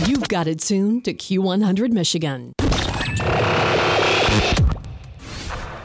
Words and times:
You've 0.00 0.28
got 0.28 0.48
it 0.48 0.58
tuned 0.60 1.04
to 1.06 1.14
Q100 1.14 1.90
Michigan. 1.92 2.52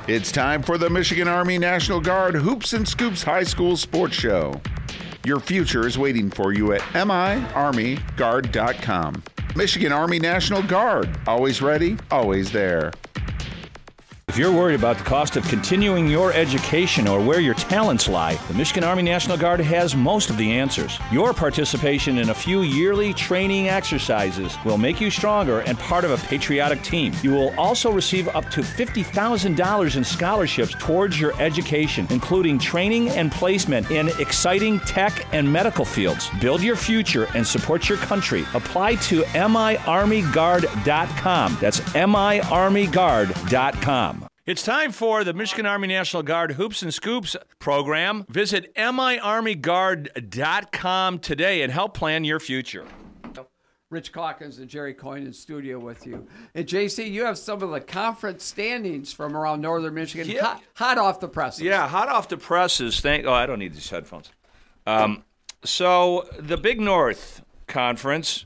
It's 0.08 0.32
time 0.32 0.64
for 0.64 0.80
the 0.80 0.90
Michigan 0.90 1.28
Army 1.28 1.60
National 1.60 2.02
Guard 2.02 2.34
Hoops 2.34 2.74
and 2.74 2.88
Scoops 2.88 3.22
High 3.22 3.44
School 3.44 3.78
Sports 3.78 4.16
Show. 4.16 4.60
Your 5.24 5.40
future 5.40 5.86
is 5.88 5.96
waiting 5.98 6.32
for 6.32 6.54
you 6.54 6.74
at 6.74 6.82
miarmyguard.com. 6.82 9.24
Michigan 9.56 9.92
Army 9.92 10.20
National 10.20 10.64
Guard, 10.64 11.10
always 11.28 11.62
ready, 11.62 11.96
always 12.10 12.52
there. 12.52 12.92
If 14.40 14.44
you're 14.44 14.54
worried 14.54 14.80
about 14.80 14.98
the 14.98 15.04
cost 15.04 15.36
of 15.36 15.46
continuing 15.50 16.08
your 16.08 16.32
education 16.32 17.10
or 17.10 17.20
where 17.20 17.42
your 17.42 17.56
talents 17.56 18.08
lie, 18.08 18.36
the 18.48 18.54
Michigan 18.54 18.86
Army 18.86 19.04
National 19.04 19.36
Guard 19.36 19.60
has 19.60 19.98
most 19.98 20.30
of 20.30 20.38
the 20.38 20.50
answers. 20.50 20.98
Your 21.12 21.34
participation 21.34 22.20
in 22.20 22.30
a 22.30 22.34
few 22.34 22.62
yearly 22.62 23.14
training 23.14 23.68
exercises 23.68 24.56
will 24.64 24.78
make 24.78 25.02
you 25.02 25.12
stronger 25.12 25.60
and 25.60 25.78
part 25.78 26.06
of 26.06 26.12
a 26.12 26.18
patriotic 26.28 26.82
team. 26.84 27.12
You 27.22 27.32
will 27.32 27.54
also 27.60 27.92
receive 27.92 28.30
up 28.30 28.50
to 28.52 28.62
$50,000 28.62 29.98
in 29.98 30.04
scholarships 30.06 30.74
towards 30.80 31.20
your 31.20 31.38
education, 31.42 32.08
including 32.10 32.60
training 32.60 33.10
and 33.10 33.34
placement 33.34 33.92
in 33.92 34.08
exciting 34.22 34.80
tech 34.80 35.28
and 35.34 35.52
medical 35.52 35.84
fields. 35.84 36.30
Build 36.40 36.64
your 36.64 36.78
future 36.78 37.28
and 37.36 37.46
support 37.46 37.90
your 37.90 37.98
country. 37.98 38.46
Apply 38.54 38.96
to 38.96 39.24
miarmyguard.com. 39.24 41.58
That's 41.60 41.82
miarmyguard.com. 41.82 44.29
It's 44.50 44.64
time 44.64 44.92
for 44.92 45.24
the 45.24 45.32
Michigan 45.32 45.68
Army 45.68 45.88
National 45.90 46.24
Guard 46.24 46.54
Hoops 46.54 46.82
and 46.82 46.92
Scoops 46.92 47.36
program. 47.60 48.26
Visit 48.30 48.74
miarmyguard.com 48.74 51.20
today 51.20 51.62
and 51.62 51.72
help 51.72 51.94
plan 51.94 52.24
your 52.24 52.40
future. 52.40 52.88
Rich 53.92 54.12
Calkins 54.12 54.58
and 54.58 54.68
Jerry 54.68 54.96
Coyne 54.96 55.28
in 55.28 55.34
studio 55.34 55.78
with 55.78 56.08
you. 56.08 56.26
And 56.56 56.66
JC, 56.66 57.12
you 57.12 57.26
have 57.26 57.38
some 57.38 57.62
of 57.62 57.70
the 57.70 57.80
conference 57.80 58.44
standings 58.44 59.14
from 59.14 59.38
around 59.38 59.62
northern 59.62 59.94
Michigan, 59.94 60.28
Yeah. 60.28 60.42
hot, 60.42 60.64
hot 60.74 60.98
off 60.98 61.20
the 61.20 61.30
presses. 61.30 61.62
Yeah, 61.62 61.88
hot 61.88 62.10
off 62.10 62.28
the 62.28 62.38
presses. 62.38 63.00
Thank. 63.02 63.28
Oh, 63.28 63.34
I 63.34 63.46
don't 63.46 63.60
need 63.60 63.76
these 63.76 63.92
headphones. 63.92 64.32
Um, 64.88 65.26
so 65.64 66.28
the 66.40 66.58
Big 66.58 66.82
North 66.82 67.44
Conference, 67.68 68.46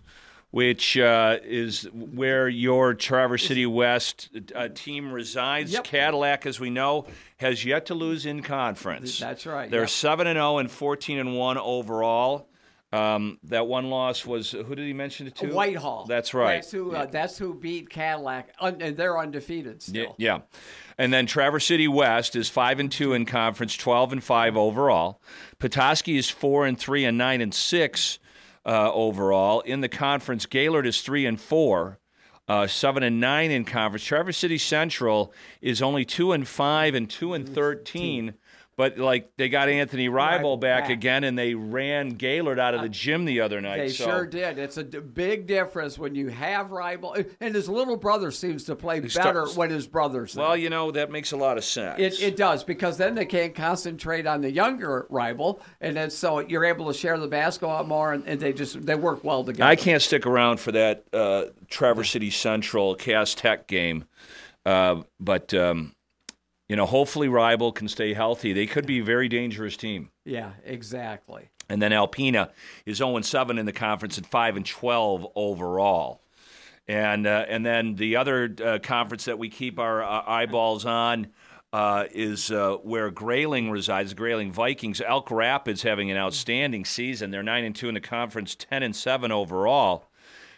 which 0.54 1.00
uh, 1.00 1.40
is 1.44 1.90
where 1.92 2.48
your 2.48 2.94
Traverse 2.94 3.48
City 3.48 3.66
West 3.66 4.30
uh, 4.54 4.68
team 4.72 5.12
resides, 5.12 5.74
Yep. 5.74 5.84
Cadillac, 5.84 6.46
as 6.46 6.60
we 6.60 6.70
know, 6.70 7.08
has 7.38 7.66
yet 7.66 7.88
to 7.88 7.96
lose 7.96 8.28
in 8.28 8.44
conference. 8.44 9.18
That's 9.18 9.48
right, 9.48 9.72
They're 9.72 9.88
seven 9.88 10.28
and 10.28 10.38
zero 10.38 10.60
and 10.60 10.70
fourteen 10.70 11.18
and 11.18 11.36
one 11.36 11.58
overall. 11.58 12.48
Um, 12.92 13.40
that 13.46 13.66
one 13.66 13.90
loss 13.90 14.28
was 14.28 14.52
who 14.52 14.76
did 14.76 14.86
he 14.86 14.94
mention 14.94 15.26
it 15.26 15.34
to? 15.38 15.48
Whitehall. 15.48 16.06
That's 16.06 16.36
right. 16.36 16.58
That's 16.58 16.72
who, 16.72 16.96
uh, 16.96 17.08
that's 17.08 17.36
who 17.40 17.56
beat 17.56 17.90
Cadillac, 17.90 18.50
un- 18.60 18.78
and 18.80 18.96
they're 18.96 19.18
undefeated 19.18 19.82
still. 19.82 20.16
Yeah, 20.20 20.36
yeah. 20.36 20.42
And 21.00 21.12
then 21.12 21.26
Traverse 21.26 21.66
City 21.66 21.88
West 21.88 22.36
is 22.36 22.48
five 22.48 22.80
and 22.80 22.92
two 22.92 23.14
in 23.14 23.26
conference, 23.26 23.76
twelve 23.76 24.14
and 24.14 24.24
five 24.24 24.56
overall. 24.56 25.20
Petoskey 25.58 26.16
is 26.16 26.30
four 26.30 26.68
and 26.68 26.78
three 26.78 27.06
and 27.06 27.18
nine 27.18 27.42
and 27.42 27.52
six 27.56 28.20
uh, 28.66 28.92
overall 28.94 29.62
in 29.62 29.82
the 29.82 29.90
conference. 29.90 30.46
Gaylord 30.46 30.86
is 30.86 31.02
three 31.02 31.26
and 31.26 31.40
four. 31.40 32.00
Uh, 32.46 32.68
seven 32.68 33.04
and 33.04 33.22
nine 33.22 33.52
in 33.52 33.64
conference. 33.64 34.04
Traverse 34.04 34.38
City 34.38 34.58
Central 34.58 35.34
is 35.62 35.82
only 35.82 36.04
two 36.04 36.34
and 36.34 36.46
five 36.46 36.94
and 36.94 37.10
two 37.10 37.34
and 37.34 37.48
thirteen, 37.48 38.34
but 38.76 38.98
like 38.98 39.32
they 39.38 39.50
got 39.50 39.70
Anthony 39.70 40.10
Ribel 40.10 40.60
back, 40.60 40.84
back. 40.84 40.90
again, 40.92 41.24
and 41.24 41.38
they 41.38 41.54
ran 41.54 42.10
Gaylord 42.10 42.60
out 42.60 42.74
of 42.74 42.82
the 42.82 42.90
gym 42.90 43.26
the 43.26 43.42
other 43.42 43.62
night. 43.62 43.78
They 43.78 43.90
so 43.90 44.06
sure 44.06 44.26
did. 44.26 44.58
It's 44.58 44.78
a 44.78 44.84
d- 44.84 45.00
big 45.00 45.46
difference 45.48 45.98
when 45.98 46.16
you 46.16 46.30
have 46.30 46.72
rival, 46.72 47.16
and 47.40 47.56
his 47.56 47.70
little 47.70 47.98
brother 47.98 48.32
seems 48.32 48.64
to 48.66 48.76
play 48.76 49.08
start- 49.08 49.26
better 49.26 49.48
when 49.48 49.70
his 49.70 49.88
brother's 49.88 50.34
there. 50.34 50.44
Well, 50.44 50.58
you 50.58 50.70
know 50.70 50.92
that 50.92 51.12
makes 51.12 51.32
a 51.32 51.38
lot 51.38 51.58
of 51.58 51.64
sense. 51.64 52.00
It, 52.00 52.22
it 52.22 52.36
does 52.36 52.64
because 52.64 52.98
then 52.98 53.16
they 53.16 53.26
can't 53.26 53.54
concentrate 53.54 54.26
on 54.26 54.42
the 54.42 54.52
younger 54.52 55.06
rival, 55.10 55.62
and 55.80 55.96
then 55.96 56.10
so 56.10 56.40
you're 56.40 56.66
able 56.66 56.88
to 56.88 56.94
share 56.94 57.18
the 57.20 57.28
basketball 57.28 57.84
more, 57.84 58.14
and, 58.14 58.28
and 58.28 58.40
they 58.40 58.54
just 58.54 58.86
they 58.86 58.96
work 58.96 59.24
well 59.24 59.44
together. 59.44 59.70
I 59.70 59.76
can't 59.76 60.02
stick 60.02 60.26
around 60.26 60.60
for 60.60 60.72
that 60.72 61.06
uh, 61.14 61.46
Traverse 61.70 62.12
City 62.12 62.32
Central 62.32 62.96
Cass 62.96 63.36
Tech 63.36 63.68
game, 63.68 64.06
uh, 64.66 65.02
but 65.20 65.54
um, 65.54 65.94
you 66.74 66.78
know, 66.78 66.88
hopefully 66.88 67.28
Rival 67.28 67.72
can 67.72 67.88
stay 67.88 68.16
healthy. 68.16 68.52
They 68.52 68.66
could 68.66 68.88
be 68.88 68.98
a 68.98 69.04
very 69.04 69.30
dangerous 69.30 69.78
team. 69.78 70.10
Yeah, 70.26 70.54
exactly. 70.66 71.50
And 71.70 71.80
then 71.80 71.92
Alpena 71.92 72.50
is 72.88 72.98
0 72.98 73.22
7 73.22 73.60
in 73.60 73.68
the 73.68 73.72
conference 73.72 74.18
and 74.18 74.26
5 74.26 74.58
and 74.58 74.66
12 74.66 75.28
overall. 75.36 76.24
And 76.88 77.28
uh, 77.28 77.46
and 77.48 77.64
then 77.64 77.94
the 77.94 78.16
other 78.16 78.56
uh, 78.66 78.80
conference 78.82 79.26
that 79.26 79.38
we 79.38 79.50
keep 79.50 79.78
our 79.78 80.02
uh, 80.02 80.24
eyeballs 80.26 80.84
on 80.84 81.28
uh, 81.74 82.06
is 82.12 82.50
uh, 82.50 82.78
where 82.78 83.12
Grayling 83.12 83.70
resides, 83.70 84.10
the 84.10 84.16
Grayling 84.16 84.52
Vikings. 84.52 85.00
Elk 85.00 85.30
Rapids 85.30 85.84
having 85.84 86.10
an 86.10 86.18
outstanding 86.18 86.86
season. 86.86 87.30
They're 87.30 87.44
9 87.44 87.66
and 87.66 87.76
2 87.76 87.88
in 87.90 87.94
the 87.94 88.02
conference, 88.02 88.56
10 88.56 88.82
and 88.82 88.96
7 88.96 89.32
overall. 89.32 90.10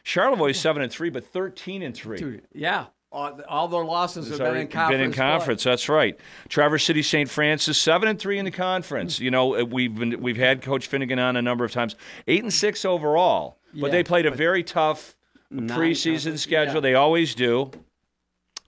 Charlevoix 0.04 0.54
7 0.54 0.81
and 0.81 0.90
3, 0.90 1.09
but 1.09 1.25
13 1.25 1.81
and 1.81 1.94
3. 1.94 2.18
Dude, 2.18 2.48
yeah, 2.54 2.86
all, 3.16 3.68
their 3.68 3.84
losses 3.86 4.30
have 4.30 4.40
been 4.40 4.58
in 4.58 4.68
conference. 4.68 4.92
Been 4.92 5.02
in 5.02 5.14
play. 5.14 5.64
That's 5.64 5.88
right. 5.90 6.20
Traverse 6.50 6.84
City, 6.84 7.02
St. 7.02 7.30
Francis, 7.30 7.78
seven 7.78 8.09
and 8.09 8.20
three 8.20 8.38
in 8.38 8.46
the 8.46 8.52
conference. 8.52 9.20
You 9.20 9.31
know, 9.31 9.56
uh, 9.59 9.64
we've 9.64 9.96
been 9.96 10.22
we've 10.22 10.38
had 10.38 10.62
Coach 10.62 10.88
Finnegan 10.88 11.20
on 11.20 11.36
a 11.36 11.42
number 11.42 11.64
of 11.66 11.72
times. 11.72 11.96
Eight 12.28 12.44
and 12.44 12.54
six 12.54 12.84
overall, 12.86 13.58
but 13.74 13.88
Yeah, 13.88 13.92
they 13.92 14.04
played 14.04 14.25
a 14.25 14.31
very 14.31 14.64
tough 14.64 15.16
preseason 15.52 15.58
Non-conference, 15.70 16.42
schedule. 16.42 16.74
yeah. 16.75 16.80
They 16.81 16.96
always 16.96 17.36
do. 17.36 17.72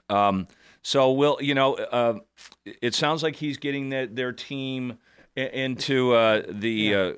Um, 0.10 0.48
so 0.82 1.12
we'll, 1.12 1.38
you 1.42 1.54
know, 1.54 1.74
uh, 1.76 2.20
it 2.82 2.96
sounds 2.96 3.22
like 3.24 3.36
he's 3.36 3.58
getting 3.58 3.90
their, 3.90 4.08
their 4.08 4.32
team 4.32 4.98
into 5.36 6.14
uh, 6.14 6.44
the 6.48 6.96
uh, 6.96 7.14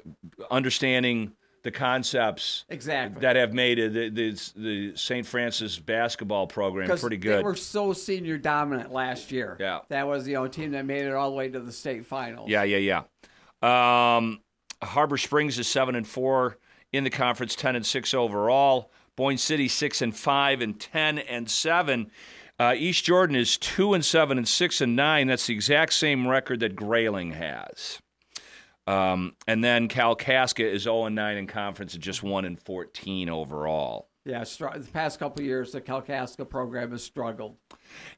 understanding 0.49 1.33
the 1.63 1.71
concepts 1.71 2.65
Exactly. 2.69 3.21
that 3.21 3.35
have 3.35 3.53
made 3.53 3.77
the, 3.77 4.09
the, 4.09 4.51
the 4.55 4.95
St. 4.95 5.25
Francis 5.25 5.77
basketball 5.77 6.47
program 6.47 6.87
pretty 6.97 7.17
good. 7.17 7.39
They 7.39 7.43
were 7.43 7.55
so 7.55 7.93
senior 7.93 8.37
dominant 8.37 8.91
last 8.91 9.31
year. 9.31 9.57
Yeah. 9.59 9.79
that 9.89 10.07
was 10.07 10.25
the 10.25 10.37
only 10.37 10.49
team 10.49 10.71
that 10.71 10.85
made 10.85 11.05
it 11.05 11.13
all 11.13 11.29
the 11.29 11.35
way 11.35 11.49
to 11.49 11.59
the 11.59 11.71
state 11.71 12.05
finals. 12.05 12.49
Yeah, 12.49 12.63
yeah, 12.63 13.03
yeah. 13.61 14.15
Um, 14.17 14.39
Harbor 14.81 15.17
Springs 15.17 15.59
is 15.59 15.67
seven 15.67 15.95
and 15.95 16.07
four 16.07 16.57
in 16.93 17.03
the 17.03 17.09
conference, 17.09 17.55
ten 17.55 17.75
and 17.75 17.85
six 17.85 18.13
overall. 18.13 18.91
Boyne 19.15 19.37
City 19.37 19.67
six 19.67 20.01
and 20.01 20.15
five 20.15 20.61
and 20.61 20.79
ten 20.79 21.19
and 21.19 21.49
seven. 21.49 22.09
Uh, 22.57 22.73
East 22.75 23.03
Jordan 23.05 23.35
is 23.35 23.57
two 23.57 23.93
and 23.93 24.03
seven 24.03 24.37
and 24.37 24.47
six 24.47 24.79
and 24.81 24.95
nine. 24.95 25.27
That's 25.27 25.47
the 25.47 25.53
exact 25.53 25.93
same 25.93 26.27
record 26.27 26.61
that 26.61 26.75
Grayling 26.75 27.31
has. 27.31 27.99
Um, 28.87 29.35
and 29.47 29.63
then 29.63 29.87
Cal 29.87 30.15
Kalkaska 30.15 30.63
is 30.63 30.83
zero 30.83 31.05
and 31.05 31.15
nine 31.15 31.37
in 31.37 31.47
conference 31.47 31.93
and 31.93 32.01
just 32.03 32.23
one 32.23 32.45
and 32.45 32.59
fourteen 32.59 33.29
overall. 33.29 34.09
yeah. 34.25 34.43
The 34.43 34.87
past 34.91 35.19
couple 35.19 35.43
years, 35.43 35.71
the 35.71 35.81
Kalkaska 35.81 36.49
program 36.49 36.91
has 36.91 37.03
struggled. 37.03 37.57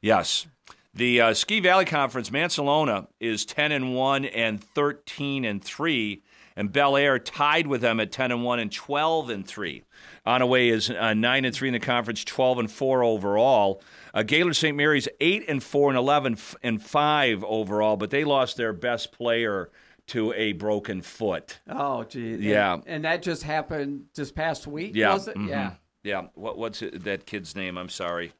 Yes. 0.00 0.46
The 0.94 1.20
uh, 1.22 1.34
Ski 1.34 1.60
Valley 1.60 1.86
Conference, 1.86 2.28
Mancelona 2.28 3.06
is 3.18 3.46
10 3.46 3.72
and 3.72 3.94
1 3.94 4.26
and 4.26 4.62
13 4.62 5.46
and 5.46 5.64
3, 5.64 6.22
and 6.54 6.70
Bellaire 6.70 7.18
tied 7.18 7.66
with 7.66 7.80
them 7.80 7.98
at 7.98 8.12
10 8.12 8.30
and 8.30 8.44
1 8.44 8.58
and 8.58 8.70
12 8.70 9.30
and 9.30 9.46
3. 9.46 9.84
Onaway 10.26 10.70
is 10.70 10.90
uh, 10.90 11.14
9 11.14 11.44
and 11.46 11.54
3 11.54 11.68
in 11.68 11.72
the 11.72 11.80
conference, 11.80 12.22
12 12.24 12.58
and 12.58 12.70
4 12.70 13.02
overall. 13.04 13.82
Uh, 14.12 14.22
Gaylord 14.22 14.54
St. 14.54 14.76
Mary's 14.76 15.08
8 15.18 15.46
and 15.48 15.62
4 15.62 15.88
and 15.92 15.98
11 15.98 16.34
f- 16.34 16.56
and 16.62 16.82
5 16.82 17.42
overall, 17.44 17.96
but 17.96 18.10
they 18.10 18.24
lost 18.24 18.58
their 18.58 18.74
best 18.74 19.12
player 19.12 19.70
to 20.12 20.32
a 20.34 20.52
broken 20.52 21.00
foot. 21.02 21.58
Oh, 21.68 22.04
gee. 22.04 22.36
Yeah. 22.36 22.78
And, 22.86 23.04
that 23.04 23.22
just 23.22 23.42
happened 23.42 24.04
this 24.14 24.30
past 24.30 24.66
week, 24.66 24.92
Yeah. 24.94 25.14
was 25.14 25.28
it? 25.28 25.36
mhm. 25.36 25.48
Yeah. 25.48 25.72
Yeah. 26.02 26.22
What, 26.34 26.58
what's 26.58 26.82
it, 26.82 27.04
that 27.04 27.24
kid's 27.26 27.56
name? 27.56 27.78
I'm 27.78 27.88
sorry. 27.88 28.32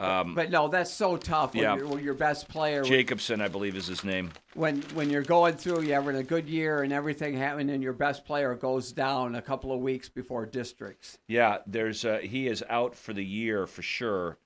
Um, 0.00 0.34
But 0.34 0.50
no, 0.50 0.66
that's 0.66 0.90
so 0.90 1.16
tough 1.16 1.54
when, 1.54 1.62
Yeah. 1.62 1.76
you're, 1.76 1.86
when 1.86 2.02
your 2.02 2.14
best 2.14 2.48
player, 2.48 2.82
Jacobson, 2.82 3.40
I 3.40 3.46
believe, 3.46 3.76
is 3.76 3.86
his 3.86 4.02
name. 4.02 4.30
when 4.54 4.82
when 4.94 5.08
you're 5.08 5.22
going 5.22 5.54
through, 5.54 5.82
you're 5.82 5.94
having 5.94 6.16
a 6.16 6.24
good 6.24 6.48
year 6.48 6.82
and 6.82 6.92
everything 6.92 7.34
happening, 7.36 7.70
and 7.70 7.80
your 7.80 7.92
best 7.92 8.24
player 8.24 8.56
goes 8.56 8.90
down 8.90 9.36
a 9.36 9.42
couple 9.42 9.70
of 9.72 9.78
weeks 9.78 10.08
before 10.08 10.46
districts. 10.46 11.18
Yeah, 11.28 11.58
there's 11.68 12.04
uh, 12.04 12.18
he 12.22 12.48
is 12.48 12.64
out 12.68 12.96
for 12.96 13.12
the 13.12 13.24
year 13.24 13.68
for 13.68 13.82
sure. 13.82 14.36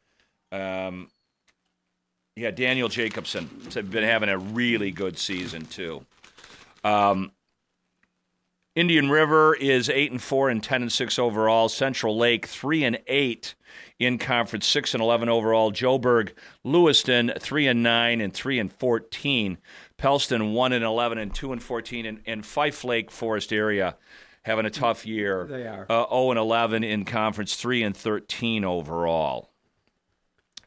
Um, 0.52 1.08
yeah, 2.36 2.50
Daniel 2.50 2.90
Jacobson 2.90 3.48
has 3.64 3.74
been 3.76 4.04
having 4.04 4.28
a 4.28 4.36
really 4.38 4.90
good 4.90 5.16
season 5.18 5.64
too. 5.64 6.04
Um, 6.84 7.32
Indian 8.74 9.10
River 9.10 9.54
is 9.56 9.88
eight 9.90 10.12
and 10.12 10.22
four 10.22 10.48
and 10.50 10.62
ten 10.62 10.82
and 10.82 10.92
six 10.92 11.18
overall. 11.18 11.68
Central 11.68 12.16
Lake 12.16 12.46
three 12.46 12.84
and 12.84 13.00
eight 13.08 13.54
in 13.98 14.18
conference, 14.18 14.66
six 14.66 14.94
and 14.94 15.02
eleven 15.02 15.28
overall. 15.28 15.72
Joburg, 15.72 16.30
Lewiston 16.62 17.32
three 17.40 17.66
and 17.66 17.82
nine 17.82 18.20
and 18.20 18.32
three 18.32 18.58
and 18.60 18.72
fourteen. 18.72 19.58
Pellston 19.96 20.52
one 20.52 20.72
and 20.72 20.84
eleven 20.84 21.18
and 21.18 21.34
two 21.34 21.52
and 21.52 21.60
fourteen. 21.62 22.06
And, 22.06 22.20
and 22.24 22.46
Fife 22.46 22.84
Lake 22.84 23.10
Forest 23.10 23.52
area 23.52 23.96
having 24.42 24.64
a 24.64 24.70
tough 24.70 25.04
year. 25.04 25.46
They 25.50 25.66
are. 25.66 25.84
Uh, 25.90 26.06
0 26.08 26.30
and 26.30 26.38
11 26.38 26.82
in 26.82 27.04
conference, 27.04 27.56
3 27.56 27.82
and 27.82 27.94
13 27.94 28.64
overall. 28.64 29.50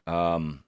Um, 0.06 0.62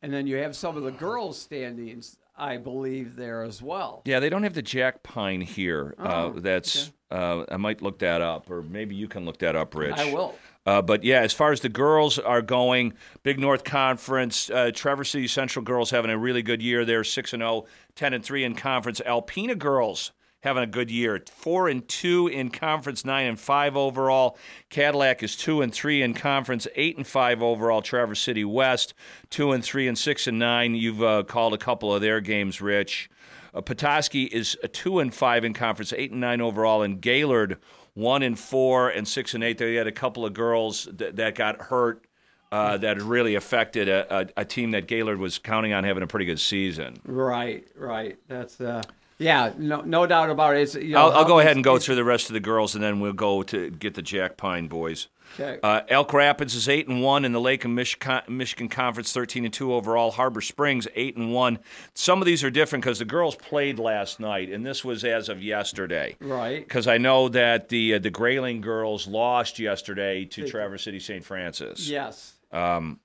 And 0.00 0.12
then 0.12 0.26
you 0.26 0.36
have 0.36 0.56
some 0.56 0.78
of 0.78 0.82
the 0.82 0.90
girls' 0.92 1.38
standings, 1.38 2.16
I 2.36 2.56
believe, 2.56 3.16
there 3.16 3.42
as 3.42 3.62
well. 3.62 4.02
Yeah, 4.04 4.20
they 4.20 4.30
don't 4.30 4.42
have 4.42 4.54
the 4.54 4.62
Jack 4.62 5.02
Pine 5.02 5.40
here. 5.40 5.94
uh, 5.98 6.30
Oh, 6.34 6.38
that's 6.40 6.90
uh, 7.10 7.44
I 7.50 7.56
might 7.58 7.82
look 7.82 7.98
that 7.98 8.22
up, 8.22 8.50
or 8.50 8.62
maybe 8.62 8.94
you 8.94 9.06
can 9.06 9.24
look 9.24 9.38
that 9.38 9.54
up, 9.54 9.74
Rich. 9.74 9.98
I 9.98 10.12
will. 10.12 10.34
Uh, 10.64 10.80
but 10.80 11.02
yeah, 11.04 11.20
as 11.20 11.32
far 11.32 11.52
as 11.52 11.60
the 11.60 11.68
girls 11.68 12.18
are 12.18 12.40
going, 12.40 12.94
Big 13.22 13.38
North 13.38 13.64
Conference, 13.64 14.48
uh, 14.48 14.70
Traverse 14.74 15.10
City 15.10 15.26
Central 15.26 15.64
girls 15.64 15.90
having 15.90 16.10
a 16.10 16.16
really 16.16 16.42
good 16.42 16.62
year. 16.62 16.84
They're 16.84 17.04
6 17.04 17.32
and 17.32 17.40
0, 17.40 17.66
10 17.96 18.14
and 18.14 18.24
3 18.24 18.44
in 18.44 18.54
conference. 18.54 19.00
Alpena 19.04 19.58
girls 19.58 20.12
having 20.42 20.62
a 20.62 20.66
good 20.66 20.90
year, 20.90 21.22
4 21.26 21.68
and 21.68 21.86
2 21.88 22.28
in 22.28 22.50
conference, 22.50 23.04
9 23.04 23.26
and 23.26 23.40
5 23.40 23.76
overall. 23.76 24.36
Cadillac 24.70 25.22
is 25.22 25.36
2 25.36 25.62
and 25.62 25.72
3 25.72 26.02
in 26.02 26.14
conference, 26.14 26.66
8 26.74 26.96
and 26.96 27.06
5 27.06 27.42
overall. 27.42 27.80
Traverse 27.80 28.20
City 28.20 28.44
West, 28.44 28.94
2 29.30 29.52
and 29.52 29.64
3 29.64 29.88
and 29.88 29.98
6 29.98 30.26
and 30.26 30.38
9. 30.38 30.74
You've 30.74 31.02
uh, 31.02 31.22
called 31.22 31.54
a 31.54 31.58
couple 31.58 31.94
of 31.94 32.00
their 32.00 32.20
games, 32.20 32.60
Rich. 32.60 33.08
Uh, 33.54 33.60
Petoskey 33.60 34.24
is 34.24 34.56
a 34.62 34.68
two 34.68 34.98
and 34.98 35.12
five 35.12 35.44
in 35.44 35.52
conference, 35.52 35.92
eight 35.92 36.10
and 36.10 36.20
nine 36.20 36.40
overall, 36.40 36.82
and 36.82 37.02
Gaylord 37.02 37.58
one 37.94 38.22
and 38.22 38.38
four 38.38 38.88
and 38.88 39.06
six 39.06 39.34
and 39.34 39.44
eight. 39.44 39.58
They 39.58 39.74
had 39.74 39.86
a 39.86 39.92
couple 39.92 40.24
of 40.24 40.32
girls 40.32 40.88
that, 40.90 41.16
that 41.16 41.34
got 41.34 41.60
hurt 41.60 42.06
uh, 42.50 42.78
that 42.78 43.00
really 43.02 43.34
affected 43.34 43.88
a, 43.88 44.20
a, 44.20 44.26
a 44.38 44.44
team 44.44 44.70
that 44.72 44.86
Gaylord 44.86 45.18
was 45.18 45.38
counting 45.38 45.72
on 45.72 45.84
having 45.84 46.02
a 46.02 46.06
pretty 46.06 46.26
good 46.26 46.40
season. 46.40 46.96
Right, 47.04 47.66
right. 47.76 48.18
That's 48.28 48.60
uh, 48.60 48.82
yeah, 49.22 49.52
no, 49.56 49.80
no 49.80 50.06
doubt 50.06 50.30
about 50.30 50.56
it. 50.56 50.74
You 50.74 50.94
know, 50.94 51.08
I'll, 51.08 51.12
I'll 51.18 51.24
go 51.24 51.38
ahead 51.38 51.56
and 51.56 51.64
go 51.64 51.78
through 51.78 51.94
the 51.94 52.04
rest 52.04 52.28
of 52.28 52.34
the 52.34 52.40
girls, 52.40 52.74
and 52.74 52.82
then 52.82 53.00
we'll 53.00 53.12
go 53.12 53.42
to 53.44 53.70
get 53.70 53.94
the 53.94 54.02
Jack 54.02 54.36
Pine 54.36 54.68
boys. 54.68 55.08
Okay. 55.34 55.58
Uh, 55.62 55.80
Elk 55.88 56.12
Rapids 56.12 56.54
is 56.54 56.68
eight 56.68 56.88
and 56.88 57.02
one 57.02 57.24
in 57.24 57.32
the 57.32 57.40
Lake 57.40 57.64
and 57.64 57.74
Michigan, 57.74 58.20
Michigan 58.28 58.68
Conference, 58.68 59.12
thirteen 59.12 59.44
and 59.44 59.54
two 59.54 59.72
overall. 59.72 60.10
Harbor 60.10 60.40
Springs 60.40 60.86
eight 60.94 61.16
and 61.16 61.32
one. 61.32 61.58
Some 61.94 62.20
of 62.20 62.26
these 62.26 62.44
are 62.44 62.50
different 62.50 62.84
because 62.84 62.98
the 62.98 63.04
girls 63.04 63.34
played 63.36 63.78
last 63.78 64.20
night, 64.20 64.50
and 64.50 64.66
this 64.66 64.84
was 64.84 65.04
as 65.04 65.28
of 65.28 65.42
yesterday. 65.42 66.16
Right. 66.20 66.62
Because 66.62 66.86
I 66.86 66.98
know 66.98 67.28
that 67.30 67.68
the 67.68 67.94
uh, 67.94 67.98
the 67.98 68.10
Grayling 68.10 68.60
girls 68.60 69.06
lost 69.06 69.58
yesterday 69.58 70.24
to 70.26 70.46
Traverse 70.46 70.84
City 70.84 71.00
St. 71.00 71.24
Francis. 71.24 71.88
Yes. 71.88 72.34
Um, 72.50 73.00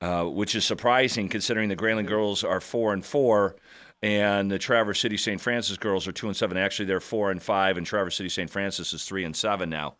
uh, 0.00 0.24
which 0.24 0.54
is 0.54 0.64
surprising 0.64 1.28
considering 1.28 1.68
the 1.68 1.76
Grayling 1.76 2.06
girls 2.06 2.44
are 2.44 2.60
four 2.60 2.92
and 2.92 3.04
four, 3.04 3.56
and 4.02 4.50
the 4.50 4.58
Traverse 4.58 5.00
City 5.00 5.16
St. 5.16 5.40
Francis 5.40 5.76
girls 5.76 6.06
are 6.06 6.12
two 6.12 6.28
and 6.28 6.36
seven. 6.36 6.56
Actually, 6.56 6.86
they're 6.86 7.00
four 7.00 7.30
and 7.30 7.42
five, 7.42 7.76
and 7.76 7.86
Traverse 7.86 8.16
City 8.16 8.28
St. 8.28 8.50
Francis 8.50 8.92
is 8.92 9.04
three 9.04 9.24
and 9.24 9.34
seven 9.34 9.70
now. 9.70 9.96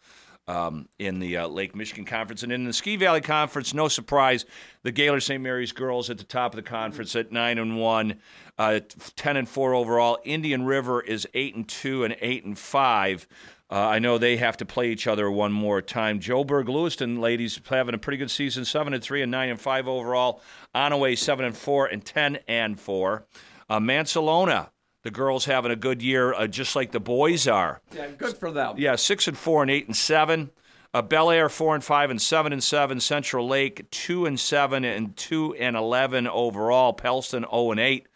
Um, 0.47 0.89
in 0.99 1.19
the 1.19 1.37
uh, 1.37 1.47
Lake 1.47 1.77
Michigan 1.77 2.07
Conference. 2.07 2.43
And 2.43 2.51
in 2.51 2.65
the 2.65 2.73
Ski 2.73 2.97
Valley 2.97 3.21
Conference, 3.21 3.75
no 3.75 3.87
surprise, 3.87 4.47
the 4.83 4.91
Gaylord 4.91 5.23
St. 5.23 5.43
Mary's 5.43 5.73
girls 5.73 6.09
at 6.09 6.17
the 6.17 6.25
top 6.25 6.55
of 6.55 6.57
the 6.57 6.63
conference 6.63 7.15
at 7.15 7.31
9 7.31 7.59
and 7.59 7.79
1, 7.79 8.15
uh, 8.57 8.81
10 9.15 9.37
and 9.37 9.47
4 9.47 9.75
overall. 9.75 10.19
Indian 10.25 10.65
River 10.65 11.03
is 11.03 11.29
8 11.35 11.55
and 11.55 11.69
2 11.69 12.05
and 12.05 12.17
8 12.19 12.45
and 12.47 12.59
5. 12.59 13.29
Uh, 13.71 13.75
I 13.75 13.99
know 13.99 14.17
they 14.17 14.39
have 14.39 14.57
to 14.59 14.65
play 14.65 14.91
each 14.91 15.07
other 15.07 15.31
one 15.31 15.53
more 15.53 15.83
time. 15.83 16.19
Joburg 16.19 16.69
Lewiston 16.69 17.21
ladies 17.21 17.61
having 17.69 17.95
a 17.95 17.99
pretty 17.99 18.17
good 18.17 18.31
season, 18.31 18.65
7 18.65 18.95
and 18.95 19.03
3 19.03 19.21
and 19.21 19.31
9 19.31 19.51
and 19.51 19.61
5 19.61 19.87
overall. 19.87 20.41
Onaway 20.75 21.19
7 21.19 21.45
and 21.45 21.55
4 21.55 21.87
and 21.87 22.03
10 22.03 22.39
and 22.49 22.81
4. 22.81 23.27
Uh, 23.69 23.79
Mancelona, 23.81 24.71
the 25.03 25.11
girls 25.11 25.45
having 25.45 25.71
a 25.71 25.77
good 25.77 26.03
year, 26.03 26.33
uh, 26.33 26.47
just 26.47 26.75
like 26.75 26.93
the 26.93 27.01
boys 27.01 27.47
are. 27.47 27.81
Yeah, 27.95 28.09
good 28.09 28.37
for 28.37 28.51
them. 28.51 28.77
Yeah, 28.79 28.97
six 28.97 29.29
and 29.29 29.37
four 29.37 29.63
and 29.63 29.71
eight 29.71 29.87
and 29.87 29.97
seven. 29.97 30.51
Uh, 30.95 31.03
Bellaire 31.03 31.51
four 31.51 31.75
and 31.75 31.85
five 31.85 32.11
and 32.11 32.21
seven 32.21 32.53
and 32.53 32.65
seven. 32.65 32.99
Central 32.99 33.47
Lake 33.47 33.91
two 33.91 34.25
and 34.25 34.41
seven 34.41 34.85
and 34.85 35.15
two 35.17 35.55
and 35.55 35.77
eleven 35.77 36.27
overall. 36.27 36.95
Pellston 36.95 37.43
zero 37.43 37.71
and 37.73 37.79
eight, 37.79 38.07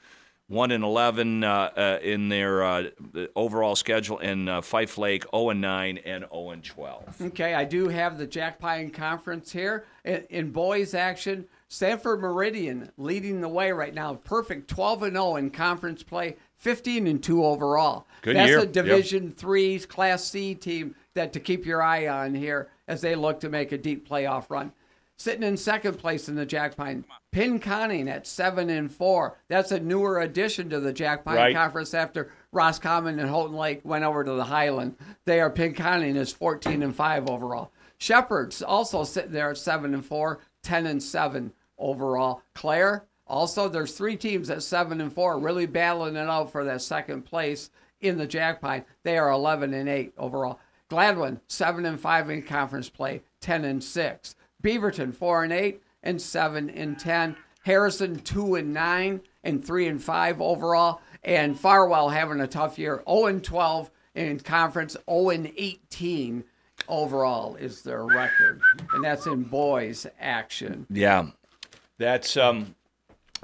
one 0.48 0.70
and 0.70 0.82
eleven 0.82 1.44
uh, 1.44 1.70
uh, 1.76 1.98
in 2.02 2.30
their 2.30 2.64
uh, 2.64 2.84
overall 3.36 3.76
schedule. 3.76 4.18
And 4.18 4.48
uh, 4.48 4.62
Fife 4.62 4.96
Lake 4.96 5.24
zero 5.30 5.50
and 5.50 5.60
nine 5.60 5.98
and 5.98 6.24
zero 6.24 6.50
and 6.50 6.64
twelve. 6.64 7.14
Okay, 7.20 7.52
I 7.52 7.64
do 7.64 7.88
have 7.88 8.16
the 8.16 8.26
Jack 8.26 8.58
Pine 8.58 8.90
Conference 8.90 9.52
here. 9.52 9.84
In, 10.02 10.24
in 10.30 10.50
boys 10.50 10.94
action, 10.94 11.44
Sanford 11.76 12.20
Meridian 12.20 12.90
leading 12.98 13.40
the 13.40 13.48
way 13.48 13.72
right 13.72 13.94
now. 13.94 14.12
Perfect 14.12 14.68
12 14.68 15.04
and 15.04 15.16
0 15.16 15.36
in 15.36 15.48
conference 15.50 16.02
play, 16.02 16.36
15 16.58 17.06
and 17.06 17.22
2 17.22 17.42
overall. 17.42 18.06
Good 18.20 18.36
That's 18.36 18.48
year. 18.50 18.58
a 18.58 18.62
Yep. 18.64 18.72
Division 18.72 19.30
3 19.30 19.78
Class 19.78 20.22
C 20.22 20.54
team 20.54 20.94
that 21.14 21.32
to 21.32 21.40
keep 21.40 21.64
your 21.64 21.80
eye 21.82 22.06
on 22.08 22.34
here 22.34 22.68
as 22.86 23.00
they 23.00 23.14
look 23.14 23.40
to 23.40 23.48
make 23.48 23.72
a 23.72 23.78
deep 23.78 24.06
playoff 24.06 24.50
run. 24.50 24.72
Sitting 25.16 25.42
in 25.42 25.56
second 25.56 25.94
place 25.98 26.28
in 26.28 26.34
the 26.34 26.44
Jack 26.44 26.76
Pine, 26.76 27.06
Pinconning 27.34 28.06
at 28.06 28.26
7 28.26 28.68
and 28.68 28.92
4. 28.92 29.38
That's 29.48 29.72
a 29.72 29.80
newer 29.80 30.20
addition 30.20 30.68
to 30.68 30.78
the 30.80 30.92
Jackpine 30.92 31.36
Right. 31.36 31.54
Conference 31.56 31.94
after 31.94 32.30
Roscommon 32.52 33.18
and 33.18 33.30
Houghton 33.30 33.56
Lake 33.56 33.80
went 33.82 34.04
over 34.04 34.22
to 34.24 34.32
the 34.32 34.44
Highland. 34.44 34.96
They 35.24 35.40
are 35.40 35.50
Pinconning 35.50 36.16
is 36.16 36.34
14 36.34 36.82
and 36.82 36.94
5 36.94 37.30
overall. 37.30 37.70
Shepherds 37.96 38.60
also 38.62 39.04
sitting 39.04 39.32
there 39.32 39.48
at 39.50 39.56
7 39.56 39.94
and 39.94 40.04
4, 40.04 40.38
10 40.62 40.84
and 40.86 41.02
7 41.02 41.52
overall. 41.82 42.42
Clare, 42.54 43.04
also 43.26 43.68
there's 43.68 43.92
three 43.92 44.16
teams 44.16 44.48
at 44.48 44.62
7 44.62 45.00
and 45.00 45.12
4 45.12 45.38
really 45.38 45.66
battling 45.66 46.16
it 46.16 46.28
out 46.28 46.50
for 46.50 46.64
that 46.64 46.80
second 46.80 47.22
place 47.22 47.70
in 48.00 48.16
the 48.16 48.26
Jack 48.26 48.60
Pine. 48.60 48.84
They 49.02 49.18
are 49.18 49.30
11 49.30 49.74
and 49.74 49.88
8 49.88 50.14
overall. 50.16 50.60
Gladwin, 50.88 51.40
7 51.46 51.84
and 51.86 51.98
5 51.98 52.30
in 52.30 52.42
conference 52.42 52.88
play, 52.88 53.22
10 53.40 53.64
and 53.64 53.82
6. 53.82 54.34
Beaverton, 54.62 55.14
4 55.14 55.44
and 55.44 55.52
8 55.52 55.82
and 56.02 56.20
7 56.20 56.70
and 56.70 56.98
10. 56.98 57.36
Harrison, 57.64 58.18
2 58.20 58.56
and 58.56 58.74
9 58.74 59.20
and 59.44 59.64
3 59.64 59.86
and 59.88 60.02
5 60.02 60.40
overall. 60.40 61.00
And 61.22 61.58
Farwell 61.58 62.10
having 62.10 62.40
a 62.40 62.46
tough 62.46 62.78
year, 62.78 63.02
0 63.08 63.26
and 63.26 63.42
12 63.42 63.90
in 64.14 64.40
conference, 64.40 64.96
0 65.08 65.30
and 65.30 65.52
18 65.56 66.44
overall 66.88 67.56
is 67.56 67.82
their 67.82 68.04
record. 68.04 68.60
And 68.92 69.04
that's 69.04 69.26
in 69.26 69.44
boys 69.44 70.06
action. 70.20 70.86
Yeah, 70.90 71.28
that's 72.02 72.36
um. 72.36 72.74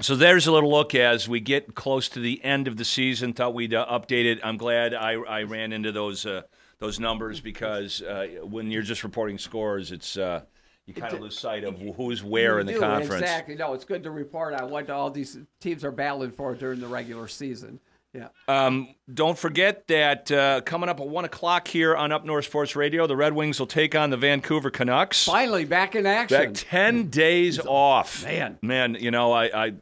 So 0.01 0.15
there's 0.15 0.47
a 0.47 0.51
little 0.53 0.71
look 0.71 0.95
as 0.95 1.27
we 1.27 1.41
get 1.41 1.75
close 1.75 2.07
to 2.09 2.21
the 2.21 2.41
end 2.41 2.69
of 2.69 2.77
the 2.77 2.85
season. 2.85 3.33
Thought 3.33 3.53
we'd 3.53 3.73
uh, 3.73 3.85
update 3.87 4.23
it. 4.23 4.39
I'm 4.41 4.55
glad 4.55 4.93
I, 4.93 5.13
I 5.13 5.43
ran 5.43 5.73
into 5.73 5.91
those 5.91 6.25
uh, 6.25 6.43
those 6.79 6.99
numbers 6.99 7.41
because 7.41 8.01
uh, 8.01 8.27
when 8.43 8.71
you're 8.71 8.81
just 8.81 9.03
reporting 9.03 9.37
scores, 9.37 9.91
it's 9.91 10.17
uh, 10.17 10.43
you 10.85 10.93
kind 10.93 11.13
of 11.13 11.19
lose 11.19 11.37
sight 11.37 11.63
of 11.63 11.77
who's 11.97 12.23
where 12.23 12.59
in 12.59 12.65
the 12.65 12.73
do, 12.73 12.79
conference. 12.79 13.21
Exactly. 13.21 13.55
No, 13.55 13.73
it's 13.73 13.85
good 13.85 14.03
to 14.03 14.11
report 14.11 14.53
on 14.53 14.71
what 14.71 14.89
all 14.89 15.11
these 15.11 15.37
teams 15.59 15.83
are 15.83 15.91
battling 15.91 16.31
for 16.31 16.55
during 16.55 16.79
the 16.79 16.87
regular 16.87 17.27
season. 17.27 17.79
Yeah. 18.13 18.29
Um, 18.47 18.95
don't 19.13 19.37
forget 19.37 19.87
that 19.87 20.31
uh, 20.31 20.61
coming 20.61 20.89
up 20.89 20.99
at 20.99 21.07
one 21.07 21.25
o'clock 21.25 21.67
here 21.67 21.95
on 21.95 22.11
Up 22.11 22.25
North 22.25 22.45
Sports 22.45 22.75
Radio, 22.75 23.05
the 23.05 23.15
Red 23.15 23.33
Wings 23.33 23.59
will 23.59 23.67
take 23.67 23.93
on 23.93 24.09
the 24.09 24.17
Vancouver 24.17 24.71
Canucks. 24.71 25.25
Finally, 25.25 25.65
back 25.65 25.95
in 25.95 26.05
action. 26.07 26.37
Back 26.37 26.49
ten 26.53 27.09
days 27.09 27.59
off, 27.59 28.23
Man. 28.23 28.57
Man, 28.63 28.95
you 28.99 29.11
know, 29.11 29.31
I, 29.31 29.65
I, 29.67 29.73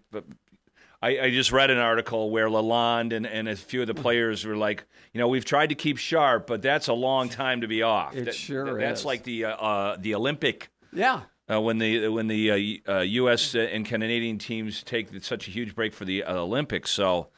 I, 1.02 1.20
I 1.22 1.30
just 1.30 1.52
read 1.52 1.70
an 1.70 1.78
article 1.78 2.30
where 2.30 2.48
Lalonde 2.50 3.14
and, 3.16 3.26
and 3.26 3.48
a 3.48 3.56
few 3.56 3.82
of 3.82 3.88
the 3.88 3.94
players 3.94 4.44
were 4.46 4.58
like, 4.58 4.84
you 5.14 5.20
know, 5.22 5.28
we've 5.30 5.46
tried 5.46 5.68
to 5.70 5.76
keep 5.76 5.98
sharp, 5.98 6.48
but 6.48 6.62
that's 6.62 6.88
a 6.90 6.94
long 6.94 7.30
time 7.30 7.62
to 7.62 7.68
be 7.68 7.82
off. 7.82 8.16
It 8.16 8.26
That- 8.26 8.36
sure 8.36 8.78
That's 8.80 9.02
is. 9.02 9.06
like 9.06 9.24
the 9.24 9.46
uh, 9.46 9.52
uh, 9.56 9.98
the 10.00 10.16
Olympic. 10.16 10.70
yeah. 10.92 11.22
Uh, 11.50 11.62
when 11.62 11.78
the 11.78 12.10
when 12.10 12.28
the 12.28 12.82
uh, 12.86 12.92
uh, 12.98 13.00
U.S. 13.00 13.56
and 13.56 13.86
Canadian 13.86 14.38
teams 14.38 14.84
take 14.84 15.08
such 15.24 15.48
a 15.48 15.52
huge 15.52 15.76
break 15.76 15.94
for 15.94 16.04
the 16.04 16.22
uh, 16.26 16.36
Olympics, 16.36 16.92
so 16.92 17.30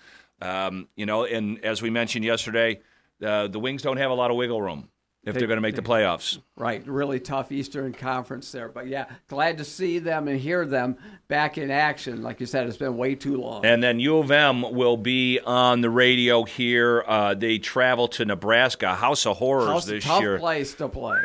um, 0.41 0.88
you 0.96 1.05
know, 1.05 1.25
and 1.25 1.63
as 1.63 1.81
we 1.81 1.89
mentioned 1.89 2.25
yesterday, 2.25 2.81
uh, 3.24 3.48
the 3.48 3.60
Wings 3.60 3.81
don't 3.81 3.98
have 3.98 4.12
a 4.12 4.13
lot 4.13 4.31
of 4.31 4.38
wiggle 4.38 4.62
room 4.62 4.89
if 5.25 5.36
they're 5.36 5.48
going 5.48 5.58
to 5.58 5.62
make 5.62 5.75
the 5.75 5.81
playoffs. 5.81 6.39
Right, 6.55 6.86
really 6.88 7.19
tough 7.19 7.51
Eastern 7.51 7.93
Conference 7.93 8.51
there, 8.51 8.69
but 8.69 8.88
yeah, 8.88 9.05
glad 9.27 9.58
to 9.58 9.65
see 9.65 10.00
them 10.00 10.27
and 10.27 10.39
hear 10.39 10.65
them 10.65 10.98
back 11.27 11.58
in 11.58 11.69
action. 11.72 12.24
Like 12.24 12.39
you 12.39 12.46
said, 12.46 12.67
it's 12.67 12.77
been 12.77 12.98
way 12.98 13.15
too 13.15 13.38
long. 13.38 13.65
And 13.65 13.84
then 13.84 14.00
U 14.00 14.17
of 14.17 14.31
M 14.31 14.62
will 14.74 14.98
be 14.98 15.39
on 15.39 15.81
the 15.81 15.89
radio 15.89 16.43
here. 16.46 17.03
Uh, 17.05 17.34
they 17.34 17.58
travel 17.60 18.08
to 18.10 18.25
Nebraska, 18.25 18.96
House 18.96 19.25
of 19.25 19.38
Horrors 19.38 19.67
House- 19.67 19.86
this 19.86 20.03
tough 20.03 20.22
year. 20.22 20.36
Tough 20.36 20.41
place 20.41 20.74
to 20.75 20.88
play. 20.88 21.19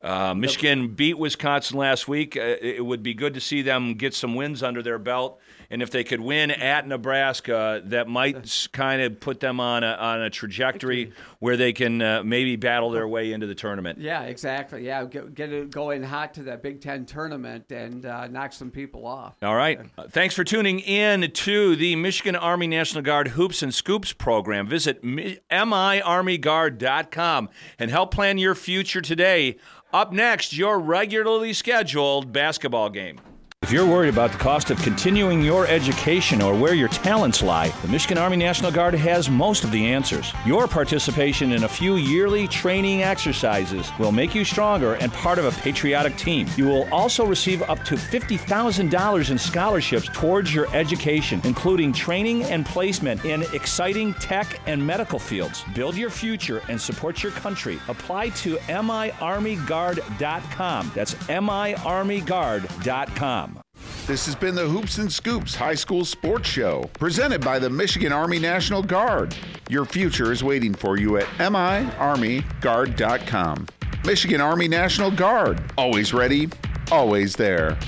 Uh, 0.00 0.34
Michigan 0.34 0.88
beat 0.88 1.16
Wisconsin 1.16 1.78
last 1.78 2.08
week. 2.08 2.36
Uh, 2.36 2.56
it 2.60 2.84
would 2.84 3.04
be 3.04 3.14
good 3.14 3.34
to 3.34 3.40
see 3.40 3.62
them 3.62 3.94
get 3.94 4.14
some 4.14 4.34
wins 4.34 4.60
under 4.62 4.82
their 4.82 4.98
belt. 4.98 5.38
And 5.72 5.82
if 5.82 5.90
they 5.90 6.04
could 6.04 6.20
win 6.20 6.50
at 6.50 6.86
Nebraska, 6.86 7.80
that 7.86 8.06
might 8.06 8.68
kind 8.72 9.00
of 9.00 9.18
put 9.20 9.40
them 9.40 9.58
on 9.58 9.82
a, 9.82 9.92
on 9.92 10.20
a 10.20 10.28
trajectory 10.28 11.14
where 11.38 11.56
they 11.56 11.72
can 11.72 12.02
uh, 12.02 12.22
maybe 12.22 12.56
battle 12.56 12.90
their 12.90 13.08
way 13.08 13.32
into 13.32 13.46
the 13.46 13.54
tournament. 13.54 13.98
Yeah, 13.98 14.24
exactly. 14.24 14.84
Yeah, 14.84 15.06
get, 15.06 15.34
get 15.34 15.50
it 15.50 15.70
going 15.70 16.02
hot 16.02 16.34
to 16.34 16.42
that 16.42 16.62
Big 16.62 16.82
Ten 16.82 17.06
tournament 17.06 17.72
and 17.72 18.04
uh, 18.04 18.28
knock 18.28 18.52
some 18.52 18.70
people 18.70 19.06
off. 19.06 19.34
All 19.42 19.56
right. 19.56 19.80
Uh, 19.96 20.08
thanks 20.08 20.34
for 20.34 20.44
tuning 20.44 20.80
in 20.80 21.30
to 21.30 21.74
the 21.74 21.96
Michigan 21.96 22.36
Army 22.36 22.66
National 22.66 23.02
Guard 23.02 23.28
Hoops 23.28 23.62
and 23.62 23.74
Scoops 23.74 24.12
program. 24.12 24.66
Visit 24.66 25.02
miarmyguard.com 25.02 27.48
and 27.78 27.90
help 27.90 28.12
plan 28.12 28.36
your 28.36 28.54
future 28.54 29.00
today. 29.00 29.56
Up 29.90 30.12
next, 30.12 30.54
your 30.54 30.78
regularly 30.78 31.54
scheduled 31.54 32.30
basketball 32.30 32.90
game. 32.90 33.18
If 33.62 33.70
you're 33.70 33.86
worried 33.86 34.08
about 34.08 34.32
the 34.32 34.38
cost 34.38 34.72
of 34.72 34.82
continuing 34.82 35.40
your 35.40 35.68
education 35.68 36.42
or 36.42 36.52
where 36.52 36.74
your 36.74 36.88
talents 36.88 37.42
lie, 37.42 37.68
the 37.82 37.88
Michigan 37.88 38.18
Army 38.18 38.36
National 38.36 38.72
Guard 38.72 38.92
has 38.92 39.30
most 39.30 39.62
of 39.62 39.70
the 39.70 39.86
answers. 39.86 40.32
Your 40.44 40.66
participation 40.66 41.52
in 41.52 41.62
a 41.62 41.68
few 41.68 41.94
yearly 41.94 42.48
training 42.48 43.02
exercises 43.02 43.92
will 44.00 44.10
make 44.10 44.34
you 44.34 44.44
stronger 44.44 44.94
and 44.94 45.12
part 45.12 45.38
of 45.38 45.44
a 45.44 45.52
patriotic 45.62 46.16
team. 46.16 46.48
You 46.56 46.66
will 46.66 46.92
also 46.92 47.24
receive 47.24 47.62
up 47.62 47.84
to 47.84 47.94
$50,000 47.94 49.30
in 49.30 49.38
scholarships 49.38 50.08
towards 50.12 50.52
your 50.52 50.66
education, 50.74 51.40
including 51.44 51.92
training 51.92 52.42
and 52.44 52.66
placement 52.66 53.24
in 53.24 53.42
exciting 53.54 54.12
tech 54.14 54.60
and 54.66 54.84
medical 54.84 55.20
fields. 55.20 55.64
Build 55.72 55.96
your 55.96 56.10
future 56.10 56.62
and 56.68 56.80
support 56.80 57.22
your 57.22 57.30
country. 57.32 57.78
Apply 57.88 58.30
to 58.30 58.56
miarmyguard.com. 58.56 60.92
That's 60.94 61.14
miarmyguard.com. 61.14 63.61
This 64.06 64.26
has 64.26 64.34
been 64.34 64.54
the 64.54 64.66
Hoops 64.66 64.98
and 64.98 65.10
Scoops 65.12 65.54
High 65.54 65.76
School 65.76 66.04
Sports 66.04 66.48
Show, 66.48 66.90
presented 66.94 67.40
by 67.40 67.58
the 67.58 67.70
Michigan 67.70 68.12
Army 68.12 68.38
National 68.38 68.82
Guard. 68.82 69.34
Your 69.70 69.84
future 69.84 70.32
is 70.32 70.42
waiting 70.42 70.74
for 70.74 70.98
you 70.98 71.18
at 71.18 71.26
miarmyguard.com. 71.38 73.66
Michigan 74.04 74.40
Army 74.40 74.66
National 74.66 75.12
Guard, 75.12 75.62
always 75.78 76.12
ready, 76.12 76.48
always 76.90 77.36
there. 77.36 77.78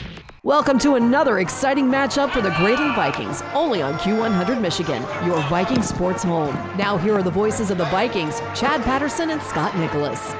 Welcome 0.44 0.78
to 0.80 0.94
another 0.94 1.40
exciting 1.40 1.86
matchup 1.86 2.30
for 2.30 2.42
the 2.42 2.50
Grayling 2.58 2.94
Vikings, 2.94 3.42
only 3.52 3.82
on 3.82 3.94
Q100 3.94 4.60
Michigan, 4.60 5.02
your 5.26 5.40
Viking 5.48 5.82
sports 5.82 6.22
home. 6.22 6.54
Now, 6.76 6.96
here 6.96 7.14
are 7.14 7.22
the 7.22 7.30
voices 7.30 7.70
of 7.70 7.78
the 7.78 7.86
Vikings 7.86 8.38
Chad 8.54 8.82
Patterson 8.82 9.30
and 9.30 9.42
Scott 9.42 9.76
Nicholas. 9.76 10.34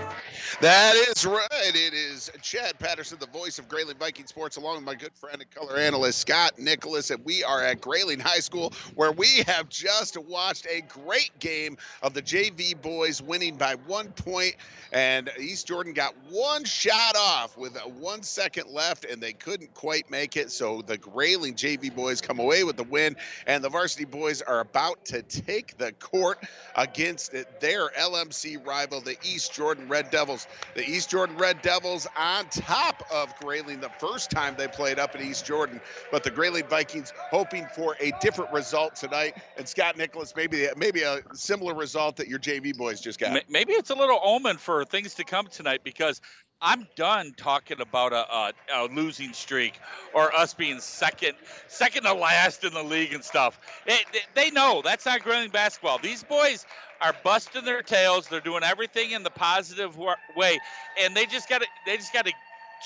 That 0.61 0.95
is 0.95 1.27
right. 1.27 1.49
It 1.53 1.95
is 1.95 2.31
Chad 2.41 2.79
Patterson, 2.79 3.19
the 3.19 3.27
voice 3.27 3.59
of 3.59 3.69
Grayling 3.69 3.97
Viking 3.99 4.27
Sports, 4.27 4.57
along 4.57 4.77
with 4.77 4.85
my 4.85 4.95
good 4.95 5.13
friend 5.15 5.41
and 5.41 5.51
color 5.51 5.77
analyst 5.77 6.21
Scott 6.21 6.59
Nicholas, 6.59 7.11
and 7.11 7.25
we 7.25 7.43
are 7.45 7.63
at 7.63 7.81
Grayling 7.81 8.21
High 8.21 8.39
School, 8.39 8.73
where 8.95 9.13
we 9.13 9.43
have 9.47 9.69
just 9.69 10.17
watched 10.17 10.67
a 10.67 10.81
great 10.83 11.33
game 11.41 11.77
of 12.03 12.15
the 12.15 12.23
JV 12.23 12.81
boys 12.81 13.21
winning 13.21 13.57
by 13.57 13.75
one 13.87 14.09
point, 14.13 14.55
and 14.95 15.29
East 15.41 15.67
Jordan 15.67 15.93
got 15.93 16.15
one 16.31 16.63
shot 16.63 17.17
off 17.17 17.59
with 17.59 17.77
one 17.99 18.23
second 18.23 18.71
left, 18.71 19.05
and 19.05 19.21
they 19.21 19.33
couldn't 19.33 19.75
quite 19.75 20.09
make 20.09 20.37
it. 20.37 20.53
So 20.53 20.83
the 20.83 20.97
Grayling 20.97 21.55
JV 21.55 21.93
boys 21.93 22.21
come 22.21 22.39
away 22.39 22.63
with 22.63 22.77
the 22.77 22.85
win, 22.85 23.17
and 23.45 23.63
the 23.63 23.69
varsity 23.69 24.05
boys 24.05 24.41
are 24.41 24.61
about 24.61 25.05
to 25.07 25.23
take 25.23 25.77
the 25.79 25.91
court 25.95 26.39
against 26.77 27.33
their 27.61 27.89
LMC 27.89 28.65
rival, 28.65 29.01
the 29.01 29.17
East 29.25 29.53
Jordan 29.53 29.89
Red 29.89 30.11
Devils. 30.13 30.47
The 30.77 30.89
East 30.89 31.11
Jordan 31.11 31.37
Red 31.39 31.61
Devils 31.61 32.07
on 32.17 32.47
top 32.51 33.03
of 33.13 33.35
Grayling 33.41 33.81
the 33.81 33.91
first 33.99 34.31
time 34.31 34.55
they 34.57 34.69
played 34.69 35.01
up 35.01 35.17
in 35.17 35.23
East 35.23 35.45
Jordan, 35.45 35.81
but 36.13 36.23
the 36.23 36.31
Grayling 36.31 36.69
Vikings 36.69 37.13
hoping 37.31 37.67
for 37.75 37.97
a 37.99 38.13
different 38.21 38.53
result 38.53 38.95
tonight. 38.95 39.37
And 39.59 39.69
Scott 39.69 39.97
Nicholas, 39.97 40.35
maybe 40.37 40.69
maybe 40.77 41.03
a 41.03 41.21
similar 41.33 41.75
result 41.75 42.17
that 42.17 42.29
your 42.29 42.39
JV 42.39 42.77
boys 42.77 43.01
just 43.01 43.19
got. 43.19 43.43
Maybe 43.49 43.73
it's 43.73 43.91
a 43.91 43.97
little 43.97 44.21
omen 44.23 44.57
for 44.57 44.84
things 44.85 45.15
to 45.15 45.25
come 45.25 45.47
tonight 45.47 45.81
because 45.85 46.21
I'm 46.61 46.87
done 46.97 47.35
talking 47.37 47.81
about 47.81 48.13
a, 48.13 48.33
a, 48.33 48.53
a, 48.75 48.87
losing 48.87 49.33
streak 49.33 49.79
or 50.15 50.35
us 50.35 50.55
being 50.55 50.81
second, 50.81 51.35
second 51.69 52.05
to 52.05 52.15
last 52.15 52.65
in 52.65 52.73
the 52.73 52.83
league 52.83 53.13
and 53.13 53.23
stuff. 53.23 53.61
It, 53.87 54.07
they 54.35 54.51
know 54.51 54.81
that's 54.83 55.05
not 55.05 55.23
Grayling 55.23 55.51
basketball. 55.51 55.99
These 55.99 56.23
boys 56.25 56.65
are 57.03 57.15
busting 57.23 57.65
their 57.65 57.83
tails. 57.83 58.29
They're 58.29 58.41
doing 58.41 58.63
everything 58.63 59.11
in 59.11 59.25
the 59.25 59.31
positive 59.31 59.99
way, 59.99 60.59
and 61.01 61.15
they 61.15 61.27
just 61.27 61.49
got 61.49 61.61
to 61.61 61.67
they 61.85 61.97
just 61.97 62.15
got 62.15 62.25
to 62.25 62.33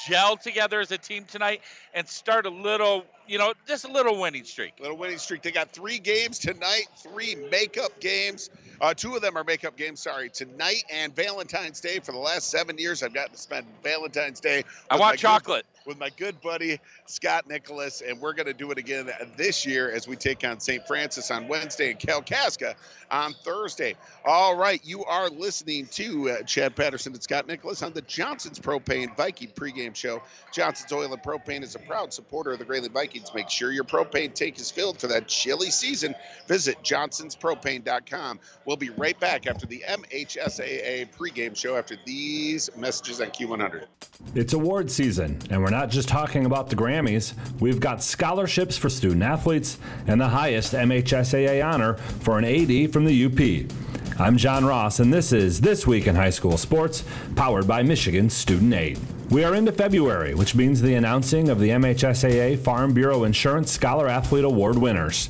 gel 0.06 0.36
together 0.36 0.80
as 0.80 0.90
a 0.90 0.98
team 0.98 1.24
tonight 1.24 1.60
and 1.94 2.08
start 2.08 2.46
a 2.46 2.50
little, 2.50 3.04
you 3.28 3.38
know, 3.38 3.52
just 3.66 3.84
a 3.84 3.92
little 3.92 4.18
winning 4.18 4.44
streak. 4.44 4.72
Little 4.80 4.96
winning 4.96 5.18
streak. 5.18 5.42
They 5.42 5.52
got 5.52 5.70
three 5.70 5.98
games 5.98 6.38
tonight, 6.38 6.86
three 6.96 7.36
makeup 7.50 8.00
games. 8.00 8.50
Uh, 8.80 8.94
two 8.94 9.14
of 9.14 9.22
them 9.22 9.36
are 9.36 9.44
makeup 9.44 9.76
games, 9.76 10.00
sorry, 10.00 10.30
tonight 10.30 10.84
and 10.92 11.14
Valentine's 11.14 11.80
Day. 11.80 11.98
For 11.98 12.12
the 12.12 12.18
last 12.18 12.50
seven 12.50 12.78
years, 12.78 13.02
I've 13.02 13.12
gotten 13.12 13.32
to 13.34 13.40
spend 13.40 13.66
Valentine's 13.82 14.40
Day. 14.40 14.64
I 14.90 14.96
want 14.96 15.18
chocolate. 15.18 15.64
Good, 15.64 15.78
with 15.88 15.98
my 15.98 16.10
good 16.10 16.40
buddy 16.42 16.78
Scott 17.06 17.48
Nicholas, 17.48 18.02
and 18.06 18.20
we're 18.20 18.34
going 18.34 18.46
to 18.46 18.52
do 18.52 18.70
it 18.70 18.78
again 18.78 19.10
this 19.36 19.64
year 19.66 19.90
as 19.90 20.06
we 20.06 20.16
take 20.16 20.44
on 20.44 20.60
St. 20.60 20.86
Francis 20.86 21.30
on 21.30 21.48
Wednesday 21.48 21.90
and 21.90 21.98
Kalkaska 21.98 22.74
on 23.10 23.32
Thursday. 23.42 23.96
All 24.24 24.54
right, 24.54 24.80
you 24.84 25.04
are 25.06 25.30
listening 25.30 25.86
to 25.92 26.30
uh, 26.30 26.42
Chad 26.42 26.76
Patterson 26.76 27.14
and 27.14 27.22
Scott 27.22 27.48
Nicholas 27.48 27.82
on 27.82 27.94
the 27.94 28.02
Johnson's 28.02 28.58
Propane 28.58 29.16
Viking 29.16 29.48
pregame 29.48 29.96
show. 29.96 30.22
Johnson's 30.52 30.92
Oil 30.92 31.12
and 31.12 31.22
Propane 31.22 31.62
is 31.62 31.74
a 31.74 31.80
proud 31.80 32.12
supporter 32.12 32.52
of 32.52 32.58
the 32.58 32.64
Grayling 32.66 32.92
Vikings. 32.92 33.17
Make 33.34 33.50
sure 33.50 33.72
your 33.72 33.84
propane 33.84 34.32
tank 34.34 34.58
is 34.58 34.70
filled 34.70 34.98
for 34.98 35.06
that 35.08 35.28
chilly 35.28 35.70
season. 35.70 36.14
Visit 36.46 36.82
johnsonspropane.com. 36.82 38.40
We'll 38.64 38.76
be 38.76 38.90
right 38.90 39.18
back 39.18 39.46
after 39.46 39.66
the 39.66 39.82
MHSAA 39.88 41.08
pregame 41.16 41.56
show 41.56 41.76
after 41.76 41.96
these 42.04 42.70
messages 42.76 43.20
on 43.20 43.28
Q100. 43.28 43.86
It's 44.34 44.52
award 44.52 44.90
season, 44.90 45.38
and 45.50 45.62
we're 45.62 45.70
not 45.70 45.90
just 45.90 46.08
talking 46.08 46.46
about 46.46 46.70
the 46.70 46.76
Grammys. 46.76 47.34
We've 47.60 47.80
got 47.80 48.02
scholarships 48.02 48.76
for 48.76 48.88
student 48.88 49.22
athletes 49.22 49.78
and 50.06 50.20
the 50.20 50.28
highest 50.28 50.72
MHSAA 50.72 51.64
honor 51.64 51.94
for 51.94 52.38
an 52.38 52.44
AD 52.44 52.92
from 52.92 53.04
the 53.04 53.24
UP. 53.26 54.20
I'm 54.20 54.36
John 54.36 54.64
Ross, 54.64 54.98
and 54.98 55.12
this 55.12 55.32
is 55.32 55.60
This 55.60 55.86
Week 55.86 56.08
in 56.08 56.16
High 56.16 56.30
School 56.30 56.56
Sports, 56.56 57.04
powered 57.36 57.68
by 57.68 57.84
Michigan 57.84 58.28
Student 58.28 58.74
Aid. 58.74 58.98
We 59.30 59.44
are 59.44 59.54
into 59.54 59.72
February, 59.72 60.34
which 60.34 60.54
means 60.54 60.80
the 60.80 60.94
announcing 60.94 61.50
of 61.50 61.60
the 61.60 61.68
MHSAA 61.68 62.58
Farm 62.60 62.94
Bureau 62.94 63.24
Insurance 63.24 63.70
Scholar 63.70 64.08
Athlete 64.08 64.44
Award 64.44 64.78
winners. 64.78 65.28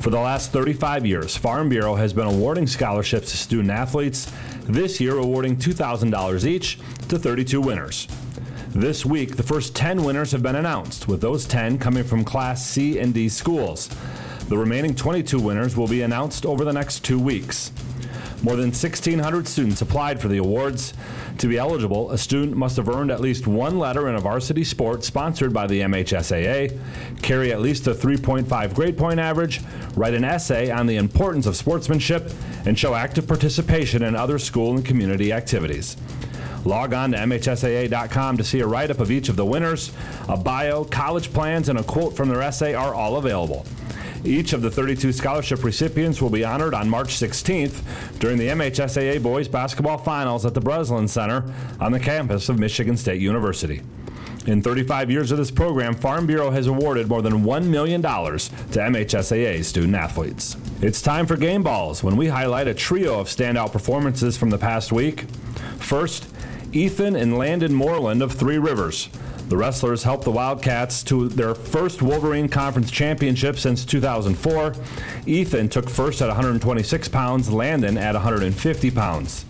For 0.00 0.10
the 0.10 0.20
last 0.20 0.52
35 0.52 1.06
years, 1.06 1.34
Farm 1.34 1.70
Bureau 1.70 1.94
has 1.94 2.12
been 2.12 2.26
awarding 2.26 2.66
scholarships 2.66 3.30
to 3.30 3.38
student 3.38 3.70
athletes, 3.70 4.30
this 4.64 5.00
year 5.00 5.16
awarding 5.16 5.56
$2,000 5.56 6.44
each 6.44 6.78
to 7.08 7.18
32 7.18 7.58
winners. 7.58 8.06
This 8.74 9.06
week, 9.06 9.36
the 9.36 9.42
first 9.42 9.74
10 9.74 10.04
winners 10.04 10.30
have 10.32 10.42
been 10.42 10.56
announced, 10.56 11.08
with 11.08 11.22
those 11.22 11.46
10 11.46 11.78
coming 11.78 12.04
from 12.04 12.26
Class 12.26 12.66
C 12.66 12.98
and 12.98 13.14
D 13.14 13.30
schools. 13.30 13.88
The 14.50 14.58
remaining 14.58 14.94
22 14.94 15.40
winners 15.40 15.74
will 15.74 15.88
be 15.88 16.02
announced 16.02 16.44
over 16.44 16.66
the 16.66 16.72
next 16.74 17.02
two 17.02 17.18
weeks. 17.18 17.72
More 18.42 18.54
than 18.54 18.66
1,600 18.66 19.48
students 19.48 19.82
applied 19.82 20.20
for 20.20 20.28
the 20.28 20.38
awards. 20.38 20.94
To 21.38 21.48
be 21.48 21.58
eligible, 21.58 22.12
a 22.12 22.18
student 22.18 22.56
must 22.56 22.76
have 22.76 22.88
earned 22.88 23.10
at 23.10 23.20
least 23.20 23.48
one 23.48 23.80
letter 23.80 24.08
in 24.08 24.14
a 24.14 24.20
varsity 24.20 24.62
sport 24.62 25.02
sponsored 25.02 25.52
by 25.52 25.66
the 25.66 25.80
MHSAA, 25.80 26.78
carry 27.20 27.52
at 27.52 27.60
least 27.60 27.88
a 27.88 27.94
3.5 27.94 28.74
grade 28.74 28.96
point 28.96 29.18
average, 29.18 29.60
write 29.96 30.14
an 30.14 30.22
essay 30.22 30.70
on 30.70 30.86
the 30.86 30.96
importance 30.96 31.46
of 31.46 31.56
sportsmanship, 31.56 32.30
and 32.64 32.78
show 32.78 32.94
active 32.94 33.26
participation 33.26 34.04
in 34.04 34.14
other 34.14 34.38
school 34.38 34.76
and 34.76 34.84
community 34.84 35.32
activities. 35.32 35.96
Log 36.64 36.92
on 36.92 37.12
to 37.12 37.18
MHSAA.com 37.18 38.36
to 38.36 38.44
see 38.44 38.60
a 38.60 38.66
write 38.66 38.90
up 38.90 39.00
of 39.00 39.10
each 39.10 39.28
of 39.28 39.36
the 39.36 39.44
winners. 39.44 39.90
A 40.28 40.36
bio, 40.36 40.84
college 40.84 41.32
plans, 41.32 41.68
and 41.68 41.78
a 41.78 41.82
quote 41.82 42.16
from 42.16 42.28
their 42.28 42.42
essay 42.42 42.74
are 42.74 42.94
all 42.94 43.16
available. 43.16 43.64
Each 44.24 44.52
of 44.52 44.62
the 44.62 44.70
32 44.70 45.12
scholarship 45.12 45.62
recipients 45.62 46.20
will 46.20 46.30
be 46.30 46.44
honored 46.44 46.74
on 46.74 46.88
March 46.88 47.14
16th 47.14 48.18
during 48.18 48.36
the 48.36 48.48
MHSAA 48.48 49.22
Boys 49.22 49.48
Basketball 49.48 49.98
Finals 49.98 50.44
at 50.44 50.54
the 50.54 50.60
Breslin 50.60 51.08
Center 51.08 51.44
on 51.80 51.92
the 51.92 52.00
campus 52.00 52.48
of 52.48 52.58
Michigan 52.58 52.96
State 52.96 53.20
University. 53.20 53.82
In 54.46 54.62
35 54.62 55.10
years 55.10 55.30
of 55.30 55.38
this 55.38 55.50
program, 55.50 55.94
Farm 55.94 56.26
Bureau 56.26 56.50
has 56.50 56.66
awarded 56.66 57.06
more 57.08 57.22
than 57.22 57.44
$1 57.44 57.66
million 57.66 58.00
to 58.00 58.08
MHSAA 58.08 59.62
student 59.62 59.94
athletes. 59.94 60.56
It's 60.80 61.02
time 61.02 61.26
for 61.26 61.36
Game 61.36 61.62
Balls 61.62 62.02
when 62.02 62.16
we 62.16 62.28
highlight 62.28 62.66
a 62.66 62.74
trio 62.74 63.20
of 63.20 63.28
standout 63.28 63.72
performances 63.72 64.36
from 64.36 64.50
the 64.50 64.58
past 64.58 64.90
week. 64.90 65.22
First, 65.78 66.28
Ethan 66.72 67.14
and 67.14 67.36
Landon 67.36 67.74
Moreland 67.74 68.22
of 68.22 68.32
Three 68.32 68.58
Rivers. 68.58 69.10
The 69.48 69.56
wrestlers 69.56 70.02
helped 70.02 70.24
the 70.24 70.30
Wildcats 70.30 71.02
to 71.04 71.28
their 71.28 71.54
first 71.54 72.02
Wolverine 72.02 72.50
Conference 72.50 72.90
championship 72.90 73.58
since 73.58 73.82
2004. 73.84 74.74
Ethan 75.24 75.70
took 75.70 75.88
first 75.88 76.20
at 76.20 76.28
126 76.28 77.08
pounds, 77.08 77.50
Landon 77.50 77.96
at 77.96 78.14
150 78.14 78.90
pounds. 78.90 79.46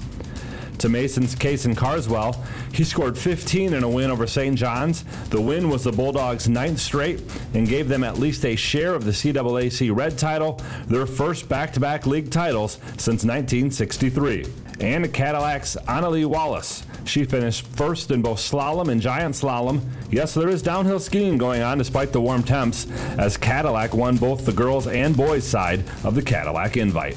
To 0.79 0.89
Mason's 0.89 1.35
Cason 1.35 1.77
Carswell. 1.77 2.45
He 2.73 2.85
scored 2.85 3.19
15 3.19 3.75
in 3.75 3.83
a 3.83 3.89
win 3.89 4.11
over 4.11 4.27
St. 4.27 4.57
John's. 4.57 5.05
The 5.31 5.41
win 5.41 5.69
was 5.69 5.85
the 5.85 5.93
Bulldogs' 5.93 6.49
ninth 6.49 6.81
straight 6.81 7.23
and 7.55 7.69
gave 7.69 7.89
them 7.89 8.05
at 8.05 8.19
least 8.19 8.45
a 8.45 8.57
share 8.57 8.95
of 8.95 9.05
the 9.05 9.11
CAAC 9.11 9.95
Red 9.95 10.19
title, 10.19 10.61
their 10.87 11.07
first 11.07 11.49
back 11.49 11.73
to 11.75 11.81
back 11.81 12.07
league 12.07 12.31
titles 12.31 12.75
since 12.97 13.25
1963. 13.25 14.47
And 14.81 15.13
Cadillac's 15.13 15.77
Annalie 15.89 16.25
Wallace. 16.25 16.85
She 17.05 17.25
finished 17.25 17.67
first 17.67 18.11
in 18.11 18.23
both 18.23 18.39
slalom 18.39 18.91
and 18.91 19.01
giant 19.01 19.35
slalom. 19.35 19.81
Yes, 20.11 20.35
there 20.35 20.49
is 20.49 20.63
downhill 20.63 21.01
skiing 21.01 21.39
going 21.39 21.63
on 21.63 21.79
despite 21.79 22.13
the 22.13 22.21
warm 22.21 22.43
temps, 22.43 22.87
as 23.19 23.37
Cadillac 23.37 23.95
won 23.95 24.17
both 24.19 24.45
the 24.45 24.53
girls 24.53 24.87
and 24.87 25.17
boys 25.17 25.45
side 25.45 25.85
of 26.05 26.15
the 26.15 26.23
Cadillac 26.23 26.77
Invite. 26.77 27.17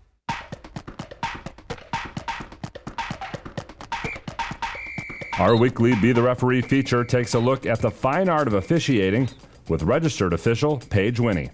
Our 5.41 5.55
weekly 5.55 5.95
Be 5.95 6.11
the 6.11 6.21
Referee 6.21 6.61
feature 6.61 7.03
takes 7.03 7.33
a 7.33 7.39
look 7.39 7.65
at 7.65 7.81
the 7.81 7.89
fine 7.89 8.29
art 8.29 8.45
of 8.45 8.53
officiating 8.53 9.27
with 9.69 9.81
registered 9.81 10.33
official 10.33 10.77
Paige 10.91 11.19
Winnie. 11.19 11.49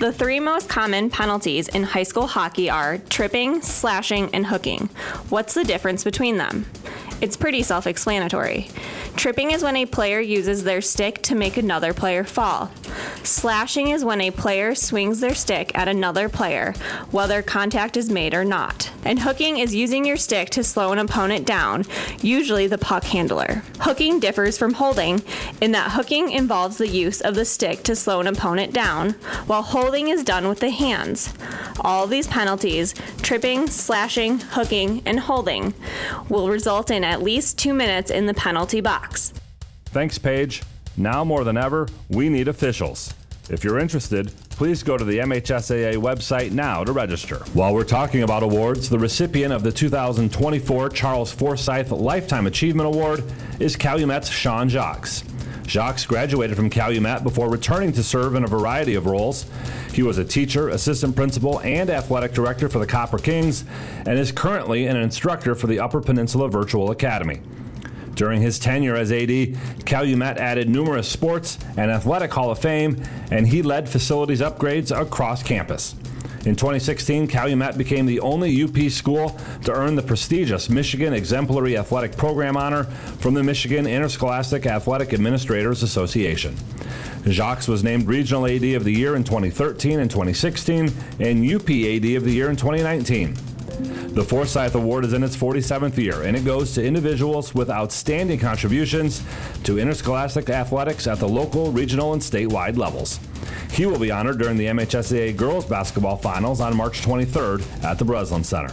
The 0.00 0.12
three 0.12 0.40
most 0.40 0.68
common 0.68 1.10
penalties 1.10 1.68
in 1.68 1.84
high 1.84 2.02
school 2.02 2.26
hockey 2.26 2.68
are 2.68 2.98
tripping, 2.98 3.62
slashing, 3.62 4.34
and 4.34 4.44
hooking. 4.44 4.88
What's 5.28 5.54
the 5.54 5.62
difference 5.62 6.02
between 6.02 6.38
them? 6.38 6.66
It's 7.20 7.36
pretty 7.36 7.62
self 7.62 7.86
explanatory. 7.86 8.68
Tripping 9.16 9.52
is 9.52 9.62
when 9.62 9.76
a 9.76 9.86
player 9.86 10.20
uses 10.20 10.64
their 10.64 10.80
stick 10.80 11.22
to 11.22 11.34
make 11.34 11.56
another 11.56 11.94
player 11.94 12.24
fall. 12.24 12.70
Slashing 13.22 13.88
is 13.88 14.04
when 14.04 14.20
a 14.20 14.30
player 14.30 14.74
swings 14.74 15.20
their 15.20 15.34
stick 15.34 15.70
at 15.74 15.88
another 15.88 16.28
player, 16.28 16.74
whether 17.10 17.40
contact 17.40 17.96
is 17.96 18.10
made 18.10 18.34
or 18.34 18.44
not. 18.44 18.90
And 19.04 19.20
hooking 19.20 19.58
is 19.58 19.74
using 19.74 20.04
your 20.04 20.16
stick 20.16 20.50
to 20.50 20.64
slow 20.64 20.92
an 20.92 20.98
opponent 20.98 21.46
down, 21.46 21.84
usually 22.20 22.66
the 22.66 22.78
puck 22.78 23.04
handler. 23.04 23.62
Hooking 23.80 24.20
differs 24.20 24.58
from 24.58 24.74
holding 24.74 25.22
in 25.60 25.72
that 25.72 25.92
hooking 25.92 26.30
involves 26.30 26.78
the 26.78 26.88
use 26.88 27.20
of 27.20 27.34
the 27.34 27.44
stick 27.44 27.82
to 27.84 27.96
slow 27.96 28.20
an 28.20 28.26
opponent 28.26 28.72
down, 28.72 29.12
while 29.46 29.62
holding 29.62 30.08
is 30.08 30.24
done 30.24 30.48
with 30.48 30.60
the 30.60 30.70
hands. 30.70 31.32
All 31.80 32.06
these 32.06 32.26
penalties, 32.26 32.94
tripping, 33.22 33.68
slashing, 33.68 34.40
hooking, 34.40 35.02
and 35.06 35.20
holding, 35.20 35.74
will 36.28 36.48
result 36.48 36.90
at 37.04 37.22
least 37.22 37.58
two 37.58 37.74
minutes 37.74 38.10
in 38.10 38.26
the 38.26 38.34
penalty 38.34 38.80
box. 38.80 39.32
Thanks, 39.86 40.18
Paige. 40.18 40.62
Now 40.96 41.24
more 41.24 41.44
than 41.44 41.56
ever, 41.56 41.88
we 42.08 42.28
need 42.28 42.48
officials. 42.48 43.12
If 43.50 43.62
you're 43.62 43.78
interested, 43.78 44.32
please 44.50 44.82
go 44.82 44.96
to 44.96 45.04
the 45.04 45.18
MHSAA 45.18 45.96
website 45.96 46.52
now 46.52 46.82
to 46.82 46.92
register. 46.92 47.38
While 47.52 47.74
we're 47.74 47.84
talking 47.84 48.22
about 48.22 48.42
awards, 48.42 48.88
the 48.88 48.98
recipient 48.98 49.52
of 49.52 49.62
the 49.62 49.72
2024 49.72 50.88
Charles 50.90 51.30
Forsyth 51.30 51.90
Lifetime 51.90 52.46
Achievement 52.46 52.86
Award 52.86 53.22
is 53.60 53.76
Calumet's 53.76 54.30
Sean 54.30 54.68
Jacques. 54.68 55.08
Jacques 55.66 56.06
graduated 56.06 56.56
from 56.56 56.70
Calumet 56.70 57.22
before 57.22 57.48
returning 57.48 57.92
to 57.92 58.02
serve 58.02 58.34
in 58.34 58.44
a 58.44 58.46
variety 58.46 58.94
of 58.94 59.06
roles. 59.06 59.46
He 59.92 60.02
was 60.02 60.18
a 60.18 60.24
teacher, 60.24 60.68
assistant 60.68 61.16
principal, 61.16 61.60
and 61.60 61.90
athletic 61.90 62.32
director 62.32 62.68
for 62.68 62.78
the 62.78 62.86
Copper 62.86 63.18
Kings, 63.18 63.64
and 64.06 64.18
is 64.18 64.32
currently 64.32 64.86
an 64.86 64.96
instructor 64.96 65.54
for 65.54 65.66
the 65.66 65.80
Upper 65.80 66.00
Peninsula 66.00 66.48
Virtual 66.48 66.90
Academy. 66.90 67.40
During 68.14 68.42
his 68.42 68.58
tenure 68.58 68.94
as 68.94 69.10
AD, 69.10 69.56
Calumet 69.84 70.38
added 70.38 70.68
numerous 70.68 71.08
sports 71.08 71.58
and 71.76 71.90
athletic 71.90 72.32
Hall 72.32 72.50
of 72.50 72.58
Fame, 72.58 73.02
and 73.30 73.46
he 73.46 73.62
led 73.62 73.88
facilities 73.88 74.40
upgrades 74.40 74.96
across 74.96 75.42
campus. 75.42 75.96
In 76.46 76.54
2016, 76.56 77.26
Calumet 77.26 77.78
became 77.78 78.04
the 78.04 78.20
only 78.20 78.62
UP 78.62 78.76
school 78.90 79.34
to 79.64 79.72
earn 79.72 79.94
the 79.94 80.02
prestigious 80.02 80.68
Michigan 80.68 81.14
Exemplary 81.14 81.78
Athletic 81.78 82.18
Program 82.18 82.54
honor 82.54 82.84
from 82.84 83.32
the 83.32 83.42
Michigan 83.42 83.86
Interscholastic 83.86 84.66
Athletic 84.66 85.14
Administrators 85.14 85.82
Association. 85.82 86.54
Jacques 87.26 87.66
was 87.66 87.82
named 87.82 88.06
Regional 88.06 88.46
AD 88.46 88.62
of 88.74 88.84
the 88.84 88.92
Year 88.92 89.16
in 89.16 89.24
2013 89.24 90.00
and 90.00 90.10
2016, 90.10 90.92
and 91.18 91.50
UP 91.50 91.62
AD 91.62 92.04
of 92.16 92.24
the 92.24 92.32
Year 92.32 92.50
in 92.50 92.56
2019. 92.56 93.34
The 94.14 94.22
Forsyth 94.22 94.74
Award 94.74 95.06
is 95.06 95.14
in 95.14 95.24
its 95.24 95.36
47th 95.36 95.96
year, 95.96 96.22
and 96.22 96.36
it 96.36 96.44
goes 96.44 96.74
to 96.74 96.84
individuals 96.84 97.54
with 97.54 97.70
outstanding 97.70 98.38
contributions 98.38 99.22
to 99.64 99.78
interscholastic 99.78 100.50
athletics 100.50 101.06
at 101.06 101.18
the 101.18 101.28
local, 101.28 101.72
regional, 101.72 102.12
and 102.12 102.20
statewide 102.20 102.76
levels. 102.76 103.18
He 103.72 103.86
will 103.86 103.98
be 103.98 104.10
honored 104.10 104.38
during 104.38 104.56
the 104.56 104.66
MHSAA 104.66 105.36
Girls 105.36 105.64
Basketball 105.64 106.16
Finals 106.16 106.60
on 106.60 106.76
March 106.76 107.02
23rd 107.02 107.84
at 107.84 107.98
the 107.98 108.04
Breslin 108.04 108.44
Center. 108.44 108.72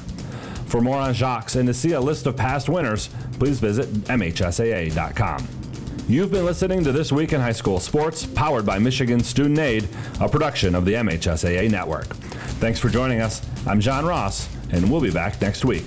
For 0.65 0.79
more 0.79 0.97
on 0.97 1.13
Jacques 1.13 1.55
and 1.55 1.67
to 1.67 1.73
see 1.73 1.91
a 1.93 1.99
list 1.99 2.27
of 2.27 2.37
past 2.37 2.69
winners, 2.69 3.09
please 3.33 3.59
visit 3.59 3.87
MHSAA.com. 4.05 5.47
You've 6.07 6.31
been 6.31 6.45
listening 6.45 6.83
to 6.83 6.91
This 6.91 7.11
Week 7.11 7.31
in 7.31 7.39
High 7.39 7.51
School 7.51 7.79
Sports, 7.79 8.25
powered 8.25 8.65
by 8.65 8.79
Michigan 8.79 9.21
Student 9.21 9.59
Aid, 9.59 9.87
a 10.19 10.27
production 10.27 10.75
of 10.75 10.85
the 10.85 10.93
MHSAA 10.93 11.69
Network. 11.69 12.07
Thanks 12.59 12.79
for 12.79 12.89
joining 12.89 13.21
us. 13.21 13.41
I'm 13.65 13.79
John 13.79 14.05
Ross, 14.05 14.49
and 14.71 14.91
we'll 14.91 15.01
be 15.01 15.11
back 15.11 15.41
next 15.41 15.63
week. 15.63 15.85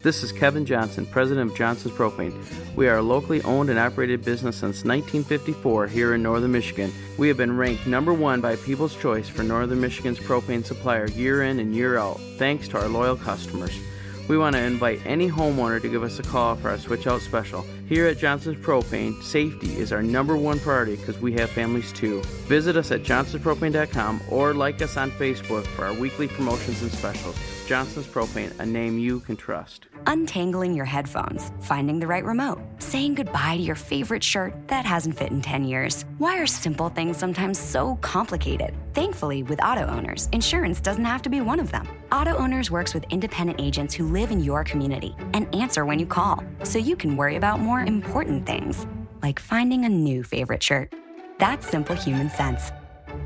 This 0.00 0.22
is 0.22 0.32
Kevin 0.32 0.66
Johnson, 0.66 1.06
president 1.06 1.50
of 1.50 1.56
Johnson's 1.56 1.94
Propane. 1.94 2.32
We 2.74 2.88
are 2.88 2.96
a 2.96 3.02
locally 3.02 3.42
owned 3.42 3.68
and 3.68 3.78
operated 3.78 4.24
business 4.24 4.56
since 4.56 4.84
1954 4.84 5.88
here 5.88 6.14
in 6.14 6.22
northern 6.22 6.52
Michigan. 6.52 6.90
We 7.18 7.28
have 7.28 7.36
been 7.36 7.54
ranked 7.56 7.86
number 7.86 8.14
one 8.14 8.40
by 8.40 8.56
People's 8.56 8.96
Choice 8.96 9.28
for 9.28 9.42
northern 9.42 9.80
Michigan's 9.80 10.18
propane 10.18 10.64
supplier 10.64 11.06
year 11.08 11.42
in 11.42 11.58
and 11.58 11.74
year 11.74 11.98
out, 11.98 12.18
thanks 12.38 12.68
to 12.68 12.78
our 12.78 12.88
loyal 12.88 13.16
customers. 13.16 13.78
We 14.26 14.38
want 14.38 14.56
to 14.56 14.62
invite 14.62 15.04
any 15.04 15.28
homeowner 15.28 15.82
to 15.82 15.88
give 15.88 16.02
us 16.02 16.18
a 16.18 16.22
call 16.22 16.56
for 16.56 16.70
our 16.70 16.78
switch 16.78 17.06
out 17.06 17.20
special. 17.20 17.66
Here 17.88 18.06
at 18.06 18.16
Johnson's 18.16 18.64
Propane, 18.64 19.22
safety 19.22 19.76
is 19.76 19.92
our 19.92 20.02
number 20.02 20.36
one 20.36 20.58
priority 20.58 20.96
because 20.96 21.18
we 21.18 21.32
have 21.34 21.50
families 21.50 21.92
too. 21.92 22.22
Visit 22.46 22.76
us 22.78 22.90
at 22.90 23.02
johnsonspropane.com 23.02 24.22
or 24.30 24.54
like 24.54 24.80
us 24.80 24.96
on 24.96 25.10
Facebook 25.10 25.66
for 25.66 25.84
our 25.84 25.92
weekly 25.92 26.28
promotions 26.28 26.80
and 26.80 26.90
specials. 26.90 27.36
Johnson's 27.72 28.06
Propane, 28.06 28.52
a 28.60 28.66
name 28.66 28.98
you 28.98 29.20
can 29.20 29.34
trust. 29.34 29.86
Untangling 30.06 30.74
your 30.74 30.84
headphones, 30.84 31.50
finding 31.62 31.98
the 31.98 32.06
right 32.06 32.22
remote, 32.22 32.60
saying 32.80 33.14
goodbye 33.14 33.56
to 33.56 33.62
your 33.62 33.76
favorite 33.76 34.22
shirt 34.22 34.52
that 34.68 34.84
hasn't 34.84 35.16
fit 35.16 35.30
in 35.30 35.40
10 35.40 35.64
years. 35.64 36.04
Why 36.18 36.36
are 36.36 36.46
simple 36.46 36.90
things 36.90 37.16
sometimes 37.16 37.58
so 37.58 37.96
complicated? 38.02 38.74
Thankfully, 38.92 39.42
with 39.42 39.64
auto 39.64 39.86
owners, 39.86 40.28
insurance 40.32 40.82
doesn't 40.82 41.06
have 41.06 41.22
to 41.22 41.30
be 41.30 41.40
one 41.40 41.58
of 41.58 41.72
them. 41.72 41.88
Auto 42.12 42.36
Owners 42.36 42.70
works 42.70 42.92
with 42.92 43.04
independent 43.08 43.58
agents 43.58 43.94
who 43.94 44.06
live 44.06 44.30
in 44.30 44.40
your 44.40 44.64
community 44.64 45.16
and 45.32 45.48
answer 45.54 45.86
when 45.86 45.98
you 45.98 46.04
call, 46.04 46.44
so 46.64 46.78
you 46.78 46.94
can 46.94 47.16
worry 47.16 47.36
about 47.36 47.58
more 47.58 47.80
important 47.80 48.44
things, 48.44 48.86
like 49.22 49.38
finding 49.38 49.86
a 49.86 49.88
new 49.88 50.22
favorite 50.22 50.62
shirt. 50.62 50.92
That's 51.38 51.66
simple 51.66 51.96
human 51.96 52.28
sense. 52.28 52.70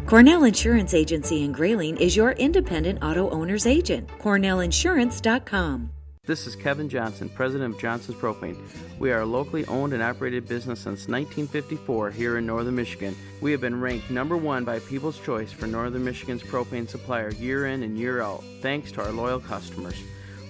Cornell 0.07 0.45
Insurance 0.45 0.95
Agency 0.95 1.43
in 1.43 1.51
Grayling 1.51 1.97
is 1.97 2.15
your 2.15 2.31
independent 2.33 3.03
auto 3.03 3.29
owner's 3.31 3.67
agent. 3.67 4.09
CornellInsurance.com. 4.21 5.91
This 6.25 6.47
is 6.47 6.55
Kevin 6.55 6.89
Johnson, 6.89 7.29
president 7.29 7.75
of 7.75 7.81
Johnson's 7.81 8.17
Propane. 8.17 8.57
We 9.01 9.11
are 9.11 9.23
a 9.23 9.27
locally 9.27 9.67
owned 9.67 9.93
and 9.95 10.03
operated 10.05 10.47
business 10.47 10.79
since 10.79 11.09
1954 11.09 12.13
here 12.13 12.39
in 12.39 12.47
northern 12.47 12.77
Michigan. 12.77 13.17
We 13.41 13.51
have 13.51 13.61
been 13.61 13.81
ranked 13.81 14.09
number 14.09 14.37
one 14.37 14.65
by 14.65 14.79
People's 14.79 15.19
Choice 15.19 15.51
for 15.51 15.67
northern 15.67 16.05
Michigan's 16.05 16.43
propane 16.43 16.89
supplier 16.89 17.33
year 17.33 17.67
in 17.67 17.83
and 17.83 17.99
year 17.99 18.23
out, 18.23 18.45
thanks 18.63 18.93
to 18.93 19.05
our 19.05 19.11
loyal 19.11 19.41
customers. 19.41 20.01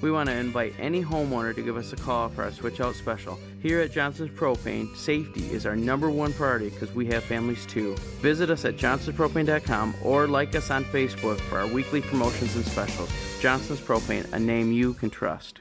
We 0.01 0.11
want 0.11 0.29
to 0.29 0.35
invite 0.37 0.75
any 0.79 1.03
homeowner 1.03 1.55
to 1.55 1.63
give 1.63 1.77
us 1.77 1.93
a 1.93 1.97
call 1.97 2.29
for 2.29 2.45
our 2.45 2.53
switch 2.53 2.81
out 2.81 2.95
special. 2.95 3.39
Here 3.63 3.81
at 3.81 3.93
Johnson's 3.93 4.31
Propane, 4.31 4.95
safety 4.97 5.51
is 5.51 5.67
our 5.67 5.77
number 5.77 6.11
one 6.11 6.33
priority 6.33 6.71
because 6.71 6.93
we 6.93 7.07
have 7.07 7.25
families 7.25 7.65
too. 7.67 7.97
Visit 8.21 8.51
us 8.51 8.65
at 8.65 8.77
johnsonspropane.com 8.77 9.95
or 10.03 10.27
like 10.27 10.55
us 10.55 10.71
on 10.71 10.85
Facebook 10.85 11.41
for 11.41 11.59
our 11.59 11.67
weekly 11.67 12.01
promotions 12.01 12.55
and 12.57 12.65
specials. 12.65 13.11
Johnson's 13.41 13.81
Propane, 13.81 14.31
a 14.33 14.39
name 14.39 14.73
you 14.73 14.95
can 14.95 15.11
trust. 15.11 15.61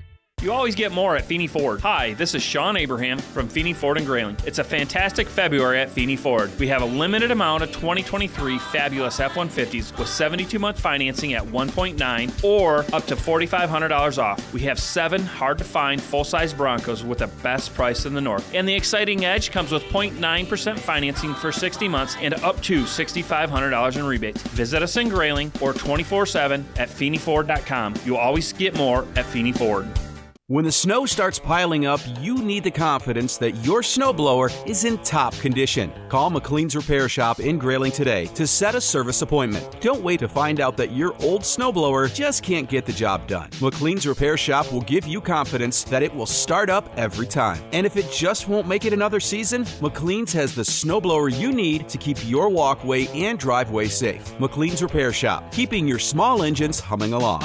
You 0.41 0.51
always 0.51 0.73
get 0.73 0.91
more 0.91 1.15
at 1.15 1.23
Feeney 1.23 1.45
Ford. 1.45 1.81
Hi, 1.81 2.15
this 2.15 2.33
is 2.33 2.41
Sean 2.41 2.75
Abraham 2.75 3.19
from 3.19 3.47
Feeney 3.47 3.73
Ford 3.73 3.97
and 3.97 4.07
Grayling. 4.07 4.35
It's 4.43 4.57
a 4.57 4.63
fantastic 4.63 5.27
February 5.27 5.79
at 5.79 5.91
Feeney 5.91 6.15
Ford. 6.15 6.51
We 6.57 6.67
have 6.67 6.81
a 6.81 6.85
limited 6.85 7.29
amount 7.29 7.61
of 7.61 7.71
2023 7.73 8.57
fabulous 8.57 9.19
F-150s 9.19 9.95
with 9.99 10.07
72-month 10.07 10.79
financing 10.79 11.35
at 11.35 11.43
1.9 11.43 12.43
or 12.43 12.79
up 12.91 13.05
to 13.05 13.15
$4,500 13.15 14.17
off. 14.17 14.51
We 14.51 14.61
have 14.61 14.79
seven 14.79 15.21
hard-to-find 15.21 16.01
full-size 16.01 16.55
Broncos 16.55 17.03
with 17.03 17.19
the 17.19 17.27
best 17.43 17.75
price 17.75 18.07
in 18.07 18.15
the 18.15 18.21
north. 18.21 18.51
And 18.55 18.67
the 18.67 18.73
exciting 18.73 19.23
Edge 19.23 19.51
comes 19.51 19.71
with 19.71 19.83
0.9% 19.83 20.79
financing 20.79 21.35
for 21.35 21.51
60 21.51 21.87
months 21.87 22.17
and 22.19 22.33
up 22.33 22.59
to 22.63 22.85
$6,500 22.85 23.95
in 23.95 24.05
rebates. 24.07 24.41
Visit 24.41 24.81
us 24.81 24.97
in 24.97 25.07
Grayling 25.07 25.51
or 25.61 25.73
24-7 25.73 26.63
at 26.79 26.89
FeeneyFord.com. 26.89 27.93
You'll 28.05 28.17
always 28.17 28.51
get 28.53 28.75
more 28.75 29.05
at 29.15 29.27
Feeney 29.27 29.51
Ford. 29.51 29.87
When 30.51 30.65
the 30.65 30.71
snow 30.73 31.05
starts 31.05 31.39
piling 31.39 31.85
up, 31.85 32.01
you 32.19 32.35
need 32.35 32.65
the 32.65 32.71
confidence 32.71 33.37
that 33.37 33.55
your 33.65 33.79
snowblower 33.79 34.51
is 34.67 34.83
in 34.83 34.97
top 34.97 35.33
condition. 35.35 35.93
Call 36.09 36.29
McLean's 36.29 36.75
Repair 36.75 37.07
Shop 37.07 37.39
in 37.39 37.57
Grayling 37.57 37.93
today 37.93 38.25
to 38.35 38.45
set 38.45 38.75
a 38.75 38.81
service 38.81 39.21
appointment. 39.21 39.79
Don't 39.79 40.03
wait 40.03 40.19
to 40.19 40.27
find 40.27 40.59
out 40.59 40.75
that 40.75 40.91
your 40.91 41.15
old 41.23 41.43
snowblower 41.43 42.13
just 42.13 42.43
can't 42.43 42.67
get 42.67 42.85
the 42.85 42.91
job 42.91 43.27
done. 43.27 43.49
McLean's 43.61 44.05
Repair 44.05 44.35
Shop 44.35 44.69
will 44.73 44.81
give 44.81 45.07
you 45.07 45.21
confidence 45.21 45.85
that 45.85 46.03
it 46.03 46.13
will 46.13 46.25
start 46.25 46.69
up 46.69 46.91
every 46.97 47.27
time. 47.27 47.63
And 47.71 47.85
if 47.85 47.95
it 47.95 48.11
just 48.11 48.49
won't 48.49 48.67
make 48.67 48.83
it 48.83 48.91
another 48.91 49.21
season, 49.21 49.63
McLean's 49.79 50.33
has 50.33 50.53
the 50.53 50.63
snowblower 50.63 51.31
you 51.33 51.53
need 51.53 51.87
to 51.87 51.97
keep 51.97 52.17
your 52.27 52.49
walkway 52.49 53.07
and 53.17 53.39
driveway 53.39 53.87
safe. 53.87 54.37
McLean's 54.37 54.83
Repair 54.83 55.13
Shop, 55.13 55.49
keeping 55.53 55.87
your 55.87 55.99
small 55.99 56.43
engines 56.43 56.77
humming 56.77 57.13
along. 57.13 57.41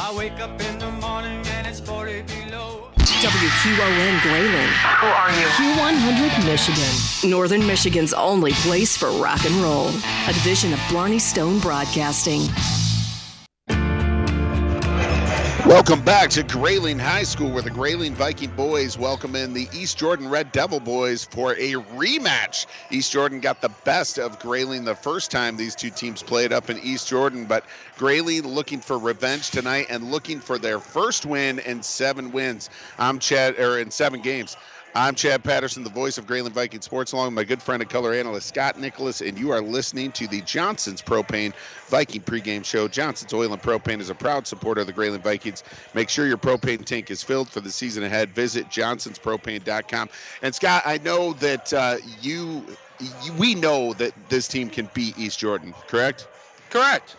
WQON 3.26 4.22
Grayling. 4.22 4.68
Who 5.00 5.06
are 5.08 5.30
you? 5.32 5.46
Q100 5.58 6.46
Michigan. 6.46 7.28
Northern 7.28 7.66
Michigan's 7.66 8.12
only 8.12 8.52
place 8.52 8.96
for 8.96 9.10
rock 9.10 9.44
and 9.44 9.54
roll. 9.56 9.88
A 10.28 10.32
division 10.32 10.72
of 10.72 10.78
Blarney 10.88 11.18
Stone 11.18 11.58
Broadcasting. 11.58 12.42
Welcome 15.66 16.02
back 16.02 16.30
to 16.30 16.44
Grayling 16.44 17.00
High 17.00 17.24
School, 17.24 17.50
where 17.50 17.60
the 17.60 17.72
Grayling 17.72 18.14
Viking 18.14 18.50
boys 18.50 18.96
welcome 18.96 19.34
in 19.34 19.52
the 19.52 19.66
East 19.72 19.98
Jordan 19.98 20.28
Red 20.28 20.52
Devil 20.52 20.78
boys 20.78 21.24
for 21.24 21.54
a 21.54 21.72
rematch. 21.72 22.66
East 22.92 23.10
Jordan 23.10 23.40
got 23.40 23.60
the 23.60 23.70
best 23.84 24.16
of 24.16 24.38
Grayling 24.38 24.84
the 24.84 24.94
first 24.94 25.32
time 25.32 25.56
these 25.56 25.74
two 25.74 25.90
teams 25.90 26.22
played 26.22 26.52
up 26.52 26.70
in 26.70 26.78
East 26.78 27.08
Jordan, 27.08 27.46
but 27.46 27.64
Grayling 27.98 28.46
looking 28.46 28.78
for 28.78 28.96
revenge 28.96 29.50
tonight 29.50 29.86
and 29.90 30.12
looking 30.12 30.38
for 30.38 30.56
their 30.56 30.78
first 30.78 31.26
win 31.26 31.58
in 31.58 31.82
seven 31.82 32.30
wins. 32.30 32.70
I'm 32.96 33.18
Chad, 33.18 33.58
or 33.58 33.80
in 33.80 33.90
seven 33.90 34.22
games. 34.22 34.56
I'm 34.98 35.14
Chad 35.14 35.44
Patterson, 35.44 35.84
the 35.84 35.90
voice 35.90 36.16
of 36.16 36.26
Grayling 36.26 36.54
Viking 36.54 36.80
Sports, 36.80 37.12
along 37.12 37.26
with 37.26 37.34
my 37.34 37.44
good 37.44 37.62
friend 37.62 37.82
and 37.82 37.90
color 37.90 38.14
analyst 38.14 38.48
Scott 38.48 38.80
Nicholas, 38.80 39.20
and 39.20 39.38
you 39.38 39.50
are 39.50 39.60
listening 39.60 40.10
to 40.12 40.26
the 40.26 40.40
Johnson's 40.40 41.02
Propane 41.02 41.52
Viking 41.88 42.22
pregame 42.22 42.64
show. 42.64 42.88
Johnson's 42.88 43.34
Oil 43.34 43.52
and 43.52 43.60
Propane 43.60 44.00
is 44.00 44.08
a 44.08 44.14
proud 44.14 44.46
supporter 44.46 44.80
of 44.80 44.86
the 44.86 44.94
Grayling 44.94 45.20
Vikings. 45.20 45.64
Make 45.92 46.08
sure 46.08 46.26
your 46.26 46.38
propane 46.38 46.82
tank 46.82 47.10
is 47.10 47.22
filled 47.22 47.50
for 47.50 47.60
the 47.60 47.70
season 47.70 48.04
ahead. 48.04 48.30
Visit 48.30 48.70
johnsonspropane.com. 48.70 50.08
And 50.40 50.54
Scott, 50.54 50.82
I 50.86 50.96
know 50.96 51.34
that 51.34 51.74
uh, 51.74 51.98
you, 52.22 52.64
you, 53.22 53.34
we 53.34 53.54
know 53.54 53.92
that 53.92 54.14
this 54.30 54.48
team 54.48 54.70
can 54.70 54.88
beat 54.94 55.18
East 55.18 55.38
Jordan, 55.38 55.74
correct? 55.88 56.26
Correct 56.70 57.16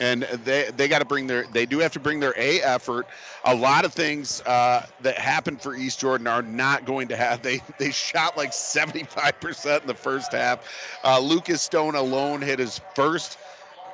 and 0.00 0.22
they 0.22 0.70
they 0.76 0.88
got 0.88 0.98
to 0.98 1.04
bring 1.04 1.26
their 1.26 1.44
they 1.52 1.66
do 1.66 1.78
have 1.78 1.92
to 1.92 2.00
bring 2.00 2.18
their 2.18 2.34
A 2.36 2.60
effort. 2.62 3.06
A 3.44 3.54
lot 3.54 3.84
of 3.84 3.92
things 3.92 4.40
uh, 4.42 4.86
that 5.02 5.16
happened 5.16 5.60
for 5.60 5.74
East 5.74 6.00
Jordan 6.00 6.26
are 6.26 6.42
not 6.42 6.84
going 6.84 7.08
to 7.08 7.16
have. 7.16 7.42
They 7.42 7.60
they 7.78 7.90
shot 7.90 8.36
like 8.36 8.50
75% 8.50 9.82
in 9.82 9.86
the 9.86 9.94
first 9.94 10.32
half. 10.32 10.98
Uh, 11.04 11.20
Lucas 11.20 11.62
Stone 11.62 11.94
alone 11.94 12.40
hit 12.40 12.58
his 12.58 12.80
first 12.94 13.38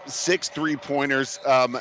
six 0.07 0.49
three 0.49 0.77
pointers. 0.77 1.41
Um, 1.45 1.79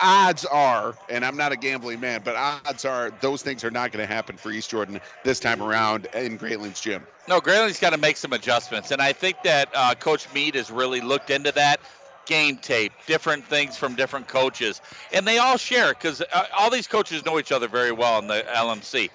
odds 0.00 0.44
are, 0.44 0.94
and 1.08 1.24
I'm 1.24 1.36
not 1.36 1.52
a 1.52 1.56
gambling 1.56 2.00
man, 2.00 2.20
but 2.24 2.36
odds 2.36 2.84
are 2.84 3.10
those 3.20 3.42
things 3.42 3.64
are 3.64 3.70
not 3.70 3.92
going 3.92 4.06
to 4.06 4.12
happen 4.12 4.36
for 4.36 4.50
East 4.50 4.70
Jordan 4.70 5.00
this 5.24 5.40
time 5.40 5.60
around 5.60 6.06
in 6.14 6.38
Grayling's 6.38 6.80
gym. 6.80 7.04
No, 7.28 7.40
Grayling's 7.40 7.80
got 7.80 7.90
to 7.90 7.98
make 7.98 8.16
some 8.16 8.32
adjustments, 8.32 8.92
and 8.92 9.02
I 9.02 9.12
think 9.12 9.42
that 9.42 9.68
uh, 9.74 9.94
Coach 9.96 10.32
Mead 10.32 10.54
has 10.54 10.70
really 10.70 11.00
looked 11.00 11.30
into 11.30 11.50
that 11.52 11.80
game 12.26 12.56
tape, 12.56 12.92
different 13.06 13.44
things 13.46 13.76
from 13.76 13.94
different 13.94 14.28
coaches, 14.28 14.80
and 15.12 15.26
they 15.26 15.38
all 15.38 15.56
share 15.56 15.94
because 15.94 16.20
uh, 16.20 16.44
all 16.58 16.70
these 16.70 16.86
coaches 16.86 17.24
know 17.24 17.38
each 17.38 17.52
other 17.52 17.68
very 17.68 17.92
well 17.92 18.18
in 18.18 18.26
the 18.26 18.44
LMC. 18.48 19.10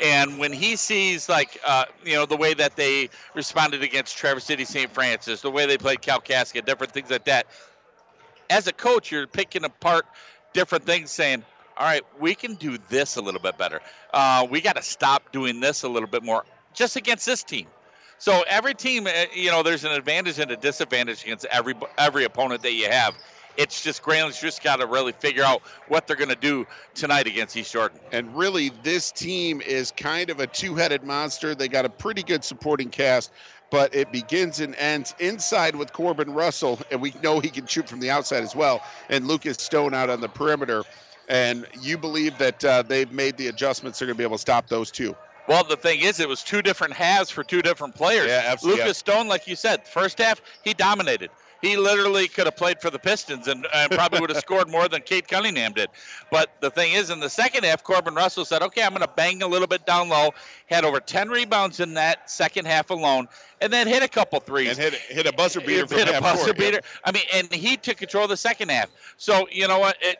And 0.00 0.38
when 0.38 0.52
he 0.52 0.76
sees, 0.76 1.28
like, 1.28 1.60
uh, 1.66 1.84
you 2.04 2.14
know, 2.14 2.24
the 2.24 2.36
way 2.36 2.54
that 2.54 2.74
they 2.74 3.10
responded 3.34 3.82
against 3.82 4.16
Traverse 4.16 4.44
City 4.44 4.64
St. 4.64 4.90
Francis, 4.90 5.42
the 5.42 5.50
way 5.50 5.66
they 5.66 5.76
played 5.76 6.00
Kalkaska, 6.00 6.64
different 6.64 6.92
things 6.92 7.10
like 7.10 7.24
that, 7.26 7.46
as 8.48 8.66
a 8.66 8.72
coach, 8.72 9.12
you're 9.12 9.26
picking 9.26 9.64
apart 9.64 10.06
different 10.54 10.84
things, 10.84 11.10
saying, 11.10 11.44
all 11.76 11.86
right, 11.86 12.02
we 12.18 12.34
can 12.34 12.54
do 12.54 12.78
this 12.88 13.16
a 13.16 13.22
little 13.22 13.40
bit 13.40 13.58
better. 13.58 13.80
Uh, 14.12 14.46
we 14.50 14.60
got 14.60 14.76
to 14.76 14.82
stop 14.82 15.32
doing 15.32 15.60
this 15.60 15.82
a 15.82 15.88
little 15.88 16.08
bit 16.08 16.22
more 16.22 16.44
just 16.74 16.96
against 16.96 17.26
this 17.26 17.42
team. 17.42 17.66
So 18.20 18.44
every 18.46 18.74
team, 18.74 19.06
uh, 19.06 19.12
you 19.34 19.50
know, 19.50 19.62
there's 19.62 19.84
an 19.84 19.92
advantage 19.92 20.38
and 20.38 20.50
a 20.50 20.56
disadvantage 20.56 21.24
against 21.24 21.46
every 21.46 21.74
every 21.96 22.24
opponent 22.24 22.62
that 22.62 22.74
you 22.74 22.90
have. 22.90 23.14
It's 23.56 23.82
just 23.82 24.02
Grayling's 24.02 24.38
just 24.38 24.62
got 24.62 24.76
to 24.76 24.86
really 24.86 25.12
figure 25.12 25.42
out 25.42 25.62
what 25.88 26.06
they're 26.06 26.16
going 26.16 26.28
to 26.28 26.36
do 26.36 26.66
tonight 26.94 27.26
against 27.26 27.56
East 27.56 27.72
Jordan. 27.72 27.98
And 28.12 28.36
really, 28.36 28.72
this 28.82 29.10
team 29.10 29.62
is 29.62 29.90
kind 29.90 30.28
of 30.28 30.38
a 30.38 30.46
two-headed 30.46 31.02
monster. 31.02 31.54
They 31.54 31.66
got 31.66 31.86
a 31.86 31.88
pretty 31.88 32.22
good 32.22 32.44
supporting 32.44 32.90
cast, 32.90 33.32
but 33.70 33.94
it 33.94 34.12
begins 34.12 34.60
and 34.60 34.74
ends 34.76 35.14
inside 35.18 35.74
with 35.74 35.92
Corbin 35.94 36.34
Russell, 36.34 36.78
and 36.90 37.00
we 37.00 37.14
know 37.22 37.40
he 37.40 37.48
can 37.48 37.66
shoot 37.66 37.88
from 37.88 38.00
the 38.00 38.10
outside 38.10 38.44
as 38.44 38.54
well. 38.54 38.82
And 39.08 39.26
Lucas 39.28 39.56
Stone 39.56 39.94
out 39.94 40.10
on 40.10 40.20
the 40.20 40.28
perimeter. 40.28 40.84
And 41.28 41.66
you 41.80 41.96
believe 41.96 42.36
that 42.38 42.64
uh, 42.64 42.82
they've 42.82 43.10
made 43.10 43.36
the 43.36 43.46
adjustments; 43.46 43.98
they're 43.98 44.06
going 44.06 44.16
to 44.16 44.18
be 44.18 44.24
able 44.24 44.36
to 44.36 44.40
stop 44.40 44.68
those 44.68 44.90
two. 44.90 45.16
Well, 45.50 45.64
the 45.64 45.76
thing 45.76 45.98
is, 45.98 46.20
it 46.20 46.28
was 46.28 46.44
two 46.44 46.62
different 46.62 46.94
halves 46.94 47.28
for 47.28 47.42
two 47.42 47.60
different 47.60 47.96
players. 47.96 48.28
Yeah, 48.28 48.44
absolutely. 48.46 48.82
Lucas 48.82 48.98
Stone, 48.98 49.26
like 49.26 49.48
you 49.48 49.56
said, 49.56 49.84
first 49.84 50.18
half 50.18 50.40
he 50.62 50.74
dominated. 50.74 51.28
He 51.60 51.76
literally 51.76 52.28
could 52.28 52.46
have 52.46 52.56
played 52.56 52.80
for 52.80 52.88
the 52.88 53.00
Pistons 53.00 53.48
and, 53.48 53.66
and 53.74 53.90
probably 53.90 54.20
would 54.20 54.30
have 54.30 54.38
scored 54.48 54.68
more 54.70 54.86
than 54.86 55.02
Cade 55.02 55.26
Cunningham 55.26 55.72
did. 55.72 55.90
But 56.30 56.54
the 56.60 56.70
thing 56.70 56.92
is, 56.92 57.10
in 57.10 57.18
the 57.18 57.28
second 57.28 57.64
half, 57.64 57.82
Corbin 57.82 58.14
Russell 58.14 58.44
said, 58.44 58.62
"Okay, 58.62 58.80
I'm 58.80 58.90
going 58.90 59.02
to 59.02 59.12
bang 59.16 59.42
a 59.42 59.48
little 59.48 59.66
bit 59.66 59.84
down 59.84 60.08
low." 60.08 60.30
Had 60.66 60.84
over 60.84 61.00
10 61.00 61.28
rebounds 61.30 61.80
in 61.80 61.94
that 61.94 62.30
second 62.30 62.66
half 62.66 62.90
alone, 62.90 63.26
and 63.60 63.72
then 63.72 63.88
hit 63.88 64.04
a 64.04 64.08
couple 64.08 64.38
threes 64.38 64.68
and 64.68 64.78
hit 64.78 64.94
hit 64.94 65.26
a 65.26 65.32
buzzer 65.32 65.60
beater. 65.60 65.84
Hit, 65.92 66.06
hit 66.06 66.16
a 66.16 66.20
buzzer 66.20 66.44
court, 66.44 66.58
beater. 66.58 66.80
Yeah. 66.80 67.00
I 67.04 67.10
mean, 67.10 67.24
and 67.34 67.52
he 67.52 67.76
took 67.76 67.96
control 67.96 68.22
of 68.22 68.30
the 68.30 68.36
second 68.36 68.70
half. 68.70 68.88
So 69.16 69.48
you 69.50 69.66
know 69.66 69.80
what? 69.80 69.96
It, 70.00 70.18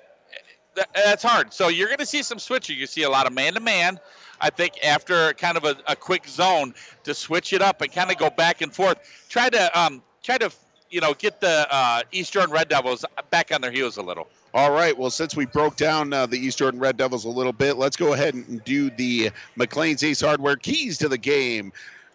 that, 0.75 0.89
that's 0.95 1.23
hard. 1.23 1.53
So 1.53 1.69
you're 1.69 1.89
going 1.89 1.99
to 1.99 2.07
see 2.07 2.23
some 2.23 2.39
switching. 2.39 2.79
You 2.79 2.87
see 2.87 3.03
a 3.03 3.11
lot 3.11 3.27
of 3.27 3.33
man 3.33 3.55
to 3.55 3.61
man. 3.61 3.99
I 4.41 4.51
think 4.51 4.83
after 4.85 5.33
kind 5.35 5.57
of 5.57 5.65
a, 5.65 5.77
a, 5.87 5.95
quick 5.95 6.27
zone 6.27 6.75
to 7.05 7.13
switch 7.13 7.53
it 7.53 7.61
up 7.61 7.83
and 7.83 7.93
kind 7.93 8.11
of 8.11 8.17
go 8.17 8.31
back 8.31 8.63
and 8.63 8.75
forth. 8.75 8.99
Try 9.29 9.51
to 9.51 9.79
um, 9.79 10.03
try 10.23 10.39
to 10.39 10.51
you 10.91 11.01
know 11.01 11.15
get 11.15 11.41
the 11.41 11.67
uh, 11.71 12.03
East 12.11 12.33
Jordan 12.33 12.53
Red 12.53 12.69
Devils 12.69 13.05
back 13.31 13.53
on 13.53 13.61
their 13.61 13.71
heels 13.71 13.99
a 13.99 14.03
little. 14.03 14.29
All 14.53 14.73
right. 14.73 14.97
Well, 14.97 15.11
since 15.11 15.37
we 15.37 15.47
broke 15.47 15.77
down 15.77 16.13
uh, 16.13 16.27
the 16.27 16.37
East 16.37 16.59
Jordan 16.59 16.81
Red 16.81 16.97
Devils 16.97 17.25
a 17.25 17.29
little 17.29 17.53
bit, 17.53 17.77
let's 17.77 17.97
go 17.97 18.15
ahead 18.15 18.35
and 18.35 18.65
do 18.65 18.91
the 18.91 19.31
McLean's 19.57 20.03
Ace 20.03 20.21
Hardware 20.21 20.57
keys 20.57 20.99
to 20.99 21.09
the 21.09 21.19
game. 21.19 21.73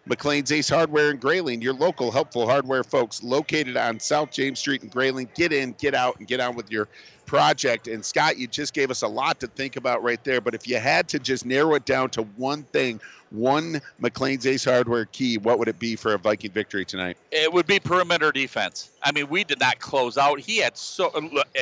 McLean's 0.08 0.52
Ace 0.52 0.68
Hardware 0.68 1.10
in 1.10 1.16
Grayling, 1.16 1.60
your 1.60 1.74
local 1.74 2.12
helpful 2.12 2.46
hardware 2.46 2.84
folks 2.84 3.24
located 3.24 3.76
on 3.76 3.98
South 3.98 4.30
James 4.30 4.60
Street 4.60 4.84
in 4.84 4.88
Grayling. 4.88 5.28
Get 5.34 5.52
in, 5.52 5.74
get 5.78 5.94
out, 5.94 6.18
and 6.18 6.28
get 6.28 6.38
on 6.38 6.54
with 6.54 6.70
your 6.70 6.86
project. 7.26 7.88
And 7.88 8.04
Scott, 8.04 8.38
you 8.38 8.46
just 8.46 8.72
gave 8.72 8.92
us 8.92 9.02
a 9.02 9.08
lot 9.08 9.40
to 9.40 9.48
think 9.48 9.74
about 9.74 10.04
right 10.04 10.22
there. 10.22 10.40
But 10.40 10.54
if 10.54 10.68
you 10.68 10.78
had 10.78 11.08
to 11.08 11.18
just 11.18 11.44
narrow 11.44 11.74
it 11.74 11.84
down 11.84 12.10
to 12.10 12.22
one 12.22 12.62
thing, 12.64 13.00
one 13.30 13.80
McLean's 14.00 14.46
Ace 14.46 14.64
Hardware 14.64 15.06
key, 15.06 15.38
what 15.38 15.58
would 15.58 15.66
it 15.66 15.80
be 15.80 15.96
for 15.96 16.14
a 16.14 16.18
Viking 16.18 16.52
victory 16.52 16.84
tonight? 16.84 17.16
It 17.32 17.52
would 17.52 17.66
be 17.66 17.80
perimeter 17.80 18.30
defense. 18.30 18.90
I 19.02 19.10
mean, 19.10 19.28
we 19.28 19.42
did 19.42 19.58
not 19.58 19.80
close 19.80 20.16
out. 20.16 20.38
He 20.38 20.58
had 20.58 20.76
so, 20.76 21.10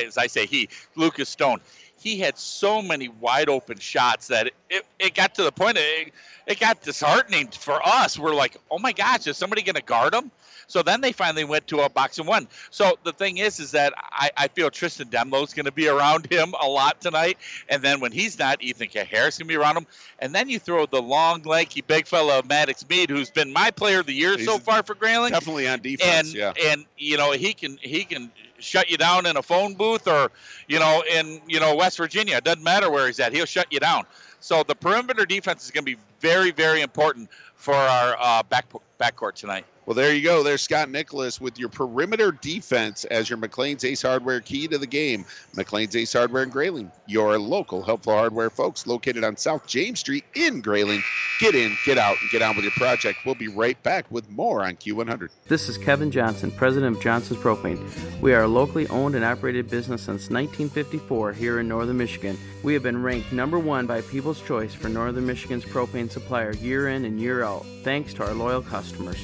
as 0.05 0.19
I 0.19 0.27
say, 0.27 0.45
he, 0.45 0.69
Lucas 0.97 1.31
Stone, 1.31 1.61
he 2.01 2.19
had 2.19 2.39
so 2.39 2.83
many 2.83 3.09
wide 3.09 3.49
open 3.49 3.79
shots 3.79 4.29
that 4.29 4.49
it, 4.49 4.55
it, 4.71 4.87
it 4.99 5.15
got 5.15 5.35
to 5.37 5.43
the 5.43 5.53
point 5.53 5.79
it, 5.79 6.13
it 6.47 6.61
got 6.61 6.83
disheartening 6.83 7.49
for 7.49 7.81
us. 7.85 8.19
We're 8.19 8.35
like, 8.35 8.57
oh 8.71 8.79
my 8.79 8.93
gosh, 8.93 9.27
is 9.27 9.37
somebody 9.37 9.63
going 9.63 9.77
to 9.77 9.83
guard 9.83 10.15
him? 10.15 10.31
So 10.67 10.83
then 10.83 11.01
they 11.01 11.13
finally 11.13 11.45
went 11.45 11.67
to 11.69 11.81
a 11.81 11.89
box 11.89 12.19
and 12.19 12.27
one. 12.27 12.49
So 12.71 12.99
the 13.05 13.13
thing 13.13 13.39
is, 13.39 13.61
is 13.61 13.73
that 13.73 13.93
I, 13.97 14.31
I 14.37 14.49
feel 14.49 14.71
Tristan 14.71 15.09
Demlo's 15.09 15.55
going 15.55 15.67
to 15.67 15.73
be 15.73 15.89
around 15.89 16.31
him 16.31 16.55
a 16.61 16.67
lot 16.67 17.01
tonight. 17.01 17.39
And 17.69 17.83
then 17.83 18.01
when 18.01 18.13
he's 18.13 18.39
not, 18.39 18.63
Ethan 18.63 18.89
Harris 19.07 19.39
going 19.39 19.49
to 19.49 19.53
be 19.53 19.57
around 19.57 19.77
him. 19.77 19.87
And 20.19 20.35
then 20.35 20.49
you 20.49 20.59
throw 20.59 20.87
the 20.87 21.03
long, 21.03 21.43
lanky, 21.43 21.83
big 21.83 22.07
fellow 22.07 22.43
Maddox 22.49 22.89
Mead, 22.89 23.11
who's 23.11 23.31
been 23.31 23.53
my 23.53 23.71
player 23.71 24.01
of 24.01 24.07
the 24.07 24.15
year 24.15 24.37
He's 24.37 24.47
so 24.47 24.59
far 24.59 24.83
for 24.83 24.95
Grayling. 24.95 25.33
Definitely 25.33 25.69
on 25.69 25.81
defense. 25.81 26.29
And 26.29 26.35
yeah. 26.35 26.53
and 26.67 26.85
you 26.97 27.17
know 27.17 27.33
he 27.33 27.53
can 27.53 27.79
he 27.81 28.05
can 28.05 28.31
shut 28.59 28.91
you 28.91 28.97
down 28.97 29.27
in 29.27 29.37
a 29.37 29.43
phone 29.43 29.75
booth 29.75 30.07
or 30.09 30.31
you 30.69 30.79
know 30.79 31.03
in 31.11 31.41
you 31.47 31.61
know 31.61 31.75
West 31.75 31.99
Virginia. 31.99 32.37
It 32.37 32.45
doesn't 32.45 32.63
matter 32.63 32.91
where 32.91 33.07
he's 33.07 33.21
at. 33.21 33.33
He'll 33.33 33.47
shut 33.47 33.73
you 33.73 33.81
down. 33.81 34.05
So 34.41 34.63
the 34.63 34.75
perimeter 34.75 35.27
defense 35.27 35.65
is 35.65 35.71
going 35.71 35.85
to 35.85 35.97
be 35.97 36.01
very 36.21 36.51
very 36.51 36.81
important 36.81 37.31
for 37.57 37.75
our 37.75 38.17
uh, 38.19 38.43
back 38.43 38.67
backcourt 39.01 39.35
tonight. 39.35 39.65
Well, 39.87 39.95
there 39.95 40.15
you 40.15 40.23
go. 40.23 40.43
There's 40.43 40.63
Scott 40.63 40.89
Nicholas 40.89 41.39
with 41.39 41.59
your 41.59 41.69
perimeter 41.69 42.33
defense 42.33 43.05
as 43.05 43.29
your 43.29 43.39
McLean's 43.39 43.85
Ace 43.85 44.01
Hardware 44.01 44.41
key 44.41 44.67
to 44.69 44.79
the 44.79 44.87
game. 44.87 45.27
McLean's 45.55 45.95
Ace 45.95 46.15
Hardware 46.15 46.43
in 46.43 46.49
Grayling, 46.49 46.91
your 47.07 47.39
local 47.39 47.83
helpful 47.83 48.15
hardware 48.15 48.49
folks 48.49 48.87
located 48.87 49.25
on 49.25 49.37
South 49.37 49.67
James 49.67 50.01
Street 50.01 50.25
in 50.35 50.63
Grayling. 50.63 51.03
Get 51.39 51.55
in, 51.55 51.77
get 51.85 51.99
out, 51.99 52.17
and 52.23 52.31
get 52.31 52.41
on 52.41 52.57
with 52.57 52.65
your 52.65 52.73
project. 52.73 53.19
We'll 53.27 53.35
be 53.35 53.49
right 53.49 53.81
back 53.83 54.11
with 54.11 54.31
more 54.31 54.65
on 54.65 54.77
Q100. 54.77 55.29
This 55.49 55.69
is 55.69 55.77
Kevin 55.77 56.11
Johnson, 56.11 56.51
president 56.51 56.97
of 56.97 57.03
Johnson's 57.03 57.41
Propane. 57.41 57.79
We 58.23 58.33
are 58.33 58.45
a 58.45 58.49
locally 58.49 58.87
owned 58.89 59.15
and 59.17 59.25
operated 59.25 59.69
business 59.69 60.01
since 60.01 60.31
1954 60.31 61.35
here 61.35 61.61
in 61.61 61.69
northern 61.69 61.99
Michigan. 61.99 62.39
We 62.63 62.73
have 62.73 62.83
been 62.83 63.03
ranked 63.03 63.35
number 63.35 63.59
one 63.59 63.87
by 63.87 64.01
People's 64.01 64.41
Choice 64.41 64.73
for 64.73 64.89
northern 64.89 65.27
Michigan's 65.27 65.67
propane 65.67 66.11
supplier 66.11 66.55
year 66.55 66.89
in 66.89 67.05
and 67.05 67.21
year 67.21 67.45
out, 67.45 67.67
thanks 67.83 68.15
to 68.15 68.25
our 68.25 68.33
loyal 68.33 68.63
customers. 68.63 69.23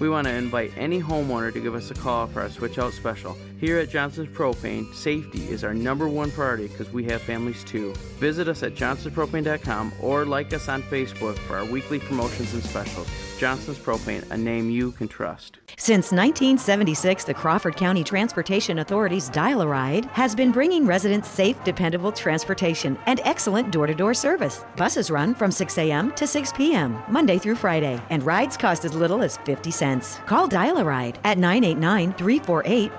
We 0.00 0.08
want 0.08 0.26
to 0.26 0.32
invite 0.32 0.72
any 0.78 0.98
homeowner 0.98 1.52
to 1.52 1.60
give 1.60 1.74
us 1.74 1.90
a 1.90 1.94
call 1.94 2.26
for 2.26 2.40
our 2.40 2.48
switch 2.48 2.78
out 2.78 2.94
special. 2.94 3.36
Here 3.60 3.78
at 3.78 3.90
Johnson's 3.90 4.30
Propane, 4.30 4.90
safety 4.94 5.50
is 5.50 5.64
our 5.64 5.74
number 5.74 6.08
one 6.08 6.30
priority 6.30 6.68
because 6.68 6.90
we 6.94 7.04
have 7.04 7.20
families 7.20 7.62
too. 7.62 7.92
Visit 8.18 8.48
us 8.48 8.62
at 8.62 8.74
johnsonspropane.com 8.74 9.92
or 10.00 10.24
like 10.24 10.54
us 10.54 10.66
on 10.70 10.82
Facebook 10.84 11.36
for 11.40 11.58
our 11.58 11.66
weekly 11.66 11.98
promotions 11.98 12.54
and 12.54 12.64
specials. 12.64 13.06
Johnson's 13.38 13.78
Propane, 13.78 14.30
a 14.30 14.36
name 14.36 14.70
you 14.70 14.92
can 14.92 15.08
trust. 15.08 15.58
Since 15.76 16.12
1976, 16.12 17.24
the 17.24 17.32
Crawford 17.32 17.76
County 17.76 18.04
Transportation 18.04 18.80
Authority's 18.80 19.30
Dial 19.30 19.62
a 19.62 19.66
Ride 19.66 20.04
has 20.06 20.34
been 20.34 20.52
bringing 20.52 20.86
residents 20.86 21.30
safe, 21.30 21.62
dependable 21.64 22.12
transportation 22.12 22.98
and 23.06 23.20
excellent 23.24 23.72
door 23.72 23.86
to 23.86 23.94
door 23.94 24.12
service. 24.12 24.64
Buses 24.76 25.10
run 25.10 25.34
from 25.34 25.50
6 25.50 25.78
a.m. 25.78 26.12
to 26.12 26.26
6 26.26 26.52
p.m., 26.52 27.02
Monday 27.08 27.38
through 27.38 27.54
Friday, 27.54 27.98
and 28.10 28.22
rides 28.22 28.58
cost 28.58 28.84
as 28.84 28.94
little 28.94 29.22
as 29.22 29.38
50 29.38 29.70
cents. 29.70 30.18
Call 30.26 30.46
Dial 30.46 30.76
a 30.76 30.84
Ride 30.84 31.18
at 31.24 31.38
989 31.38 32.12
348 32.12 32.92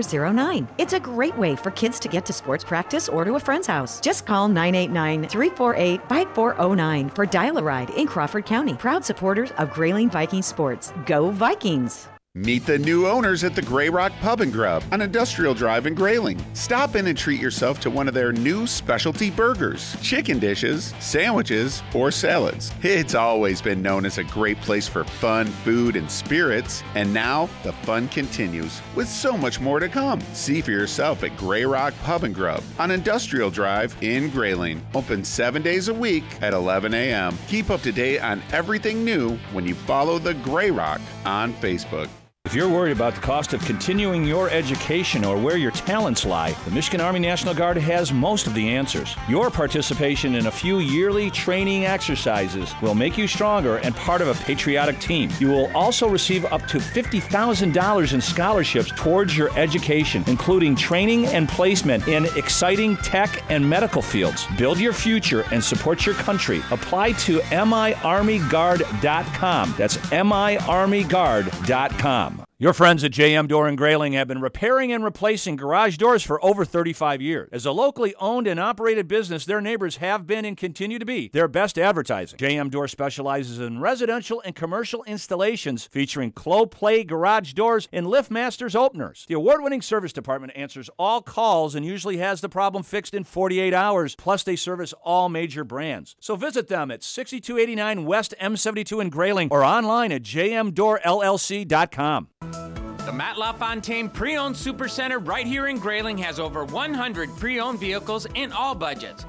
5409. 0.00 0.68
It's 0.78 0.92
a 0.92 1.00
great 1.00 1.36
way 1.36 1.56
for 1.56 1.70
kids 1.70 2.00
to 2.00 2.08
get 2.08 2.24
to 2.26 2.32
sports 2.32 2.64
practice 2.64 3.08
or 3.08 3.24
to 3.24 3.34
a 3.34 3.40
friend's 3.40 3.66
house. 3.66 4.00
Just 4.00 4.26
call 4.26 4.48
989 4.48 5.28
348 5.28 6.08
5409 6.08 7.10
for 7.10 7.26
Dial 7.26 7.58
a 7.58 7.62
Ride 7.62 7.90
in 7.90 8.06
Crawford 8.06 8.46
County. 8.46 8.74
Proud 8.74 9.04
supporters 9.04 9.50
of 9.58 9.72
Grayling 9.72 10.10
Viking 10.10 10.42
Sports. 10.42 10.92
Go 11.06 11.30
Vikings! 11.30 12.08
Meet 12.40 12.64
the 12.64 12.78
new 12.78 13.06
owners 13.06 13.44
at 13.44 13.54
the 13.54 13.60
Grey 13.60 13.90
Rock 13.90 14.12
Pub 14.22 14.40
and 14.40 14.50
Grub 14.50 14.82
on 14.92 15.02
Industrial 15.02 15.52
Drive 15.52 15.86
in 15.86 15.94
Grayling. 15.94 16.42
Stop 16.54 16.96
in 16.96 17.06
and 17.06 17.18
treat 17.18 17.38
yourself 17.38 17.80
to 17.80 17.90
one 17.90 18.08
of 18.08 18.14
their 18.14 18.32
new 18.32 18.66
specialty 18.66 19.30
burgers, 19.30 19.94
chicken 20.00 20.38
dishes, 20.38 20.94
sandwiches, 21.00 21.82
or 21.94 22.10
salads. 22.10 22.72
It's 22.80 23.14
always 23.14 23.60
been 23.60 23.82
known 23.82 24.06
as 24.06 24.16
a 24.16 24.24
great 24.24 24.58
place 24.62 24.88
for 24.88 25.04
fun, 25.04 25.48
food, 25.48 25.96
and 25.96 26.10
spirits, 26.10 26.82
and 26.94 27.12
now 27.12 27.50
the 27.62 27.74
fun 27.74 28.08
continues 28.08 28.80
with 28.96 29.06
so 29.06 29.36
much 29.36 29.60
more 29.60 29.78
to 29.78 29.90
come. 29.90 30.22
See 30.32 30.62
for 30.62 30.70
yourself 30.70 31.22
at 31.22 31.36
Grey 31.36 31.66
Rock 31.66 31.92
Pub 32.04 32.24
and 32.24 32.34
Grub 32.34 32.62
on 32.78 32.90
Industrial 32.90 33.50
Drive 33.50 33.94
in 34.00 34.30
Grayling. 34.30 34.80
Open 34.94 35.24
seven 35.24 35.60
days 35.60 35.88
a 35.88 35.94
week 35.94 36.24
at 36.40 36.54
11 36.54 36.94
a.m. 36.94 37.36
Keep 37.48 37.68
up 37.68 37.82
to 37.82 37.92
date 37.92 38.20
on 38.20 38.42
everything 38.50 39.04
new 39.04 39.36
when 39.52 39.66
you 39.66 39.74
follow 39.74 40.18
the 40.18 40.32
Grey 40.32 40.70
Rock 40.70 41.02
on 41.26 41.52
Facebook. 41.52 42.08
If 42.46 42.54
you're 42.56 42.68
worried 42.68 42.92
about 42.92 43.14
the 43.14 43.20
cost 43.20 43.52
of 43.52 43.62
continuing 43.64 44.24
your 44.24 44.48
education 44.50 45.24
or 45.24 45.36
where 45.36 45.58
your 45.58 45.70
talents 45.70 46.24
lie, 46.24 46.50
the 46.64 46.72
Michigan 46.72 47.00
Army 47.00 47.20
National 47.20 47.54
Guard 47.54 47.76
has 47.76 48.12
most 48.12 48.48
of 48.48 48.54
the 48.54 48.70
answers. 48.70 49.14
Your 49.28 49.50
participation 49.50 50.34
in 50.34 50.46
a 50.46 50.50
few 50.50 50.78
yearly 50.78 51.30
training 51.30 51.84
exercises 51.84 52.74
will 52.82 52.96
make 52.96 53.16
you 53.16 53.28
stronger 53.28 53.76
and 53.76 53.94
part 53.94 54.20
of 54.20 54.26
a 54.26 54.34
patriotic 54.42 54.98
team. 54.98 55.30
You 55.38 55.46
will 55.48 55.70
also 55.76 56.08
receive 56.08 56.44
up 56.46 56.66
to 56.68 56.78
$50,000 56.78 58.12
in 58.14 58.20
scholarships 58.20 58.90
towards 58.96 59.36
your 59.36 59.56
education, 59.56 60.24
including 60.26 60.74
training 60.74 61.26
and 61.26 61.48
placement 61.48 62.08
in 62.08 62.24
exciting 62.36 62.96
tech 62.96 63.44
and 63.48 63.68
medical 63.68 64.02
fields. 64.02 64.44
Build 64.58 64.80
your 64.80 64.94
future 64.94 65.44
and 65.52 65.62
support 65.62 66.04
your 66.04 66.16
country. 66.16 66.62
Apply 66.72 67.12
to 67.12 67.38
miarmyguard.com. 67.40 69.74
That's 69.78 69.98
miarmyguard.com. 69.98 72.29
Your 72.62 72.74
friends 72.74 73.02
at 73.02 73.12
JM 73.12 73.48
Door 73.48 73.68
and 73.68 73.78
Grayling 73.78 74.12
have 74.12 74.28
been 74.28 74.42
repairing 74.42 74.92
and 74.92 75.02
replacing 75.02 75.56
garage 75.56 75.96
doors 75.96 76.22
for 76.22 76.44
over 76.44 76.66
35 76.66 77.22
years. 77.22 77.48
As 77.52 77.64
a 77.64 77.72
locally 77.72 78.14
owned 78.16 78.46
and 78.46 78.60
operated 78.60 79.08
business, 79.08 79.46
their 79.46 79.62
neighbors 79.62 79.96
have 79.96 80.26
been 80.26 80.44
and 80.44 80.58
continue 80.58 80.98
to 80.98 81.06
be 81.06 81.28
their 81.28 81.48
best 81.48 81.78
advertising. 81.78 82.38
JM 82.38 82.70
Door 82.70 82.88
specializes 82.88 83.58
in 83.58 83.80
residential 83.80 84.42
and 84.44 84.54
commercial 84.54 85.02
installations 85.04 85.86
featuring 85.86 86.32
Clopay 86.32 87.06
garage 87.06 87.54
doors 87.54 87.88
and 87.94 88.04
LiftMasters 88.04 88.76
openers. 88.76 89.24
The 89.26 89.36
award-winning 89.36 89.80
service 89.80 90.12
department 90.12 90.52
answers 90.54 90.90
all 90.98 91.22
calls 91.22 91.74
and 91.74 91.86
usually 91.86 92.18
has 92.18 92.42
the 92.42 92.50
problem 92.50 92.82
fixed 92.82 93.14
in 93.14 93.24
48 93.24 93.72
hours. 93.72 94.14
Plus, 94.16 94.42
they 94.42 94.56
service 94.56 94.92
all 95.02 95.30
major 95.30 95.64
brands. 95.64 96.14
So 96.20 96.36
visit 96.36 96.68
them 96.68 96.90
at 96.90 97.02
6289 97.02 98.04
West 98.04 98.34
M72 98.38 99.00
in 99.00 99.08
Grayling 99.08 99.48
or 99.50 99.64
online 99.64 100.12
at 100.12 100.24
jmdoorllc.com. 100.24 102.28
The 102.52 103.12
Matt 103.12 103.38
LaFontaine 103.38 104.08
Pre-Owned 104.08 104.54
Supercenter 104.54 105.26
right 105.26 105.46
here 105.46 105.68
in 105.68 105.78
Grayling 105.78 106.18
has 106.18 106.38
over 106.38 106.64
100 106.64 107.36
pre-owned 107.36 107.80
vehicles 107.80 108.26
in 108.34 108.52
all 108.52 108.74
budgets. 108.74 109.24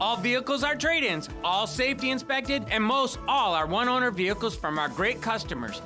All 0.00 0.16
vehicles 0.16 0.62
are 0.62 0.74
trade-ins, 0.74 1.28
all 1.42 1.66
safety 1.66 2.10
inspected, 2.10 2.64
and 2.70 2.84
most 2.84 3.18
all 3.26 3.54
are 3.54 3.66
one-owner 3.66 4.10
vehicles 4.10 4.56
from 4.56 4.78
our 4.78 4.88
great 4.88 5.20
customers. 5.20 5.80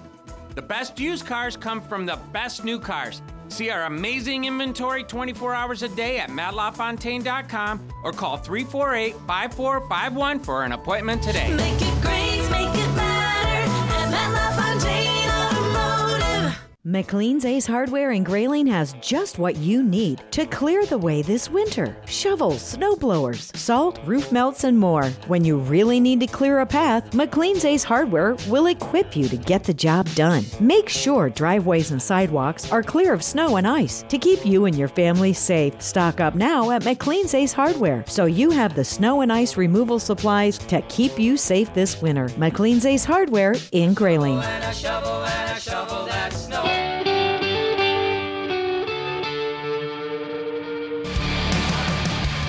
The 0.54 0.62
best 0.62 0.98
used 0.98 1.26
cars 1.26 1.56
come 1.56 1.80
from 1.80 2.06
the 2.06 2.18
best 2.32 2.64
new 2.64 2.78
cars. 2.78 3.22
See 3.48 3.70
our 3.70 3.84
amazing 3.84 4.44
inventory 4.44 5.02
24 5.02 5.54
hours 5.54 5.82
a 5.82 5.88
day 5.88 6.18
at 6.18 6.30
mattlafontaine.com 6.30 7.88
or 8.04 8.12
call 8.12 8.38
348-5451 8.38 10.44
for 10.44 10.64
an 10.64 10.72
appointment 10.72 11.22
today. 11.22 11.52
Make 11.54 11.80
it 11.80 12.02
great, 12.02 12.48
make 12.50 12.74
it 12.74 12.94
better 12.94 13.02
at 13.02 14.10
Matt 14.10 14.56
LaFontaine. 14.56 14.99
McLean's 16.86 17.44
Ace 17.44 17.66
Hardware 17.66 18.12
in 18.12 18.24
Grayling 18.24 18.66
has 18.68 18.94
just 19.02 19.38
what 19.38 19.56
you 19.56 19.82
need 19.82 20.24
to 20.30 20.46
clear 20.46 20.86
the 20.86 20.96
way 20.96 21.20
this 21.20 21.50
winter. 21.50 21.94
Shovels, 22.06 22.62
snow 22.62 22.96
blowers, 22.96 23.52
salt, 23.54 24.00
roof 24.06 24.32
melts, 24.32 24.64
and 24.64 24.78
more. 24.78 25.04
When 25.26 25.44
you 25.44 25.58
really 25.58 26.00
need 26.00 26.20
to 26.20 26.26
clear 26.26 26.60
a 26.60 26.66
path, 26.66 27.12
McLean's 27.12 27.66
Ace 27.66 27.84
Hardware 27.84 28.34
will 28.48 28.68
equip 28.68 29.14
you 29.14 29.28
to 29.28 29.36
get 29.36 29.62
the 29.62 29.74
job 29.74 30.08
done. 30.14 30.46
Make 30.58 30.88
sure 30.88 31.28
driveways 31.28 31.90
and 31.90 32.00
sidewalks 32.00 32.72
are 32.72 32.82
clear 32.82 33.12
of 33.12 33.22
snow 33.22 33.56
and 33.56 33.68
ice 33.68 34.02
to 34.08 34.16
keep 34.16 34.46
you 34.46 34.64
and 34.64 34.74
your 34.74 34.88
family 34.88 35.34
safe. 35.34 35.82
Stock 35.82 36.18
up 36.18 36.34
now 36.34 36.70
at 36.70 36.84
McLean's 36.84 37.34
Ace 37.34 37.52
Hardware 37.52 38.04
so 38.06 38.24
you 38.24 38.50
have 38.52 38.74
the 38.74 38.86
snow 38.86 39.20
and 39.20 39.30
ice 39.30 39.58
removal 39.58 39.98
supplies 39.98 40.56
to 40.56 40.80
keep 40.88 41.18
you 41.18 41.36
safe 41.36 41.74
this 41.74 42.00
winter. 42.00 42.30
McLean's 42.38 42.86
Ace 42.86 43.04
Hardware 43.04 43.54
in 43.72 43.92
Grayling. 43.92 44.40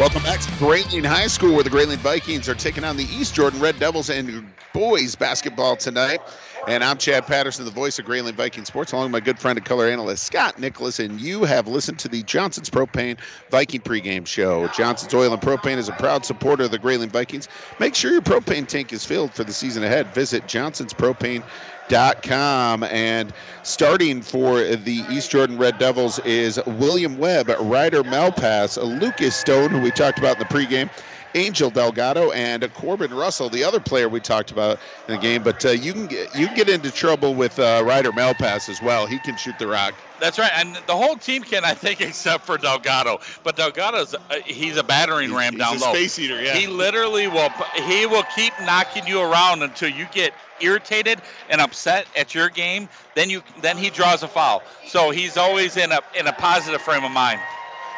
Welcome 0.02 0.24
back 0.24 0.40
to 0.40 0.52
Grayling 0.58 1.04
High 1.04 1.28
School, 1.28 1.54
where 1.54 1.64
the 1.64 1.70
Grayling 1.70 2.00
Vikings 2.00 2.50
are 2.50 2.56
taking 2.56 2.84
on 2.84 2.98
the 2.98 3.04
East 3.04 3.36
Jordan 3.36 3.60
Red 3.60 3.78
Devils 3.78 4.10
and 4.10 4.52
boys 4.74 5.16
basketball 5.16 5.76
tonight. 5.76 6.20
And 6.68 6.84
I'm 6.84 6.98
Chad 6.98 7.28
Patterson, 7.28 7.66
the 7.66 7.72
voice 7.72 8.00
of 8.00 8.06
Grayling 8.06 8.34
Viking 8.34 8.66
Sports, 8.66 8.94
along 8.94 9.06
with 9.06 9.12
my 9.12 9.20
good 9.20 9.38
friend 9.38 9.60
and 9.60 9.66
color 9.66 9.88
analyst 9.88 10.24
Scott 10.24 10.58
Nicholas. 10.58 11.00
And 11.00 11.22
you 11.22 11.44
have 11.44 11.68
listened 11.68 12.00
to 12.00 12.08
the 12.08 12.24
Johnson's 12.24 12.70
Propane 12.70 13.20
Viking 13.52 13.82
pregame 13.82 14.26
show. 14.26 14.68
Johnson's 14.70 15.14
Oil 15.14 15.34
and 15.34 15.42
Propane 15.42 15.78
is 15.78 15.88
a 15.88 15.94
proud 15.94 16.26
supporter 16.26 16.64
of 16.64 16.72
the 16.72 16.80
Grayling 16.80 17.10
Vikings. 17.10 17.48
Make 17.80 17.94
sure 17.94 18.12
your 18.12 18.22
propane 18.22 18.68
tank 18.68 18.94
is 18.94 19.06
filled 19.06 19.34
for 19.34 19.44
the 19.44 19.54
season 19.54 19.84
ahead. 19.84 20.08
Visit 20.16 20.48
Johnson's 20.48 20.94
Propane 20.94 21.44
Com. 21.90 22.84
And 22.84 23.34
starting 23.64 24.22
for 24.22 24.64
the 24.64 25.04
East 25.10 25.32
Jordan 25.32 25.58
Red 25.58 25.78
Devils 25.78 26.20
is 26.20 26.60
William 26.66 27.18
Webb, 27.18 27.50
Ryder 27.60 28.04
Malpass, 28.04 28.78
Lucas 28.78 29.36
Stone, 29.36 29.72
who 29.72 29.82
we 29.82 29.92
talked 29.92 30.18
about 30.18 30.40
in 30.40 30.40
the 30.40 30.46
pregame, 30.46 30.90
Angel 31.36 31.70
Delgado, 31.70 32.32
and 32.32 32.74
Corbin 32.74 33.14
Russell, 33.14 33.50
the 33.50 33.64
other 33.64 33.80
player 33.80 34.08
we 34.08 34.20
talked 34.20 34.52
about 34.52 34.80
in 35.08 35.16
the 35.16 35.22
game. 35.22 35.44
But 35.44 35.66
uh, 35.66 35.70
you 35.70 35.94
can 35.94 36.08
get, 36.08 36.34
you 36.36 36.48
can 36.48 36.56
get 36.56 36.70
into 36.70 36.92
trouble 36.92 37.36
with 37.36 37.60
uh, 37.60 37.84
Ryder 37.86 38.12
Malpass 38.12 38.70
as 38.70 38.82
well. 38.82 39.06
He 39.06 39.20
can 39.20 39.36
shoot 39.36 39.58
the 39.60 39.68
rock. 39.68 39.94
That's 40.22 40.38
right, 40.38 40.52
and 40.54 40.76
the 40.86 40.96
whole 40.96 41.16
team 41.16 41.42
can, 41.42 41.66
I 41.66 41.74
think, 41.74 42.00
except 42.10 42.46
for 42.46 42.58
Delgado. 42.58 43.20
But 43.44 43.56
Delgado's 43.56 44.14
uh, 44.14 44.20
he's 44.46 44.78
a 44.78 44.84
battering 44.84 45.34
ram 45.34 45.54
He's 45.54 45.62
down 45.62 45.78
a 45.78 45.80
low. 45.80 45.94
space 45.94 46.20
eater, 46.20 46.42
yeah. 46.42 46.54
He 46.54 46.68
literally 46.68 47.28
will 47.28 47.50
he 47.76 48.06
will 48.06 48.24
keep 48.24 48.54
knocking 48.62 49.08
you 49.08 49.20
around 49.20 49.64
until 49.64 49.90
you 49.90 50.06
get 50.14 50.32
irritated 50.60 51.20
and 51.50 51.60
upset 51.60 52.06
at 52.16 52.36
your 52.36 52.50
game. 52.50 52.88
Then 53.16 53.32
you 53.32 53.42
then 53.62 53.78
he 53.78 53.90
draws 53.90 54.22
a 54.22 54.28
foul. 54.28 54.62
So 54.86 55.10
he's 55.10 55.38
always 55.38 55.76
in 55.76 55.92
a 55.92 56.02
in 56.16 56.28
a 56.28 56.34
positive 56.34 56.82
frame 56.82 57.04
of 57.04 57.12
mind. 57.12 57.42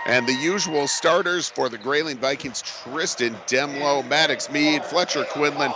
And 0.06 0.26
the 0.26 0.34
usual 0.34 0.88
starters 0.88 1.50
for 1.50 1.70
the 1.70 1.78
Grayling 1.78 2.18
Vikings 2.18 2.62
Tristan 2.62 3.36
Demlow, 3.48 4.08
Maddox 4.08 4.50
Mead, 4.52 4.84
Fletcher 4.84 5.24
Quinlan, 5.26 5.72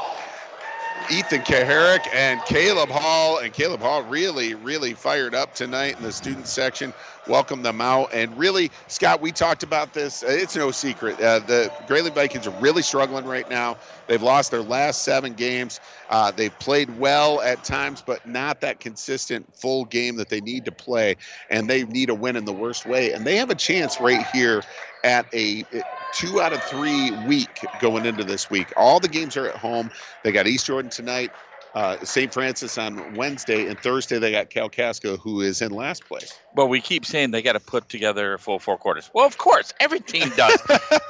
Ethan 1.10 1.42
Kucharek, 1.42 2.08
and 2.14 2.44
Caleb 2.46 2.90
Hall. 2.90 3.38
And 3.40 3.54
Caleb 3.54 3.82
Hall 3.82 4.04
really, 4.04 4.54
really 4.56 4.94
fired 4.94 5.34
up 5.34 5.54
tonight 5.54 5.98
in 5.98 6.04
the 6.04 6.12
student 6.12 6.48
section. 6.48 6.94
Welcome 7.28 7.62
them 7.62 7.82
out. 7.82 8.13
And 8.13 8.38
really, 8.38 8.72
Scott, 8.88 9.22
we 9.22 9.32
talked 9.32 9.63
about 9.63 9.94
this. 9.94 10.24
Uh, 10.24 10.28
It's 10.30 10.56
no 10.56 10.72
secret. 10.72 11.20
Uh, 11.22 11.40
the 11.40 11.72
Grayling 11.86 12.13
Vikings 12.13 12.48
are 12.48 12.52
really 12.52 12.82
struggling 12.82 13.26
right 13.26 13.48
now. 13.50 13.78
They've 14.08 14.22
lost 14.22 14.52
their 14.52 14.63
last 14.63 15.04
seven 15.04 15.34
games. 15.34 15.80
Uh, 16.10 16.32
they've 16.32 16.58
played 16.60 16.90
well 16.92 17.42
at 17.42 17.63
times, 17.63 18.02
but 18.02 18.26
not 18.26 18.62
that 18.62 18.80
consistent 18.80 19.46
full 19.56 19.86
game 19.86 20.16
that 20.18 20.30
they 20.30 20.42
need 20.42 20.66
to 20.66 20.72
play. 20.72 21.18
And 21.50 21.70
they 21.70 21.84
need 21.86 22.10
a 22.10 22.16
win 22.16 22.36
in 22.38 22.46
the 22.46 22.54
worst 22.54 22.86
way. 22.86 23.12
And 23.13 23.26
they 23.26 23.36
have 23.38 23.50
a 23.50 23.56
chance 23.56 24.00
right 24.00 24.22
here 24.22 24.66
at 25.04 25.28
a 25.34 25.66
two 26.12 26.42
out 26.42 26.54
of 26.54 26.63
three 26.63 27.12
week 27.12 27.68
going 27.78 28.06
into 28.06 28.24
this 28.24 28.50
week. 28.50 28.72
All 28.78 29.00
the 29.00 29.10
games 29.10 29.38
are 29.38 29.48
at 29.48 29.56
home. 29.56 29.90
They 30.24 30.32
got 30.32 30.48
East 30.48 30.66
Jordan 30.66 30.90
tonight, 30.90 31.34
uh, 31.78 32.04
St. 32.04 32.34
Francis 32.34 32.76
on 32.80 33.13
Wednesday, 33.13 33.68
and 33.68 33.80
Thursday 33.80 34.18
they 34.18 34.32
got 34.32 34.50
Kalkaska, 34.50 35.20
who 35.20 35.42
is 35.42 35.62
in 35.62 35.72
last 35.72 36.06
place. 36.06 36.34
But 36.56 36.68
we 36.68 36.82
keep 36.82 37.06
saying 37.06 37.30
they 37.30 37.44
got 37.44 37.54
to 37.54 37.60
put 37.60 37.88
together 37.88 38.34
a 38.34 38.40
full 38.40 38.58
four 38.58 38.80
quarters. 38.80 39.12
Well, 39.13 39.28
of 39.28 39.38
course, 39.38 39.76
every 39.80 40.00
team 40.00 40.28
does. 40.36 40.60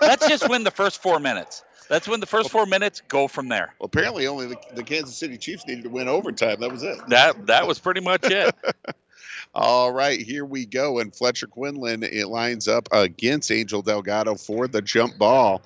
Let's 0.01 0.27
just 0.27 0.49
win 0.49 0.65
the 0.65 0.71
first 0.71 1.01
four 1.01 1.21
minutes. 1.21 1.63
Let's 1.89 2.06
win 2.06 2.19
the 2.19 2.25
first 2.25 2.51
four 2.51 2.65
minutes. 2.65 3.01
Go 3.08 3.30
from 3.30 3.47
there. 3.47 3.75
Well, 3.80 3.86
apparently 3.86 4.27
only 4.27 4.47
the, 4.47 4.58
the 4.73 4.84
Kansas 4.84 5.15
City 5.15 5.38
Chiefs 5.38 5.65
needed 5.65 5.86
to 5.86 5.89
win 5.89 6.10
overtime. 6.10 6.60
That 6.60 6.69
was 6.69 6.84
it. 6.84 6.97
That 7.08 7.47
that 7.47 7.65
was 7.65 7.80
pretty 7.80 8.01
much 8.01 8.25
it. 8.25 8.53
All 9.56 9.93
right, 9.93 10.19
here 10.19 10.43
we 10.43 10.65
go. 10.65 10.99
And 10.99 11.15
Fletcher 11.15 11.47
Quinlan 11.47 12.03
it 12.03 12.27
lines 12.27 12.67
up 12.67 12.89
against 12.91 13.51
Angel 13.51 13.82
Delgado 13.82 14.36
for 14.36 14.67
the 14.67 14.82
jump 14.82 15.17
ball. 15.17 15.62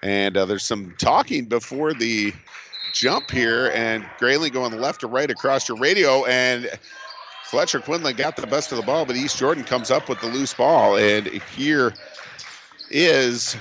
And 0.00 0.36
uh, 0.36 0.44
there's 0.44 0.62
some 0.62 0.94
talking 0.96 1.46
before 1.46 1.92
the 1.92 2.32
jump 2.94 3.30
here. 3.30 3.70
And 3.74 4.04
Grayling 4.18 4.52
going 4.52 4.72
left 4.80 5.00
to 5.00 5.06
right 5.06 5.30
across 5.30 5.68
your 5.68 5.78
radio. 5.78 6.24
And 6.24 6.70
Fletcher 7.44 7.80
Quinlan 7.80 8.16
got 8.16 8.36
the 8.36 8.46
best 8.46 8.72
of 8.72 8.78
the 8.78 8.84
ball, 8.84 9.04
but 9.04 9.16
East 9.16 9.36
Jordan 9.36 9.64
comes 9.64 9.90
up 9.90 10.08
with 10.08 10.20
the 10.20 10.28
loose 10.28 10.54
ball. 10.54 10.96
And 10.96 11.26
here 11.26 11.92
is 12.90 13.56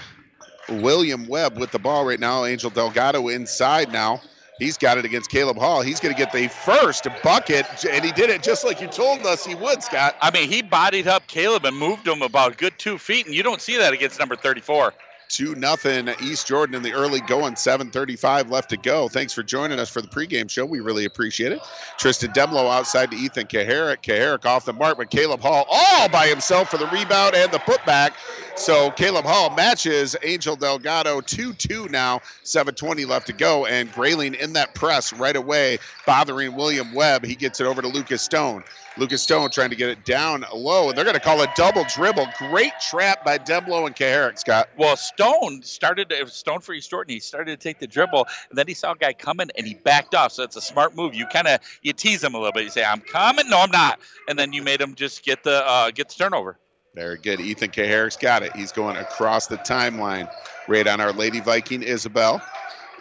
William 0.70 1.28
Webb 1.28 1.58
with 1.58 1.72
the 1.72 1.80
ball 1.80 2.06
right 2.06 2.20
now. 2.20 2.46
Angel 2.46 2.70
Delgado 2.70 3.28
inside 3.28 3.92
now. 3.92 4.22
He's 4.60 4.78
got 4.78 4.98
it 4.98 5.06
against 5.06 5.30
Caleb 5.30 5.58
Hall. 5.58 5.82
He's 5.82 6.00
going 6.00 6.14
to 6.14 6.18
get 6.18 6.32
the 6.32 6.48
first 6.48 7.08
bucket, 7.24 7.66
and 7.90 8.06
he 8.06 8.12
did 8.12 8.30
it 8.30 8.44
just 8.44 8.64
like 8.64 8.80
you 8.80 8.88
told 8.88 9.26
us 9.26 9.46
he 9.46 9.56
would, 9.56 9.82
Scott. 9.82 10.16
I 10.22 10.30
mean, 10.32 10.48
he 10.48 10.62
bodied 10.62 11.08
up 11.08 11.26
Caleb 11.28 11.66
and 11.66 11.76
moved 11.76 12.08
him 12.08 12.22
about 12.22 12.54
a 12.54 12.56
good 12.56 12.78
two 12.78 13.00
feet, 13.00 13.26
and 13.26 13.34
you 13.34 13.42
don't 13.42 13.60
see 13.60 13.78
that 13.78 13.94
against 13.94 14.20
number 14.20 14.36
34. 14.36 14.94
2 15.30 15.56
nothing 15.56 16.10
East 16.22 16.48
Jordan 16.48 16.76
in 16.76 16.84
the 16.84 16.94
early 16.94 17.22
going, 17.22 17.56
7.35 17.56 18.50
left 18.50 18.70
to 18.70 18.78
go. 18.78 19.08
Thanks 19.08 19.34
for 19.34 19.44
joining 19.44 19.80
us 19.80 19.90
for 19.90 20.02
the 20.02 20.08
pregame 20.08 20.50
show. 20.50 20.66
We 20.66 20.80
really 20.80 21.06
appreciate 21.06 21.52
it. 21.52 21.62
Tristan 21.98 22.32
Demlow 22.32 22.72
outside 22.72 23.12
to 23.12 23.18
Ethan 23.18 23.48
Kucharek. 23.48 24.02
Kucharek 24.02 24.46
off 24.46 24.66
the 24.66 24.74
mark, 24.74 24.98
but 24.98 25.10
Caleb 25.10 25.42
Hall 25.42 25.66
all 25.70 26.10
by 26.10 26.28
himself 26.28 26.70
for 26.70 26.78
the 26.78 26.88
rebound 26.88 27.36
and 27.36 27.52
the 27.52 27.60
putback. 27.60 28.14
So 28.56 28.92
Caleb 28.92 29.26
Hall 29.26 29.50
matches 29.50 30.16
Angel 30.24 30.56
Delgado 30.56 31.22
2 31.22 31.54
2 31.54 31.88
now, 31.90 32.20
7.20 32.44 33.08
left 33.08 33.28
to 33.28 33.34
go. 33.34 33.66
And 33.66 33.92
Grayling 33.92 34.36
in 34.36 34.54
that 34.54 34.76
press 34.76 35.12
right 35.14 35.36
away, 35.36 35.80
bothering 36.06 36.56
William 36.56 36.94
Webb. 36.94 37.26
He 37.26 37.36
gets 37.36 37.60
it 37.60 37.66
over 37.66 37.82
to 37.82 37.88
Lucas 37.88 38.22
Stone. 38.22 38.64
Lucas 38.98 39.24
Stone 39.24 39.50
trying 39.50 39.72
to 39.72 39.76
get 39.76 39.90
it 39.90 40.06
down 40.06 40.46
low, 40.54 40.90
and 40.90 40.98
they're 40.98 41.04
going 41.04 41.16
to 41.16 41.20
call 41.20 41.42
a 41.42 41.48
double 41.56 41.84
dribble. 41.96 42.28
Great 42.38 42.74
trap 42.80 43.26
by 43.26 43.38
Demlow 43.38 43.88
and 43.88 43.96
Kucharek, 43.96 44.38
Scott. 44.38 44.70
Well, 44.78 44.96
Stone 44.96 45.64
started 45.64 46.12
it 46.12 46.24
was 46.24 46.34
Stone 46.34 46.62
for 46.62 46.74
East 46.74 46.90
Jordan. 46.90 47.14
He 47.14 47.20
started 47.20 47.60
to 47.60 47.64
take 47.64 47.80
the 47.80 47.88
dribble, 47.88 48.28
and 48.50 48.58
then 48.58 48.68
he 48.68 48.74
saw 48.74 48.92
a 48.92 48.96
guy 48.96 49.14
coming, 49.14 49.50
and 49.58 49.66
he 49.66 49.74
backed 49.74 50.14
off. 50.14 50.32
So 50.34 50.44
it's 50.44 50.56
a 50.56 50.62
smart 50.62 50.96
move. 50.96 51.16
You 51.16 51.26
kind 51.26 51.48
of 51.48 51.60
you 51.82 51.94
tease 51.94 52.24
him 52.24 52.36
a 52.36 52.38
little 52.38 52.52
bit. 52.52 52.64
You 52.64 52.70
say, 52.70 52.84
"I'm 52.84 53.02
coming," 53.02 53.50
no, 53.50 53.60
I'm 53.60 53.72
not, 53.72 54.00
and 54.28 54.38
then 54.38 54.54
you 54.54 54.62
made 54.62 54.80
him 54.80 54.94
just 54.94 55.24
get 55.24 55.44
the 55.44 55.68
uh, 55.68 55.92
get 55.92 56.10
the 56.10 56.16
turnover. 56.16 56.60
Very 56.94 57.18
good. 57.18 57.40
Ethan 57.40 57.72
Kucharek's 57.72 58.18
got 58.18 58.44
it. 58.44 58.56
He's 58.56 58.72
going 58.72 58.98
across 58.98 59.48
the 59.48 59.58
timeline 59.58 60.30
right 60.68 60.88
on 60.88 61.02
our 61.02 61.12
Lady 61.12 61.40
Viking 61.40 61.82
Isabel 61.82 62.40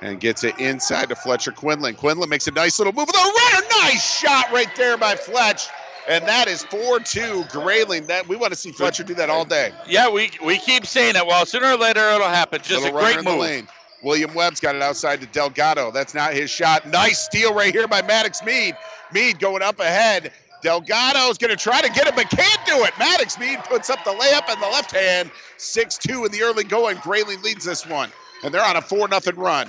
and 0.01 0.19
gets 0.19 0.45
it 0.45 0.59
inside 0.59 1.11
to 1.11 1.15
Fletcher 1.15 1.53
Quinlan. 1.53 1.95
Quinlan 1.95 2.29
makes 2.29 2.49
a 2.49 2.51
nice 2.51 2.79
little 2.79 2.95
move 2.95 3.07
with 3.07 3.17
a 3.17 3.19
runner. 3.19 3.67
Nice 3.83 4.19
shot 4.19 4.51
right 4.51 4.75
there 4.77 4.97
by 4.97 5.15
Fletch. 5.15 5.69
And 6.09 6.27
that 6.27 6.49
is 6.49 6.65
4-2 6.65 7.51
Grayling. 7.51 8.07
That 8.07 8.29
we 8.29 8.37
want 8.37 8.53
to 8.53 8.59
see 8.59 8.73
Fletcher 8.73 9.05
do 9.05 9.15
that 9.15 9.31
all 9.31 9.45
day. 9.45 9.73
Yeah, 9.89 10.11
we 10.11 10.31
we 10.45 10.59
keep 10.59 10.87
saying 10.87 11.15
it. 11.17 11.27
Well, 11.27 11.47
sooner 11.47 11.67
or 11.67 11.77
later 11.77 12.01
it'll 12.11 12.29
happen. 12.29 12.61
Just 12.63 12.83
Little 12.83 12.99
a 12.99 13.03
great 13.03 13.25
move. 13.25 13.39
lane. 13.39 13.69
William 14.03 14.35
Webb's 14.35 14.59
got 14.59 14.75
it 14.75 14.83
outside 14.83 15.21
to 15.21 15.27
Delgado. 15.29 15.93
That's 15.93 16.13
not 16.13 16.33
his 16.35 16.51
shot. 16.51 16.89
Nice 16.89 17.21
steal 17.21 17.55
right 17.55 17.73
here 17.73 17.87
by 17.87 18.03
Maddox 18.03 18.43
Mead. 18.43 18.77
Mead 19.13 19.39
going 19.39 19.63
up 19.63 19.79
ahead. 19.79 20.33
Delgado's 20.63 21.39
going 21.39 21.51
to 21.51 21.57
try 21.57 21.81
to 21.83 21.89
get 21.91 22.07
it, 22.07 22.15
but 22.15 22.31
can't 22.31 22.67
do 22.67 22.85
it. 22.85 22.93
Maddox 22.99 23.39
Mead 23.39 23.61
puts 23.65 23.91
up 23.91 24.03
the 24.05 24.11
layup 24.13 24.53
in 24.53 24.61
the 24.61 24.67
left 24.67 24.93
hand. 24.93 25.31
6 25.57 25.99
2 25.99 26.25
in 26.25 26.33
the 26.33 26.43
early 26.43 26.65
going. 26.65 26.97
Grayling 26.99 27.43
leads 27.43 27.65
this 27.65 27.87
one. 27.87 28.11
And 28.45 28.53
they're 28.53 28.65
on 28.65 28.77
a 28.77 28.83
4 28.83 29.09
0 29.09 29.37
run. 29.37 29.69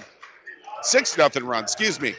6 0.81 1.15
0 1.15 1.29
run, 1.41 1.63
excuse 1.63 1.99
me. 1.99 2.15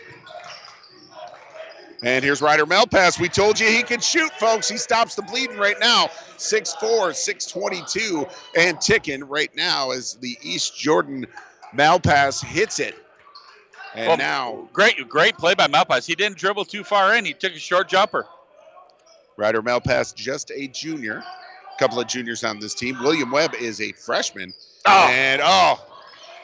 And 2.05 2.23
here's 2.23 2.43
Ryder 2.43 2.67
Malpass. 2.67 3.19
We 3.19 3.31
told 3.31 3.59
you 3.59 3.67
he 3.67 3.83
could 3.83 4.03
shoot, 4.03 4.31
folks. 4.33 4.69
He 4.69 4.77
stops 4.77 5.15
the 5.15 5.23
bleeding 5.23 5.57
right 5.57 5.81
now. 5.81 6.09
6'4, 6.37 7.15
622, 7.15 8.27
and 8.59 8.79
ticking 8.79 9.25
right 9.25 9.51
now 9.57 9.91
as 9.91 10.15
the 10.15 10.37
East 10.43 10.77
Jordan 10.77 11.27
Malpass 11.75 12.45
hits 12.45 12.79
it. 12.79 12.95
And 13.95 14.09
Well, 14.09 14.17
now 14.19 14.69
great 14.73 15.09
great 15.09 15.39
play 15.39 15.55
by 15.55 15.67
Malpass. 15.67 16.07
He 16.07 16.15
didn't 16.15 16.37
dribble 16.37 16.67
too 16.67 16.85
far 16.85 17.17
in. 17.17 17.25
He 17.25 17.33
took 17.33 17.55
a 17.55 17.59
short 17.59 17.89
jumper. 17.89 18.27
Ryder 19.39 19.63
Malpass, 19.63 20.15
just 20.15 20.51
a 20.55 20.67
junior. 20.69 21.25
A 21.75 21.79
couple 21.79 21.99
of 21.99 22.07
juniors 22.07 22.45
on 22.45 22.61
this 22.61 22.75
team. 22.75 22.99
William 23.03 23.31
Webb 23.31 23.55
is 23.55 23.81
a 23.81 23.93
freshman. 23.93 24.53
Oh. 24.85 25.09
And 25.11 25.41
oh, 25.43 25.83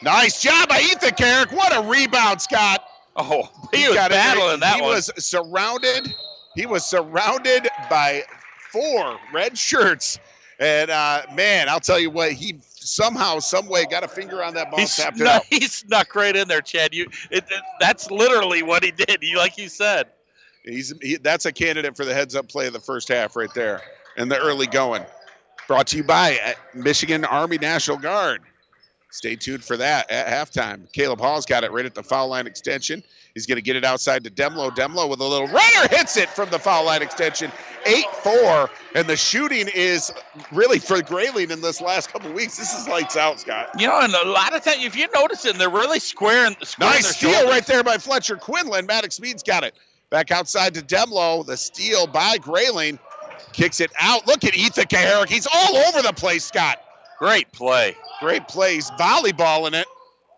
nice 0.01 0.41
job 0.41 0.69
by 0.69 0.79
Ethan 0.79 1.11
Kucharek. 1.11 1.53
What 1.53 1.75
a 1.75 1.87
rebound, 1.87 2.41
Scott. 2.41 2.83
Oh, 3.15 3.49
he 3.73 3.87
was 3.87 3.95
got 3.95 4.11
it. 4.11 4.15
battling 4.15 4.59
that 4.61 4.75
he 4.75 4.81
one. 4.81 4.91
was 4.91 5.11
surrounded. 5.23 6.13
He 6.55 6.65
was 6.65 6.85
surrounded 6.85 7.67
by 7.89 8.23
four 8.71 9.17
red 9.33 9.57
shirts. 9.57 10.19
And 10.59 10.91
uh, 10.91 11.23
man, 11.33 11.67
I'll 11.69 11.79
tell 11.79 11.99
you 11.99 12.09
what, 12.09 12.31
he 12.33 12.59
somehow, 12.61 13.39
some 13.39 13.67
way 13.67 13.85
got 13.85 14.03
a 14.03 14.07
finger 14.07 14.43
on 14.43 14.53
that 14.53 14.69
ball, 14.71 14.79
He 14.79 14.85
tapped 14.85 15.15
it 15.17 15.19
snuck, 15.21 15.35
out. 15.35 15.43
he 15.49 15.61
snuck 15.61 16.15
right 16.15 16.35
in 16.35 16.47
there, 16.47 16.61
Chad. 16.61 16.93
You, 16.93 17.05
it, 17.31 17.43
it- 17.49 17.63
that's 17.79 18.11
literally 18.11 18.63
what 18.63 18.83
he 18.83 18.91
did. 18.91 19.17
He, 19.21 19.35
like 19.35 19.57
you 19.57 19.69
said. 19.69 20.07
He's 20.63 20.93
he, 21.01 21.17
that's 21.17 21.45
a 21.47 21.51
candidate 21.51 21.97
for 21.97 22.05
the 22.05 22.13
heads 22.13 22.35
up 22.35 22.47
play 22.47 22.67
of 22.67 22.73
the 22.73 22.79
first 22.79 23.07
half 23.07 23.35
right 23.35 23.51
there 23.55 23.81
in 24.17 24.29
the 24.29 24.37
early 24.37 24.67
going. 24.67 25.03
Brought 25.67 25.87
to 25.87 25.97
you 25.97 26.03
by 26.03 26.37
uh, 26.45 26.51
Michigan 26.75 27.25
Army 27.25 27.57
National 27.57 27.97
Guard. 27.97 28.41
Stay 29.11 29.35
tuned 29.35 29.63
for 29.63 29.75
that 29.77 30.09
at 30.09 30.27
halftime. 30.27 30.91
Caleb 30.93 31.19
Hall's 31.19 31.45
got 31.45 31.65
it 31.65 31.71
right 31.71 31.85
at 31.85 31.93
the 31.93 32.01
foul 32.01 32.29
line 32.29 32.47
extension. 32.47 33.03
He's 33.33 33.45
going 33.45 33.57
to 33.57 33.61
get 33.61 33.75
it 33.75 33.83
outside 33.83 34.23
to 34.23 34.29
Demlow. 34.29 34.71
Demlow 34.71 35.09
with 35.09 35.19
a 35.19 35.25
little 35.25 35.47
runner 35.47 35.87
hits 35.89 36.17
it 36.17 36.29
from 36.29 36.49
the 36.49 36.59
foul 36.59 36.85
line 36.85 37.01
extension. 37.01 37.51
8 37.85 38.05
4. 38.23 38.69
And 38.95 39.07
the 39.07 39.15
shooting 39.17 39.67
is 39.73 40.11
really 40.51 40.79
for 40.79 41.01
Grayling 41.01 41.51
in 41.51 41.61
this 41.61 41.81
last 41.81 42.11
couple 42.11 42.31
weeks. 42.31 42.57
This 42.57 42.73
is 42.73 42.87
lights 42.87 43.17
out, 43.17 43.39
Scott. 43.39 43.69
You 43.77 43.87
know, 43.87 43.99
and 43.99 44.13
a 44.13 44.29
lot 44.29 44.55
of 44.55 44.63
times, 44.63 44.83
if 44.83 44.95
you 44.95 45.07
notice 45.13 45.45
it, 45.45 45.57
they're 45.57 45.69
really 45.69 45.99
squaring. 45.99 46.55
squaring 46.63 46.95
Nice 46.95 47.15
steal 47.15 47.31
shoulders. 47.31 47.49
right 47.51 47.65
there 47.65 47.83
by 47.83 47.97
Fletcher 47.97 48.37
Quinlan. 48.37 48.85
Maddox 48.85 49.19
Mead's 49.19 49.43
got 49.43 49.63
it. 49.63 49.75
Back 50.09 50.31
outside 50.31 50.73
to 50.75 50.81
Demlow. 50.81 51.45
The 51.45 51.57
steal 51.57 52.07
by 52.07 52.37
Grayling. 52.37 52.99
Kicks 53.53 53.81
it 53.81 53.91
out. 53.99 54.27
Look 54.27 54.43
at 54.45 54.55
Ethan 54.55 54.85
Kucharek. 54.85 55.27
He's 55.27 55.47
all 55.53 55.75
over 55.75 56.01
the 56.01 56.13
place, 56.13 56.45
Scott. 56.45 56.81
Great 57.21 57.51
play. 57.51 57.95
Great 58.19 58.47
plays. 58.47 58.89
Volleyballing 58.99 59.79
it. 59.79 59.85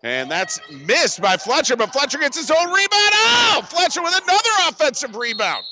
And 0.02 0.30
that's 0.30 0.60
missed 0.70 1.22
by 1.22 1.38
Fletcher, 1.38 1.76
but 1.76 1.90
Fletcher 1.94 2.18
gets 2.18 2.36
his 2.36 2.50
own 2.50 2.66
rebound. 2.66 2.90
Oh, 2.92 3.62
Fletcher 3.70 4.02
with 4.02 4.12
another 4.22 4.50
offensive 4.68 5.16
rebound. 5.16 5.64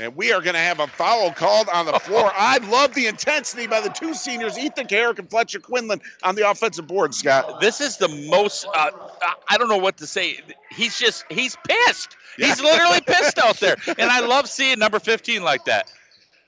And 0.00 0.16
we 0.16 0.32
are 0.32 0.40
going 0.40 0.54
to 0.54 0.60
have 0.60 0.80
a 0.80 0.88
foul 0.88 1.30
called 1.30 1.68
on 1.72 1.86
the 1.86 1.92
floor. 2.00 2.28
I 2.36 2.58
love 2.58 2.92
the 2.94 3.06
intensity 3.06 3.68
by 3.68 3.80
the 3.80 3.90
two 3.90 4.14
seniors, 4.14 4.58
Ethan 4.58 4.88
Kucharek 4.88 5.20
and 5.20 5.30
Fletcher 5.30 5.60
Quinlan, 5.60 6.00
on 6.24 6.34
the 6.34 6.50
offensive 6.50 6.88
board, 6.88 7.14
Scott. 7.14 7.60
This 7.60 7.80
is 7.80 7.98
the 7.98 8.08
most. 8.08 8.66
Uh, 8.66 8.90
I- 9.22 9.34
I 9.50 9.58
don't 9.58 9.68
know 9.68 9.76
what 9.76 9.98
to 9.98 10.06
say. 10.08 10.40
He's 10.72 10.98
just. 10.98 11.24
He's 11.30 11.56
pissed. 11.68 12.16
He's 12.36 12.60
literally 12.60 13.00
pissed 13.02 13.38
out 13.38 13.58
there, 13.60 13.76
and 13.86 14.10
I 14.10 14.20
love 14.26 14.48
seeing 14.48 14.78
number 14.80 14.98
15 14.98 15.44
like 15.44 15.66
that. 15.66 15.92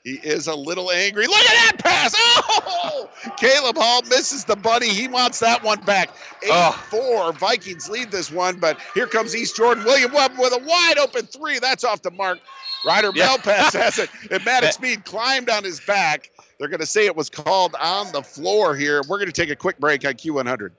He 0.05 0.21
is 0.23 0.47
a 0.49 0.55
little 0.55 0.91
angry. 0.91 1.27
Look 1.27 1.39
at 1.39 1.73
that 1.73 1.79
pass. 1.79 2.15
Oh! 2.19 3.09
Caleb 3.39 3.77
Hall 3.79 4.03
misses 4.03 4.45
the 4.45 4.55
bunny. 4.55 4.91
He 4.91 5.09
wants 5.09 5.41
that 5.41 5.65
one 5.65 5.81
back. 5.81 6.11
8 6.43 6.75
4. 6.91 7.33
Vikings 7.33 7.89
lead 7.89 8.11
this 8.11 8.31
one, 8.31 8.61
but 8.61 8.79
here 8.93 9.07
comes 9.07 9.35
East 9.35 9.57
Jordan. 9.57 9.83
William 9.83 10.13
Webb 10.13 10.33
with 10.39 10.53
a 10.53 10.63
wide 10.63 10.99
open 10.99 11.25
three. 11.25 11.59
That's 11.59 11.85
off 11.85 12.03
the 12.03 12.11
mark. 12.11 12.39
Ryder 12.85 13.13
Yeah. 13.15 13.29
Malpass 13.29 13.73
has 13.81 13.99
it. 13.99 14.11
And 14.31 14.45
Maddox 14.45 14.75
Speed 14.75 15.07
climbed 15.07 15.49
on 15.49 15.65
his 15.65 15.81
back. 15.81 16.31
They're 16.59 16.69
going 16.69 16.81
to 16.81 16.87
say 16.87 17.07
it 17.07 17.17
was 17.17 17.31
called 17.31 17.75
on 17.81 18.13
the 18.13 18.23
floor 18.23 18.77
here. 18.77 19.01
We're 19.09 19.17
going 19.17 19.27
to 19.27 19.33
take 19.33 19.51
a 19.51 19.57
quick 19.57 19.79
break 19.79 20.05
on 20.05 20.13
Q100. 20.13 20.71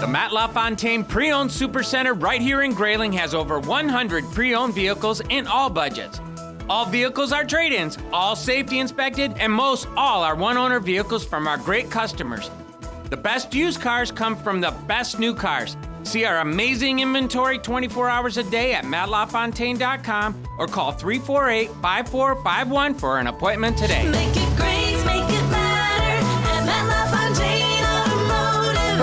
The 0.00 0.08
Matt 0.08 0.32
LaFontaine 0.32 1.04
Pre-Owned 1.04 1.50
Supercenter 1.50 2.20
right 2.20 2.40
here 2.40 2.62
in 2.62 2.72
Grayling 2.72 3.12
has 3.12 3.34
over 3.34 3.60
100 3.60 4.24
pre-owned 4.32 4.74
vehicles 4.74 5.20
in 5.28 5.46
all 5.46 5.68
budgets. 5.68 6.20
All 6.68 6.84
vehicles 6.84 7.32
are 7.32 7.44
trade-ins, 7.44 7.96
all 8.12 8.36
safety 8.36 8.78
inspected, 8.78 9.32
and 9.38 9.50
most 9.50 9.88
all 9.96 10.22
are 10.22 10.34
one-owner 10.34 10.80
vehicles 10.80 11.24
from 11.24 11.48
our 11.48 11.56
great 11.56 11.90
customers. 11.90 12.50
The 13.08 13.16
best 13.16 13.54
used 13.54 13.80
cars 13.80 14.12
come 14.12 14.36
from 14.36 14.60
the 14.60 14.72
best 14.86 15.18
new 15.18 15.34
cars. 15.34 15.78
See 16.02 16.26
our 16.26 16.40
amazing 16.40 17.00
inventory 17.00 17.58
24 17.58 18.10
hours 18.10 18.36
a 18.36 18.42
day 18.50 18.74
at 18.74 18.84
mattlafontaine.com 18.84 20.44
or 20.58 20.66
call 20.66 20.92
348-5451 20.92 23.00
for 23.00 23.18
an 23.18 23.28
appointment 23.28 23.78
today. 23.78 24.04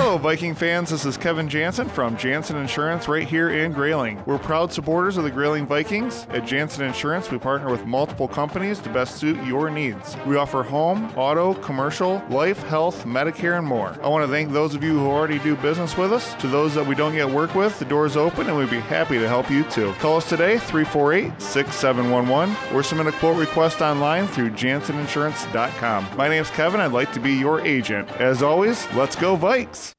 Hello, 0.06 0.20
Viking 0.20 0.54
fans. 0.54 0.92
This 0.92 1.04
is 1.04 1.18
Kevin 1.18 1.50
Jansen 1.50 1.90
from 1.90 2.16
Jansen 2.16 2.58
Insurance 2.58 3.08
right 3.08 3.28
here 3.28 3.50
in 3.50 3.72
Grayling. 3.72 4.22
We're 4.28 4.38
proud 4.38 4.72
supporters 4.72 5.18
of 5.18 5.24
the 5.24 5.32
Grayling 5.32 5.66
Vikings. 5.66 6.28
At 6.30 6.46
Jansen 6.46 6.86
Insurance, 6.86 7.32
we 7.32 7.40
partner 7.40 7.72
with 7.72 7.88
multiple 7.88 8.28
companies 8.28 8.78
to 8.82 8.90
best 8.92 9.16
suit 9.16 9.44
your 9.44 9.72
needs. 9.72 10.16
We 10.28 10.36
offer 10.36 10.62
home, 10.62 11.12
auto, 11.16 11.56
commercial, 11.56 12.22
life, 12.30 12.62
health, 12.66 13.04
Medicare, 13.04 13.58
and 13.58 13.66
more. 13.66 13.98
I 14.04 14.08
want 14.08 14.24
to 14.24 14.32
thank 14.32 14.52
those 14.52 14.76
of 14.76 14.84
you 14.84 14.92
who 14.92 15.08
already 15.08 15.40
do 15.40 15.56
business 15.56 15.98
with 15.98 16.14
us. 16.14 16.36
To 16.36 16.48
those 16.48 16.76
that 16.76 16.86
we 16.86 16.94
don't 16.94 17.16
yet 17.16 17.28
work 17.28 17.56
with, 17.56 17.80
the 17.80 17.86
door 17.86 18.06
is 18.06 18.16
open 18.16 18.46
and 18.46 18.56
we'd 18.56 18.70
be 18.70 18.82
happy 18.82 19.18
to 19.18 19.28
help 19.28 19.50
you 19.50 19.64
too. 19.72 19.92
Call 19.94 20.18
us 20.18 20.30
today, 20.30 20.60
348 20.60 21.42
6711, 21.42 22.76
or 22.76 22.84
submit 22.84 23.08
a 23.08 23.12
quote 23.14 23.38
request 23.38 23.82
online 23.82 24.28
through 24.28 24.52
janseninsurance.com. 24.52 26.16
My 26.16 26.28
name's 26.28 26.52
Kevin. 26.52 26.80
I'd 26.80 26.92
like 26.92 27.12
to 27.14 27.20
be 27.20 27.34
your 27.34 27.60
agent. 27.62 28.08
As 28.22 28.44
always, 28.44 28.88
let's 28.94 29.16
go, 29.16 29.36
Vikes! 29.36 29.95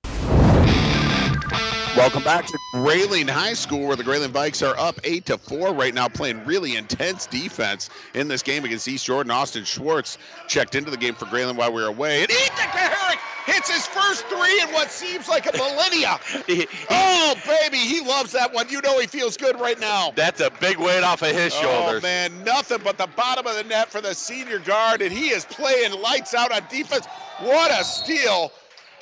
Welcome 1.96 2.24
back 2.24 2.44
to 2.44 2.58
Grayling 2.72 3.26
High 3.26 3.54
School, 3.54 3.86
where 3.86 3.96
the 3.96 4.04
Grayling 4.04 4.30
Vikes 4.30 4.62
are 4.62 4.78
up 4.78 5.00
eight 5.02 5.24
to 5.26 5.38
four 5.38 5.72
right 5.72 5.94
now, 5.94 6.08
playing 6.08 6.44
really 6.44 6.76
intense 6.76 7.24
defense 7.24 7.88
in 8.12 8.28
this 8.28 8.42
game 8.42 8.66
against 8.66 8.86
East 8.86 9.06
Jordan. 9.06 9.30
Austin 9.30 9.64
Schwartz 9.64 10.18
checked 10.46 10.74
into 10.74 10.90
the 10.90 10.98
game 10.98 11.14
for 11.14 11.24
Grayling 11.24 11.56
while 11.56 11.72
we 11.72 11.80
were 11.80 11.88
away, 11.88 12.20
and 12.20 12.30
Ethan 12.30 12.68
Kucharek 12.68 13.16
hits 13.46 13.70
his 13.70 13.86
first 13.86 14.26
three 14.26 14.60
in 14.60 14.68
what 14.74 14.90
seems 14.90 15.26
like 15.26 15.46
a 15.46 15.56
millennia. 15.56 16.20
oh 16.90 17.34
baby, 17.46 17.78
he 17.78 18.02
loves 18.02 18.32
that 18.32 18.52
one. 18.52 18.68
You 18.68 18.82
know 18.82 18.98
he 18.98 19.06
feels 19.06 19.38
good 19.38 19.58
right 19.58 19.80
now. 19.80 20.12
That's 20.14 20.42
a 20.42 20.50
big 20.60 20.76
weight 20.76 21.02
off 21.02 21.22
of 21.22 21.34
his 21.34 21.54
oh, 21.56 21.62
shoulders. 21.62 22.02
Oh 22.04 22.06
man, 22.06 22.44
nothing 22.44 22.80
but 22.84 22.98
the 22.98 23.08
bottom 23.16 23.46
of 23.46 23.56
the 23.56 23.64
net 23.64 23.88
for 23.88 24.02
the 24.02 24.14
senior 24.14 24.58
guard, 24.58 25.00
and 25.00 25.10
he 25.10 25.28
is 25.28 25.46
playing 25.46 25.98
lights 26.02 26.34
out 26.34 26.52
on 26.52 26.60
defense. 26.70 27.06
What 27.40 27.70
a 27.70 27.82
steal! 27.84 28.52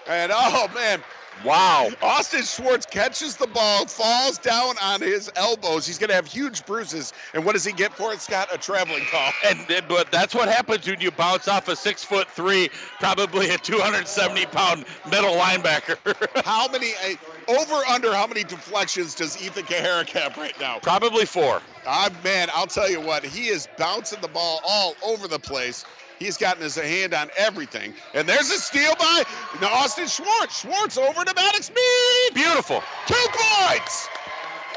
And 0.07 0.30
oh 0.32 0.68
man, 0.76 1.03
Wow. 1.45 1.89
Austin 2.03 2.43
Schwartz 2.43 2.87
catches 2.87 3.37
the 3.37 3.47
ball, 3.47 3.87
falls 3.87 4.39
down 4.39 4.76
on 4.82 5.01
his 5.01 5.30
elbows. 5.37 5.87
He's 5.87 5.99
going 5.99 6.09
to 6.09 6.14
have 6.14 6.26
huge 6.26 6.64
bruises. 6.66 7.12
And 7.32 7.45
what 7.45 7.53
does 7.55 7.64
he 7.64 7.72
get 7.72 7.93
for 7.93 8.12
it, 8.12 8.20
Scott? 8.20 8.49
A 8.53 8.59
traveling 8.59 9.05
call. 9.11 9.30
And 9.45 9.66
but 9.89 10.11
that's 10.11 10.35
what 10.35 10.49
happens 10.49 10.87
when 10.87 11.01
you 11.01 11.11
bounce 11.11 11.49
off 11.49 11.68
a 11.68 11.76
six 11.76 12.03
foot 12.03 12.28
three, 12.28 12.70
probably 12.99 13.51
a 13.51 13.59
270 13.59 14.47
pound 14.47 14.85
middle 15.11 15.35
linebacker. 15.35 15.97
how 16.45 16.66
many, 16.68 16.93
uh, 17.05 17.61
over 17.61 17.74
under, 17.91 18.12
how 18.14 18.26
many 18.26 18.43
deflections 18.43 19.14
does 19.14 19.41
Ethan 19.43 19.64
Kucharek 19.64 20.09
have 20.11 20.37
right 20.39 20.59
now? 20.61 20.78
Probably 20.78 21.26
four. 21.26 21.61
Ah, 21.87 22.09
man, 22.22 22.49
I'll 22.55 22.66
tell 22.66 22.91
you 22.91 23.01
what, 23.01 23.24
he 23.24 23.49
is 23.49 23.68
bouncing 23.76 24.20
the 24.22 24.28
ball 24.28 24.61
all 24.66 24.95
over 25.05 25.28
the 25.28 25.39
place. 25.39 25.85
He's 26.19 26.37
gotten 26.37 26.62
his 26.62 26.77
hand 26.77 27.12
on 27.15 27.31
everything. 27.37 27.95
And 28.15 28.29
there's 28.29 28.51
a 28.51 28.59
steal 28.59 28.95
by 28.97 29.25
Austin 29.62 30.07
Schwartz. 30.07 30.61
Schwartz 30.61 30.97
over 30.97 31.25
to 31.25 31.35
Maddox 31.35 31.71
Mead. 31.71 32.35
Beautiful. 32.35 32.83
Two 33.07 33.27
points. 33.33 34.09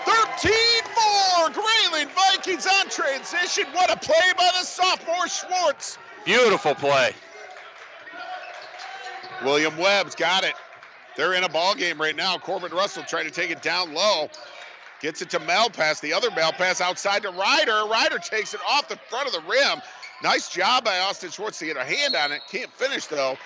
13-4. 0.05 1.53
Grayling 1.53 2.09
Vikings 2.09 2.65
on 2.65 2.89
transition. 2.89 3.65
What 3.73 3.91
a 3.91 3.97
play 3.97 4.33
by 4.37 4.49
the 4.59 4.65
sophomore 4.65 5.27
Schwartz. 5.27 5.97
Beautiful 6.25 6.75
play. 6.75 7.13
William 9.43 9.77
Webb's 9.77 10.15
got 10.15 10.43
it. 10.43 10.53
They're 11.15 11.33
in 11.33 11.43
a 11.43 11.49
ball 11.49 11.75
game 11.75 11.99
right 11.99 12.15
now. 12.15 12.37
Corbin 12.37 12.71
Russell 12.71 13.03
trying 13.03 13.25
to 13.25 13.31
take 13.31 13.51
it 13.51 13.61
down 13.61 13.93
low. 13.93 14.29
Gets 14.99 15.21
it 15.21 15.29
to 15.31 15.39
Malpass. 15.39 16.01
The 16.01 16.13
other 16.13 16.29
Malpass 16.31 16.81
outside 16.81 17.21
to 17.23 17.29
Ryder. 17.29 17.83
Ryder 17.89 18.17
takes 18.17 18.53
it 18.53 18.59
off 18.67 18.87
the 18.87 18.97
front 19.09 19.27
of 19.27 19.33
the 19.33 19.41
rim. 19.41 19.81
Nice 20.23 20.49
job 20.49 20.83
by 20.83 20.97
Austin 20.99 21.29
Schwartz 21.29 21.59
to 21.59 21.65
get 21.65 21.77
a 21.77 21.83
hand 21.83 22.15
on 22.15 22.31
it. 22.31 22.41
Can't 22.49 22.71
finish 22.73 23.05
though. 23.05 23.37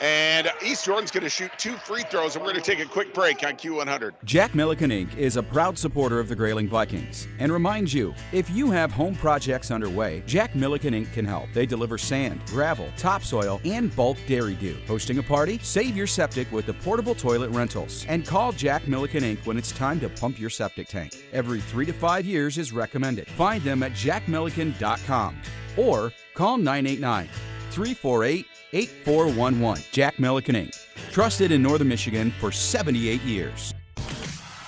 And 0.00 0.50
East 0.64 0.86
Jordan's 0.86 1.10
going 1.10 1.24
to 1.24 1.28
shoot 1.28 1.50
two 1.58 1.74
free 1.74 2.04
throws, 2.04 2.34
and 2.34 2.42
we're 2.42 2.52
going 2.52 2.62
to 2.62 2.70
take 2.70 2.82
a 2.82 2.88
quick 2.88 3.12
break 3.12 3.44
on 3.44 3.54
Q100. 3.54 4.12
Jack 4.24 4.54
Milliken 4.54 4.90
Inc. 4.90 5.14
is 5.14 5.36
a 5.36 5.42
proud 5.42 5.76
supporter 5.76 6.18
of 6.18 6.28
the 6.28 6.34
Grayling 6.34 6.68
Vikings 6.68 7.28
and 7.38 7.52
reminds 7.52 7.92
you 7.92 8.14
if 8.32 8.48
you 8.48 8.70
have 8.70 8.90
home 8.92 9.14
projects 9.16 9.70
underway, 9.70 10.22
Jack 10.26 10.54
Milliken 10.54 10.94
Inc. 10.94 11.12
can 11.12 11.26
help. 11.26 11.48
They 11.52 11.66
deliver 11.66 11.98
sand, 11.98 12.40
gravel, 12.46 12.88
topsoil, 12.96 13.60
and 13.64 13.94
bulk 13.94 14.16
Dairy 14.26 14.54
Doo. 14.54 14.78
Hosting 14.86 15.18
a 15.18 15.22
party? 15.22 15.58
Save 15.62 15.94
your 15.96 16.06
septic 16.06 16.50
with 16.50 16.64
the 16.64 16.74
portable 16.74 17.14
toilet 17.14 17.50
rentals. 17.50 18.06
And 18.08 18.26
call 18.26 18.52
Jack 18.52 18.88
Milliken 18.88 19.22
Inc. 19.22 19.44
when 19.44 19.58
it's 19.58 19.72
time 19.72 20.00
to 20.00 20.08
pump 20.08 20.40
your 20.40 20.50
septic 20.50 20.88
tank. 20.88 21.14
Every 21.32 21.60
three 21.60 21.84
to 21.84 21.92
five 21.92 22.24
years 22.24 22.56
is 22.56 22.72
recommended. 22.72 23.26
Find 23.26 23.62
them 23.64 23.82
at 23.82 23.92
jackmilliken.com 23.92 25.36
or 25.76 26.12
call 26.34 26.58
989 26.58 27.28
348 27.70 28.46
8411. 28.72 29.84
Jack 29.92 30.18
Milliken 30.18 30.54
Inc. 30.54 30.76
Trusted 31.10 31.52
in 31.52 31.62
Northern 31.62 31.88
Michigan 31.88 32.30
for 32.40 32.52
78 32.52 33.20
years. 33.22 33.74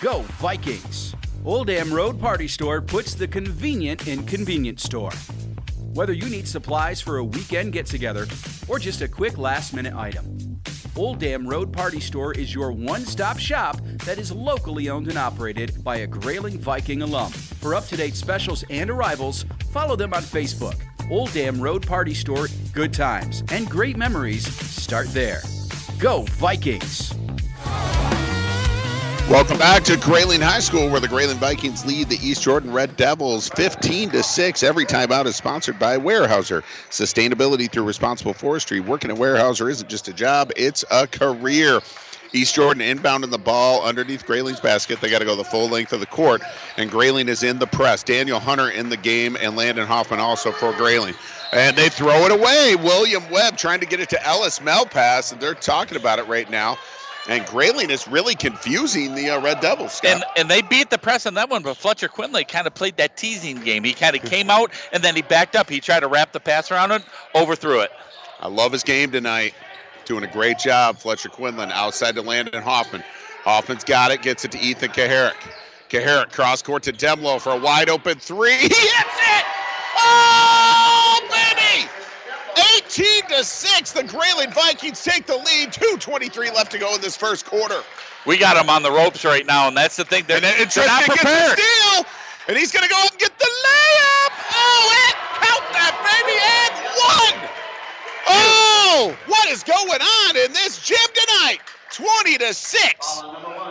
Go 0.01 0.23
Vikings! 0.41 1.15
Old 1.45 1.67
Dam 1.69 1.93
Road 1.93 2.21
Party 2.21 2.47
Store 2.47 2.81
puts 2.81 3.15
the 3.15 3.27
convenient 3.27 4.07
in 4.07 4.25
convenience 4.25 4.83
store. 4.83 5.13
Whether 5.93 6.13
you 6.13 6.29
need 6.29 6.49
supplies 6.49 7.01
for 7.01 7.19
a 7.19 7.25
weekend 7.25 7.73
get 7.73 7.87
together 7.87 8.27
or 8.69 8.79
just 8.79 9.03
a 9.03 9.09
quick 9.09 9.39
last 9.39 9.75
minute 9.75 9.95
item, 9.95 10.61
Old 10.97 11.19
Dam 11.19 11.47
Road 11.47 11.73
Party 11.73 12.01
Store 12.01 12.33
is 12.33 12.55
your 12.55 12.71
one 12.71 13.03
stop 13.03 13.39
shop 13.39 13.81
that 14.05 14.19
is 14.19 14.31
locally 14.31 14.89
owned 14.89 15.09
and 15.09 15.19
operated 15.19 15.83
by 15.83 15.97
a 15.97 16.07
Grayling 16.07 16.59
Viking 16.59 17.03
alum. 17.03 17.33
For 17.33 17.75
up 17.75 17.87
to 17.87 17.97
date 17.97 18.15
specials 18.15 18.65
and 18.71 18.91
arrivals, 18.91 19.45
follow 19.73 19.97
them 19.97 20.13
on 20.13 20.23
Facebook. 20.23 20.81
Old 21.13 21.31
Dam 21.35 21.61
Road 21.61 21.87
Party 21.87 22.15
Store, 22.15 22.49
good 22.73 22.95
times 22.95 23.45
and 23.53 23.69
great 23.69 23.99
memories 23.99 24.47
start 24.51 25.09
there. 25.09 25.43
Go 25.99 26.23
Vikings! 26.23 27.13
Welcome 29.29 29.59
back 29.59 29.85
to 29.85 29.99
Grayling 29.99 30.41
High 30.41 30.61
School, 30.61 30.89
where 30.89 31.01
the 31.01 31.09
Grayling 31.09 31.37
Vikings 31.37 31.85
lead 31.85 32.09
the 32.09 32.17
East 32.27 32.43
Jordan 32.43 32.73
Red 32.73 32.97
Devils 32.97 33.51
15 33.51 34.09
to 34.11 34.23
6. 34.23 34.63
Every 34.63 34.87
timeout 34.87 35.27
is 35.27 35.37
sponsored 35.37 35.79
by 35.79 35.99
Weyerhaeuser. 35.99 36.63
Sustainability 36.89 37.71
through 37.71 37.85
responsible 37.85 38.33
forestry. 38.33 38.81
Working 38.81 39.11
at 39.11 39.19
Weyerhaeuser 39.19 39.71
isn't 39.71 39.91
just 39.91 40.09
a 40.09 40.15
job, 40.15 40.51
it's 40.57 40.83
a 40.91 41.07
career. 41.07 41.81
East 42.33 42.55
Jordan 42.55 42.83
inbounding 42.83 43.31
the 43.31 43.39
ball 43.39 43.83
underneath 43.83 44.27
Grayling's 44.27 44.61
basket. 44.61 45.01
They 45.01 45.11
got 45.11 45.19
to 45.19 45.25
go 45.25 45.37
the 45.37 45.45
full 45.45 45.69
length 45.69 45.93
of 45.93 46.01
the 46.01 46.07
court, 46.07 46.43
and 46.77 46.91
Grayling 46.91 47.29
is 47.29 47.43
in 47.43 47.59
the 47.59 47.67
press. 47.67 48.03
Daniel 48.03 48.41
Hunter 48.41 48.71
in 48.71 48.89
the 48.89 48.97
game, 48.97 49.37
and 49.41 49.57
Landon 49.57 49.87
Hoffman 49.87 50.21
also 50.21 50.53
for 50.53 50.73
Grayling. 50.73 51.15
And 51.53 51.77
they 51.77 51.91
throw 51.91 52.25
it 52.25 52.33
away. 52.33 52.77
William 52.77 53.29
Webb 53.31 53.59
trying 53.59 53.81
to 53.81 53.87
get 53.87 54.01
it 54.01 54.09
to 54.11 54.27
Ellis 54.27 54.61
Malpass, 54.61 55.33
and 55.33 55.41
they're 55.41 55.55
talking 55.55 55.99
about 55.99 56.19
it 56.19 56.27
right 56.27 56.49
now. 56.51 56.79
And 57.29 57.47
Grayling 57.47 57.91
is 57.91 58.09
really 58.09 58.35
confusing 58.35 59.15
the 59.15 59.31
uh, 59.31 59.41
Red 59.41 59.61
Devils. 59.61 59.93
Scott. 59.93 60.11
And 60.11 60.25
and 60.37 60.51
they 60.51 60.61
beat 60.63 60.91
the 60.91 60.99
press 60.99 61.25
on 61.27 61.35
that 61.35 61.51
one, 61.51 61.63
but 61.63 61.77
Fletcher 61.77 62.09
Quinley 62.09 62.45
kind 62.45 62.67
of 62.67 62.75
played 62.75 62.97
that 62.97 63.17
teasing 63.17 63.61
game. 63.61 63.85
He 63.85 63.93
kind 63.93 64.17
of 64.17 64.23
came 64.23 64.51
out 64.51 64.73
and 64.93 65.05
then 65.05 65.15
he 65.15 65.23
backed 65.23 65.55
up. 65.55 65.71
He 65.71 65.81
tried 65.81 66.01
to 66.01 66.09
wrap 66.09 66.33
the 66.33 66.41
pass 66.41 66.73
around 66.73 66.91
it, 66.91 67.03
overthrew 67.35 67.81
it. 67.81 67.93
I 68.41 68.49
love 68.49 68.73
his 68.73 68.83
game 68.83 69.13
tonight. 69.13 69.55
Doing 70.13 70.25
a 70.25 70.31
great 70.31 70.59
job, 70.59 70.99
Fletcher 70.99 71.31
Quinlan 71.31 71.73
outside 71.73 72.17
to 72.17 72.21
Landon 72.21 72.63
Hoffman. 72.63 73.03
Hoffman's 73.45 73.83
got 73.83 74.11
it, 74.11 74.21
gets 74.21 74.45
it 74.45 74.53
to 74.53 74.61
Ethan 74.61 74.91
Kucharek. 74.91 75.33
Kucharek 75.89 76.31
cross 76.33 76.61
court 76.61 76.83
to 76.83 76.93
Demlo 76.93 77.41
for 77.41 77.53
a 77.53 77.59
wide 77.59 77.89
open 77.89 78.19
three. 78.19 78.53
He 78.59 78.69
hits 78.69 78.77
it! 78.77 79.45
Oh, 79.97 81.19
baby! 81.33 81.89
18 82.77 83.23
to 83.39 83.43
6. 83.43 83.93
The 83.93 84.03
Grayling 84.03 84.51
Vikings 84.51 85.03
take 85.03 85.25
the 85.25 85.37
lead. 85.39 85.71
2.23 85.73 86.55
left 86.55 86.73
to 86.73 86.79
go 86.79 86.95
in 86.95 87.01
this 87.01 87.17
first 87.17 87.47
quarter. 87.47 87.81
We 88.27 88.37
got 88.37 88.57
them 88.57 88.69
on 88.69 88.83
the 88.83 88.91
ropes 88.91 89.25
right 89.25 89.47
now, 89.47 89.69
and 89.69 89.75
that's 89.75 89.97
the 89.97 90.05
thing. 90.05 90.25
They're, 90.27 90.37
And, 90.37 90.45
then 90.45 90.53
they're 90.59 90.87
not 90.87 91.05
Tristan 91.05 91.07
gets 91.07 91.23
prepared. 91.23 91.57
the 91.57 91.63
steal, 91.63 92.05
and 92.49 92.59
he's 92.59 92.71
going 92.71 92.83
to 92.87 92.91
go 92.91 93.01
up 93.01 93.13
and 93.13 93.19
get 93.19 93.39
the 93.39 93.47
layup. 93.47 94.33
Oh, 94.53 94.93
and 94.93 95.15
count 95.41 95.65
that, 95.73 95.97
baby, 96.05 96.37
and 96.37 96.75
one. 97.01 97.49
Oh, 98.29 98.62
what 99.27 99.49
is 99.51 99.63
going 99.63 100.03
on 100.03 100.37
in 100.37 100.53
this 100.53 100.79
gym 100.79 100.99
tonight? 101.15 101.59
20 101.93 102.39
to 102.39 102.55
6. 102.55 103.23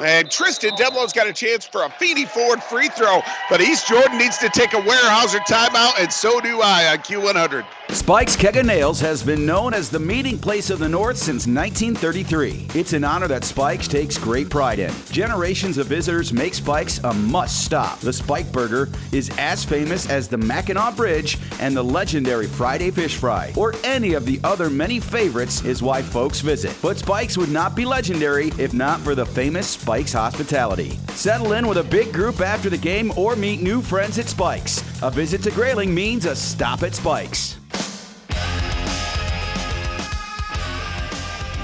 And 0.01 0.29
Tristan 0.29 0.71
Demlo's 0.71 1.11
got 1.11 1.27
a 1.27 1.33
chance 1.33 1.65
for 1.65 1.83
a 1.83 1.89
Feeney 1.89 2.25
Ford 2.25 2.61
free 2.61 2.87
throw, 2.89 3.21
but 3.49 3.61
East 3.61 3.87
Jordan 3.87 4.17
needs 4.17 4.37
to 4.39 4.49
take 4.49 4.73
a 4.73 4.77
Weyerhaeuser 4.77 5.39
timeout, 5.41 5.99
and 5.99 6.11
so 6.11 6.39
do 6.39 6.61
I 6.61 6.91
on 6.91 6.99
Q100. 6.99 7.65
Spike's 7.89 8.35
Keg 8.35 8.57
of 8.57 8.65
Nails 8.65 8.99
has 9.01 9.21
been 9.21 9.45
known 9.45 9.73
as 9.73 9.89
the 9.89 9.99
meeting 9.99 10.37
place 10.39 10.69
of 10.69 10.79
the 10.79 10.87
North 10.87 11.17
since 11.17 11.45
1933. 11.45 12.67
It's 12.73 12.93
an 12.93 13.03
honor 13.03 13.27
that 13.27 13.43
Spike's 13.43 13.87
takes 13.87 14.17
great 14.17 14.49
pride 14.49 14.79
in. 14.79 14.93
Generations 15.11 15.77
of 15.77 15.87
visitors 15.87 16.31
make 16.31 16.53
Spike's 16.53 16.99
a 16.99 17.13
must 17.13 17.65
stop. 17.65 17.99
The 17.99 18.13
Spike 18.13 18.51
Burger 18.51 18.87
is 19.11 19.29
as 19.37 19.65
famous 19.65 20.09
as 20.09 20.27
the 20.27 20.37
Mackinac 20.37 20.95
Bridge 20.95 21.37
and 21.59 21.75
the 21.75 21.83
legendary 21.83 22.47
Friday 22.47 22.91
Fish 22.91 23.17
Fry, 23.17 23.51
or 23.57 23.73
any 23.83 24.13
of 24.13 24.25
the 24.25 24.39
other 24.43 24.69
many 24.69 24.99
favorites, 24.99 25.65
is 25.65 25.83
why 25.83 26.01
folks 26.01 26.39
visit. 26.39 26.75
But 26.81 26.97
Spike's 26.97 27.37
would 27.37 27.51
not 27.51 27.75
be 27.75 27.85
legendary 27.85 28.10
if 28.13 28.73
not 28.73 28.99
for 28.99 29.15
the 29.15 29.25
famous 29.25 29.67
Spike's 29.67 30.13
hospitality. 30.13 30.99
Settle 31.09 31.53
in 31.53 31.67
with 31.67 31.77
a 31.77 31.83
big 31.83 32.13
group 32.13 32.41
after 32.41 32.69
the 32.69 32.77
game 32.77 33.11
or 33.17 33.35
meet 33.35 33.61
new 33.61 33.81
friends 33.81 34.19
at 34.19 34.27
Spike's. 34.27 34.81
A 35.01 35.09
visit 35.09 35.43
to 35.43 35.51
Grayling 35.51 35.93
means 35.93 36.25
a 36.25 36.35
stop 36.35 36.83
at 36.83 36.93
Spike's. 36.93 37.57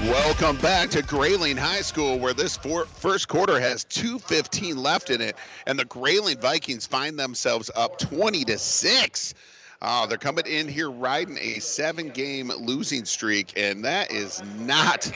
Welcome 0.02 0.56
back 0.58 0.90
to 0.90 1.02
Grayling 1.02 1.56
High 1.56 1.82
School, 1.82 2.18
where 2.18 2.32
this 2.32 2.56
four, 2.56 2.86
first 2.86 3.28
quarter 3.28 3.60
has 3.60 3.84
2:15 3.84 4.76
left 4.76 5.10
in 5.10 5.20
it, 5.20 5.36
and 5.66 5.78
the 5.78 5.84
Grayling 5.84 6.38
Vikings 6.38 6.86
find 6.86 7.18
themselves 7.18 7.70
up 7.74 7.98
20 7.98 8.44
to 8.44 8.58
six. 8.58 9.34
Oh, 9.80 10.08
they're 10.08 10.18
coming 10.18 10.46
in 10.46 10.66
here 10.66 10.90
riding 10.90 11.38
a 11.38 11.60
seven-game 11.60 12.50
losing 12.58 13.04
streak, 13.04 13.52
and 13.56 13.84
that 13.84 14.10
is 14.10 14.42
not 14.58 15.08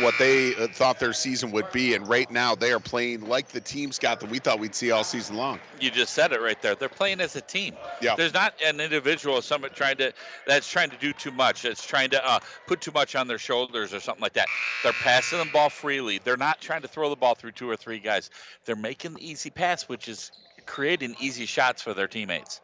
what 0.00 0.14
they 0.18 0.54
uh, 0.54 0.66
thought 0.66 1.00
their 1.00 1.14
season 1.14 1.50
would 1.52 1.72
be. 1.72 1.94
And 1.94 2.06
right 2.06 2.30
now, 2.30 2.54
they 2.54 2.72
are 2.72 2.78
playing 2.78 3.26
like 3.26 3.48
the 3.48 3.60
team, 3.60 3.90
Scott, 3.90 4.20
that 4.20 4.28
we 4.28 4.38
thought 4.38 4.60
we'd 4.60 4.74
see 4.74 4.90
all 4.90 5.02
season 5.02 5.36
long. 5.36 5.60
You 5.80 5.90
just 5.90 6.12
said 6.12 6.32
it 6.32 6.42
right 6.42 6.60
there. 6.60 6.74
They're 6.74 6.90
playing 6.90 7.22
as 7.22 7.36
a 7.36 7.40
team. 7.40 7.74
Yeah. 8.02 8.14
There's 8.14 8.34
not 8.34 8.52
an 8.62 8.80
individual, 8.80 9.40
someone 9.40 9.70
trying 9.70 9.96
to 9.96 10.12
that's 10.46 10.70
trying 10.70 10.90
to 10.90 10.98
do 10.98 11.14
too 11.14 11.30
much. 11.30 11.62
That's 11.62 11.86
trying 11.86 12.10
to 12.10 12.22
uh, 12.22 12.40
put 12.66 12.82
too 12.82 12.92
much 12.92 13.16
on 13.16 13.28
their 13.28 13.38
shoulders 13.38 13.94
or 13.94 14.00
something 14.00 14.22
like 14.22 14.34
that. 14.34 14.48
They're 14.82 14.92
passing 14.92 15.38
the 15.38 15.46
ball 15.46 15.70
freely. 15.70 16.20
They're 16.22 16.36
not 16.36 16.60
trying 16.60 16.82
to 16.82 16.88
throw 16.88 17.08
the 17.08 17.16
ball 17.16 17.34
through 17.34 17.52
two 17.52 17.70
or 17.70 17.76
three 17.76 17.98
guys. 17.98 18.28
They're 18.66 18.76
making 18.76 19.14
the 19.14 19.26
easy 19.26 19.48
pass, 19.48 19.88
which 19.88 20.06
is 20.06 20.32
creating 20.66 21.16
easy 21.18 21.46
shots 21.46 21.80
for 21.80 21.94
their 21.94 22.08
teammates. 22.08 22.60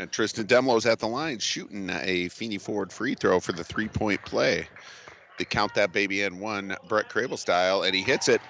And 0.00 0.10
Tristan 0.10 0.46
Demlo's 0.46 0.86
at 0.86 0.98
the 0.98 1.06
line 1.06 1.38
shooting 1.40 1.90
a 1.90 2.28
Feeney 2.28 2.56
Ford 2.56 2.90
free 2.90 3.14
throw 3.14 3.38
for 3.38 3.52
the 3.52 3.62
three 3.62 3.88
point 3.88 4.24
play. 4.24 4.66
They 5.36 5.44
count 5.44 5.74
that 5.74 5.92
baby 5.92 6.22
in 6.22 6.40
one, 6.40 6.74
Brett 6.88 7.10
Crable 7.10 7.38
style, 7.38 7.82
and 7.82 7.94
he 7.94 8.00
hits 8.00 8.26
it. 8.28 8.40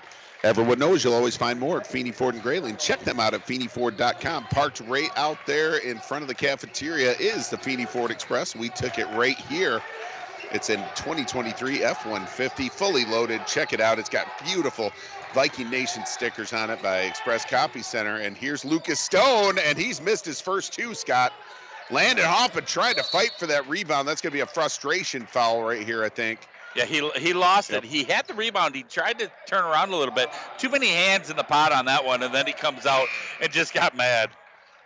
Everyone 0.45 0.79
knows 0.79 1.03
you'll 1.03 1.15
always 1.15 1.37
find 1.37 1.59
more 1.59 1.79
at 1.79 1.87
Feeney 1.89 2.13
Ford 2.13 2.35
and 2.35 2.43
Grayling. 2.43 2.77
Check 2.77 3.01
them 3.01 3.19
out 3.19 3.35
at 3.35 3.45
FeeneyFord.com. 3.47 4.47
Parked 4.53 4.81
right 4.83 5.11
out 5.17 5.45
there 5.45 5.77
in 5.79 5.99
front 5.99 6.23
of 6.23 6.29
the 6.29 6.37
cafeteria 6.37 7.15
is 7.19 7.49
the 7.51 7.59
Feeney 7.59 7.85
Ford 7.85 8.13
Express. 8.13 8.55
We 8.55 8.69
took 8.69 8.97
it 8.99 9.07
right 9.17 9.37
here. 9.37 9.81
It's 10.53 10.71
in 10.71 10.79
2023 10.95 11.83
F-150, 11.83 12.71
fully 12.71 13.05
loaded. 13.07 13.41
Check 13.49 13.73
it 13.73 13.81
out. 13.81 13.99
It's 13.99 14.09
got 14.09 14.27
beautiful 14.45 14.93
Viking 15.35 15.71
Nation 15.71 16.05
stickers 16.07 16.53
on 16.53 16.71
it 16.71 16.83
by 16.83 17.01
Express 17.01 17.45
Copy 17.45 17.83
Center. 17.83 18.17
And 18.17 18.37
here's 18.37 18.65
Lucas 18.65 19.01
Stone, 19.01 19.59
and 19.59 19.79
he's 19.79 20.01
missed 20.01 20.25
his 20.25 20.41
first 20.41 20.73
two, 20.73 20.95
Scott. 20.95 21.33
Landon 21.91 22.25
Hoffman 22.25 22.65
tried 22.65 22.97
to 22.97 23.03
fight 23.03 23.33
for 23.39 23.47
that 23.47 23.69
rebound. 23.69 24.07
That's 24.07 24.21
going 24.21 24.31
to 24.31 24.37
be 24.37 24.41
a 24.41 24.47
frustration 24.47 25.27
foul 25.27 25.63
right 25.63 25.85
here, 25.85 26.05
I 26.05 26.09
think. 26.09 26.41
Yeah, 26.77 26.85
he 26.85 27.09
he 27.17 27.33
lost 27.33 27.71
it. 27.71 27.83
He 27.83 28.05
had 28.05 28.29
the 28.29 28.35
rebound. 28.35 28.77
He 28.77 28.85
tried 28.85 29.19
to 29.19 29.31
turn 29.47 29.65
around 29.65 29.93
a 29.93 29.97
little 29.97 30.15
bit. 30.15 30.29
Too 30.57 30.69
many 30.69 30.87
hands 30.87 31.29
in 31.29 31.37
the 31.37 31.43
pot 31.43 31.73
on 31.73 31.87
that 31.87 32.05
one, 32.05 32.23
and 32.23 32.33
then 32.33 32.47
he 32.47 32.53
comes 32.53 32.87
out 32.87 33.07
and 33.41 33.51
just 33.51 33.75
got 33.75 33.97
mad. 33.97 34.31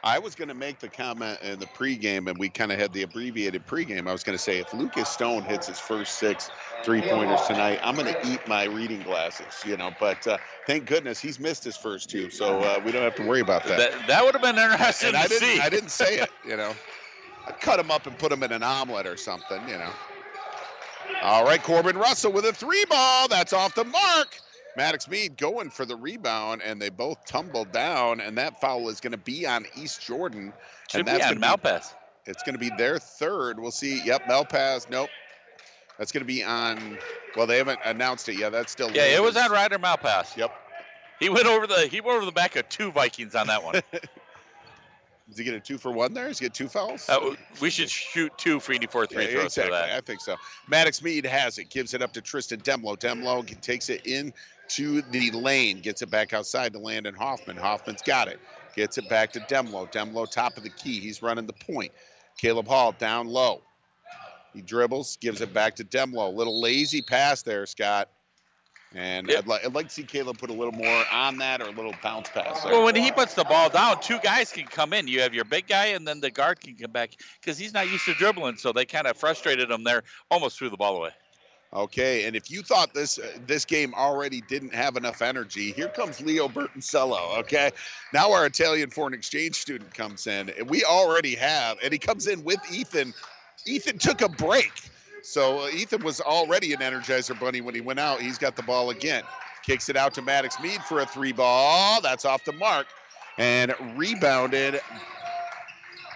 I 0.04 0.18
was 0.18 0.34
going 0.34 0.48
to 0.48 0.54
make 0.54 0.80
the 0.80 0.90
comment 0.90 1.40
in 1.40 1.58
the 1.58 1.66
pregame, 1.66 2.28
and 2.28 2.38
we 2.38 2.50
kind 2.50 2.70
of 2.70 2.78
had 2.78 2.92
the 2.92 3.02
abbreviated 3.04 3.66
pregame. 3.66 4.06
I 4.06 4.12
was 4.12 4.22
going 4.22 4.36
to 4.36 4.42
say 4.42 4.58
if 4.58 4.74
Lucas 4.74 5.08
Stone 5.08 5.44
hits 5.44 5.66
his 5.66 5.80
first 5.80 6.18
six 6.18 6.50
three 6.84 7.00
pointers 7.00 7.40
tonight, 7.46 7.80
I'm 7.82 7.96
going 7.96 8.12
to 8.12 8.28
eat 8.28 8.46
my 8.46 8.64
reading 8.64 9.02
glasses, 9.02 9.46
you 9.64 9.78
know. 9.78 9.92
But 9.98 10.26
uh, 10.26 10.36
thank 10.66 10.84
goodness 10.84 11.20
he's 11.20 11.40
missed 11.40 11.64
his 11.64 11.78
first 11.78 12.10
two, 12.10 12.28
so 12.28 12.60
uh, 12.60 12.80
we 12.84 12.92
don't 12.92 13.02
have 13.02 13.14
to 13.14 13.26
worry 13.26 13.40
about 13.40 13.64
that. 13.64 13.78
That, 13.78 14.06
that 14.08 14.24
would 14.24 14.34
have 14.34 14.42
been 14.42 14.62
interesting 14.62 15.08
and 15.08 15.16
to 15.16 15.22
I 15.22 15.26
didn't, 15.26 15.40
see. 15.40 15.60
I 15.60 15.68
didn't 15.70 15.90
say 15.90 16.18
it, 16.18 16.30
you 16.46 16.58
know. 16.58 16.74
I 17.46 17.52
cut 17.52 17.80
him 17.80 17.90
up 17.90 18.06
and 18.06 18.18
put 18.18 18.30
him 18.30 18.42
in 18.42 18.52
an 18.52 18.62
omelet 18.62 19.06
or 19.06 19.16
something, 19.16 19.66
you 19.66 19.78
know. 19.78 19.90
All 21.22 21.44
right, 21.44 21.62
Corbin 21.62 21.96
Russell 21.96 22.30
with 22.30 22.44
a 22.44 22.52
three 22.52 22.84
ball. 22.90 23.28
That's 23.28 23.54
off 23.54 23.74
the 23.74 23.84
mark. 23.84 24.38
Maddox 24.76 25.08
Mead 25.08 25.36
going 25.36 25.70
for 25.70 25.84
the 25.86 25.96
rebound, 25.96 26.62
and 26.62 26.80
they 26.80 26.90
both 26.90 27.24
tumble 27.26 27.64
down, 27.64 28.20
and 28.20 28.38
that 28.38 28.60
foul 28.60 28.88
is 28.88 29.00
going 29.00 29.12
to 29.12 29.18
be 29.18 29.46
on 29.46 29.66
East 29.76 30.02
Jordan. 30.02 30.52
Should 30.90 31.00
and 31.00 31.06
be 31.06 31.12
that's 31.12 31.26
on 31.26 31.38
gonna 31.38 31.56
Malpass. 31.58 31.94
It's 32.26 32.42
going 32.42 32.54
to 32.54 32.58
be 32.58 32.70
their 32.70 32.98
third. 32.98 33.60
We'll 33.60 33.70
see. 33.70 34.02
Yep, 34.04 34.24
Malpass. 34.26 34.88
Nope. 34.90 35.10
That's 35.98 36.10
going 36.10 36.22
to 36.22 36.26
be 36.26 36.42
on. 36.42 36.98
Well, 37.36 37.46
they 37.46 37.58
haven't 37.58 37.80
announced 37.84 38.28
it 38.28 38.36
yet. 38.38 38.52
That's 38.52 38.72
still. 38.72 38.90
Yeah, 38.90 39.04
it 39.04 39.22
was 39.22 39.36
on 39.36 39.50
Ryder 39.50 39.78
Malpass. 39.78 40.36
Yep. 40.36 40.52
He 41.20 41.28
went 41.28 41.46
over 41.46 41.66
the 41.66 41.86
he 41.86 42.00
went 42.00 42.16
over 42.16 42.26
the 42.26 42.32
back 42.32 42.56
of 42.56 42.68
two 42.68 42.90
Vikings 42.90 43.34
on 43.34 43.46
that 43.46 43.62
one. 43.62 43.80
Does 45.28 45.38
he 45.38 45.44
get 45.44 45.54
a 45.54 45.60
two 45.60 45.78
for 45.78 45.90
one 45.90 46.12
there? 46.12 46.28
Does 46.28 46.38
he 46.38 46.44
get 46.44 46.52
two 46.52 46.68
fouls? 46.68 47.08
Uh, 47.08 47.34
we 47.60 47.70
should 47.70 47.88
shoot 47.88 48.30
two 48.36 48.60
for 48.60 48.74
three 49.06 49.24
Yeah, 49.24 49.30
throws 49.30 49.44
exactly. 49.46 49.64
for 49.64 49.70
that. 49.70 49.90
I 49.96 50.00
think 50.00 50.20
so. 50.20 50.36
Maddox 50.68 51.02
Mead 51.02 51.24
has 51.24 51.56
it, 51.58 51.70
gives 51.70 51.94
it 51.94 52.02
up 52.02 52.12
to 52.12 52.20
Tristan 52.20 52.60
Demlo. 52.60 52.98
Demlo 52.98 53.58
takes 53.62 53.88
it 53.88 54.06
in 54.06 54.34
to 54.68 55.02
the 55.02 55.30
lane, 55.32 55.80
gets 55.80 56.02
it 56.02 56.10
back 56.10 56.32
outside 56.32 56.72
to 56.72 56.78
Landon 56.78 57.14
Hoffman. 57.14 57.56
Hoffman's 57.56 58.02
got 58.02 58.28
it, 58.28 58.40
gets 58.74 58.98
it 58.98 59.08
back 59.08 59.32
to 59.32 59.40
Demlo. 59.40 59.90
Demlo 59.92 60.30
top 60.30 60.56
of 60.56 60.62
the 60.62 60.70
key. 60.70 61.00
He's 61.00 61.22
running 61.22 61.46
the 61.46 61.52
point. 61.52 61.92
Caleb 62.38 62.66
Hall 62.66 62.92
down 62.92 63.28
low. 63.28 63.62
He 64.52 64.62
dribbles, 64.62 65.16
gives 65.16 65.40
it 65.40 65.52
back 65.52 65.76
to 65.76 65.84
Demlo. 65.84 66.32
Little 66.34 66.60
lazy 66.60 67.02
pass 67.02 67.42
there, 67.42 67.66
Scott. 67.66 68.08
And 68.96 69.28
I'd, 69.28 69.48
li- 69.48 69.58
I'd 69.64 69.74
like 69.74 69.88
to 69.88 69.92
see 69.92 70.04
Caleb 70.04 70.38
put 70.38 70.50
a 70.50 70.52
little 70.52 70.72
more 70.72 71.04
on 71.10 71.38
that 71.38 71.60
or 71.60 71.64
a 71.64 71.70
little 71.72 71.94
bounce 72.00 72.28
pass. 72.28 72.62
there. 72.62 72.72
Well, 72.72 72.84
when 72.84 72.94
he 72.94 73.10
puts 73.10 73.34
the 73.34 73.42
ball 73.42 73.68
down, 73.68 74.00
two 74.00 74.20
guys 74.20 74.52
can 74.52 74.66
come 74.66 74.92
in. 74.92 75.08
You 75.08 75.20
have 75.22 75.34
your 75.34 75.44
big 75.44 75.66
guy, 75.66 75.86
and 75.86 76.06
then 76.06 76.20
the 76.20 76.30
guard 76.30 76.60
can 76.60 76.76
come 76.76 76.92
back 76.92 77.10
because 77.40 77.58
he's 77.58 77.74
not 77.74 77.90
used 77.90 78.04
to 78.04 78.14
dribbling. 78.14 78.56
So 78.56 78.72
they 78.72 78.84
kind 78.84 79.08
of 79.08 79.16
frustrated 79.16 79.68
him 79.68 79.82
there, 79.82 80.04
almost 80.30 80.56
threw 80.58 80.70
the 80.70 80.76
ball 80.76 80.98
away. 80.98 81.10
Okay, 81.74 82.24
and 82.24 82.36
if 82.36 82.52
you 82.52 82.62
thought 82.62 82.94
this 82.94 83.18
uh, 83.18 83.26
this 83.48 83.64
game 83.64 83.94
already 83.94 84.40
didn't 84.42 84.72
have 84.72 84.96
enough 84.96 85.20
energy, 85.22 85.72
here 85.72 85.88
comes 85.88 86.20
Leo 86.20 86.46
Bertoncello. 86.46 87.38
Okay, 87.38 87.72
now 88.12 88.32
our 88.32 88.46
Italian 88.46 88.90
foreign 88.90 89.12
exchange 89.12 89.56
student 89.56 89.92
comes 89.92 90.28
in, 90.28 90.50
and 90.50 90.70
we 90.70 90.84
already 90.84 91.34
have, 91.34 91.78
and 91.82 91.92
he 91.92 91.98
comes 91.98 92.28
in 92.28 92.44
with 92.44 92.60
Ethan. 92.72 93.12
Ethan 93.66 93.98
took 93.98 94.22
a 94.22 94.28
break, 94.28 94.70
so 95.22 95.62
uh, 95.62 95.68
Ethan 95.68 96.04
was 96.04 96.20
already 96.20 96.72
an 96.74 96.78
Energizer 96.78 97.38
bunny 97.38 97.60
when 97.60 97.74
he 97.74 97.80
went 97.80 97.98
out. 97.98 98.20
He's 98.20 98.38
got 98.38 98.54
the 98.54 98.62
ball 98.62 98.90
again, 98.90 99.24
kicks 99.64 99.88
it 99.88 99.96
out 99.96 100.14
to 100.14 100.22
Maddox 100.22 100.60
Mead 100.60 100.80
for 100.84 101.00
a 101.00 101.06
three 101.06 101.32
ball. 101.32 102.00
That's 102.00 102.24
off 102.24 102.44
the 102.44 102.52
mark, 102.52 102.86
and 103.36 103.74
rebounded. 103.96 104.80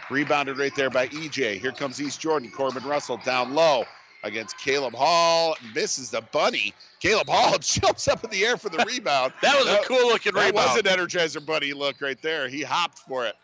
Rebounded 0.09 0.57
right 0.57 0.75
there 0.75 0.89
by 0.89 1.09
EJ. 1.09 1.61
Here 1.61 1.73
comes 1.73 2.01
East 2.01 2.21
Jordan. 2.21 2.51
Corbin 2.51 2.85
Russell 2.85 3.19
down 3.19 3.55
low 3.55 3.85
against 4.25 4.59
Caleb 4.59 4.95
Hall. 4.95 5.57
Misses 5.75 6.11
the 6.11 6.21
bunny. 6.21 6.75
Caleb 7.01 7.29
Hall 7.29 7.59
jumps 7.61 8.09
up 8.09 8.25
in 8.25 8.31
the 8.31 8.45
air 8.45 8.57
for 8.57 8.69
the 8.69 8.85
rebound. 8.87 9.33
That 9.43 9.57
was 9.59 9.69
a 9.69 9.81
cool 9.85 10.09
looking 10.09 10.35
rebound. 10.35 10.57
That 10.57 10.85
was 10.85 10.93
an 10.93 11.07
Energizer 11.07 11.45
bunny 11.45 11.73
look 11.73 12.01
right 12.01 12.21
there. 12.23 12.49
He 12.49 12.63
hopped 12.63 12.99
for 12.99 13.27
it, 13.27 13.35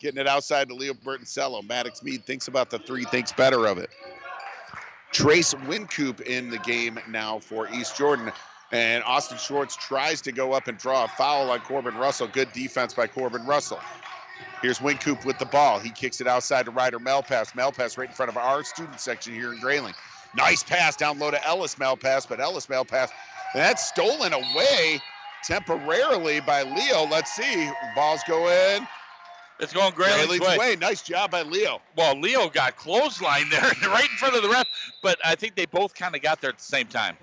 getting 0.00 0.20
it 0.20 0.26
outside 0.26 0.68
to 0.68 0.74
Leo 0.74 0.94
Bertoncello. 0.94 1.66
Maddox 1.66 2.02
Mead 2.02 2.24
thinks 2.24 2.48
about 2.48 2.70
the 2.70 2.78
three, 2.78 3.04
thinks 3.04 3.32
better 3.32 3.66
of 3.66 3.78
it. 3.78 3.90
Trace 5.12 5.54
Wincoop 5.66 6.20
in 6.20 6.50
the 6.50 6.58
game 6.58 6.98
now 7.08 7.40
for 7.40 7.68
East 7.72 7.96
Jordan. 7.96 8.32
And 8.72 9.02
Austin 9.02 9.38
Schwartz 9.38 9.74
tries 9.74 10.20
to 10.22 10.32
go 10.32 10.52
up 10.52 10.68
and 10.68 10.78
draw 10.78 11.04
a 11.04 11.08
foul 11.08 11.50
on 11.50 11.60
Corbin 11.60 11.96
Russell. 11.96 12.28
Good 12.28 12.52
defense 12.52 12.94
by 12.94 13.08
Corbin 13.08 13.44
Russell. 13.44 13.80
Here's 14.62 14.80
Wincoop 14.80 15.24
with 15.24 15.38
the 15.38 15.46
ball. 15.46 15.80
He 15.80 15.90
kicks 15.90 16.20
it 16.20 16.26
outside 16.26 16.66
to 16.66 16.70
Ryder 16.70 17.00
Malpass. 17.00 17.52
Malpass 17.54 17.98
right 17.98 18.08
in 18.08 18.14
front 18.14 18.28
of 18.28 18.36
our 18.36 18.62
student 18.62 19.00
section 19.00 19.34
here 19.34 19.52
in 19.52 19.58
Grayling. 19.58 19.94
Nice 20.36 20.62
pass 20.62 20.96
down 20.96 21.18
low 21.18 21.30
to 21.30 21.44
Ellis 21.46 21.74
Malpass, 21.76 22.28
but 22.28 22.40
Ellis 22.40 22.66
Malpass, 22.66 23.10
and 23.54 23.62
that's 23.62 23.86
stolen 23.86 24.32
away 24.32 25.00
temporarily 25.44 26.40
by 26.40 26.62
Leo. 26.62 27.06
Let's 27.06 27.32
see. 27.32 27.70
Ball's 27.94 28.22
going. 28.28 28.86
It's 29.58 29.74
going 29.74 29.92
Grayling's 29.92 30.40
way. 30.40 30.56
way. 30.58 30.76
Nice 30.76 31.02
job 31.02 31.30
by 31.30 31.42
Leo. 31.42 31.82
Well, 31.96 32.18
Leo 32.18 32.48
got 32.48 32.76
clothesline 32.76 33.50
there, 33.50 33.60
right 33.88 34.08
in 34.10 34.16
front 34.16 34.34
of 34.34 34.42
the 34.42 34.48
ref, 34.48 34.66
but 35.02 35.18
I 35.24 35.34
think 35.34 35.54
they 35.54 35.66
both 35.66 35.94
kind 35.94 36.14
of 36.16 36.22
got 36.22 36.40
there 36.40 36.50
at 36.50 36.58
the 36.58 36.64
same 36.64 36.86
time. 36.86 37.16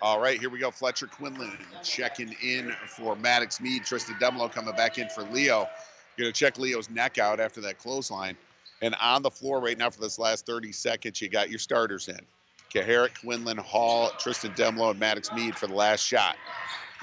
All 0.00 0.20
right, 0.20 0.38
here 0.38 0.50
we 0.50 0.58
go. 0.58 0.70
Fletcher 0.70 1.06
Quinlan 1.06 1.56
checking 1.82 2.34
in 2.42 2.72
for 2.86 3.16
Maddox 3.16 3.60
Mead. 3.60 3.84
Tristan 3.84 4.16
Demlo 4.16 4.50
coming 4.50 4.74
back 4.74 4.98
in 4.98 5.08
for 5.08 5.22
Leo. 5.24 5.68
Going 6.18 6.32
to 6.32 6.38
check 6.38 6.58
Leo's 6.58 6.88
neck 6.88 7.18
out 7.18 7.40
after 7.40 7.60
that 7.62 7.78
clothesline. 7.78 8.36
And 8.82 8.94
on 9.00 9.22
the 9.22 9.30
floor 9.30 9.60
right 9.60 9.76
now 9.76 9.90
for 9.90 10.00
this 10.00 10.18
last 10.18 10.46
30 10.46 10.72
seconds, 10.72 11.20
you 11.20 11.28
got 11.28 11.50
your 11.50 11.58
starters 11.58 12.08
in. 12.08 12.20
Kucharek, 12.72 13.20
Quinlan, 13.20 13.56
Hall, 13.58 14.10
Tristan 14.18 14.52
Demlo, 14.52 14.90
and 14.90 15.00
Maddox 15.00 15.32
Mead 15.32 15.56
for 15.56 15.66
the 15.66 15.74
last 15.74 16.04
shot. 16.04 16.36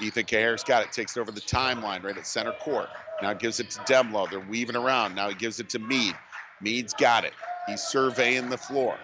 Ethan 0.00 0.24
Kucharek's 0.24 0.64
got 0.64 0.84
it, 0.84 0.92
takes 0.92 1.16
it 1.16 1.20
over 1.20 1.32
the 1.32 1.40
timeline 1.40 2.02
right 2.02 2.16
at 2.16 2.26
center 2.26 2.52
court. 2.52 2.88
Now 3.22 3.32
gives 3.32 3.60
it 3.60 3.70
to 3.70 3.80
Demlo. 3.80 4.28
They're 4.30 4.40
weaving 4.40 4.76
around. 4.76 5.14
Now 5.14 5.28
he 5.28 5.34
gives 5.34 5.60
it 5.60 5.68
to 5.70 5.78
Mead. 5.78 6.14
Mead's 6.60 6.94
got 6.94 7.24
it. 7.24 7.32
He's 7.66 7.82
surveying 7.82 8.50
the 8.50 8.58
floor, 8.58 8.96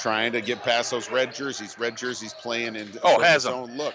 trying 0.00 0.32
to 0.32 0.40
get 0.40 0.62
past 0.62 0.90
those 0.90 1.10
red 1.10 1.34
jerseys. 1.34 1.78
Red 1.78 1.96
jerseys 1.96 2.34
playing 2.34 2.76
in 2.76 2.88
Oh, 3.02 3.20
has 3.20 3.44
his 3.44 3.46
own 3.46 3.76
look. 3.76 3.94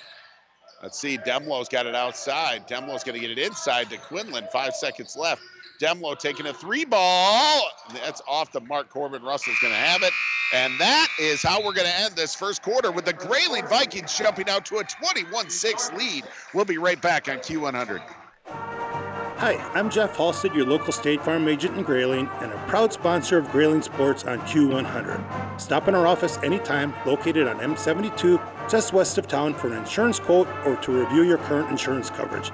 Let's 0.82 1.00
see. 1.00 1.18
Demlo's 1.18 1.70
got 1.70 1.86
it 1.86 1.96
outside. 1.96 2.68
Demlo's 2.68 3.04
going 3.04 3.20
to 3.20 3.26
get 3.26 3.32
it 3.32 3.40
inside 3.40 3.90
to 3.90 3.98
Quinlan. 3.98 4.48
Five 4.52 4.76
seconds 4.76 5.16
left. 5.16 5.42
Demlo 5.84 6.18
taking 6.18 6.46
a 6.46 6.54
three 6.54 6.86
ball. 6.86 7.70
That's 7.94 8.22
off 8.26 8.54
the 8.54 8.62
mark. 8.62 8.90
Corbin 8.90 9.22
Russell's 9.22 9.60
going 9.60 9.74
to 9.74 9.80
have 9.80 10.02
it. 10.02 10.14
And 10.54 10.80
that 10.80 11.08
is 11.20 11.42
how 11.42 11.58
we're 11.60 11.74
going 11.74 11.88
to 11.88 12.00
end 12.00 12.16
this 12.16 12.34
first 12.34 12.62
quarter 12.62 12.90
with 12.90 13.04
the 13.04 13.12
Grayling 13.12 13.68
Vikings 13.68 14.18
jumping 14.18 14.48
out 14.48 14.66
to 14.68 14.78
a 14.78 14.84
21 14.86 15.50
6 15.50 15.94
lead. 15.94 16.24
We'll 16.54 16.64
be 16.64 16.78
right 16.78 17.02
back 17.02 17.28
on 17.28 17.40
Q100. 17.40 18.02
Hi, 18.46 19.56
I'm 19.74 19.90
Jeff 19.90 20.16
Halstead, 20.16 20.56
your 20.56 20.66
local 20.66 20.94
State 20.94 21.22
Farm 21.22 21.50
agent 21.50 21.76
in 21.76 21.84
Grayling, 21.84 22.30
and 22.40 22.54
a 22.54 22.66
proud 22.68 22.94
sponsor 22.94 23.38
of 23.38 23.50
Grayling 23.52 23.82
Sports 23.82 24.24
on 24.24 24.40
Q100. 24.42 25.60
Stop 25.60 25.90
in 25.90 25.96
our 25.96 26.08
office 26.08 26.38
anytime, 26.44 26.94
located 27.06 27.48
on 27.48 27.58
M72, 27.58 28.42
just 28.70 28.94
west 28.94 29.18
of 29.18 29.28
town, 29.28 29.54
for 29.54 29.68
an 29.68 29.74
insurance 29.74 30.18
quote 30.18 30.48
or 30.66 30.78
to 30.78 30.92
review 30.94 31.24
your 31.24 31.40
current 31.40 31.70
insurance 31.70 32.10
coverage. 32.10 32.52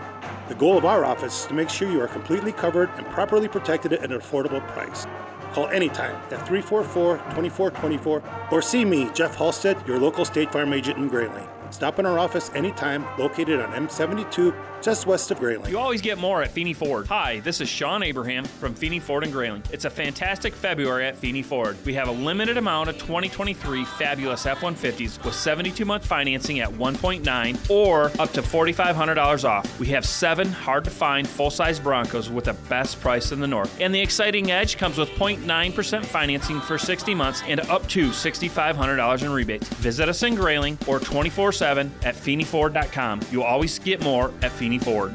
The 0.50 0.56
goal 0.56 0.80
of 0.80 0.84
our 0.84 1.06
office 1.06 1.42
is 1.42 1.46
to 1.46 1.54
make 1.54 1.70
sure 1.70 1.92
you 1.92 2.02
are 2.02 2.08
completely 2.08 2.52
covered 2.52 2.90
and 2.98 3.06
properly 3.12 3.48
protected 3.48 3.94
at 3.94 4.12
an 4.12 4.20
affordable 4.20 4.68
price. 4.70 5.06
Call 5.54 5.68
anytime 5.68 6.16
at 6.32 6.48
344 6.48 7.18
2424 7.18 8.24
or 8.52 8.60
see 8.60 8.84
me, 8.84 9.12
Jeff 9.14 9.36
Halstead, 9.36 9.78
your 9.88 10.00
local 10.00 10.26
State 10.26 10.52
Farm 10.52 10.74
agent 10.74 10.98
in 10.98 11.08
Grayling. 11.08 11.48
Stop 11.70 12.00
in 12.00 12.08
our 12.08 12.18
office 12.18 12.50
anytime, 12.56 13.06
located 13.20 13.60
on 13.60 13.72
M72, 13.74 14.79
just 14.82 15.06
west 15.06 15.30
of 15.32 15.40
Grayling. 15.40 15.70
You 15.70 15.78
always 15.78 16.02
get 16.02 16.18
more 16.18 16.42
at 16.42 16.52
Feeney 16.52 16.74
Ford. 16.74 17.08
Hi, 17.08 17.40
this 17.42 17.60
is 17.60 17.68
Sean 17.68 18.02
Abraham 18.02 18.46
from 18.46 18.74
Feeney 18.74 19.00
Ford 19.00 19.24
and 19.24 19.34
Grayling. 19.34 19.64
It's 19.72 19.86
a 19.86 19.90
fantastic 19.90 20.54
February 20.54 21.06
at 21.06 21.18
Feeney 21.18 21.42
Ford. 21.42 21.78
We 21.86 21.94
have 21.96 22.08
a 22.08 22.12
limited 22.12 22.58
amount 22.58 22.90
of 22.90 22.98
2023 22.98 23.84
fabulous 23.86 24.46
F-150s 24.46 25.24
with 25.24 25.36
72 25.36 25.84
month 25.84 26.06
financing 26.06 26.60
at 26.60 26.70
1.9 26.70 27.70
or 27.70 28.06
up 28.20 28.32
to 28.34 28.42
$4,500 28.42 29.44
off. 29.44 29.80
We 29.80 29.88
have 29.88 30.06
seven 30.06 30.50
hard 30.50 30.86
to 30.86 30.90
find 30.90 31.28
full 31.28 31.50
size 31.50 31.80
Broncos 31.80 32.30
with 32.30 32.46
the 32.46 32.54
best 32.70 33.02
price 33.02 33.32
in 33.32 33.40
the 33.40 33.48
north. 33.48 33.76
And 33.82 33.94
the 33.94 34.00
exciting 34.00 34.52
edge 34.52 34.78
comes 34.78 34.98
with 34.98 35.10
0.9% 35.10 36.06
financing 36.06 36.62
for 36.62 36.78
60 36.78 37.16
months 37.16 37.44
and 37.48 37.60
up 37.62 37.88
to 37.90 38.10
$6,500 38.10 39.24
in 39.24 39.32
rebates. 39.32 39.68
Visit 39.70 40.08
us 40.10 40.24
in 40.24 40.36
Grayling 40.36 40.78
or 40.88 41.00
24 41.00 41.52
7 41.52 41.92
at 42.04 42.16
FeeneyFord.com. 42.16 43.22
You'll 43.32 43.44
always 43.44 43.78
get 43.80 44.02
more 44.02 44.32
at 44.42 44.52
Feeney 44.52 44.69
Ford. 44.78 45.14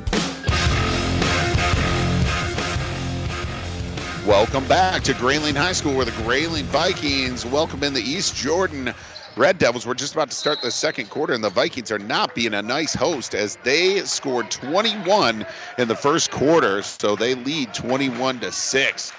Welcome 4.27 4.67
back 4.67 5.03
to 5.03 5.13
Grayling 5.13 5.55
High 5.55 5.73
School, 5.73 5.95
where 5.95 6.07
the 6.07 6.23
Grayling 6.23 6.65
Vikings 6.65 7.45
welcome 7.45 7.85
in 7.85 7.93
the 7.93 8.01
East 8.01 8.35
Jordan 8.35 8.95
Red 9.37 9.59
Devils. 9.59 9.87
We're 9.87 9.95
just 9.95 10.15
about 10.15 10.31
to 10.31 10.37
start 10.37 10.63
the 10.63 10.71
second 10.71 11.11
quarter, 11.11 11.35
and 11.35 11.45
the 11.45 11.51
Vikings 11.51 11.93
are 11.93 11.99
not 11.99 12.35
being 12.35 12.55
a 12.55 12.63
nice 12.63 12.95
host 12.95 13.35
as 13.35 13.57
they 13.65 14.01
scored 14.01 14.51
21 14.51 15.45
in 15.77 15.89
the 15.89 15.95
first 15.95 16.31
quarter, 16.31 16.83
so 16.83 17.17
they 17.17 17.35
lead 17.35 17.75
21 17.75 18.41
to 18.41 18.51
six. 18.51 19.13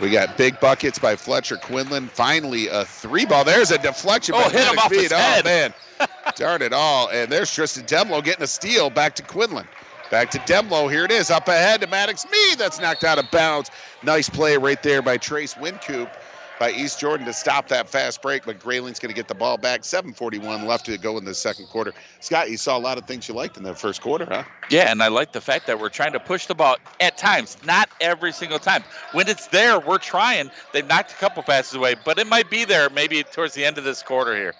We 0.00 0.10
got 0.10 0.36
big 0.36 0.60
buckets 0.60 0.98
by 0.98 1.16
Fletcher 1.16 1.56
Quinlan. 1.56 2.08
Finally, 2.08 2.68
a 2.68 2.84
three 2.84 3.24
ball. 3.24 3.44
There's 3.44 3.70
a 3.70 3.78
deflection. 3.78 4.34
Oh, 4.36 4.44
by 4.44 4.50
hit 4.50 4.68
him 4.68 4.78
off 4.78 4.90
his 4.90 5.02
Mead. 5.10 5.12
Oh, 5.12 5.16
head. 5.16 5.44
man. 5.44 5.74
Darn 6.36 6.62
it 6.62 6.72
all. 6.72 7.08
And 7.08 7.32
there's 7.32 7.52
Tristan 7.52 7.84
Demlo 7.84 8.22
getting 8.22 8.42
a 8.42 8.46
steal 8.46 8.90
back 8.90 9.14
to 9.16 9.22
Quinlan. 9.22 9.66
Back 10.10 10.30
to 10.32 10.38
Demlo. 10.40 10.90
Here 10.90 11.04
it 11.04 11.10
is. 11.10 11.30
Up 11.30 11.48
ahead 11.48 11.80
to 11.80 11.86
Maddox 11.86 12.26
Mead. 12.30 12.58
That's 12.58 12.78
knocked 12.78 13.04
out 13.04 13.18
of 13.18 13.30
bounds. 13.30 13.70
Nice 14.02 14.28
play 14.28 14.56
right 14.56 14.80
there 14.82 15.02
by 15.02 15.16
Trace 15.16 15.56
Wincoop 15.56 16.10
by 16.58 16.72
East 16.72 17.00
Jordan 17.00 17.26
to 17.26 17.32
stop 17.32 17.68
that 17.68 17.88
fast 17.88 18.22
break. 18.22 18.44
But 18.44 18.60
Grayling's 18.60 18.98
going 18.98 19.10
to 19.10 19.14
get 19.14 19.28
the 19.28 19.34
ball 19.34 19.56
back. 19.56 19.82
7.41 19.82 20.64
left 20.64 20.86
to 20.86 20.98
go 20.98 21.18
in 21.18 21.24
the 21.24 21.34
second 21.34 21.66
quarter. 21.66 21.92
Scott, 22.20 22.50
you 22.50 22.56
saw 22.56 22.76
a 22.76 22.80
lot 22.80 22.98
of 22.98 23.06
things 23.06 23.28
you 23.28 23.34
liked 23.34 23.56
in 23.56 23.62
the 23.62 23.74
first 23.74 24.00
quarter, 24.00 24.26
huh? 24.26 24.44
Yeah, 24.70 24.90
and 24.90 25.02
I 25.02 25.08
like 25.08 25.32
the 25.32 25.40
fact 25.40 25.66
that 25.66 25.80
we're 25.80 25.88
trying 25.88 26.12
to 26.12 26.20
push 26.20 26.46
the 26.46 26.54
ball 26.54 26.76
at 27.00 27.18
times, 27.18 27.56
not 27.64 27.88
every 28.00 28.32
single 28.32 28.58
time. 28.58 28.82
When 29.12 29.28
it's 29.28 29.48
there, 29.48 29.78
we're 29.78 29.98
trying. 29.98 30.50
They've 30.72 30.86
knocked 30.86 31.12
a 31.12 31.16
couple 31.16 31.42
passes 31.42 31.74
away, 31.74 31.96
but 32.04 32.18
it 32.18 32.26
might 32.26 32.50
be 32.50 32.64
there 32.64 32.90
maybe 32.90 33.22
towards 33.22 33.54
the 33.54 33.64
end 33.64 33.78
of 33.78 33.84
this 33.84 34.02
quarter 34.02 34.34
here. 34.34 34.54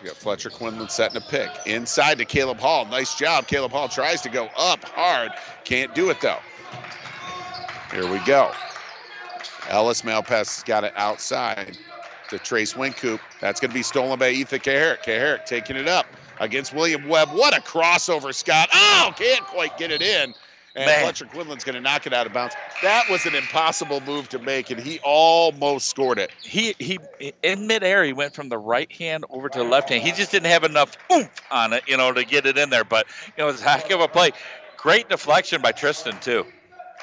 We 0.00 0.06
got 0.06 0.16
Fletcher 0.16 0.50
Quinlan 0.50 0.88
setting 0.90 1.16
a 1.16 1.20
pick. 1.20 1.50
Inside 1.66 2.18
to 2.18 2.24
Caleb 2.24 2.58
Hall. 2.58 2.84
Nice 2.84 3.16
job. 3.16 3.48
Caleb 3.48 3.72
Hall 3.72 3.88
tries 3.88 4.20
to 4.22 4.28
go 4.28 4.48
up 4.56 4.84
hard. 4.84 5.32
Can't 5.64 5.92
do 5.94 6.10
it 6.10 6.20
though. 6.20 6.38
Here 7.90 8.08
we 8.08 8.18
go. 8.20 8.52
Ellis 9.68 10.02
Malpass 10.02 10.56
has 10.56 10.62
got 10.64 10.84
it 10.84 10.92
outside 10.96 11.76
to 12.30 12.38
Trace 12.38 12.76
Wincoop. 12.76 13.20
That's 13.40 13.60
going 13.60 13.70
to 13.70 13.74
be 13.74 13.82
stolen 13.82 14.18
by 14.18 14.30
Ethan 14.30 14.60
Kucharek. 14.60 15.02
Kucharek 15.02 15.44
taking 15.46 15.76
it 15.76 15.88
up 15.88 16.06
against 16.40 16.74
William 16.74 17.08
Webb. 17.08 17.28
What 17.32 17.56
a 17.56 17.60
crossover, 17.60 18.34
Scott. 18.34 18.68
Oh, 18.72 19.12
can't 19.16 19.44
quite 19.46 19.76
get 19.78 19.90
it 19.90 20.02
in. 20.02 20.34
And 20.74 20.86
Man. 20.86 21.02
Fletcher 21.02 21.24
Quinlan's 21.24 21.64
going 21.64 21.74
to 21.74 21.80
knock 21.80 22.06
it 22.06 22.12
out 22.12 22.26
of 22.26 22.32
bounds. 22.32 22.54
That 22.82 23.08
was 23.10 23.26
an 23.26 23.34
impossible 23.34 24.00
move 24.02 24.28
to 24.28 24.38
make, 24.38 24.70
and 24.70 24.78
he 24.78 25.00
almost 25.02 25.88
scored 25.88 26.18
it. 26.18 26.30
He 26.42 26.74
he 26.78 27.00
in 27.42 27.66
midair 27.66 28.04
he 28.04 28.12
went 28.12 28.34
from 28.34 28.48
the 28.48 28.58
right 28.58 28.90
hand 28.92 29.24
over 29.30 29.48
to 29.48 29.58
the 29.58 29.64
left 29.64 29.88
hand. 29.88 30.02
He 30.04 30.12
just 30.12 30.30
didn't 30.30 30.50
have 30.50 30.62
enough 30.62 30.96
oomph 31.10 31.30
on 31.50 31.72
it, 31.72 31.82
you 31.88 31.96
know, 31.96 32.12
to 32.12 32.24
get 32.24 32.46
it 32.46 32.56
in 32.56 32.70
there. 32.70 32.84
But 32.84 33.06
you 33.26 33.32
know, 33.38 33.48
it 33.48 33.52
was 33.52 33.62
a 33.62 33.68
heck 33.68 33.90
of 33.90 34.00
a 34.00 34.06
play. 34.06 34.30
Great 34.76 35.08
deflection 35.08 35.60
by 35.60 35.72
Tristan 35.72 36.20
too. 36.20 36.46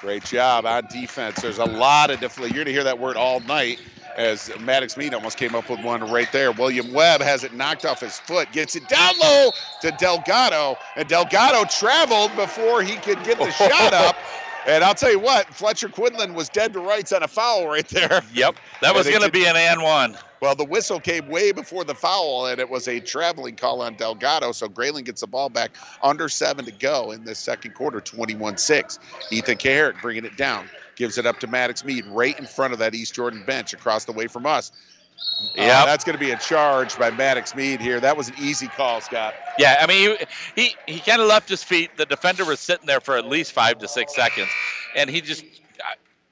Great 0.02 0.26
job 0.26 0.66
on 0.66 0.86
defense. 0.88 1.41
There's 1.41 1.58
a 1.58 1.66
lot 1.66 2.12
of 2.12 2.20
deflect. 2.20 2.54
You're 2.54 2.64
going 2.64 2.66
to 2.66 2.74
hear 2.74 2.84
that 2.84 3.00
word 3.00 3.16
all 3.16 3.39
night 3.41 3.80
as 4.18 4.52
Maddox 4.60 4.98
Mead 4.98 5.14
almost 5.14 5.38
came 5.38 5.56
up 5.56 5.70
with 5.70 5.82
one 5.84 6.02
right 6.12 6.32
there. 6.32 6.52
William 6.52 6.91
Webb 6.93 7.22
has 7.22 7.43
it 7.43 7.54
knocked 7.54 7.86
off 7.86 8.00
his 8.00 8.18
foot, 8.20 8.52
gets 8.52 8.76
it 8.76 8.88
down 8.88 9.14
low 9.22 9.52
to 9.82 9.91
Delgado, 9.91 10.78
and 10.96 11.08
Delgado 11.08 11.64
traveled 11.66 12.36
before 12.36 12.82
he 12.82 12.96
could 12.96 13.24
get 13.24 13.38
the 13.38 13.52
shot 13.52 13.93
up. 13.93 14.16
And 14.68 14.84
I'll 14.84 14.96
tell 14.96 15.12
you 15.12 15.20
what, 15.20 15.48
Fletcher 15.48 15.89
Quinlan 15.89 16.34
was 16.34 16.50
dead 16.50 16.74
to 16.74 16.80
rights 16.80 17.12
on 17.14 17.24
a 17.24 17.28
foul 17.28 17.68
right 17.68 17.88
there. 17.88 18.22
Yep, 18.34 18.58
that 18.82 18.96
was 18.96 19.08
going 19.08 19.22
to 19.22 19.32
be 19.32 19.46
an 19.46 19.56
and 19.56 19.82
one. 19.82 20.18
Well, 20.46 20.54
the 20.54 20.64
whistle 20.64 21.00
came 21.00 21.28
way 21.28 21.52
before 21.52 21.84
the 21.84 21.96
foul, 21.96 22.46
and 22.46 22.60
it 22.60 22.70
was 22.70 22.88
a 22.88 23.00
traveling 23.00 23.56
call 23.56 23.82
on 23.82 23.96
Delgado. 23.96 24.52
So 24.52 24.68
Grayling 24.68 25.04
gets 25.04 25.22
the 25.22 25.28
ball 25.28 25.50
back 25.50 25.72
under 26.04 26.30
seven 26.30 26.66
to 26.66 26.72
go 26.72 27.10
in 27.10 27.24
the 27.24 27.34
second 27.34 27.74
quarter, 27.74 28.00
21 28.00 28.58
6. 28.58 29.00
Ethan 29.32 29.58
Kucharek 29.58 30.00
bringing 30.04 30.24
it 30.24 30.38
down, 30.38 30.70
gives 30.98 31.18
it 31.18 31.26
up 31.26 31.39
to 31.39 31.48
Maddox 31.48 31.84
Mead 31.84 32.06
right 32.06 32.38
in 32.38 32.46
front 32.46 32.74
of 32.74 32.80
that 32.80 32.93
East 32.93 33.16
Jordan 33.16 33.43
bench 33.48 33.74
across 33.74 34.06
the 34.06 34.12
way 34.12 34.28
from 34.28 34.46
us. 34.46 34.72
Uh, 35.58 35.86
that's 35.88 36.04
going 36.04 36.16
to 36.16 36.24
be 36.24 36.30
a 36.30 36.38
charge 36.38 36.96
by 37.00 37.10
Maddox 37.10 37.56
Mead 37.56 37.82
here. 37.82 38.00
That 38.00 38.16
was 38.16 38.28
an 38.28 38.36
easy 38.39 38.68
call, 38.68 39.02
Scott. 39.02 39.34
Yeah, 39.58 39.78
I 39.80 39.88
mean, 39.88 40.16
he 40.56 40.76
he, 40.86 40.93
he 40.93 41.00
kind 41.00 41.24
of 41.24 41.28
left 41.28 41.50
his 41.50 41.64
feet. 41.64 41.89
The 41.98 42.06
defender 42.06 42.46
was 42.46 42.60
sitting 42.60 42.86
there 42.86 43.02
for 43.02 43.18
at 43.18 43.26
least 43.26 43.52
five 43.52 43.80
to 43.80 43.88
six 43.88 44.14
seconds, 44.14 44.50
and 44.96 45.10
he 45.10 45.22
just 45.22 45.43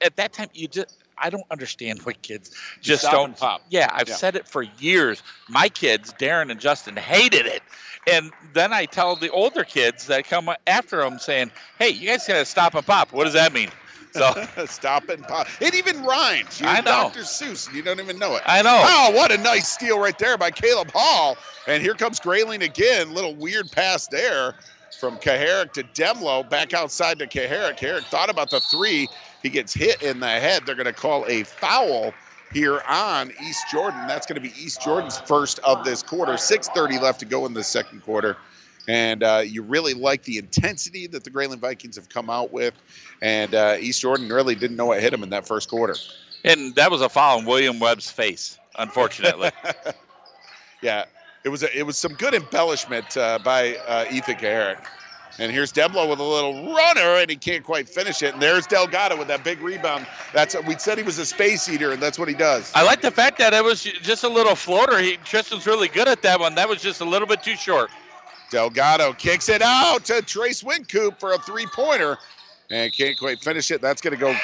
at 0.00 0.14
that 0.14 0.32
time 0.32 0.50
you 0.54 0.68
just 0.68 1.03
I 1.18 1.30
don't 1.30 1.44
understand 1.50 2.00
why 2.02 2.12
kids 2.14 2.50
just 2.80 3.02
stop 3.02 3.12
don't 3.12 3.36
pop. 3.36 3.62
Yeah, 3.70 3.88
I've 3.92 4.08
Yeah. 4.08 4.16
said 4.16 4.36
it 4.36 4.48
for 4.48 4.62
years. 4.62 5.22
My 5.48 5.68
kids, 5.68 6.12
Darren 6.14 6.50
and 6.50 6.60
Justin, 6.60 6.96
hated 6.96 7.46
it. 7.46 7.62
And 8.06 8.32
then 8.52 8.72
I 8.72 8.86
tell 8.86 9.16
the 9.16 9.30
older 9.30 9.64
kids 9.64 10.06
that 10.06 10.28
come 10.28 10.50
after 10.66 10.98
them 10.98 11.18
saying, 11.18 11.50
"Hey, 11.78 11.90
you 11.90 12.08
guys 12.08 12.26
gotta 12.26 12.44
stop 12.44 12.74
and 12.74 12.86
pop." 12.86 13.12
What 13.12 13.24
does 13.24 13.34
that 13.34 13.52
mean? 13.52 13.70
So 14.12 14.32
Stop 14.66 15.08
and 15.08 15.26
pop. 15.26 15.48
It 15.60 15.74
even 15.74 16.02
rhymes. 16.04 16.60
You're 16.60 16.70
I 16.70 16.76
know. 16.76 17.10
Dr. 17.10 17.20
Seuss, 17.20 17.66
and 17.66 17.76
you 17.76 17.82
don't 17.82 17.98
even 18.00 18.18
know 18.18 18.36
it. 18.36 18.42
I 18.46 18.62
know. 18.62 18.80
Oh, 18.84 19.10
what 19.10 19.32
a 19.32 19.38
nice 19.38 19.68
steal 19.68 19.98
right 19.98 20.16
there 20.18 20.38
by 20.38 20.50
Caleb 20.50 20.90
Hall. 20.92 21.36
And 21.66 21.82
here 21.82 21.94
comes 21.94 22.20
Grayling 22.20 22.62
again. 22.62 23.12
Little 23.12 23.34
weird 23.34 23.70
pass 23.72 24.06
there 24.06 24.54
from 25.00 25.18
Kucharek 25.18 25.72
to 25.72 25.82
Demlo. 25.82 26.48
Back 26.48 26.74
outside 26.74 27.18
to 27.18 27.26
Kucharek. 27.26 27.78
Kucharek 27.78 28.04
thought 28.04 28.30
about 28.30 28.50
the 28.50 28.60
three. 28.60 29.08
He 29.44 29.50
gets 29.50 29.74
hit 29.74 30.02
in 30.02 30.20
the 30.20 30.26
head. 30.26 30.64
They're 30.64 30.74
going 30.74 30.86
to 30.86 30.92
call 30.94 31.26
a 31.28 31.44
foul 31.44 32.14
here 32.54 32.80
on 32.88 33.30
East 33.46 33.66
Jordan. 33.70 34.06
That's 34.08 34.26
going 34.26 34.36
to 34.36 34.40
be 34.40 34.54
East 34.58 34.80
Jordan's 34.80 35.18
first 35.18 35.58
of 35.58 35.84
this 35.84 36.02
quarter. 36.02 36.32
6.30 36.32 36.98
left 37.02 37.20
to 37.20 37.26
go 37.26 37.44
in 37.44 37.52
the 37.52 37.62
second 37.62 38.02
quarter. 38.02 38.38
And 38.88 39.22
uh, 39.22 39.42
you 39.44 39.60
really 39.60 39.92
like 39.92 40.22
the 40.22 40.38
intensity 40.38 41.06
that 41.08 41.24
the 41.24 41.30
Grayling 41.30 41.60
Vikings 41.60 41.96
have 41.96 42.08
come 42.08 42.30
out 42.30 42.54
with. 42.54 42.72
And 43.20 43.54
uh, 43.54 43.76
East 43.78 44.00
Jordan 44.00 44.30
really 44.30 44.54
didn't 44.54 44.78
know 44.78 44.86
what 44.86 45.02
hit 45.02 45.12
him 45.12 45.22
in 45.22 45.28
that 45.30 45.46
first 45.46 45.68
quarter. 45.68 45.96
And 46.42 46.74
that 46.76 46.90
was 46.90 47.02
a 47.02 47.10
foul 47.10 47.40
on 47.40 47.44
William 47.44 47.78
Webb's 47.80 48.10
face, 48.10 48.58
unfortunately. 48.78 49.50
yeah, 50.80 51.04
it 51.44 51.50
was 51.50 51.62
a, 51.62 51.78
it 51.78 51.82
was 51.82 51.98
some 51.98 52.14
good 52.14 52.32
embellishment 52.32 53.14
uh, 53.18 53.38
by 53.44 53.76
uh, 53.76 54.06
Ethan 54.10 54.38
Garrett. 54.38 54.78
And 55.38 55.50
here's 55.50 55.72
Deblo 55.72 56.08
with 56.08 56.20
a 56.20 56.24
little 56.24 56.72
runner, 56.72 57.16
and 57.16 57.28
he 57.28 57.36
can't 57.36 57.64
quite 57.64 57.88
finish 57.88 58.22
it. 58.22 58.34
And 58.34 58.42
there's 58.42 58.66
Delgado 58.66 59.16
with 59.16 59.28
that 59.28 59.42
big 59.42 59.60
rebound. 59.60 60.06
That's 60.32 60.54
we 60.66 60.78
said 60.78 60.96
he 60.96 61.04
was 61.04 61.18
a 61.18 61.26
space 61.26 61.68
eater, 61.68 61.90
and 61.90 62.00
that's 62.00 62.18
what 62.18 62.28
he 62.28 62.34
does. 62.34 62.70
I 62.74 62.82
like 62.84 63.00
the 63.00 63.10
fact 63.10 63.38
that 63.38 63.52
it 63.52 63.64
was 63.64 63.82
just 63.82 64.22
a 64.22 64.28
little 64.28 64.54
floater. 64.54 64.98
He, 64.98 65.16
Tristan's 65.18 65.66
really 65.66 65.88
good 65.88 66.06
at 66.06 66.22
that 66.22 66.38
one. 66.38 66.54
That 66.54 66.68
was 66.68 66.80
just 66.80 67.00
a 67.00 67.04
little 67.04 67.26
bit 67.26 67.42
too 67.42 67.56
short. 67.56 67.90
Delgado 68.50 69.12
kicks 69.12 69.48
it 69.48 69.62
out 69.62 70.04
to 70.04 70.22
Trace 70.22 70.62
Wincoop 70.62 71.18
for 71.18 71.32
a 71.32 71.38
three-pointer, 71.38 72.16
and 72.70 72.92
can't 72.92 73.18
quite 73.18 73.40
finish 73.40 73.72
it. 73.72 73.80
That's 73.80 74.00
going 74.00 74.14
to 74.14 74.20
go 74.20 74.36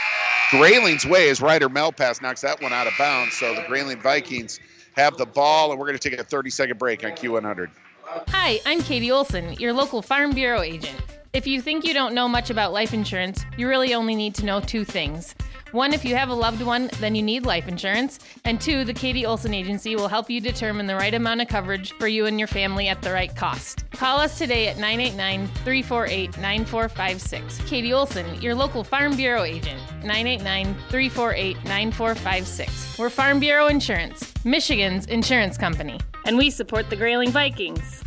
Grayling's 0.51 1.07
way 1.07 1.31
as 1.31 1.41
Ryder 1.41 1.69
Malpass 1.69 2.21
knocks 2.21 2.41
that 2.41 2.61
one 2.61 2.73
out 2.73 2.89
of 2.89 2.93
bounds. 2.99 3.37
So 3.37 3.55
the 3.55 3.63
Grayling 3.69 4.01
Vikings 4.01 4.59
have 4.97 5.17
the 5.17 5.27
ball, 5.27 5.71
and 5.71 5.79
we're 5.79 5.87
going 5.87 5.99
to 5.99 6.11
take 6.11 6.19
a 6.19 6.25
30-second 6.25 6.79
break 6.79 7.05
on 7.05 7.13
Q100. 7.13 7.71
Hi, 8.13 8.59
I'm 8.67 8.83
Katie 8.83 9.13
Olson, 9.13 9.53
your 9.53 9.73
local 9.73 10.03
Farm 10.03 10.33
Bureau 10.33 10.63
agent. 10.63 11.01
If 11.33 11.47
you 11.47 11.63
think 11.63 11.85
you 11.85 11.95
don't 11.95 12.13
know 12.13 12.27
much 12.27 12.51
about 12.51 12.73
life 12.73 12.93
insurance, 12.93 13.45
you 13.57 13.69
really 13.69 13.95
only 13.95 14.17
need 14.17 14.35
to 14.37 14.45
know 14.45 14.61
two 14.61 14.85
things. 14.85 15.33
One, 15.71 15.93
if 15.93 16.05
you 16.05 16.17
have 16.17 16.29
a 16.29 16.35
loved 16.35 16.61
one, 16.61 16.91
then 16.99 17.15
you 17.15 17.23
need 17.23 17.47
life 17.47 17.69
insurance. 17.69 18.19
And 18.45 18.61
two, 18.61 18.85
the 18.85 18.93
Katie 18.93 19.25
Olson 19.25 19.55
Agency 19.55 19.95
will 19.95 20.09
help 20.09 20.29
you 20.29 20.41
determine 20.41 20.89
the 20.89 20.97
right 20.97 21.15
amount 21.15 21.41
of 21.41 21.47
coverage 21.47 21.93
for 21.93 22.09
you 22.09 22.27
and 22.27 22.37
your 22.37 22.49
family 22.49 22.89
at 22.89 23.01
the 23.01 23.13
right 23.13 23.35
cost. 23.37 23.89
Call 23.93 24.19
us 24.19 24.37
today 24.37 24.67
at 24.67 24.79
989 24.79 25.47
348 25.47 26.37
9456. 26.39 27.59
Katie 27.69 27.93
Olson, 27.93 28.43
your 28.43 28.57
local 28.57 28.83
Farm 28.83 29.15
Bureau 29.15 29.45
agent. 29.45 29.81
989 30.03 30.75
348 30.89 31.57
9456. 31.65 32.99
We're 32.99 33.09
Farm 33.09 33.39
Bureau 33.39 33.69
Insurance, 33.69 34.35
Michigan's 34.45 35.07
insurance 35.07 35.57
company. 35.57 36.01
And 36.25 36.37
we 36.37 36.51
support 36.51 36.91
the 36.91 36.97
Grayling 36.97 37.31
Vikings. 37.31 38.03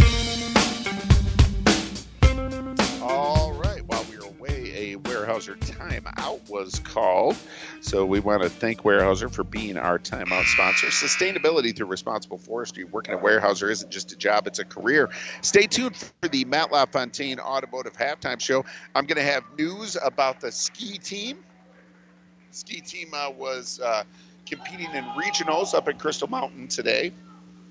All 3.02 3.52
right. 3.54 3.82
While 3.86 4.06
we 4.10 4.18
were 4.18 4.26
away, 4.26 4.94
a 4.94 4.98
Weyerhaeuser 4.98 5.58
timeout 5.60 6.48
was 6.50 6.80
called. 6.80 7.36
So 7.82 8.06
we 8.06 8.20
want 8.20 8.44
to 8.44 8.50
thank 8.50 8.84
Weyerhaeuser 8.84 9.34
for 9.34 9.44
being 9.44 9.78
our 9.78 10.00
timeout 10.00 10.46
sponsor. 10.46 10.88
Sustainability 10.88 11.76
through 11.76 11.88
responsible 11.88 12.38
forestry. 12.38 12.86
Working 12.86 13.16
at 13.16 13.22
Weyerhaeuser 13.22 13.70
isn't 13.70 13.92
just 13.92 14.12
a 14.12 14.16
job, 14.16 14.48
it's 14.48 14.60
a 14.60 14.66
career. 14.66 15.10
Stay 15.42 15.68
tuned 15.68 15.98
for 15.98 16.30
the 16.30 16.46
Matt 16.46 16.72
LaFontaine 16.72 17.40
Automotive 17.40 17.94
Halftime 17.94 18.40
Show. 18.40 18.64
I'm 18.96 19.06
going 19.06 19.18
to 19.18 19.24
have 19.24 19.44
news 19.58 19.98
about 20.02 20.40
the 20.40 20.52
ski 20.52 20.98
team. 20.98 21.44
Ski 22.52 22.80
team 22.80 23.10
uh, 23.14 23.32
was 23.32 23.80
uh, 23.82 24.04
competing 24.46 24.92
in 24.94 25.04
regionals 25.06 25.74
up 25.74 25.88
at 25.88 26.00
Crystal 26.00 26.30
Mountain 26.30 26.68
today. 26.68 27.12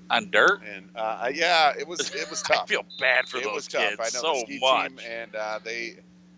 On 0.09 0.29
dirt? 0.29 0.61
And 0.75 0.89
uh, 0.95 1.31
yeah, 1.33 1.73
it 1.77 1.87
was 1.87 2.13
it 2.13 2.29
was 2.29 2.41
tough. 2.47 2.63
I 2.63 2.67
feel 2.67 2.85
bad 2.99 3.27
for 3.27 3.37
it 3.37 3.45
those 3.45 3.55
was 3.55 3.67
tough. 3.67 3.89
kids 3.89 3.99
I 3.99 4.17
know 4.17 4.21
so 4.21 4.33
the 4.33 4.39
ski 4.41 4.59
much. 4.61 4.89
team, 4.89 4.99
and 5.09 5.35
uh, 5.35 5.59
they 5.63 5.95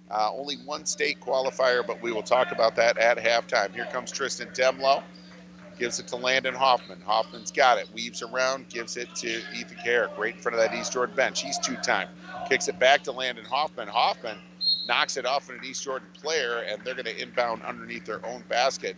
uh, 0.10 0.32
only 0.34 0.56
one 0.58 0.86
state 0.86 1.20
qualifier, 1.20 1.86
but 1.86 2.02
we 2.02 2.12
will 2.12 2.24
talk 2.24 2.52
about 2.52 2.76
that 2.76 2.98
at 2.98 3.18
halftime. 3.18 3.74
Here 3.74 3.86
comes 3.86 4.12
Tristan 4.12 4.50
Demlo, 4.50 5.04
gives 5.80 6.00
it 6.00 6.08
to 6.10 6.16
Landon 6.16 6.54
Hoffman. 6.54 7.02
Hoffman's 7.02 7.52
got 7.52 7.80
it, 7.80 7.90
weaves 7.94 8.22
around, 8.22 8.70
gives 8.70 8.98
it 8.98 9.14
to 9.16 9.28
Ethan 9.56 9.78
Kucharek, 9.84 10.18
right 10.18 10.36
in 10.36 10.42
front 10.42 10.58
of 10.58 10.62
that 10.62 10.78
East 10.78 10.94
Jordan 10.94 11.16
bench. 11.16 11.42
He's 11.42 11.58
two-time, 11.58 12.08
kicks 12.48 12.68
it 12.68 12.80
back 12.80 13.04
to 13.04 13.12
Landon 13.12 13.46
Hoffman. 13.46 13.88
Hoffman 13.88 14.38
knocks 14.88 15.18
it 15.18 15.26
off 15.26 15.50
an 15.50 15.60
East 15.64 15.84
Jordan 15.84 16.08
player, 16.22 16.64
and 16.70 16.84
they're 16.84 16.94
going 16.94 17.06
to 17.06 17.22
inbound 17.22 17.64
underneath 17.64 18.06
their 18.06 18.24
own 18.26 18.44
basket. 18.48 18.96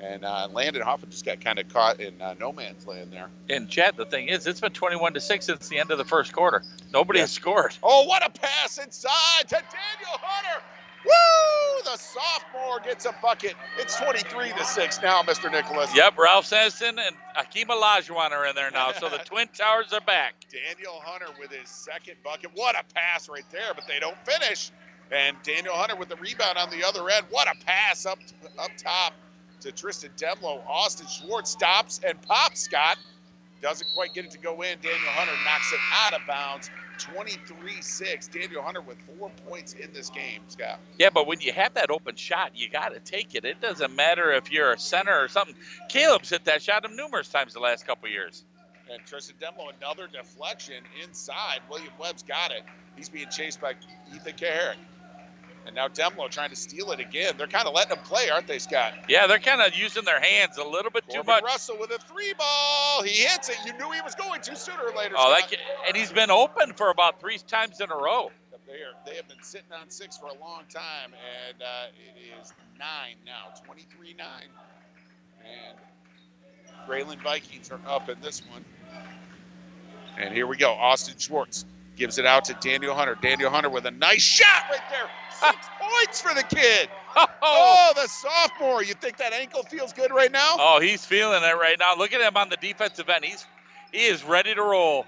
And 0.00 0.24
uh, 0.24 0.48
Landon 0.52 0.82
Hoffman 0.82 1.10
just 1.10 1.24
got 1.24 1.40
kind 1.40 1.58
of 1.58 1.68
caught 1.68 2.00
in 2.00 2.20
uh, 2.22 2.34
no 2.38 2.52
man's 2.52 2.86
land 2.86 3.12
there. 3.12 3.28
And 3.48 3.68
Chad, 3.68 3.96
the 3.96 4.04
thing 4.06 4.28
is, 4.28 4.46
it's 4.46 4.60
been 4.60 4.72
21 4.72 5.14
to 5.14 5.20
six 5.20 5.46
since 5.46 5.68
the 5.68 5.78
end 5.78 5.90
of 5.90 5.98
the 5.98 6.04
first 6.04 6.32
quarter. 6.32 6.62
Nobody 6.92 7.20
has 7.20 7.32
scored. 7.32 7.76
Oh, 7.82 8.04
what 8.04 8.24
a 8.24 8.30
pass 8.30 8.78
inside 8.78 9.48
to 9.48 9.54
Daniel 9.56 10.18
Hunter. 10.20 10.62
Woo! 11.04 11.82
The 11.84 11.96
sophomore 11.96 12.80
gets 12.80 13.06
a 13.06 13.14
bucket. 13.22 13.54
It's 13.78 13.96
23 13.96 14.52
to 14.52 14.64
6 14.64 15.02
now, 15.02 15.22
Mr. 15.22 15.50
Nicholas. 15.50 15.94
Yep, 15.94 16.18
Ralph 16.18 16.44
Sampson 16.44 16.98
and 16.98 17.16
Akeem 17.36 17.66
Olajuwon 17.66 18.32
are 18.32 18.46
in 18.46 18.54
there 18.54 18.70
now, 18.70 18.92
so 18.92 19.08
the 19.08 19.18
Twin 19.24 19.48
Towers 19.56 19.92
are 19.92 20.00
back. 20.00 20.34
Daniel 20.50 21.00
Hunter 21.02 21.32
with 21.40 21.52
his 21.52 21.68
second 21.68 22.16
bucket. 22.24 22.50
What 22.54 22.74
a 22.74 22.82
pass 22.94 23.28
right 23.28 23.44
there, 23.52 23.74
but 23.74 23.84
they 23.86 24.00
don't 24.00 24.18
finish. 24.26 24.70
And 25.10 25.36
Daniel 25.42 25.74
Hunter 25.74 25.96
with 25.96 26.08
the 26.08 26.16
rebound 26.16 26.58
on 26.58 26.68
the 26.70 26.84
other 26.84 27.08
end. 27.08 27.26
What 27.30 27.48
a 27.48 27.64
pass 27.64 28.04
up 28.04 28.18
up 28.58 28.70
top 28.76 29.14
to 29.60 29.72
Tristan 29.72 30.10
Demlo. 30.16 30.60
Austin 30.66 31.06
Schwartz 31.06 31.50
stops 31.50 32.00
and 32.06 32.20
pops 32.22 32.60
Scott. 32.60 32.98
Doesn't 33.60 33.88
quite 33.94 34.14
get 34.14 34.24
it 34.24 34.30
to 34.32 34.38
go 34.38 34.62
in. 34.62 34.78
Daniel 34.80 35.10
Hunter 35.10 35.32
knocks 35.44 35.72
it 35.72 35.80
out 36.04 36.14
of 36.14 36.26
bounds. 36.26 36.70
23-6. 36.98 38.30
Daniel 38.30 38.62
Hunter 38.62 38.80
with 38.80 38.98
four 39.18 39.30
points 39.48 39.72
in 39.72 39.92
this 39.92 40.10
game, 40.10 40.40
Scott. 40.48 40.78
Yeah, 40.98 41.10
but 41.12 41.26
when 41.26 41.40
you 41.40 41.52
have 41.52 41.74
that 41.74 41.90
open 41.90 42.16
shot, 42.16 42.52
you 42.54 42.68
got 42.68 42.90
to 42.90 43.00
take 43.00 43.34
it. 43.34 43.44
It 43.44 43.60
doesn't 43.60 43.94
matter 43.94 44.32
if 44.32 44.52
you're 44.52 44.72
a 44.72 44.78
center 44.78 45.16
or 45.18 45.28
something. 45.28 45.56
Caleb's 45.88 46.30
hit 46.30 46.44
that 46.44 46.62
shot 46.62 46.84
him 46.84 46.96
numerous 46.96 47.28
times 47.28 47.54
the 47.54 47.60
last 47.60 47.86
couple 47.86 48.08
years. 48.08 48.44
And 48.92 49.04
Tristan 49.06 49.36
Demlo, 49.40 49.70
another 49.76 50.08
deflection 50.10 50.82
inside. 51.04 51.60
William 51.68 51.92
Webb's 52.00 52.22
got 52.22 52.52
it. 52.52 52.62
He's 52.96 53.08
being 53.08 53.28
chased 53.28 53.60
by 53.60 53.74
Ethan 54.14 54.32
Kucharek. 54.34 54.76
And 55.68 55.74
now 55.74 55.88
Demlo 55.88 56.30
trying 56.30 56.48
to 56.48 56.56
steal 56.56 56.92
it 56.92 57.00
again. 57.00 57.34
They're 57.36 57.46
kind 57.46 57.68
of 57.68 57.74
letting 57.74 57.98
him 57.98 58.02
play, 58.02 58.30
aren't 58.30 58.46
they, 58.46 58.58
Scott? 58.58 58.94
Yeah, 59.06 59.26
they're 59.26 59.38
kind 59.38 59.60
of 59.60 59.76
using 59.76 60.02
their 60.02 60.18
hands 60.18 60.56
a 60.56 60.64
little 60.64 60.90
bit 60.90 61.06
too 61.10 61.22
much. 61.22 61.44
Russell 61.44 61.76
with 61.78 61.90
a 61.90 61.98
three 61.98 62.32
ball. 62.32 63.02
He 63.02 63.10
hits 63.10 63.50
it. 63.50 63.56
You 63.66 63.74
knew 63.74 63.90
he 63.90 64.00
was 64.00 64.14
going 64.14 64.40
to 64.40 64.56
sooner 64.56 64.82
or 64.82 64.96
later. 64.96 65.14
Oh, 65.18 65.36
Scott. 65.36 65.50
kid, 65.50 65.58
and 65.86 65.94
he's 65.94 66.10
been 66.10 66.30
open 66.30 66.72
for 66.72 66.88
about 66.88 67.20
three 67.20 67.36
times 67.36 67.82
in 67.82 67.90
a 67.90 67.94
row. 67.94 68.30
They, 68.66 68.72
are, 68.72 68.94
they 69.04 69.16
have 69.16 69.28
been 69.28 69.42
sitting 69.42 69.70
on 69.78 69.90
six 69.90 70.16
for 70.16 70.28
a 70.28 70.40
long 70.40 70.62
time, 70.70 71.12
and 71.50 71.62
uh, 71.62 71.86
it 72.06 72.40
is 72.40 72.54
nine 72.78 73.16
now, 73.26 73.52
23 73.66 74.14
9. 74.14 74.26
And 75.44 75.78
Grayling 76.86 77.20
Vikings 77.20 77.70
are 77.70 77.80
up 77.86 78.08
in 78.08 78.22
this 78.22 78.40
one. 78.50 78.64
And 80.16 80.32
here 80.32 80.46
we 80.46 80.56
go. 80.56 80.72
Austin 80.72 81.18
Schwartz 81.18 81.66
gives 81.98 82.18
it 82.18 82.24
out 82.24 82.44
to 82.46 82.54
Daniel 82.54 82.94
Hunter. 82.94 83.16
Daniel 83.20 83.50
Hunter 83.50 83.68
with 83.68 83.84
a 83.86 83.90
nice 83.90 84.22
shot 84.22 84.64
right 84.70 84.80
there. 84.90 85.08
Six 85.40 85.66
points 85.80 86.20
for 86.20 86.34
the 86.34 86.42
kid. 86.42 86.88
Oh. 87.16 87.26
oh, 87.42 87.92
the 87.94 88.06
sophomore. 88.08 88.82
You 88.82 88.94
think 88.94 89.16
that 89.18 89.32
ankle 89.32 89.62
feels 89.64 89.92
good 89.92 90.12
right 90.12 90.30
now? 90.30 90.56
Oh, 90.58 90.80
he's 90.80 91.04
feeling 91.04 91.42
it 91.42 91.56
right 91.56 91.76
now. 91.78 91.96
Look 91.96 92.12
at 92.12 92.20
him 92.20 92.36
on 92.36 92.48
the 92.48 92.56
defensive 92.56 93.08
end. 93.08 93.24
He's 93.24 93.44
he 93.92 94.06
is 94.06 94.24
ready 94.24 94.54
to 94.54 94.62
roll. 94.62 95.06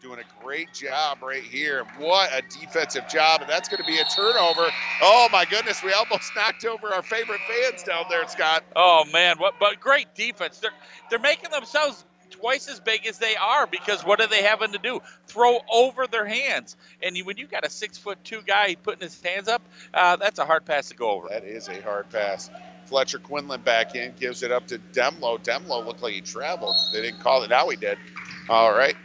Doing 0.00 0.20
a 0.20 0.44
great 0.44 0.72
job 0.72 1.18
right 1.22 1.42
here. 1.42 1.84
What 1.98 2.30
a 2.32 2.42
defensive 2.60 3.08
job. 3.08 3.40
And 3.40 3.50
that's 3.50 3.68
going 3.68 3.82
to 3.82 3.86
be 3.86 3.98
a 3.98 4.04
turnover. 4.04 4.68
Oh, 5.02 5.28
my 5.32 5.44
goodness. 5.44 5.82
We 5.82 5.92
almost 5.92 6.30
knocked 6.36 6.64
over 6.64 6.94
our 6.94 7.02
favorite 7.02 7.40
fans 7.48 7.82
down 7.82 8.04
there, 8.08 8.26
Scott. 8.28 8.62
Oh 8.76 9.04
man, 9.12 9.38
what 9.38 9.54
but 9.58 9.80
great 9.80 10.14
defense. 10.14 10.58
They're 10.58 10.70
they're 11.10 11.18
making 11.18 11.50
themselves 11.50 12.04
twice 12.30 12.68
as 12.68 12.80
big 12.80 13.06
as 13.06 13.18
they 13.18 13.36
are 13.36 13.66
because 13.66 14.04
what 14.04 14.20
are 14.20 14.26
they 14.26 14.42
having 14.42 14.72
to 14.72 14.78
do? 14.78 15.00
Throw 15.26 15.60
over 15.70 16.06
their 16.06 16.26
hands. 16.26 16.76
And 17.02 17.16
you, 17.16 17.24
when 17.24 17.36
you 17.36 17.46
got 17.46 17.66
a 17.66 17.70
six 17.70 17.98
foot 17.98 18.18
two 18.24 18.42
guy 18.46 18.76
putting 18.82 19.00
his 19.00 19.20
hands 19.22 19.48
up, 19.48 19.62
uh, 19.92 20.16
that's 20.16 20.38
a 20.38 20.44
hard 20.44 20.64
pass 20.64 20.88
to 20.88 20.94
go 20.94 21.10
over. 21.10 21.28
That 21.28 21.44
is 21.44 21.68
a 21.68 21.80
hard 21.80 22.10
pass. 22.10 22.50
Fletcher 22.86 23.18
Quinlan 23.18 23.60
back 23.60 23.94
in, 23.94 24.14
gives 24.18 24.42
it 24.42 24.50
up 24.50 24.66
to 24.68 24.78
Demlo. 24.78 25.42
Demlo 25.42 25.84
looked 25.84 26.02
like 26.02 26.14
he 26.14 26.22
traveled. 26.22 26.76
They 26.92 27.02
didn't 27.02 27.20
call 27.20 27.42
it. 27.42 27.50
Now 27.50 27.68
he 27.68 27.76
did. 27.76 27.98
All 28.48 28.72
right. 28.72 28.96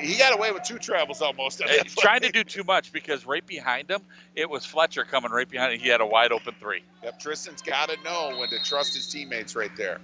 He 0.00 0.16
got 0.16 0.34
away 0.34 0.50
with 0.50 0.62
two 0.62 0.78
travels 0.78 1.20
almost. 1.20 1.60
trying 1.98 2.22
to 2.22 2.32
do 2.32 2.42
too 2.42 2.64
much 2.64 2.92
because 2.92 3.26
right 3.26 3.46
behind 3.46 3.90
him, 3.90 4.00
it 4.34 4.48
was 4.48 4.64
Fletcher 4.64 5.04
coming 5.04 5.30
right 5.30 5.48
behind 5.48 5.74
him. 5.74 5.80
He 5.80 5.88
had 5.88 6.00
a 6.00 6.06
wide 6.06 6.32
open 6.32 6.54
three. 6.58 6.82
Yep, 7.02 7.18
Tristan's 7.18 7.62
got 7.62 7.90
to 7.90 8.02
know 8.02 8.38
when 8.38 8.48
to 8.48 8.62
trust 8.62 8.94
his 8.94 9.06
teammates 9.06 9.54
right 9.54 9.74
there. 9.76 10.00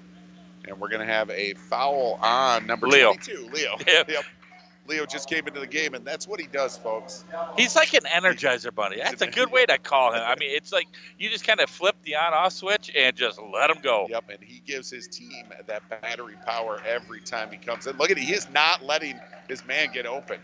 And 0.70 0.78
we're 0.80 0.88
going 0.88 1.04
to 1.06 1.12
have 1.12 1.28
a 1.30 1.54
foul 1.54 2.18
on 2.22 2.66
number 2.66 2.86
Leo. 2.86 3.12
22, 3.14 3.50
Leo. 3.52 3.76
Yep. 4.08 4.24
Leo 4.86 5.04
just 5.06 5.28
came 5.28 5.46
into 5.46 5.60
the 5.60 5.66
game, 5.68 5.94
and 5.94 6.04
that's 6.04 6.26
what 6.26 6.40
he 6.40 6.46
does, 6.46 6.76
folks. 6.76 7.24
He's 7.56 7.76
like 7.76 7.92
an 7.94 8.02
energizer 8.04 8.74
bunny. 8.74 8.96
That's 8.96 9.22
a 9.22 9.26
good 9.28 9.52
way 9.52 9.64
to 9.66 9.78
call 9.78 10.12
him. 10.12 10.22
I 10.24 10.34
mean, 10.36 10.50
it's 10.52 10.72
like 10.72 10.88
you 11.18 11.28
just 11.28 11.46
kind 11.46 11.60
of 11.60 11.68
flip 11.70 11.94
the 12.02 12.16
on-off 12.16 12.52
switch 12.52 12.90
and 12.96 13.14
just 13.14 13.38
let 13.40 13.70
him 13.70 13.78
go. 13.82 14.06
Yep, 14.08 14.24
and 14.30 14.38
he 14.42 14.60
gives 14.66 14.90
his 14.90 15.06
team 15.06 15.44
that 15.66 15.88
battery 15.88 16.34
power 16.44 16.80
every 16.88 17.20
time 17.20 17.50
he 17.52 17.58
comes 17.58 17.86
in. 17.86 17.98
Look 17.98 18.10
at 18.10 18.18
he 18.18 18.32
is 18.32 18.48
not 18.50 18.84
letting 18.84 19.20
his 19.48 19.64
man 19.64 19.92
get 19.92 20.06
open. 20.06 20.40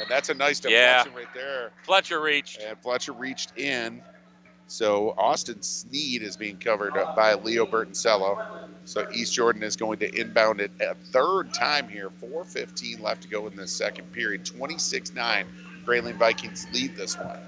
And 0.00 0.08
that's 0.08 0.28
a 0.28 0.34
nice 0.34 0.60
Yeah. 0.64 1.04
deflection 1.04 1.14
right 1.14 1.34
there. 1.34 1.70
Fletcher 1.84 2.20
reached. 2.20 2.60
And 2.62 2.76
Fletcher 2.80 3.12
reached 3.12 3.56
in. 3.58 4.02
So 4.68 5.14
Austin 5.16 5.62
Sneed 5.62 6.22
is 6.22 6.36
being 6.36 6.56
covered 6.56 6.94
by 7.14 7.34
Leo 7.34 7.66
Bertoncello. 7.66 8.68
So 8.84 9.06
East 9.12 9.32
Jordan 9.32 9.62
is 9.62 9.76
going 9.76 9.98
to 10.00 10.20
inbound 10.20 10.60
it 10.60 10.70
a 10.80 10.94
third 11.12 11.54
time 11.54 11.88
here. 11.88 12.10
4.15 12.22 13.00
left 13.00 13.22
to 13.22 13.28
go 13.28 13.46
in 13.46 13.56
the 13.56 13.66
second 13.66 14.10
period. 14.12 14.44
26 14.44 15.14
9. 15.14 15.46
Grayling 15.84 16.16
Vikings 16.16 16.66
lead 16.72 16.96
this 16.96 17.16
one. 17.16 17.38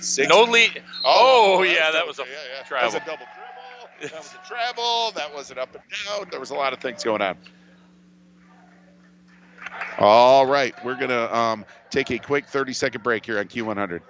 Six. 0.00 0.28
No 0.28 0.42
lead. 0.42 0.82
Oh, 1.04 1.62
yeah, 1.62 1.90
that 1.92 2.06
was 2.06 2.18
a 2.18 2.22
yeah, 2.22 2.28
yeah. 2.58 2.80
That 2.80 2.84
was 2.84 2.94
a 2.94 2.98
double 3.00 3.26
dribble. 3.34 4.12
That 4.12 4.18
was 4.18 4.34
a 4.34 4.46
travel. 4.46 5.12
That 5.12 5.34
was 5.34 5.50
an 5.50 5.58
up 5.58 5.74
and 5.74 5.82
down. 6.06 6.28
There 6.30 6.40
was 6.40 6.50
a 6.50 6.54
lot 6.54 6.72
of 6.72 6.80
things 6.80 7.02
going 7.02 7.22
on. 7.22 7.36
All 9.98 10.46
right, 10.46 10.74
we're 10.84 10.94
gonna 10.94 11.32
um, 11.32 11.64
take 11.90 12.10
a 12.10 12.18
quick 12.18 12.46
30 12.46 12.72
second 12.72 13.02
break 13.02 13.26
here 13.26 13.38
on 13.38 13.46
Q100. 13.46 14.00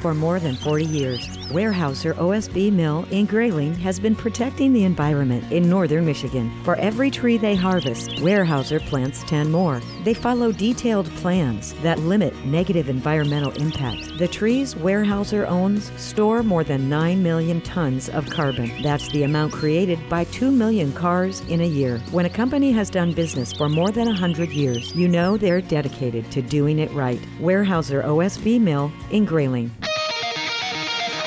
For 0.00 0.14
more 0.14 0.40
than 0.40 0.56
40 0.56 0.86
years, 0.86 1.28
Weyerhaeuser 1.52 2.14
OSB 2.14 2.72
Mill 2.72 3.06
in 3.10 3.24
Grayling 3.26 3.74
has 3.74 4.00
been 4.00 4.16
protecting 4.16 4.72
the 4.72 4.82
environment 4.84 5.52
in 5.52 5.68
northern 5.68 6.04
Michigan. 6.04 6.50
For 6.64 6.74
every 6.76 7.10
tree 7.10 7.36
they 7.36 7.54
harvest, 7.54 8.10
Weyerhaeuser 8.16 8.84
plants 8.86 9.22
10 9.24 9.52
more. 9.52 9.80
They 10.02 10.14
follow 10.14 10.50
detailed 10.50 11.06
plans 11.16 11.74
that 11.82 12.00
limit 12.00 12.34
negative 12.44 12.88
environmental 12.88 13.52
impact. 13.52 14.18
The 14.18 14.26
trees 14.26 14.74
Weyerhaeuser 14.74 15.46
owns 15.46 15.92
store 16.00 16.42
more 16.42 16.64
than 16.64 16.88
9 16.88 17.22
million 17.22 17.60
tons 17.60 18.08
of 18.08 18.28
carbon. 18.28 18.82
That's 18.82 19.08
the 19.08 19.22
amount 19.22 19.52
created 19.52 20.00
by 20.08 20.24
2 20.24 20.50
million 20.50 20.92
cars 20.94 21.42
in 21.48 21.60
a 21.60 21.66
year. 21.66 21.98
When 22.10 22.26
a 22.26 22.30
company 22.30 22.72
has 22.72 22.90
done 22.90 23.12
business 23.12 23.52
for 23.52 23.68
more 23.68 23.90
than 23.90 24.06
100 24.06 24.50
years, 24.50 24.92
you 24.96 25.06
know 25.06 25.36
they're 25.36 25.60
dedicated 25.60 26.28
to 26.32 26.42
doing 26.42 26.80
it 26.80 26.90
right. 26.92 27.20
Weyerhaeuser 27.40 28.04
OSB 28.04 28.60
Mill 28.60 28.90
in 29.12 29.24
Grayling. 29.24 29.70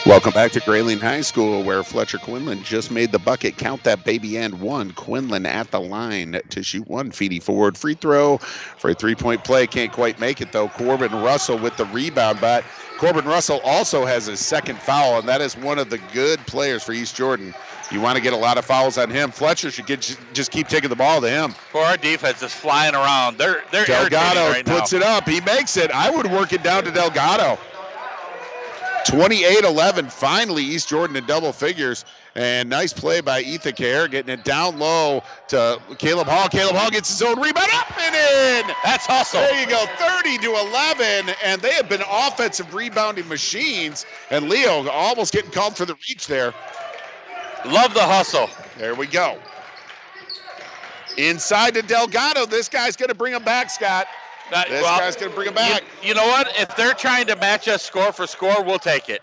Welcome 0.06 0.34
back 0.34 0.52
to 0.52 0.60
Grayling 0.60 1.00
High 1.00 1.22
School, 1.22 1.64
where 1.64 1.82
Fletcher 1.82 2.20
Quinlan 2.20 2.62
just 2.62 2.92
made 2.92 3.12
the 3.12 3.18
bucket. 3.18 3.58
Count 3.58 3.84
that 3.86 4.04
baby 4.04 4.38
and 4.38 4.62
one. 4.62 4.92
Quinlan 4.92 5.48
at 5.48 5.72
the 5.72 5.82
line 5.82 6.40
to 6.52 6.62
shoot 6.62 6.88
one. 6.88 7.10
Feeney 7.10 7.40
Ford 7.40 7.76
free 7.76 7.96
throw 7.96 8.38
for 8.38 8.92
a 8.92 8.94
three 8.94 9.16
point 9.16 9.44
play. 9.44 9.66
Can't 9.66 9.92
quite 9.92 10.20
make 10.20 10.42
it 10.42 10.52
though. 10.52 10.68
Corbin 10.70 11.12
Russell 11.12 11.58
with 11.58 11.76
the 11.78 11.86
rebound, 11.86 12.40
but 12.40 12.64
Corbin 13.00 13.26
Russell 13.26 13.62
also 13.64 14.06
has 14.06 14.28
his 14.28 14.40
second 14.40 14.78
foul, 14.78 15.18
and 15.18 15.28
that 15.28 15.42
is 15.42 15.58
one 15.58 15.80
of 15.80 15.90
the 15.90 15.98
good 16.14 16.40
players 16.46 16.84
for 16.84 16.92
East 16.92 17.16
Jordan. 17.16 17.56
You 17.90 18.00
want 18.00 18.16
to 18.16 18.22
get 18.22 18.32
a 18.32 18.38
lot 18.38 18.60
of 18.60 18.66
fouls 18.66 19.00
on 19.00 19.10
him. 19.10 19.32
Fletcher 19.32 19.72
should 19.72 19.88
get 19.88 20.16
just 20.34 20.52
keep 20.52 20.68
taking 20.68 20.92
the 20.92 20.96
ball 20.96 21.20
to 21.22 21.30
him. 21.30 21.50
For 21.72 21.82
our 21.82 21.98
defense 21.98 22.44
is 22.44 22.54
flying 22.54 22.94
around. 22.94 23.40
They're 23.40 23.64
they're 23.72 23.86
Delgado 23.86 24.52
right 24.52 24.66
puts 24.66 24.92
now. 24.94 25.00
it 25.00 25.04
up. 25.04 25.28
He 25.28 25.42
makes 25.42 25.78
it. 25.78 25.90
I 25.90 26.12
would 26.12 26.32
work 26.32 26.54
it 26.54 26.62
down 26.62 26.84
to 26.84 26.92
Delgado. 26.92 27.58
28-11. 29.06 30.12
Finally, 30.12 30.64
East 30.64 30.90
Jordan 30.90 31.16
in 31.16 31.26
double 31.26 31.54
figures. 31.54 32.06
And 32.36 32.70
nice 32.70 32.92
play 32.92 33.22
by 33.22 33.44
Kerr, 33.44 34.10
getting 34.10 34.34
it 34.34 34.44
down 34.44 34.78
low 34.78 35.24
to 35.48 35.80
Caleb 36.00 36.28
Hall. 36.28 36.50
Caleb 36.50 36.76
Hall 36.76 36.90
gets 36.90 37.08
his 37.08 37.22
own 37.22 37.40
rebound 37.40 37.70
up 37.74 37.98
and 37.98 38.14
in. 38.14 38.76
That's 38.84 39.06
hustle. 39.06 39.40
There 39.40 39.62
you 39.62 39.68
go, 39.68 39.86
30 39.98 40.40
to 40.40 40.58
11, 40.58 41.34
and 41.46 41.62
they 41.62 41.72
have 41.72 41.88
been 41.88 42.02
offensive 42.10 42.74
rebounding 42.74 43.28
machines. 43.30 44.06
And 44.32 44.50
Leo 44.50 44.90
almost 44.90 45.32
getting 45.32 45.52
called 45.52 45.78
for 45.78 45.86
the 45.86 45.96
reach 46.10 46.28
there. 46.28 46.54
Love 47.66 47.94
the 47.94 48.04
hustle. 48.04 48.50
There 48.78 48.96
we 48.96 49.08
go. 49.08 49.40
Inside 51.18 51.76
to 51.76 51.82
Delgado. 51.84 52.46
This 52.46 52.68
guy's 52.68 52.98
going 52.98 53.10
to 53.10 53.16
bring 53.16 53.34
him 53.34 53.44
back, 53.44 53.70
Scott. 53.70 54.08
That- 54.52 54.70
This 54.70 54.84
well, 54.84 55.00
guy's 55.00 55.16
going 55.16 55.30
to 55.32 55.36
bring 55.36 55.48
him 55.50 55.56
back. 55.56 55.84
You, 56.02 56.10
you 56.10 56.14
know 56.16 56.26
what? 56.28 56.48
If 56.60 56.76
they're 56.76 56.94
trying 56.94 57.28
to 57.28 57.36
match 57.36 57.68
us 57.68 57.84
score 57.84 58.12
for 58.12 58.28
score, 58.28 58.64
we'll 58.64 58.80
take 58.80 59.10
it. 59.10 59.22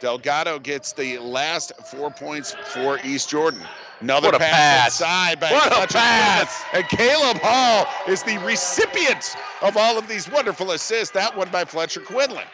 Delgado 0.00 0.58
gets 0.58 0.92
the 0.92 1.18
last 1.18 1.72
four 1.84 2.10
points 2.10 2.52
for 2.72 2.98
East 3.04 3.28
Jordan. 3.28 3.60
Another 4.00 4.28
What 4.28 4.36
a 4.36 4.38
pass, 4.38 4.50
pass. 4.54 5.00
inside 5.00 5.40
by 5.40 5.50
What 5.52 5.90
a 5.90 5.92
pass. 5.92 6.62
And 6.72 6.88
Caleb 6.88 7.36
Hall 7.42 7.86
is 8.08 8.22
the 8.22 8.38
recipient 8.38 9.36
of 9.60 9.76
all 9.76 9.98
of 9.98 10.08
these 10.08 10.30
wonderful 10.30 10.70
assists. 10.70 11.12
That 11.12 11.36
one 11.36 11.50
by 11.50 11.66
Fletcher 11.66 12.00
Quinlan. 12.00 12.46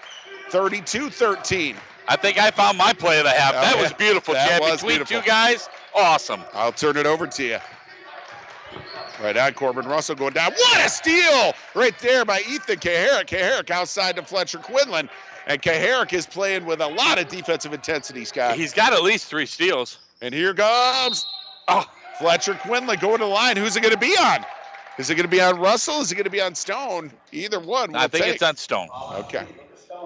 32-13. 0.51 1.77
I 2.09 2.17
think 2.17 2.39
I 2.39 2.51
found 2.51 2.79
my 2.79 2.93
play 2.93 3.19
of 3.19 3.25
the 3.25 3.31
half. 3.31 3.55
Oh, 3.55 3.61
that 3.61 3.77
yeah. 3.77 3.83
was 3.83 3.93
beautiful, 3.93 4.35
That 4.35 4.49
Chad. 4.49 4.61
was 4.61 4.81
Between 4.81 4.97
beautiful. 4.99 5.21
two 5.21 5.27
guys, 5.27 5.69
awesome. 5.95 6.41
I'll 6.55 6.73
turn 6.73 6.97
it 6.97 7.07
over 7.07 7.27
to 7.27 7.45
you. 7.45 7.59
Right 9.23 9.37
on, 9.37 9.55
Corbin 9.55 9.87
Russell 9.87 10.15
going 10.15 10.35
down. 10.35 10.53
What 10.53 10.85
a 10.85 10.89
steal 10.89 11.55
right 11.75 11.99
there 12.01 12.25
by 12.25 12.41
Ethan 12.41 12.77
Kucharek. 12.77 13.27
Kucharek 13.27 13.71
outside 13.71 14.17
to 14.17 14.23
Fletcher 14.23 14.59
Quinlan. 14.59 15.09
And 15.47 15.63
Kucharek 15.63 16.13
is 16.13 16.27
playing 16.27 16.67
with 16.67 16.81
a 16.81 16.89
lot 16.89 17.19
of 17.19 17.29
defensive 17.29 17.73
intensity, 17.73 18.25
Scott. 18.25 18.57
He's 18.57 18.75
got 18.75 18.93
at 18.93 19.03
least 19.03 19.27
three 19.27 19.47
steals. 19.47 19.99
And 20.21 20.35
here 20.35 20.55
comes 20.55 21.27
oh, 21.69 21.85
Fletcher 22.19 22.55
Quinlan 22.55 22.99
going 22.99 23.19
to 23.19 23.25
the 23.25 23.31
line. 23.31 23.57
Who's 23.57 23.77
it 23.77 23.81
going 23.81 23.95
to 23.95 24.01
be 24.01 24.17
on? 24.19 24.45
Is 24.99 25.11
it 25.11 25.15
going 25.15 25.25
to 25.25 25.31
be 25.31 25.41
on 25.41 25.59
Russell? 25.59 26.01
Is 26.01 26.11
it 26.11 26.15
going 26.15 26.25
to 26.25 26.31
be 26.31 26.41
on 26.41 26.55
Stone? 26.55 27.13
Either 27.33 27.61
one. 27.61 27.95
I 27.95 28.01
we'll 28.01 28.09
think 28.09 28.25
take. 28.25 28.35
it's 28.35 28.43
on 28.43 28.57
Stone. 28.57 28.89
Okay. 29.13 29.45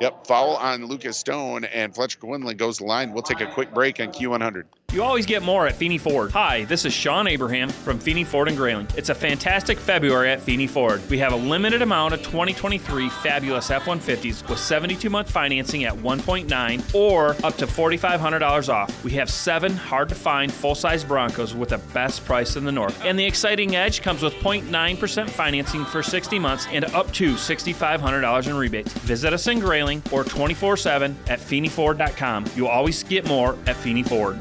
Yep. 0.01 0.27
Foul 0.27 0.57
on 0.57 0.87
Lucas 0.87 1.19
Stone 1.19 1.65
and 1.65 1.95
Fletcher 1.95 2.19
Quinlan 2.19 2.57
goes 2.57 2.79
to 2.79 2.85
the 2.85 2.89
line. 2.89 3.13
We'll 3.13 3.23
take 3.23 3.43
a 3.43 3.47
quick 3.47 3.75
break 3.75 4.01
on 4.01 4.09
Q100. 4.09 4.65
You 4.93 5.05
always 5.05 5.25
get 5.25 5.45
more 5.45 5.69
at 5.69 5.77
Feeney 5.77 5.99
Ford. 5.99 6.33
Hi, 6.33 6.65
this 6.65 6.85
is 6.85 6.93
Sean 6.93 7.29
Abraham 7.29 7.69
from 7.69 8.01
Feeney 8.01 8.25
Ford 8.25 8.49
and 8.49 8.57
Grayling. 8.57 8.89
It's 8.97 9.09
a 9.09 9.15
fantastic 9.15 9.79
February 9.79 10.31
at 10.31 10.41
Feeney 10.41 10.67
Ford. 10.67 11.01
We 11.09 11.19
have 11.19 11.33
a 11.33 11.37
limited 11.37 11.81
amount 11.81 12.13
of 12.13 12.25
2023 12.25 13.09
fabulous 13.09 13.71
F-150s 13.71 14.49
with 14.49 14.59
72-month 14.59 15.31
financing 15.31 15.85
at 15.85 15.95
1.9 15.95 16.93
or 16.93 17.37
up 17.45 17.57
to 17.59 17.69
$4,500 17.69 18.69
off. 18.69 19.05
We 19.05 19.13
have 19.13 19.31
seven 19.31 19.77
hard-to-find 19.77 20.53
full-size 20.53 21.05
Broncos 21.05 21.55
with 21.55 21.69
the 21.69 21.79
best 21.79 22.25
price 22.25 22.57
in 22.57 22.65
the 22.65 22.73
north. 22.73 23.01
And 23.05 23.17
the 23.17 23.25
exciting 23.25 23.77
Edge 23.77 24.03
comes 24.03 24.23
with 24.23 24.35
0.9% 24.35 25.31
financing 25.31 25.85
for 25.85 26.03
60 26.03 26.39
months 26.41 26.67
and 26.73 26.85
up 26.87 27.13
to 27.13 27.35
$6,500 27.35 28.49
in 28.49 28.57
rebates. 28.57 28.93
Visit 28.95 29.33
us 29.33 29.47
in 29.47 29.61
Grayling 29.61 29.90
or 30.13 30.25
24-7 30.25 31.15
at 31.29 31.41
FeeneyFord.com. 31.41 32.47
You'll 32.57 32.69
always 32.69 33.03
get 33.05 33.27
more 33.27 33.57
at 33.67 33.77
Feeney 33.77 34.03
Ford. 34.03 34.39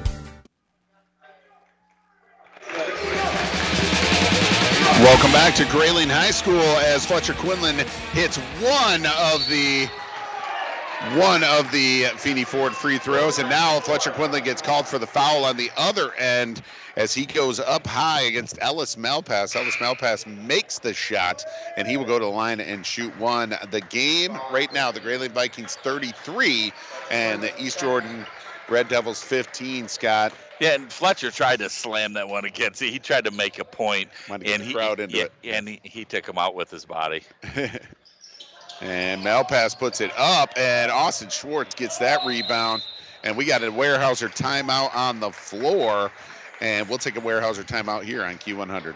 Welcome 5.02 5.32
back 5.32 5.56
to 5.56 5.66
Grayling 5.66 6.10
High 6.10 6.32
School 6.32 6.60
as 6.60 7.06
Fletcher 7.06 7.34
Quinlan 7.34 7.78
hits 8.12 8.38
one 8.38 9.06
of 9.06 9.48
the 9.48 9.90
one 11.16 11.44
of 11.46 11.72
the 11.72 12.06
Feeney 12.18 12.44
Ford 12.44 12.74
free 12.74 12.98
throws, 12.98 13.40
and 13.40 13.50
now 13.50 13.80
Fletcher 13.80 14.12
Quinlan 14.12 14.44
gets 14.44 14.62
called 14.62 14.86
for 14.86 15.00
the 15.00 15.08
foul 15.08 15.46
on 15.46 15.56
the 15.56 15.72
other 15.78 16.14
end 16.16 16.62
as 16.98 17.14
he 17.14 17.26
goes 17.26 17.60
up 17.60 17.88
high 17.88 18.22
against 18.24 18.58
Ellis 18.62 18.98
Malpass. 18.98 19.56
Ellis 19.56 19.78
Malpass 19.78 20.28
makes 20.46 20.80
the 20.80 20.94
shot, 20.94 21.46
and 21.78 21.88
he 21.88 21.96
will 21.96 22.06
go 22.06 22.20
to 22.20 22.26
the 22.26 22.32
line 22.32 22.60
and 22.60 22.86
shoot 22.86 23.18
one. 23.18 23.56
The 23.72 23.82
game 23.82 24.38
right 24.52 24.72
now, 24.74 24.92
the 24.92 25.00
Grayling 25.00 25.32
Vikings 25.32 25.78
33 25.78 26.74
and 27.10 27.42
the 27.42 27.64
East 27.64 27.80
Jordan 27.80 28.26
Red 28.68 28.90
Devils 28.90 29.22
15. 29.24 29.88
Scott. 29.88 30.34
Yeah, 30.60 30.76
and 30.76 30.92
Fletcher 30.92 31.32
tried 31.32 31.60
to 31.60 31.70
slam 31.70 32.14
that 32.14 32.28
one 32.28 32.44
against. 32.44 32.82
He 32.84 33.00
tried 33.00 33.24
to 33.24 33.32
make 33.32 33.60
a 33.60 33.64
point, 33.64 34.10
Wanted 34.30 34.44
to 34.44 34.50
get 34.52 35.00
and 35.00 35.12
he 35.12 35.18
yeah, 35.18 35.24
it. 35.24 35.32
and 35.56 35.70
he, 35.70 35.80
he 35.84 36.04
took 36.04 36.28
him 36.28 36.38
out 36.38 36.54
with 36.56 36.70
his 36.70 36.84
body. 36.84 37.24
And 38.82 39.22
Malpass 39.22 39.78
puts 39.78 40.00
it 40.00 40.12
up, 40.18 40.52
and 40.58 40.90
Austin 40.92 41.30
Schwartz 41.30 41.76
gets 41.76 41.98
that 41.98 42.26
rebound. 42.26 42.82
And 43.24 43.36
we 43.36 43.46
got 43.46 43.64
a 43.64 43.72
Weyerhaeuser 43.72 44.34
timeout 44.34 44.96
on 44.96 45.20
the 45.20 45.32
floor. 45.32 46.10
And 46.62 46.88
we'll 46.88 46.98
take 46.98 47.18
a 47.18 47.22
Weyerhaeuser 47.22 47.64
timeout 47.66 48.04
here 48.04 48.24
on 48.24 48.36
Q100. 48.36 48.96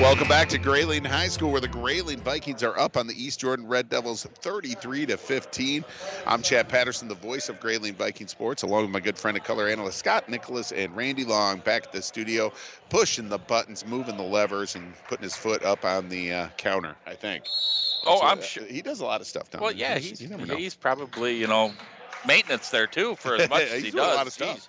Welcome 0.00 0.28
back 0.28 0.48
to 0.50 0.58
Grayling 0.58 1.04
High 1.04 1.26
School, 1.26 1.50
where 1.50 1.60
the 1.60 1.66
Grayling 1.66 2.20
Vikings 2.20 2.62
are 2.62 2.78
up 2.78 2.96
on 2.96 3.08
the 3.08 3.14
East 3.20 3.40
Jordan 3.40 3.66
Red 3.66 3.88
Devils 3.88 4.22
33 4.24 5.06
to 5.06 5.16
15. 5.16 5.84
I'm 6.24 6.42
Chad 6.42 6.68
Patterson, 6.68 7.08
the 7.08 7.16
voice 7.16 7.48
of 7.48 7.58
Grayling 7.58 7.94
Viking 7.94 8.28
Sports, 8.28 8.62
along 8.62 8.82
with 8.82 8.90
my 8.92 9.00
good 9.00 9.18
friend 9.18 9.36
and 9.36 9.44
color 9.44 9.66
analyst 9.66 9.98
Scott 9.98 10.28
Nicholas 10.28 10.70
and 10.70 10.94
Randy 10.96 11.24
Long 11.24 11.58
back 11.58 11.86
at 11.86 11.92
the 11.92 12.00
studio, 12.00 12.52
pushing 12.90 13.28
the 13.28 13.38
buttons, 13.38 13.84
moving 13.84 14.16
the 14.16 14.22
levers, 14.22 14.76
and 14.76 14.94
putting 15.08 15.24
his 15.24 15.34
foot 15.36 15.64
up 15.64 15.84
on 15.84 16.08
the 16.08 16.32
uh, 16.32 16.48
counter, 16.56 16.94
I 17.04 17.14
think. 17.14 17.44
Oh, 18.06 18.20
I'm 18.22 18.40
sure. 18.40 18.64
He 18.64 18.82
does 18.82 19.00
a 19.00 19.04
lot 19.04 19.20
of 19.20 19.26
stuff 19.26 19.50
down 19.50 19.62
Well, 19.62 19.72
there. 19.72 19.80
yeah, 19.80 19.98
he's 19.98 20.20
he's 20.20 20.74
probably 20.76 21.36
you 21.38 21.48
know 21.48 21.72
maintenance 22.26 22.70
there 22.70 22.86
too 22.86 23.16
for 23.16 23.34
as 23.34 23.48
much 23.50 23.62
as 23.64 23.82
he 23.82 23.90
doing 23.90 24.04
does. 24.04 24.68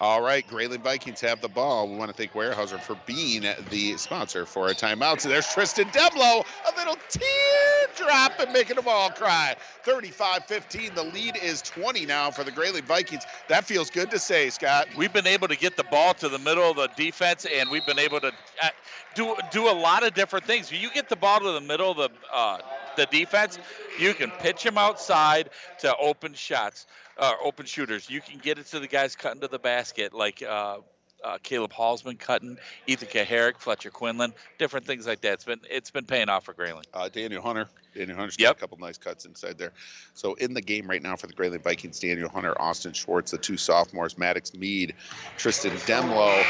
A. 0.00 0.02
All 0.02 0.22
right, 0.22 0.46
Grayling 0.46 0.82
Vikings 0.82 1.20
have 1.20 1.40
the 1.40 1.48
ball. 1.48 1.88
We 1.88 1.96
want 1.96 2.10
to 2.10 2.16
thank 2.16 2.32
Weyerhaeuser 2.32 2.80
for 2.80 2.96
being 3.06 3.44
the 3.70 3.96
sponsor 3.96 4.46
for 4.46 4.68
our 4.68 4.74
timeout. 4.74 5.20
So 5.20 5.28
there's 5.28 5.46
Tristan 5.48 5.86
Demlo, 5.86 6.44
a 6.44 6.76
little 6.76 6.96
teardrop 7.08 8.38
and 8.40 8.52
making 8.52 8.76
them 8.76 8.86
all 8.88 9.10
cry. 9.10 9.56
35-15. 9.84 10.94
The 10.94 11.02
lead 11.02 11.36
is 11.42 11.62
20 11.62 12.06
now 12.06 12.30
for 12.30 12.44
the 12.44 12.50
Grayling 12.50 12.84
Vikings. 12.84 13.24
That 13.48 13.64
feels 13.64 13.90
good 13.90 14.10
to 14.10 14.18
say, 14.18 14.50
Scott. 14.50 14.88
We've 14.96 15.12
been 15.12 15.26
able 15.26 15.48
to 15.48 15.56
get 15.56 15.76
the 15.76 15.84
ball 15.84 16.14
to 16.14 16.28
the 16.28 16.38
middle 16.38 16.70
of 16.70 16.76
the 16.76 16.88
defense, 16.96 17.46
and 17.46 17.70
we've 17.70 17.86
been 17.86 17.98
able 17.98 18.20
to 18.20 18.32
uh, 18.62 18.68
do 19.14 19.34
do 19.50 19.68
a 19.68 19.72
lot 19.72 20.06
of 20.06 20.14
different 20.14 20.44
things. 20.44 20.70
You 20.70 20.90
get 20.90 21.08
the 21.08 21.16
ball 21.16 21.40
to 21.40 21.52
the 21.52 21.60
middle 21.60 21.90
of 21.90 21.96
the 21.96 22.10
uh, 22.32 22.58
the 22.96 23.06
defense, 23.06 23.58
you 23.98 24.14
can 24.14 24.30
pitch 24.30 24.62
them 24.64 24.78
outside 24.78 25.50
to 25.78 25.94
open 25.96 26.34
shots, 26.34 26.86
uh, 27.18 27.32
open 27.42 27.66
shooters. 27.66 28.08
You 28.10 28.20
can 28.20 28.38
get 28.38 28.58
it 28.58 28.66
to 28.66 28.80
the 28.80 28.88
guys 28.88 29.16
cutting 29.16 29.40
to 29.40 29.48
the 29.48 29.58
basket, 29.58 30.12
like. 30.12 30.42
Uh, 30.42 30.78
uh, 31.24 31.38
Caleb 31.42 31.72
Hall's 31.72 32.04
cutting, 32.18 32.58
Ethan 32.86 33.08
Kucharek, 33.08 33.58
Fletcher 33.58 33.90
Quinlan, 33.90 34.32
different 34.58 34.86
things 34.86 35.06
like 35.06 35.22
that. 35.22 35.32
It's 35.34 35.44
been 35.44 35.60
it's 35.68 35.90
been 35.90 36.04
paying 36.04 36.28
off 36.28 36.44
for 36.44 36.52
Grayling. 36.52 36.84
Uh, 36.94 37.08
Daniel 37.08 37.42
Hunter. 37.42 37.68
Daniel 37.94 38.16
Hunter's 38.16 38.36
got 38.36 38.56
a 38.56 38.58
couple 38.60 38.78
nice 38.78 38.98
cuts 38.98 39.24
inside 39.24 39.56
there. 39.56 39.72
So 40.14 40.34
in 40.34 40.52
the 40.54 40.60
game 40.60 40.86
right 40.88 41.02
now 41.02 41.16
for 41.16 41.26
the 41.26 41.32
Grayling 41.32 41.60
Vikings, 41.62 41.98
Daniel 41.98 42.28
Hunter, 42.28 42.60
Austin 42.60 42.92
Schwartz, 42.92 43.30
the 43.30 43.38
two 43.38 43.56
sophomores, 43.56 44.18
Maddox 44.18 44.54
Mead, 44.54 44.94
Tristan 45.38 45.72
Demlo, 45.72 46.44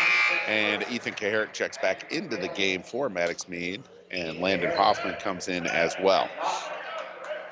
and 0.49 0.85
Ethan 0.91 1.15
Kucharek 1.15 1.53
checks 1.53 1.79
back 1.79 2.13
into 2.13 2.37
the 2.37 2.49
game 2.49 2.83
for 2.83 3.09
Maddox 3.09 3.49
Mead, 3.49 3.83
and 4.11 4.41
Landon 4.41 4.77
Hoffman 4.77 5.15
comes 5.15 5.49
in 5.49 5.67
as 5.67 5.95
well. 6.03 6.29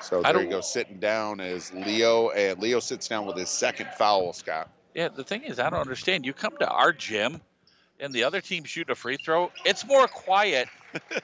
So 0.01 0.21
there 0.21 0.41
you 0.41 0.49
go, 0.49 0.61
sitting 0.61 0.99
down 0.99 1.39
is 1.39 1.73
Leo, 1.73 2.29
and 2.29 2.59
Leo 2.59 2.79
sits 2.79 3.07
down 3.07 3.25
with 3.25 3.37
his 3.37 3.49
second 3.49 3.89
foul, 3.97 4.33
Scott. 4.33 4.69
Yeah, 4.93 5.09
the 5.09 5.23
thing 5.23 5.43
is, 5.43 5.59
I 5.59 5.69
don't 5.69 5.81
understand. 5.81 6.25
You 6.25 6.33
come 6.33 6.55
to 6.57 6.67
our 6.67 6.93
gym, 6.93 7.41
and 7.99 8.13
the 8.13 8.23
other 8.23 8.41
team 8.41 8.63
shooting 8.63 8.91
a 8.91 8.95
free 8.95 9.17
throw. 9.17 9.51
It's 9.65 9.85
more 9.85 10.07
quiet 10.07 10.67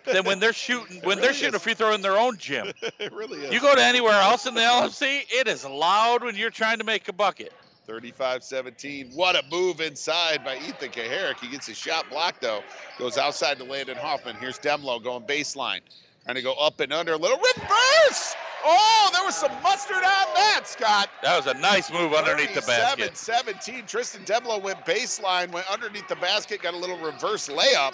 than 0.05 0.25
when 0.25 0.39
they're 0.39 0.53
shooting 0.53 0.99
when 1.03 1.17
they're 1.17 1.27
really 1.27 1.39
shooting 1.39 1.55
a 1.55 1.59
free 1.59 1.73
throw 1.73 1.93
in 1.93 2.01
their 2.01 2.17
own 2.17 2.37
gym. 2.37 2.71
it 2.81 3.13
really 3.13 3.39
is. 3.39 3.53
You 3.53 3.61
go 3.61 3.73
to 3.73 3.83
anywhere 3.83 4.13
else 4.13 4.45
in 4.45 4.53
the 4.53 4.61
LFC, 4.61 5.21
it 5.29 5.47
is 5.47 5.65
loud 5.65 6.23
when 6.23 6.35
you're 6.35 6.49
trying 6.49 6.79
to 6.79 6.83
make 6.83 7.07
a 7.07 7.13
bucket. 7.13 7.53
35-17. 7.87 9.15
What 9.15 9.35
a 9.35 9.43
move 9.51 9.81
inside 9.81 10.43
by 10.45 10.55
Ethan 10.57 10.89
Kucharek. 10.91 11.39
He 11.39 11.47
gets 11.49 11.67
his 11.67 11.77
shot 11.77 12.09
blocked 12.09 12.41
though. 12.41 12.61
Goes 12.97 13.17
outside 13.17 13.57
to 13.57 13.63
Landon 13.63 13.97
Hoffman. 13.97 14.35
Here's 14.37 14.59
Demlo 14.59 15.03
going 15.03 15.23
baseline. 15.23 15.81
Trying 16.23 16.35
to 16.35 16.41
go 16.41 16.53
up 16.53 16.79
and 16.79 16.93
under. 16.93 17.13
A 17.13 17.17
little 17.17 17.37
reverse. 17.37 18.35
Oh, 18.63 19.09
there 19.13 19.23
was 19.23 19.35
some 19.35 19.51
mustard 19.63 19.97
on 19.97 20.03
that, 20.03 20.61
Scott. 20.65 21.09
That 21.23 21.37
was 21.37 21.47
a 21.47 21.59
nice 21.59 21.91
move 21.91 22.13
underneath 22.13 22.53
the 22.53 22.61
basket. 22.61 23.17
17. 23.17 23.85
Tristan 23.85 24.23
Demlo 24.23 24.61
went 24.61 24.85
baseline, 24.85 25.51
went 25.51 25.71
underneath 25.71 26.07
the 26.07 26.15
basket, 26.15 26.61
got 26.61 26.73
a 26.73 26.77
little 26.77 26.97
reverse 26.97 27.49
layup. 27.49 27.93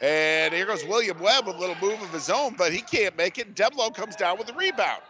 And 0.00 0.54
here 0.54 0.66
goes 0.66 0.84
William 0.84 1.18
Webb 1.18 1.46
with 1.46 1.56
a 1.56 1.58
little 1.58 1.76
move 1.82 2.00
of 2.00 2.12
his 2.12 2.30
own, 2.30 2.54
but 2.56 2.72
he 2.72 2.80
can't 2.80 3.16
make 3.16 3.38
it. 3.38 3.54
Demlo 3.54 3.92
comes 3.94 4.16
down 4.16 4.38
with 4.38 4.46
the 4.46 4.52
rebound. 4.54 5.02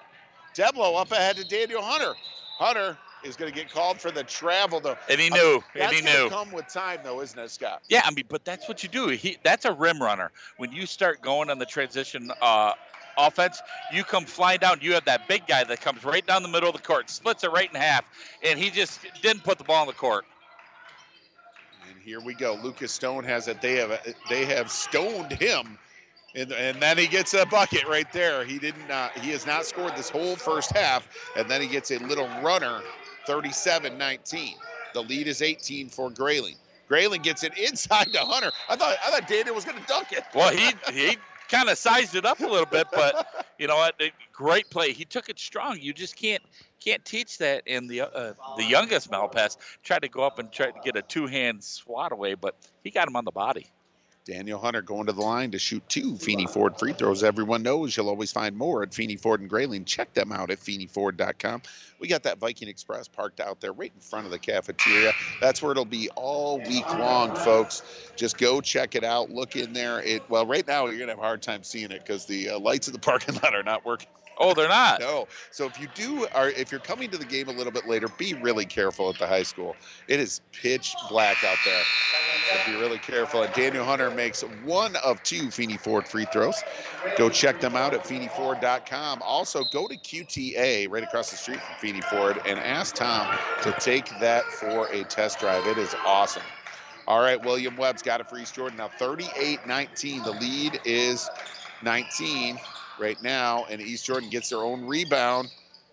Demlo 0.55 1.01
up 1.01 1.13
ahead 1.13 1.37
to 1.37 1.45
Daniel 1.45 1.83
Hunter. 1.83 2.15
Hunter 2.59 2.97
is 3.23 3.37
going 3.37 3.53
to 3.53 3.57
get 3.57 3.71
called 3.71 4.01
for 4.01 4.11
the 4.11 4.25
travel, 4.25 4.81
though. 4.81 4.97
And 5.11 5.21
he 5.21 5.29
knew, 5.31 5.63
and 5.75 5.83
That's 5.83 5.93
he 5.93 6.03
gonna 6.03 6.25
knew. 6.25 6.31
come 6.31 6.51
with 6.53 6.73
time, 6.73 7.01
though, 7.03 7.21
isn't 7.21 7.39
it, 7.39 7.51
Scott? 7.51 7.83
Yeah, 7.89 8.03
I 8.05 8.11
mean, 8.11 8.25
but 8.29 8.45
that's 8.45 8.69
what 8.69 8.83
you 8.83 8.89
do. 8.89 9.09
He 9.09 9.39
that's 9.43 9.65
a 9.65 9.73
rim 9.73 10.01
runner. 10.01 10.31
When 10.57 10.73
you 10.73 10.87
start 10.87 11.21
going 11.21 11.51
on 11.51 11.59
the 11.59 11.67
transition 11.67 12.31
uh, 12.41 12.73
offense, 13.19 13.63
you 13.93 14.05
come 14.05 14.25
flying 14.25 14.61
down. 14.61 14.79
You 14.81 14.95
have 14.95 15.05
that 15.07 15.29
big 15.29 15.47
guy 15.47 15.65
that 15.65 15.81
comes 15.81 16.05
right 16.05 16.27
down 16.27 16.43
the 16.43 16.49
middle 16.49 16.69
of 16.69 16.77
the 16.77 16.83
court, 16.83 17.11
splits 17.11 17.45
it 17.45 17.51
right 17.51 17.69
in 17.69 17.81
half, 17.81 18.05
and 18.43 18.59
he 18.59 18.71
just 18.71 19.01
didn't 19.23 19.45
put 19.45 19.59
the 19.59 19.65
ball 19.65 19.83
on 19.83 19.87
the 19.87 19.93
court. 19.93 20.25
And 21.91 22.01
here 22.03 22.21
we 22.21 22.35
go. 22.35 22.59
Lucas 22.63 22.93
Stone 22.93 23.25
has 23.25 23.49
it. 23.49 23.61
They 23.61 23.77
have 23.77 24.01
they 24.29 24.45
have 24.45 24.71
stoned 24.71 25.33
him, 25.33 25.79
and, 26.35 26.53
and 26.53 26.81
then 26.81 26.99
he 26.99 27.07
gets 27.07 27.35
a 27.35 27.47
bucket 27.47 27.87
right 27.87 28.11
there. 28.13 28.45
He 28.45 28.59
didn't. 28.59 28.91
Uh, 28.91 29.09
he 29.21 29.31
has 29.31 29.47
not 29.47 29.67
scored 29.67 29.97
this 29.97 30.09
whole 30.09 30.37
first 30.37 30.77
half, 30.77 31.09
and 31.37 31.49
then 31.49 31.61
he 31.61 31.67
gets 31.67 31.91
a 31.91 31.99
little 31.99 32.29
runner, 32.43 32.81
37-19. 33.27 34.55
The 34.95 35.03
lead 35.03 35.29
is 35.29 35.43
18 35.43 35.89
for 35.89 36.11
Grayling. 36.11 36.55
Grayling 36.89 37.23
gets 37.23 37.45
it 37.45 37.57
inside 37.59 38.13
to 38.13 38.21
Hunter. 38.21 38.51
I 38.69 38.77
thought 38.77 38.97
I 39.05 39.11
thought 39.11 39.29
Daniel 39.29 39.55
was 39.55 39.65
going 39.65 39.79
to 39.79 39.87
dunk 39.87 40.13
it. 40.13 40.25
Well, 40.35 40.51
he 40.51 40.73
he 40.93 41.17
kind 41.49 41.69
of 41.69 41.79
sized 41.79 42.15
it 42.15 42.25
up 42.25 42.41
a 42.41 42.47
little 42.47 42.67
bit, 42.67 42.87
but 42.93 43.47
you 43.59 43.67
know 43.67 43.77
what? 43.77 44.01
Great 44.33 44.71
play. 44.71 44.93
He 44.93 45.05
took 45.05 45.29
it 45.29 45.39
strong. 45.39 45.79
You 45.81 45.93
just 45.93 46.17
can't 46.17 46.43
can't 46.85 47.05
teach 47.05 47.39
that. 47.39 47.65
And 47.67 47.89
the 47.89 48.03
uh, 48.03 48.35
the 48.57 48.65
youngest 48.65 49.11
Malpass 49.11 49.57
tried 49.83 50.03
to 50.03 50.09
go 50.09 50.23
up 50.23 50.39
and 50.39 50.53
try 50.53 50.67
to 50.67 50.81
get 50.85 50.97
a 50.97 51.03
two 51.03 51.27
hand 51.27 51.65
swat 51.65 52.13
away, 52.13 52.35
but 52.35 52.55
he 52.85 52.91
got 52.91 53.09
him 53.09 53.17
on 53.17 53.25
the 53.25 53.33
body. 53.33 53.67
Daniel 54.29 54.61
Hunter 54.61 54.83
going 54.83 55.07
to 55.07 55.13
the 55.13 55.23
line 55.23 55.53
to 55.53 55.59
shoot 55.59 55.83
two 55.89 56.15
Feeney 56.17 56.47
Ford 56.47 56.79
free 56.79 56.93
throws. 56.93 57.25
Everyone 57.25 57.63
knows 57.63 57.97
you'll 57.97 58.11
always 58.11 58.31
find 58.31 58.55
more 58.55 58.83
at 58.83 58.93
Feeney 58.93 59.17
Ford 59.17 59.41
and 59.41 59.49
Grayling. 59.49 59.87
Check 59.87 60.13
them 60.13 60.33
out 60.33 60.51
at 60.51 60.61
FeeneyFord.com. 60.61 61.63
We 61.99 62.09
got 62.09 62.25
that 62.25 62.39
Viking 62.39 62.69
Express 62.69 63.09
parked 63.09 63.41
out 63.41 63.63
there 63.63 63.73
right 63.73 63.91
in 63.93 64.01
front 64.03 64.27
of 64.27 64.31
the 64.31 64.39
cafeteria. 64.39 65.13
That's 65.41 65.63
where 65.63 65.73
it'll 65.73 65.87
be 65.87 66.11
all 66.15 66.59
week 66.59 66.87
long, 66.99 67.35
folks. 67.37 67.83
Just 68.17 68.37
go 68.37 68.61
check 68.61 68.95
it 68.95 69.03
out. 69.03 69.31
Look 69.31 69.57
in 69.57 69.73
there. 69.73 70.01
It 70.03 70.29
well, 70.29 70.45
right 70.45 70.67
now 70.67 70.87
you're 70.89 70.99
gonna 70.99 71.13
have 71.13 71.19
a 71.19 71.23
hard 71.23 71.41
time 71.41 71.63
seeing 71.63 71.91
it 71.91 72.05
because 72.05 72.27
the 72.27 72.51
uh, 72.51 72.59
lights 72.59 72.87
in 72.87 72.93
the 72.93 72.99
parking 73.01 73.35
lot 73.37 73.55
are 73.55 73.63
not 73.63 73.87
working. 73.87 74.09
Oh, 74.39 74.55
they're 74.55 74.69
not. 74.69 75.01
No. 75.09 75.27
So 75.53 75.67
if 75.67 75.81
you 75.81 75.87
do 75.95 76.27
are 76.33 76.51
if 76.51 76.71
you're 76.71 76.81
coming 76.81 77.11
to 77.11 77.19
the 77.19 77.25
game 77.25 77.49
a 77.49 77.53
little 77.53 77.73
bit 77.73 77.87
later, 77.87 78.09
be 78.19 78.35
really 78.35 78.67
careful 78.67 79.09
at 79.09 79.19
the 79.19 79.27
high 79.27 79.43
school. 79.43 79.77
It 80.07 80.21
is 80.21 80.41
pitch 80.53 80.95
black 81.09 81.43
out 81.45 81.57
there. 81.65 81.83
So 82.51 82.73
be 82.73 82.79
really 82.79 82.99
careful. 82.99 83.43
And 83.43 83.53
Daniel 83.55 83.85
Hunter 83.85 84.11
makes 84.11 84.43
one 84.65 84.97
of 84.97 85.23
two 85.23 85.51
Feeney 85.51 85.77
Ford 85.77 86.07
free 86.09 86.27
throws. 86.27 86.63
Go 87.17 87.31
check 87.31 87.61
them 87.61 87.77
out 87.77 87.95
at 87.95 88.03
FeeneyFord.com. 88.05 89.23
Also, 89.23 89.65
go 89.65 89.87
to 89.87 89.97
QTA 89.97 90.91
right 90.91 91.03
across 91.03 91.31
the 91.31 91.37
street 91.37 91.61
from 91.61 91.77
Feeney 91.77 92.01
Ford 92.03 92.41
and 92.45 92.59
ask 92.59 92.95
Tom 92.95 93.27
to 93.63 93.73
take 93.81 94.19
that 94.21 94.45
for 94.45 94.89
a 94.93 95.05
test 95.05 95.41
drive. 95.41 95.67
It 95.67 95.79
is 95.79 95.95
awesome. 96.07 96.43
All 97.07 97.21
right, 97.21 97.43
William 97.43 97.77
Webb's 97.77 98.03
got 98.03 98.27
for 98.29 98.39
East 98.39 98.55
Jordan 98.55 98.77
now 98.77 98.89
38 98.99 99.67
19. 99.67 100.23
The 100.25 100.33
lead 100.33 100.81
is 100.85 101.31
19 101.83 102.59
right 102.99 103.21
now, 103.23 103.67
and 103.71 103.81
East 103.81 104.05
Jordan 104.05 104.31
gets 104.31 104.51
their 104.51 104.61
own 104.61 104.87
rebound. 104.87 105.51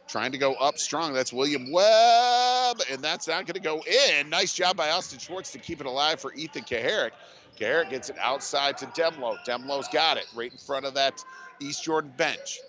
Trying 0.07 0.33
to 0.33 0.37
go 0.37 0.53
up 0.53 0.77
strong. 0.77 1.13
That's 1.13 1.33
William 1.33 1.71
Webb, 1.71 2.77
and 2.91 3.01
that's 3.01 3.27
not 3.27 3.47
going 3.47 3.55
to 3.55 3.59
go 3.59 3.81
in. 3.81 4.29
Nice 4.29 4.53
job 4.53 4.77
by 4.77 4.91
Austin 4.91 5.17
Schwartz 5.17 5.51
to 5.53 5.57
keep 5.57 5.79
it 5.79 5.87
alive 5.87 6.19
for 6.19 6.31
Ethan 6.33 6.61
Kucharek. 6.63 7.11
Kucharek 7.59 7.89
gets 7.89 8.09
it 8.09 8.17
outside 8.21 8.77
to 8.77 8.85
Demlo. 8.87 9.35
Demlo's 9.47 9.87
got 9.87 10.17
it 10.17 10.27
right 10.35 10.51
in 10.51 10.57
front 10.59 10.85
of 10.85 10.93
that 10.93 11.23
East 11.59 11.83
Jordan 11.83 12.13
bench. 12.15 12.59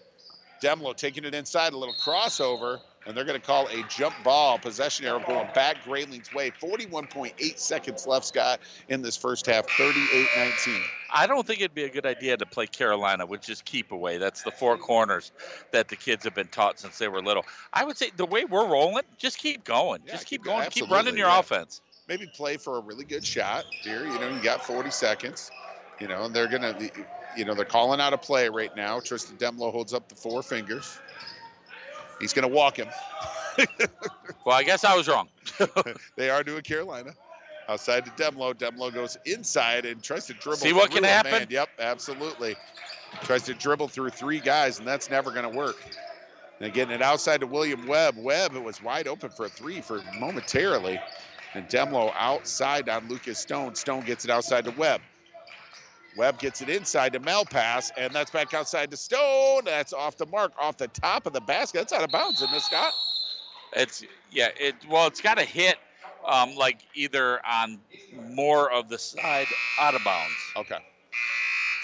Demlo 0.63 0.97
taking 0.97 1.25
it 1.25 1.35
inside, 1.35 1.75
a 1.75 1.77
little 1.77 1.95
crossover, 1.95 2.79
and 3.07 3.17
they're 3.17 3.25
going 3.25 3.41
to 3.41 3.47
call 3.47 3.69
a 3.69 3.83
jump 3.89 4.15
ball. 4.25 4.59
Possession 4.59 5.07
arrow 5.07 5.21
going 5.21 5.49
back 5.55 5.85
Grayling's 5.85 6.33
way. 6.35 6.51
41.8 6.51 7.59
seconds 7.59 8.07
left, 8.07 8.27
Scott, 8.27 8.61
in 8.89 9.03
this 9.03 9.17
first 9.17 9.47
half. 9.47 9.69
38 9.71 10.27
19. 10.37 10.83
I 11.13 11.27
don't 11.27 11.47
think 11.47 11.61
it'd 11.61 11.75
be 11.75 11.85
a 11.85 11.89
good 11.89 12.05
idea 12.05 12.37
to 12.37 12.47
play 12.47 12.67
Carolina, 12.67 13.25
which 13.25 13.49
is 13.49 13.63
keep 13.63 13.93
away. 13.93 14.19
That's 14.19 14.43
the 14.43 14.51
four 14.51 14.77
corners 14.77 15.31
that 15.71 15.89
the 15.89 15.97
kids 15.97 16.25
have 16.25 16.35
been 16.35 16.49
taught 16.49 16.81
since 16.81 16.99
they 16.99 17.09
were 17.09 17.23
little. 17.23 17.45
I 17.73 17.85
would 17.85 17.97
say 17.97 18.11
the 18.17 18.27
way 18.27 18.45
we're 18.45 18.67
rolling, 18.67 19.05
just 19.17 19.39
keep 19.39 19.65
going. 19.65 20.01
just 20.07 20.27
keep 20.27 20.43
going. 20.43 20.69
Keep 20.71 20.91
running 20.91 21.17
your 21.17 21.29
yeah. 21.29 21.39
offense. 21.39 21.81
Maybe 22.09 22.27
play 22.35 22.57
for 22.57 22.79
a 22.79 22.81
really 22.81 23.05
good 23.05 23.25
shot 23.25 23.65
here. 23.83 24.05
You 24.05 24.19
know, 24.19 24.29
you 24.29 24.43
got 24.43 24.65
40 24.65 24.91
seconds. 24.91 25.51
You 26.01 26.09
know, 26.09 26.25
and 26.25 26.37
they're 26.37 26.49
gonna, 26.49 26.77
you 27.37 27.47
know, 27.47 27.55
they're 27.55 27.65
calling 27.65 28.01
out 28.01 28.13
a 28.13 28.19
play 28.19 28.51
right 28.51 28.75
now. 28.77 29.01
Tristan 29.01 29.39
Demlo 29.39 29.73
holds 29.73 29.95
up 29.95 30.11
the 30.11 30.15
four 30.15 30.43
fingers. 30.43 30.99
He's 32.21 32.33
gonna 32.33 32.49
walk 32.49 32.79
him. 32.79 32.89
well, 34.45 34.57
I 34.57 34.63
guess 34.63 34.85
I 34.85 34.97
was 34.97 35.09
wrong. 35.09 35.29
they 36.17 36.31
are 36.31 36.43
doing 36.43 36.63
Carolina. 36.63 37.13
Outside 37.69 38.05
to 38.05 38.11
Demlo. 38.13 38.55
Demlo 38.55 38.95
goes 38.95 39.19
inside 39.25 39.87
and 39.87 40.03
tries 40.03 40.27
to 40.27 40.35
dribble. 40.35 40.59
See 40.59 40.73
what 40.73 40.91
can 40.91 41.03
happen? 41.03 41.33
man. 41.33 41.47
Yep, 41.51 41.69
absolutely. 41.79 42.55
Tries 43.23 43.43
to 43.45 43.55
dribble 43.55 43.89
through 43.89 44.11
three 44.11 44.39
guys, 44.39 44.79
and 44.79 44.87
that's 44.87 45.11
never 45.11 45.33
going 45.33 45.51
to 45.51 45.57
work. 45.57 45.77
And 46.61 46.73
getting 46.73 46.95
it 46.95 47.03
outside 47.03 47.41
to 47.41 47.47
William 47.47 47.87
Webb. 47.87 48.17
Webb, 48.19 48.55
it 48.55 48.63
was 48.63 48.83
wide 48.83 49.09
open 49.09 49.31
for 49.31 49.47
a 49.47 49.49
three 49.49 49.81
for 49.81 50.01
momentarily. 50.19 51.01
And 51.55 51.69
Demlo 51.69 52.13
outside 52.17 52.89
on 52.89 53.09
Lucas 53.09 53.39
Stone. 53.39 53.75
Stone 53.75 54.05
gets 54.05 54.25
it 54.25 54.31
outside 54.31 54.65
to 54.65 54.71
Webb. 54.73 55.01
Webb 56.17 56.39
gets 56.39 56.61
it 56.63 56.69
inside 56.69 57.13
to 57.13 57.21
Malpass, 57.21 57.91
and 57.97 58.13
that's 58.13 58.31
back 58.31 58.55
outside 58.55 58.91
to 58.91 58.97
Stone. 58.97 59.65
That's 59.65 59.93
off 59.93 60.17
the 60.17 60.27
mark, 60.27 60.53
off 60.59 60.77
the 60.77 60.89
top 60.89 61.27
of 61.27 61.33
the 61.33 61.41
basket. 61.41 61.79
That's 61.79 61.93
out 61.93 62.03
of 62.03 62.11
bounds, 62.11 62.43
isn't 62.43 62.55
it, 62.55 62.63
Scott? 62.63 62.93
It's 63.75 64.03
yeah. 64.31 64.49
It 64.59 64.75
well, 64.89 65.07
it's 65.07 65.21
got 65.21 65.39
to 65.39 65.45
hit 65.45 65.77
um, 66.27 66.55
like 66.57 66.81
either 66.95 67.45
on 67.47 67.79
more 68.31 68.71
of 68.71 68.89
the 68.89 68.99
side 68.99 69.47
out 69.81 69.95
of 69.95 70.03
bounds. 70.05 70.35
Okay. 70.57 70.79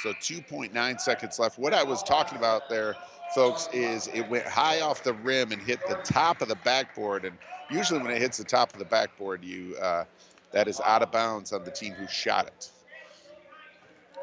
So 0.03 0.13
2.9 0.15 1.01
seconds 1.01 1.39
left. 1.39 1.59
What 1.59 1.73
I 1.73 1.85
was 1.85 2.03
talking 2.03 2.37
about 2.37 2.69
there, 2.69 2.97
folks, 3.37 3.69
is 3.73 4.09
it 4.09 4.29
went 4.29 4.45
high 4.47 4.81
off 4.81 5.05
the 5.05 5.15
rim 5.15 5.53
and 5.53 5.63
hit 5.63 5.79
the 5.89 5.95
top 6.03 6.43
of 6.43 6.49
the 6.49 6.57
backboard. 6.57 7.25
And 7.25 7.39
usually 7.71 8.01
when 8.01 8.11
it 8.11 8.21
hits 8.21 8.39
the 8.39 8.45
top 8.45 8.73
of 8.73 8.81
the 8.81 8.85
backboard, 8.85 9.45
you 9.45 9.77
uh, 9.77 10.05
that 10.51 10.67
is 10.67 10.81
out 10.81 11.03
of 11.03 11.13
bounds 11.13 11.53
on 11.53 11.63
the 11.63 11.71
team 11.71 11.93
who 11.93 12.09
shot 12.09 12.49
it. 12.49 12.72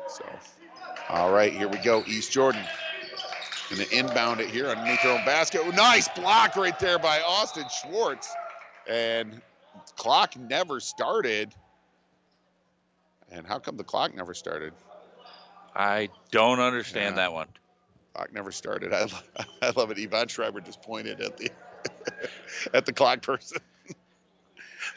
So, 0.09 0.25
all 1.09 1.31
right, 1.31 1.53
here 1.53 1.67
we 1.67 1.77
go. 1.79 2.03
East 2.07 2.31
Jordan 2.31 2.61
going 3.69 3.85
to 3.87 3.95
inbound 3.97 4.41
it 4.41 4.49
here 4.49 4.67
underneath 4.67 5.01
their 5.03 5.11
own 5.17 5.23
basket. 5.25 5.61
Oh, 5.63 5.69
nice 5.69 6.07
block 6.09 6.55
right 6.55 6.77
there 6.79 6.97
by 6.97 7.21
Austin 7.21 7.65
Schwartz. 7.69 8.33
And 8.87 9.41
clock 9.95 10.35
never 10.37 10.79
started. 10.79 11.53
And 13.31 13.45
how 13.45 13.59
come 13.59 13.77
the 13.77 13.83
clock 13.83 14.15
never 14.15 14.33
started? 14.33 14.73
I 15.75 16.09
don't 16.31 16.59
understand 16.59 17.15
Yeah. 17.15 17.23
that 17.27 17.33
one. 17.33 17.47
Clock 18.15 18.33
never 18.33 18.51
started. 18.51 18.91
I, 18.91 19.01
lo- 19.03 19.45
I 19.61 19.69
love 19.75 19.91
it. 19.91 19.99
Yvonne 19.99 20.27
Schreiber 20.29 20.61
just 20.61 20.81
pointed 20.81 21.21
at 21.21 21.37
the 21.37 21.51
at 22.73 22.85
the 22.87 22.93
clock 22.93 23.21
person. 23.21 23.59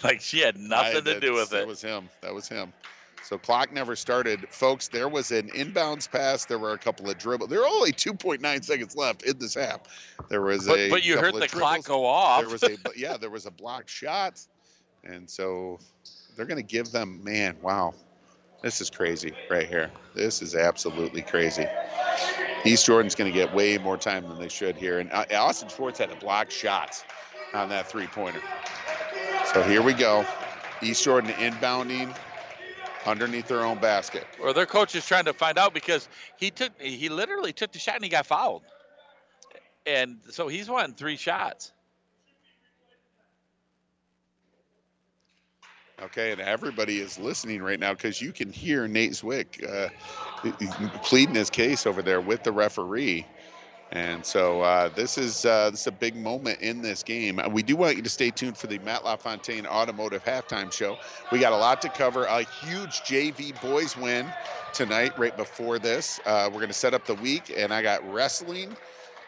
Like 0.03 0.23
she 0.23 0.41
had 0.41 0.57
nothing 0.57 0.97
I- 1.09 1.13
to 1.13 1.21
do 1.21 1.35
with 1.35 1.53
it. 1.53 1.57
That 1.57 1.67
was 1.67 1.83
him. 1.83 2.09
That 2.23 2.33
was 2.33 2.49
him. 2.49 2.73
So 3.23 3.39
clock 3.39 3.73
never 3.73 3.95
started, 3.95 4.47
folks. 4.51 4.89
There 4.89 5.09
was 5.09 5.31
an 5.31 5.49
inbounds 5.51 6.11
pass. 6.11 6.45
There 6.45 6.59
were 6.59 6.73
a 6.73 6.79
couple 6.79 7.09
of 7.09 7.19
dribbles. 7.19 7.51
There 7.51 7.61
are 7.61 7.67
only 7.69 7.93
2.9 7.93 8.65
seconds 8.65 8.97
left 8.97 9.23
in 9.23 9.39
this 9.39 9.55
half. 9.55 9.81
There 10.29 10.43
was 10.43 10.67
But- 10.67 10.79
a. 10.79 10.91
but 10.91 11.05
you 11.05 11.19
heard 11.19 11.35
the 11.35 11.49
clock 11.49 11.85
go 11.85 12.05
off. 12.05 12.41
There 12.43 12.51
was 12.51 12.63
a 12.65 12.77
but 12.83 12.99
yeah. 12.99 13.17
There 13.17 13.31
was 13.31 13.47
a 13.47 13.51
blocked 13.51 13.89
shot, 13.91 14.41
and 15.05 15.31
so 15.31 15.79
they're 16.37 16.47
going 16.47 16.57
to 16.57 16.63
give 16.63 16.91
them. 16.91 17.23
Man, 17.23 17.57
wow, 17.63 17.95
this 18.63 18.81
is 18.81 18.91
crazy 18.91 19.33
right 19.49 19.69
here. 19.69 19.91
This 20.15 20.43
is 20.43 20.55
absolutely 20.57 21.23
crazy. 21.23 21.67
East 22.65 22.87
Jordan's 22.87 23.15
going 23.15 23.33
to 23.33 23.37
get 23.37 23.55
way 23.55 23.79
more 23.79 23.97
time 23.97 24.29
than 24.29 24.39
they 24.39 24.49
should 24.49 24.77
here, 24.77 24.99
and 25.01 25.11
uh, 25.13 25.25
Austin 25.35 25.69
Schwartz 25.69 25.99
had 25.99 26.11
a 26.11 26.17
blocked 26.17 26.53
shot 26.53 27.05
on 27.55 27.69
that 27.71 27.89
three-pointer. 27.89 28.41
So 29.53 29.63
here 29.63 29.83
we 29.83 29.93
go. 29.95 30.25
East 30.81 31.05
Jordan 31.05 31.31
inbounding 31.33 32.15
underneath 33.07 33.49
their 33.49 33.65
own 33.65 33.79
basket. 33.79 34.27
Or 34.41 34.53
their 34.53 34.67
coach 34.67 34.95
is 34.95 35.07
trying 35.07 35.25
to 35.27 35.33
find 35.33 35.59
out 35.59 35.75
because 35.75 36.09
he 36.37 36.51
took 36.51 36.81
he 36.81 37.09
literally 37.09 37.53
took 37.53 37.73
the 37.73 37.79
shot 37.79 37.97
and 37.97 38.05
he 38.05 38.11
got 38.11 38.27
fouled. 38.27 38.63
And 39.87 40.19
so 40.31 40.49
he's 40.49 40.69
won 40.69 40.95
three 40.95 41.17
shots. 41.17 41.73
Okay, 46.03 46.33
and 46.33 46.41
everybody 46.41 46.99
is 46.99 47.17
listening 47.17 47.63
right 47.63 47.79
now 47.79 47.93
because 47.93 48.21
you 48.21 48.33
can 48.33 48.51
hear 48.51 48.89
Nate 48.89 49.13
Zwick 49.13 49.63
uh, 49.63 49.89
pleading 51.05 51.37
his 51.37 51.49
case 51.49 51.87
over 51.87 52.03
there 52.03 52.21
with 52.21 52.43
the 52.43 52.51
referee. 52.51 53.25
And 53.93 54.25
so 54.25 54.63
uh, 54.63 54.89
this 54.89 55.19
is 55.19 55.45
uh, 55.45 55.69
this 55.71 55.83
is 55.83 55.87
a 55.87 55.93
big 55.93 56.17
moment 56.17 56.61
in 56.61 56.81
this 56.81 57.03
game. 57.03 57.39
We 57.51 57.63
do 57.63 57.77
want 57.77 57.97
you 57.97 58.03
to 58.03 58.09
stay 58.09 58.31
tuned 58.31 58.57
for 58.57 58.67
the 58.67 58.79
Matt 58.79 59.05
LaFontaine 59.05 59.67
Automotive 59.67 60.25
Halftime 60.25 60.73
Show. 60.73 60.97
We 61.31 61.39
got 61.39 61.53
a 61.53 61.57
lot 61.57 61.83
to 61.83 61.91
cover. 61.91 62.25
A 62.25 62.43
huge 62.43 63.03
JV 63.03 63.61
boys 63.61 63.95
win 63.95 64.27
tonight, 64.73 65.17
right 65.19 65.37
before 65.37 65.79
this. 65.79 66.21
Uh, 66.25 66.49
we're 66.51 66.61
going 66.61 66.69
to 66.69 66.75
set 66.75 66.95
up 66.95 67.05
the 67.05 67.17
week, 67.17 67.53
and 67.55 67.71
I 67.73 67.83
got 67.83 68.03
wrestling 68.11 68.75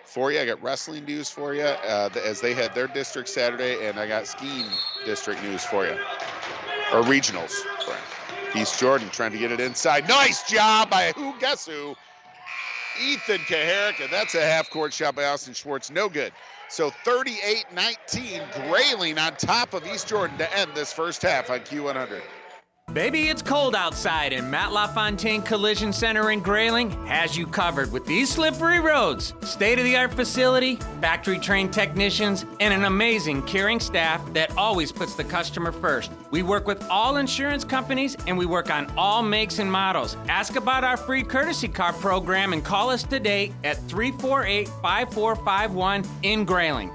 for 0.06 0.32
you. 0.32 0.40
I 0.40 0.46
got 0.46 0.62
wrestling 0.62 1.04
news 1.04 1.28
for 1.28 1.54
you 1.54 1.62
uh, 1.62 2.08
as 2.24 2.40
they 2.40 2.54
had 2.54 2.74
their 2.74 2.86
district 2.86 3.28
Saturday, 3.28 3.86
and 3.86 3.98
I 3.98 4.08
got 4.08 4.26
skiing 4.26 4.66
district 5.04 5.42
news 5.42 5.62
for 5.62 5.84
you 5.84 5.92
or 5.92 7.02
regionals. 7.02 7.52
East 8.56 8.78
Jordan 8.80 9.10
trying 9.10 9.32
to 9.32 9.38
get 9.38 9.52
it 9.52 9.60
inside. 9.60 10.08
Nice 10.08 10.48
job 10.48 10.88
by 10.88 11.12
who? 11.14 11.34
Guess 11.38 11.66
who? 11.66 11.96
Ethan 13.00 13.38
Kucharek, 13.38 14.00
and 14.00 14.10
that's 14.10 14.34
a 14.34 14.40
half 14.40 14.70
court 14.70 14.92
shot 14.92 15.14
by 15.14 15.24
Austin 15.24 15.54
Schwartz. 15.54 15.90
No 15.90 16.08
good. 16.08 16.32
So 16.68 16.90
38 16.90 17.66
19, 17.74 18.42
Grayling 18.68 19.18
on 19.18 19.32
top 19.32 19.74
of 19.74 19.86
East 19.86 20.08
Jordan 20.08 20.38
to 20.38 20.58
end 20.58 20.70
this 20.74 20.92
first 20.92 21.22
half 21.22 21.50
on 21.50 21.60
Q100. 21.60 22.20
Baby, 22.94 23.28
it's 23.28 23.42
cold 23.42 23.74
outside, 23.74 24.32
and 24.32 24.48
Matt 24.48 24.72
LaFontaine 24.72 25.42
Collision 25.42 25.92
Center 25.92 26.30
in 26.30 26.38
Grayling 26.38 26.92
has 27.08 27.36
you 27.36 27.44
covered 27.44 27.90
with 27.90 28.06
these 28.06 28.30
slippery 28.30 28.78
roads, 28.78 29.34
state 29.40 29.80
of 29.80 29.84
the 29.84 29.96
art 29.96 30.14
facility, 30.14 30.76
factory 31.00 31.40
trained 31.40 31.72
technicians, 31.72 32.46
and 32.60 32.72
an 32.72 32.84
amazing 32.84 33.42
caring 33.46 33.80
staff 33.80 34.22
that 34.32 34.56
always 34.56 34.92
puts 34.92 35.14
the 35.16 35.24
customer 35.24 35.72
first. 35.72 36.12
We 36.30 36.44
work 36.44 36.68
with 36.68 36.84
all 36.88 37.16
insurance 37.16 37.64
companies 37.64 38.16
and 38.28 38.38
we 38.38 38.46
work 38.46 38.70
on 38.70 38.88
all 38.96 39.24
makes 39.24 39.58
and 39.58 39.70
models. 39.70 40.16
Ask 40.28 40.54
about 40.54 40.84
our 40.84 40.96
free 40.96 41.24
courtesy 41.24 41.66
car 41.66 41.94
program 41.94 42.52
and 42.52 42.64
call 42.64 42.90
us 42.90 43.02
today 43.02 43.52
at 43.64 43.76
348 43.88 44.68
5451 44.68 46.04
in 46.22 46.44
Grayling. 46.44 46.92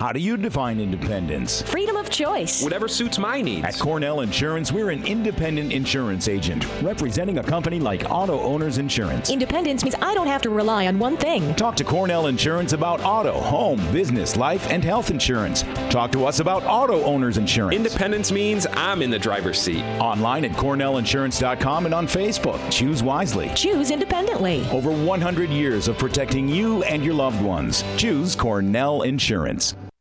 How 0.00 0.12
do 0.12 0.18
you 0.18 0.38
define 0.38 0.80
independence? 0.80 1.60
Freedom 1.60 1.94
of 1.94 2.08
choice. 2.08 2.62
Whatever 2.62 2.88
suits 2.88 3.18
my 3.18 3.42
needs. 3.42 3.66
At 3.66 3.78
Cornell 3.78 4.22
Insurance, 4.22 4.72
we're 4.72 4.88
an 4.88 5.04
independent 5.04 5.74
insurance 5.74 6.26
agent 6.26 6.66
representing 6.80 7.36
a 7.36 7.42
company 7.42 7.78
like 7.78 8.10
Auto 8.10 8.40
Owners 8.40 8.78
Insurance. 8.78 9.28
Independence 9.28 9.84
means 9.84 9.94
I 10.00 10.14
don't 10.14 10.26
have 10.26 10.40
to 10.40 10.48
rely 10.48 10.86
on 10.86 10.98
one 10.98 11.18
thing. 11.18 11.54
Talk 11.54 11.76
to 11.76 11.84
Cornell 11.84 12.28
Insurance 12.28 12.72
about 12.72 13.02
auto, 13.02 13.32
home, 13.40 13.76
business, 13.92 14.38
life, 14.38 14.70
and 14.70 14.82
health 14.82 15.10
insurance. 15.10 15.64
Talk 15.90 16.12
to 16.12 16.24
us 16.24 16.40
about 16.40 16.64
Auto 16.64 17.04
Owners 17.04 17.36
Insurance. 17.36 17.76
Independence 17.76 18.32
means 18.32 18.66
I'm 18.72 19.02
in 19.02 19.10
the 19.10 19.18
driver's 19.18 19.60
seat. 19.60 19.84
Online 20.00 20.46
at 20.46 20.52
cornellinsurance.com 20.52 21.84
and 21.84 21.94
on 21.94 22.06
Facebook. 22.06 22.72
Choose 22.72 23.02
wisely. 23.02 23.50
Choose 23.54 23.90
independently. 23.90 24.66
Over 24.70 24.92
100 24.92 25.50
years 25.50 25.88
of 25.88 25.98
protecting 25.98 26.48
you 26.48 26.82
and 26.84 27.04
your 27.04 27.12
loved 27.12 27.42
ones. 27.42 27.84
Choose 27.98 28.34
Cornell 28.34 29.02
Insurance. 29.02 29.74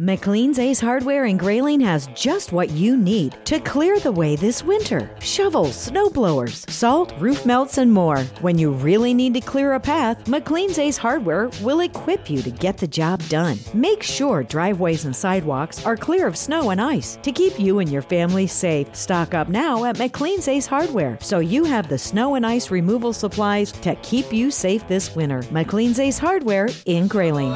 McLean's 0.00 0.60
Ace 0.60 0.78
Hardware 0.78 1.24
in 1.24 1.36
Grayling 1.36 1.80
has 1.80 2.06
just 2.14 2.52
what 2.52 2.70
you 2.70 2.96
need 2.96 3.36
to 3.44 3.58
clear 3.58 3.98
the 3.98 4.12
way 4.12 4.36
this 4.36 4.62
winter. 4.62 5.10
Shovels, 5.20 5.74
snow 5.74 6.08
blowers, 6.08 6.64
salt, 6.68 7.12
roof 7.18 7.44
melts, 7.44 7.78
and 7.78 7.92
more. 7.92 8.22
When 8.40 8.56
you 8.58 8.70
really 8.70 9.12
need 9.12 9.34
to 9.34 9.40
clear 9.40 9.72
a 9.72 9.80
path, 9.80 10.24
McLean's 10.28 10.78
Ace 10.78 10.96
Hardware 10.96 11.50
will 11.62 11.80
equip 11.80 12.30
you 12.30 12.42
to 12.42 12.50
get 12.52 12.78
the 12.78 12.86
job 12.86 13.20
done. 13.28 13.58
Make 13.74 14.04
sure 14.04 14.44
driveways 14.44 15.04
and 15.04 15.16
sidewalks 15.16 15.84
are 15.84 15.96
clear 15.96 16.28
of 16.28 16.36
snow 16.36 16.70
and 16.70 16.80
ice 16.80 17.18
to 17.22 17.32
keep 17.32 17.58
you 17.58 17.80
and 17.80 17.90
your 17.90 18.02
family 18.02 18.46
safe. 18.46 18.94
Stock 18.94 19.34
up 19.34 19.48
now 19.48 19.84
at 19.84 19.98
McLean's 19.98 20.46
Ace 20.46 20.68
Hardware 20.68 21.18
so 21.20 21.40
you 21.40 21.64
have 21.64 21.88
the 21.88 21.98
snow 21.98 22.36
and 22.36 22.46
ice 22.46 22.70
removal 22.70 23.12
supplies 23.12 23.72
to 23.72 23.96
keep 23.96 24.32
you 24.32 24.52
safe 24.52 24.86
this 24.86 25.16
winter. 25.16 25.42
McLean's 25.50 25.98
Ace 25.98 26.18
Hardware 26.18 26.68
in 26.86 27.08
Grayling. 27.08 27.52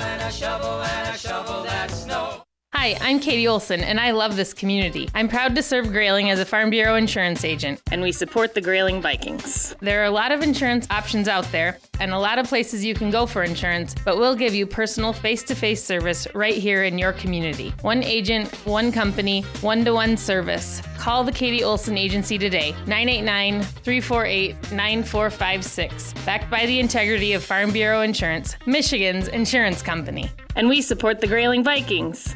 Hi, 2.75 2.97
I'm 3.03 3.21
Katie 3.21 3.47
Olson, 3.47 3.81
and 3.85 4.01
I 4.01 4.13
love 4.13 4.35
this 4.35 4.55
community. 4.55 5.07
I'm 5.15 5.29
proud 5.29 5.55
to 5.57 5.63
serve 5.63 5.93
Grayling 5.93 6.31
as 6.31 6.41
a 6.41 6.45
Farm 6.47 6.71
Bureau 6.71 6.95
insurance 6.95 7.45
agent. 7.45 7.83
And 7.91 8.01
we 8.01 8.13
support 8.13 8.55
the 8.55 8.63
Grayling 8.63 9.03
Vikings. 9.03 9.77
There 9.81 10.01
are 10.01 10.07
a 10.07 10.11
lot 10.11 10.33
of 10.33 10.41
insurance 10.41 10.87
options 10.91 11.29
out 11.29 11.45
there, 11.53 11.79
and 12.01 12.13
a 12.13 12.19
lot 12.19 12.39
of 12.39 12.49
places 12.49 12.83
you 12.83 12.95
can 12.95 13.11
go 13.11 13.27
for 13.27 13.43
insurance, 13.43 13.95
but 14.07 14.17
we'll 14.17 14.35
give 14.35 14.55
you 14.55 14.67
personal 14.67 15.13
face 15.13 15.43
to 15.45 15.55
face 15.55 15.85
service 15.85 16.27
right 16.35 16.55
here 16.55 16.85
in 16.85 16.99
your 16.99 17.13
community. 17.13 17.75
One 17.83 18.03
agent, 18.03 18.49
one 18.67 18.91
company, 18.91 19.43
one 19.61 19.85
to 19.85 19.93
one 19.93 20.17
service. 20.17 20.81
Call 20.97 21.25
the 21.25 21.31
Katie 21.31 21.63
Olson 21.63 21.99
Agency 21.99 22.39
today, 22.39 22.71
989 22.87 23.63
348 23.63 24.73
9456. 24.73 26.15
Backed 26.25 26.51
by 26.51 26.65
the 26.65 26.81
integrity 26.81 27.35
of 27.35 27.45
Farm 27.45 27.71
Bureau 27.71 28.01
Insurance, 28.01 28.57
Michigan's 28.65 29.29
insurance 29.29 29.83
company. 29.83 30.31
And 30.57 30.71
we 30.71 30.81
support 30.81 31.21
the 31.21 31.27
Grayling 31.27 31.63
Vikings. 31.63 32.35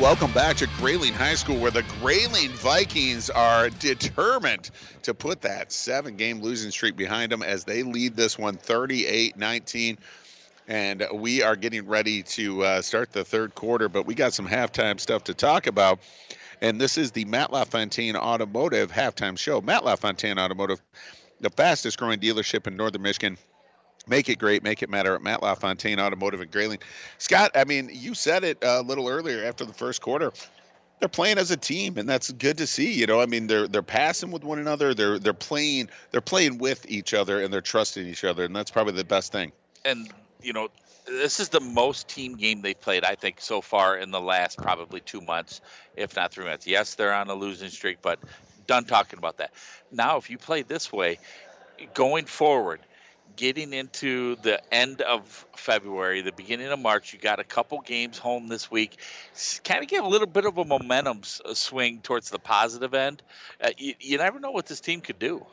Welcome 0.00 0.32
back 0.32 0.56
to 0.58 0.68
Grayling 0.78 1.12
High 1.12 1.34
School, 1.34 1.58
where 1.58 1.72
the 1.72 1.82
Grayling 2.00 2.50
Vikings 2.50 3.30
are 3.30 3.68
determined 3.68 4.70
to 5.02 5.12
put 5.12 5.40
that 5.40 5.72
seven 5.72 6.16
game 6.16 6.40
losing 6.40 6.70
streak 6.70 6.96
behind 6.96 7.32
them 7.32 7.42
as 7.42 7.64
they 7.64 7.82
lead 7.82 8.14
this 8.14 8.38
one 8.38 8.56
38 8.56 9.36
19. 9.36 9.98
And 10.68 11.04
we 11.12 11.42
are 11.42 11.56
getting 11.56 11.86
ready 11.88 12.22
to 12.22 12.62
uh, 12.62 12.82
start 12.82 13.12
the 13.12 13.24
third 13.24 13.56
quarter, 13.56 13.88
but 13.88 14.06
we 14.06 14.14
got 14.14 14.32
some 14.32 14.46
halftime 14.46 15.00
stuff 15.00 15.24
to 15.24 15.34
talk 15.34 15.66
about. 15.66 15.98
And 16.60 16.80
this 16.80 16.96
is 16.96 17.10
the 17.10 17.24
Matt 17.24 17.52
LaFontaine 17.52 18.14
Automotive 18.14 18.92
halftime 18.92 19.36
show. 19.36 19.60
Matt 19.60 19.84
LaFontaine 19.84 20.38
Automotive, 20.38 20.80
the 21.40 21.50
fastest 21.50 21.98
growing 21.98 22.20
dealership 22.20 22.68
in 22.68 22.76
northern 22.76 23.02
Michigan. 23.02 23.36
Make 24.08 24.28
it 24.28 24.38
great, 24.38 24.62
make 24.62 24.82
it 24.82 24.90
matter 24.90 25.14
at 25.14 25.22
Matt 25.22 25.42
LaFontaine 25.42 26.00
Automotive 26.00 26.40
in 26.40 26.48
Grayling. 26.48 26.78
Scott, 27.18 27.50
I 27.54 27.64
mean, 27.64 27.90
you 27.92 28.14
said 28.14 28.44
it 28.44 28.62
uh, 28.64 28.80
a 28.80 28.82
little 28.82 29.08
earlier 29.08 29.44
after 29.44 29.64
the 29.64 29.74
first 29.74 30.00
quarter. 30.00 30.32
They're 31.00 31.08
playing 31.08 31.38
as 31.38 31.50
a 31.50 31.56
team, 31.56 31.96
and 31.96 32.08
that's 32.08 32.32
good 32.32 32.58
to 32.58 32.66
see. 32.66 32.92
You 32.92 33.06
know, 33.06 33.20
I 33.20 33.26
mean, 33.26 33.46
they're 33.46 33.68
they're 33.68 33.82
passing 33.82 34.32
with 34.32 34.42
one 34.42 34.58
another. 34.58 34.94
They're 34.94 35.18
they're 35.18 35.32
playing 35.32 35.90
they're 36.10 36.20
playing 36.20 36.58
with 36.58 36.90
each 36.90 37.14
other, 37.14 37.40
and 37.40 37.52
they're 37.52 37.60
trusting 37.60 38.04
each 38.04 38.24
other, 38.24 38.44
and 38.44 38.56
that's 38.56 38.70
probably 38.70 38.94
the 38.94 39.04
best 39.04 39.30
thing. 39.30 39.52
And 39.84 40.10
you 40.42 40.52
know, 40.52 40.68
this 41.06 41.40
is 41.40 41.48
the 41.50 41.60
most 41.60 42.08
team 42.08 42.36
game 42.36 42.62
they've 42.62 42.80
played, 42.80 43.04
I 43.04 43.14
think, 43.14 43.40
so 43.40 43.60
far 43.60 43.96
in 43.96 44.10
the 44.10 44.20
last 44.20 44.58
probably 44.58 45.00
two 45.00 45.20
months, 45.20 45.60
if 45.96 46.16
not 46.16 46.32
three 46.32 46.46
months. 46.46 46.66
Yes, 46.66 46.94
they're 46.94 47.14
on 47.14 47.28
a 47.28 47.34
losing 47.34 47.70
streak, 47.70 47.98
but 48.02 48.18
done 48.66 48.84
talking 48.84 49.18
about 49.18 49.38
that. 49.38 49.52
Now, 49.90 50.16
if 50.16 50.30
you 50.30 50.38
play 50.38 50.62
this 50.62 50.92
way, 50.92 51.18
going 51.94 52.26
forward, 52.26 52.80
getting 53.38 53.72
into 53.72 54.34
the 54.42 54.60
end 54.74 55.00
of 55.00 55.46
February, 55.56 56.20
the 56.22 56.32
beginning 56.32 56.66
of 56.66 56.78
March, 56.78 57.12
you 57.12 57.20
got 57.20 57.38
a 57.38 57.44
couple 57.44 57.80
games 57.80 58.18
home 58.18 58.48
this 58.48 58.68
week. 58.68 58.98
Kind 59.62 59.82
of 59.82 59.88
get 59.88 60.02
a 60.02 60.08
little 60.08 60.26
bit 60.26 60.44
of 60.44 60.58
a 60.58 60.64
momentum 60.64 61.22
uh, 61.44 61.54
swing 61.54 62.00
towards 62.02 62.30
the 62.30 62.40
positive 62.40 62.94
end. 62.94 63.22
Uh, 63.62 63.70
you, 63.78 63.94
you 64.00 64.18
never 64.18 64.40
know 64.40 64.50
what 64.50 64.66
this 64.66 64.80
team 64.80 65.00
could 65.00 65.20
do. 65.20 65.46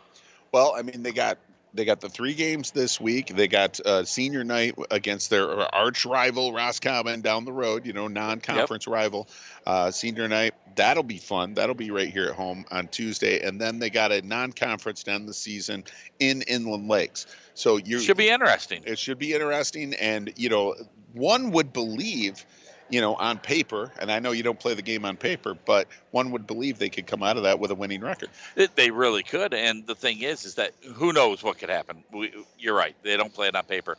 Well, 0.51 0.73
I 0.75 0.81
mean, 0.81 1.03
they 1.03 1.11
got 1.11 1.37
they 1.75 1.85
got 1.85 2.01
the 2.01 2.09
three 2.09 2.33
games 2.33 2.71
this 2.71 2.99
week. 2.99 3.27
They 3.27 3.47
got 3.47 3.79
uh, 3.85 4.05
senior 4.05 4.43
night 4.43 4.75
against 4.91 5.29
their 5.29 5.49
arch 5.75 6.05
rival 6.05 6.53
Roscommon 6.53 7.21
down 7.21 7.45
the 7.45 7.53
road. 7.53 7.85
You 7.85 7.93
know, 7.93 8.07
non-conference 8.07 8.87
rival. 8.87 9.27
Uh, 9.65 9.91
senior 9.91 10.27
night 10.27 10.53
that'll 10.75 11.03
be 11.03 11.17
fun. 11.17 11.53
That'll 11.55 11.75
be 11.75 11.91
right 11.91 12.09
here 12.09 12.25
at 12.25 12.35
home 12.35 12.65
on 12.71 12.87
Tuesday, 12.87 13.41
and 13.41 13.59
then 13.59 13.79
they 13.79 13.89
got 13.89 14.11
a 14.11 14.21
non-conference 14.21 15.03
to 15.03 15.11
end 15.11 15.27
the 15.27 15.33
season 15.33 15.83
in 16.19 16.41
Inland 16.43 16.87
Lakes. 16.87 17.27
So 17.53 17.77
you 17.77 17.99
Should 17.99 18.17
be 18.17 18.29
interesting. 18.29 18.83
It 18.85 18.99
should 18.99 19.17
be 19.17 19.33
interesting, 19.33 19.93
and 19.95 20.31
you 20.35 20.49
know, 20.49 20.75
one 21.13 21.51
would 21.51 21.73
believe. 21.73 22.45
You 22.89 23.01
know, 23.01 23.15
on 23.15 23.39
paper, 23.39 23.91
and 23.99 24.11
I 24.11 24.19
know 24.19 24.31
you 24.31 24.43
don't 24.43 24.59
play 24.59 24.75
the 24.75 24.83
game 24.83 25.05
on 25.05 25.17
paper, 25.17 25.55
but 25.65 25.87
one 26.11 26.29
would 26.31 26.45
believe 26.45 26.77
they 26.77 26.89
could 26.89 27.07
come 27.07 27.23
out 27.23 27.35
of 27.35 27.43
that 27.43 27.59
with 27.59 27.71
a 27.71 27.75
winning 27.75 28.01
record. 28.01 28.29
They 28.75 28.91
really 28.91 29.23
could. 29.23 29.55
And 29.55 29.87
the 29.87 29.95
thing 29.95 30.21
is, 30.21 30.45
is 30.45 30.55
that 30.55 30.73
who 30.93 31.11
knows 31.11 31.41
what 31.41 31.57
could 31.57 31.69
happen. 31.69 32.03
We, 32.11 32.31
you're 32.59 32.75
right. 32.75 32.95
They 33.01 33.17
don't 33.17 33.33
play 33.33 33.47
it 33.47 33.55
on 33.55 33.63
paper, 33.63 33.97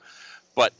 but 0.55 0.73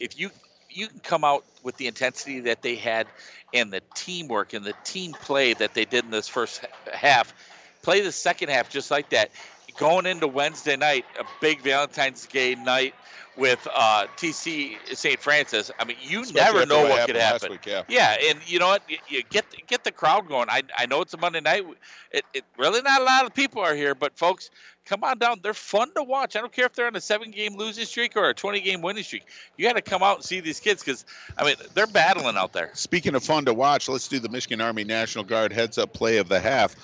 if 0.00 0.18
you 0.18 0.30
you 0.74 0.88
can 0.88 1.00
come 1.00 1.24
out 1.24 1.44
with 1.62 1.76
the 1.76 1.86
intensity 1.86 2.40
that 2.40 2.62
they 2.62 2.76
had 2.76 3.06
and 3.52 3.72
the 3.72 3.82
teamwork 3.94 4.54
and 4.54 4.64
the 4.64 4.74
team 4.84 5.12
play 5.12 5.54
that 5.54 5.74
they 5.74 5.84
did 5.84 6.04
in 6.04 6.10
this 6.10 6.28
first 6.28 6.64
half, 6.92 7.34
play 7.82 8.00
the 8.00 8.12
second 8.12 8.48
half 8.48 8.70
just 8.70 8.90
like 8.90 9.10
that. 9.10 9.30
Going 9.76 10.06
into 10.06 10.26
Wednesday 10.26 10.76
night, 10.76 11.04
a 11.18 11.24
big 11.40 11.60
Valentine's 11.62 12.26
Day 12.26 12.54
night 12.54 12.94
with 13.36 13.66
uh, 13.74 14.06
TC 14.16 14.76
St. 14.94 15.18
Francis. 15.20 15.70
I 15.78 15.84
mean, 15.84 15.96
you 16.02 16.22
Especially 16.22 16.60
never 16.60 16.66
know 16.66 16.82
what 16.82 16.90
what 16.90 17.06
could 17.06 17.16
happen. 17.16 17.52
week, 17.52 17.66
yeah. 17.66 17.82
Yeah, 17.88 18.16
and 18.28 18.38
you 18.46 18.58
know 18.58 18.68
what? 18.68 18.82
You, 18.88 18.98
you 19.08 19.22
get 19.22 19.44
get 19.66 19.84
the 19.84 19.92
crowd 19.92 20.28
going. 20.28 20.48
I 20.50 20.62
I 20.76 20.86
know 20.86 21.00
it's 21.00 21.14
a 21.14 21.16
Monday 21.16 21.40
night. 21.40 21.64
It, 22.10 22.24
it 22.34 22.44
really 22.58 22.82
not 22.82 23.00
a 23.00 23.04
lot 23.04 23.24
of 23.24 23.34
people 23.34 23.62
are 23.62 23.74
here, 23.74 23.94
but 23.94 24.16
folks, 24.18 24.50
come 24.84 25.04
on 25.04 25.18
down. 25.18 25.40
They're 25.42 25.54
fun 25.54 25.92
to 25.94 26.02
watch. 26.02 26.36
I 26.36 26.40
don't 26.40 26.52
care 26.52 26.66
if 26.66 26.74
they're 26.74 26.86
on 26.86 26.96
a 26.96 27.00
seven 27.00 27.30
game 27.30 27.56
losing 27.56 27.84
streak 27.84 28.16
or 28.16 28.28
a 28.28 28.34
20 28.34 28.60
game 28.60 28.82
winning 28.82 29.04
streak. 29.04 29.24
You 29.56 29.66
got 29.66 29.76
to 29.76 29.82
come 29.82 30.02
out 30.02 30.16
and 30.16 30.24
see 30.24 30.40
these 30.40 30.60
kids 30.60 30.82
because 30.82 31.04
I 31.36 31.44
mean 31.44 31.56
they're 31.74 31.86
battling 31.86 32.36
out 32.36 32.52
there. 32.52 32.70
Speaking 32.74 33.14
of 33.14 33.24
fun 33.24 33.46
to 33.46 33.54
watch, 33.54 33.88
let's 33.88 34.08
do 34.08 34.18
the 34.18 34.28
Michigan 34.28 34.60
Army 34.60 34.84
National 34.84 35.24
Guard 35.24 35.52
heads 35.52 35.78
up 35.78 35.92
play 35.92 36.18
of 36.18 36.28
the 36.28 36.40
half. 36.40 36.76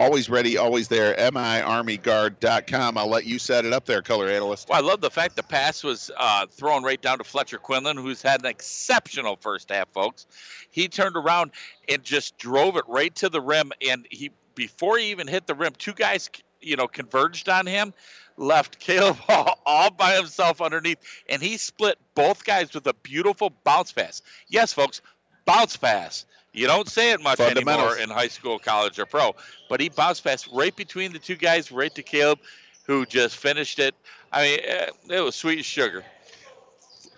Always 0.00 0.30
ready, 0.30 0.56
always 0.56 0.88
there. 0.88 1.14
MIArmyGuard.com. 1.16 2.96
I'll 2.96 3.06
let 3.06 3.26
you 3.26 3.38
set 3.38 3.66
it 3.66 3.74
up 3.74 3.84
there, 3.84 4.00
color 4.00 4.30
analyst. 4.30 4.70
Well, 4.70 4.78
I 4.78 4.80
love 4.80 5.02
the 5.02 5.10
fact 5.10 5.36
the 5.36 5.42
pass 5.42 5.84
was 5.84 6.10
uh, 6.16 6.46
thrown 6.46 6.82
right 6.82 7.00
down 7.02 7.18
to 7.18 7.24
Fletcher 7.24 7.58
Quinlan, 7.58 7.98
who's 7.98 8.22
had 8.22 8.40
an 8.40 8.46
exceptional 8.46 9.36
first 9.36 9.68
half, 9.68 9.90
folks. 9.92 10.26
He 10.70 10.88
turned 10.88 11.16
around 11.16 11.50
and 11.86 12.02
just 12.02 12.38
drove 12.38 12.78
it 12.78 12.84
right 12.88 13.14
to 13.16 13.28
the 13.28 13.42
rim, 13.42 13.72
and 13.86 14.06
he 14.10 14.30
before 14.54 14.96
he 14.96 15.10
even 15.10 15.28
hit 15.28 15.46
the 15.46 15.54
rim, 15.54 15.74
two 15.76 15.92
guys, 15.92 16.30
you 16.62 16.76
know, 16.76 16.88
converged 16.88 17.50
on 17.50 17.66
him, 17.66 17.92
left 18.38 18.78
Caleb 18.78 19.18
all 19.66 19.90
by 19.90 20.14
himself 20.14 20.62
underneath, 20.62 20.96
and 21.28 21.42
he 21.42 21.58
split 21.58 21.98
both 22.14 22.46
guys 22.46 22.72
with 22.72 22.86
a 22.86 22.94
beautiful 22.94 23.52
bounce 23.64 23.92
pass. 23.92 24.22
Yes, 24.48 24.72
folks, 24.72 25.02
bounce 25.44 25.76
pass. 25.76 26.24
You 26.52 26.66
don't 26.66 26.88
say 26.88 27.12
it 27.12 27.22
much 27.22 27.38
anymore 27.38 27.74
Fundamentals. 27.74 27.98
in 27.98 28.10
high 28.10 28.28
school, 28.28 28.58
college, 28.58 28.98
or 28.98 29.06
pro, 29.06 29.34
but 29.68 29.80
he 29.80 29.88
bounced 29.88 30.24
past 30.24 30.48
right 30.52 30.74
between 30.74 31.12
the 31.12 31.18
two 31.18 31.36
guys, 31.36 31.70
right 31.70 31.94
to 31.94 32.02
Caleb, 32.02 32.40
who 32.86 33.06
just 33.06 33.36
finished 33.36 33.78
it. 33.78 33.94
I 34.32 34.42
mean, 34.42 34.58
eh, 34.62 34.86
it 35.10 35.20
was 35.20 35.36
sweet 35.36 35.60
as 35.60 35.66
sugar. 35.66 36.04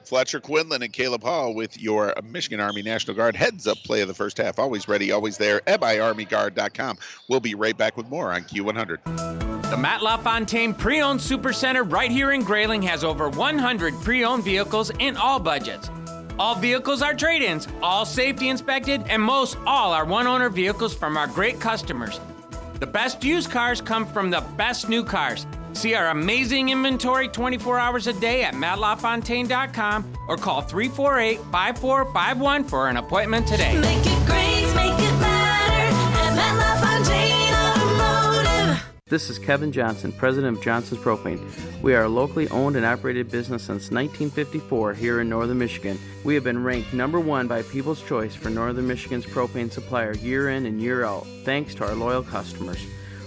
Fletcher 0.05 0.41
Quinlan 0.41 0.83
and 0.83 0.93
Caleb 0.93 1.23
Hall 1.23 1.55
with 1.55 1.81
your 1.81 2.13
Michigan 2.23 2.61
Army 2.61 2.83
National 2.83 3.17
Guard 3.17 3.35
heads 3.35 3.67
up 3.67 3.79
play 3.79 4.03
of 4.03 4.09
the 4.09 4.15
first 4.15 4.37
half. 4.37 4.59
Always 4.59 4.87
ready, 4.87 5.11
always 5.11 5.39
there. 5.39 5.61
MIArmyGuard.com. 5.61 6.99
We'll 7.29 7.41
be 7.41 7.55
right 7.55 7.77
back 7.77 7.97
with 7.97 8.09
more 8.11 8.31
on 8.31 8.43
Q100. 8.43 9.71
The 9.71 9.77
Matt 9.79 10.03
LaFontaine 10.03 10.75
Pre-Owned 10.75 11.19
Supercenter 11.19 11.91
right 11.91 12.11
here 12.11 12.33
in 12.33 12.43
Grayling 12.43 12.83
has 12.83 13.05
over 13.05 13.31
100 13.31 13.95
pre-owned 14.03 14.45
vehicles 14.45 14.91
in 14.99 15.17
all 15.17 15.39
budgets. 15.39 15.89
All 16.39 16.55
vehicles 16.55 17.03
are 17.03 17.15
trade-ins, 17.15 17.69
all 17.83 18.05
safety 18.05 18.49
inspected, 18.49 19.03
and 19.09 19.23
most 19.23 19.57
all 19.67 19.93
are 19.93 20.05
one-owner 20.05 20.49
vehicles 20.49 20.95
from 20.95 21.17
our 21.17 21.27
great 21.27 21.61
customers. 21.61 22.21
The 22.81 22.87
best 22.87 23.23
used 23.23 23.51
cars 23.51 23.81
come 23.81 24.07
from 24.07 24.31
the 24.31 24.41
best 24.57 24.89
new 24.89 25.05
cars. 25.05 25.47
See 25.73 25.95
our 25.95 26.09
amazing 26.09 26.71
inventory 26.71 27.29
24 27.29 27.79
hours 27.79 28.07
a 28.07 28.13
day 28.13 28.43
at 28.43 28.55
mattlafontaine.com 28.55 30.13
or 30.29 30.37
call 30.37 30.61
348 30.63 31.39
5451 31.51 32.65
for 32.65 32.89
an 32.89 32.97
appointment 32.97 33.47
today. 33.47 33.81
This 39.13 39.29
is 39.29 39.39
Kevin 39.39 39.73
Johnson, 39.73 40.11
president 40.11 40.57
of 40.57 40.65
Johnson's 40.65 41.03
Propane. 41.03 41.39
We 41.83 41.95
are 41.95 42.05
a 42.05 42.09
locally 42.09 42.49
owned 42.49 42.77
and 42.77 42.87
operated 42.87 43.31
business 43.31 43.65
since 43.65 43.91
1954 43.91 44.95
here 44.95 45.21
in 45.21 45.29
northern 45.29 45.59
Michigan. 45.59 45.99
We 46.25 46.35
have 46.35 46.45
been 46.45 46.65
ranked 46.65 46.95
number 46.95 47.21
one 47.21 47.47
by 47.47 47.61
People's 47.61 48.01
Choice 48.03 48.35
for 48.35 48.49
northern 48.49 48.87
Michigan's 48.87 49.27
propane 49.27 49.71
supplier 49.71 50.15
year 50.15 50.49
in 50.49 50.65
and 50.65 50.81
year 50.81 51.05
out, 51.05 51.27
thanks 51.45 51.75
to 51.75 51.85
our 51.87 51.95
loyal 51.95 52.23
customers. 52.23 52.83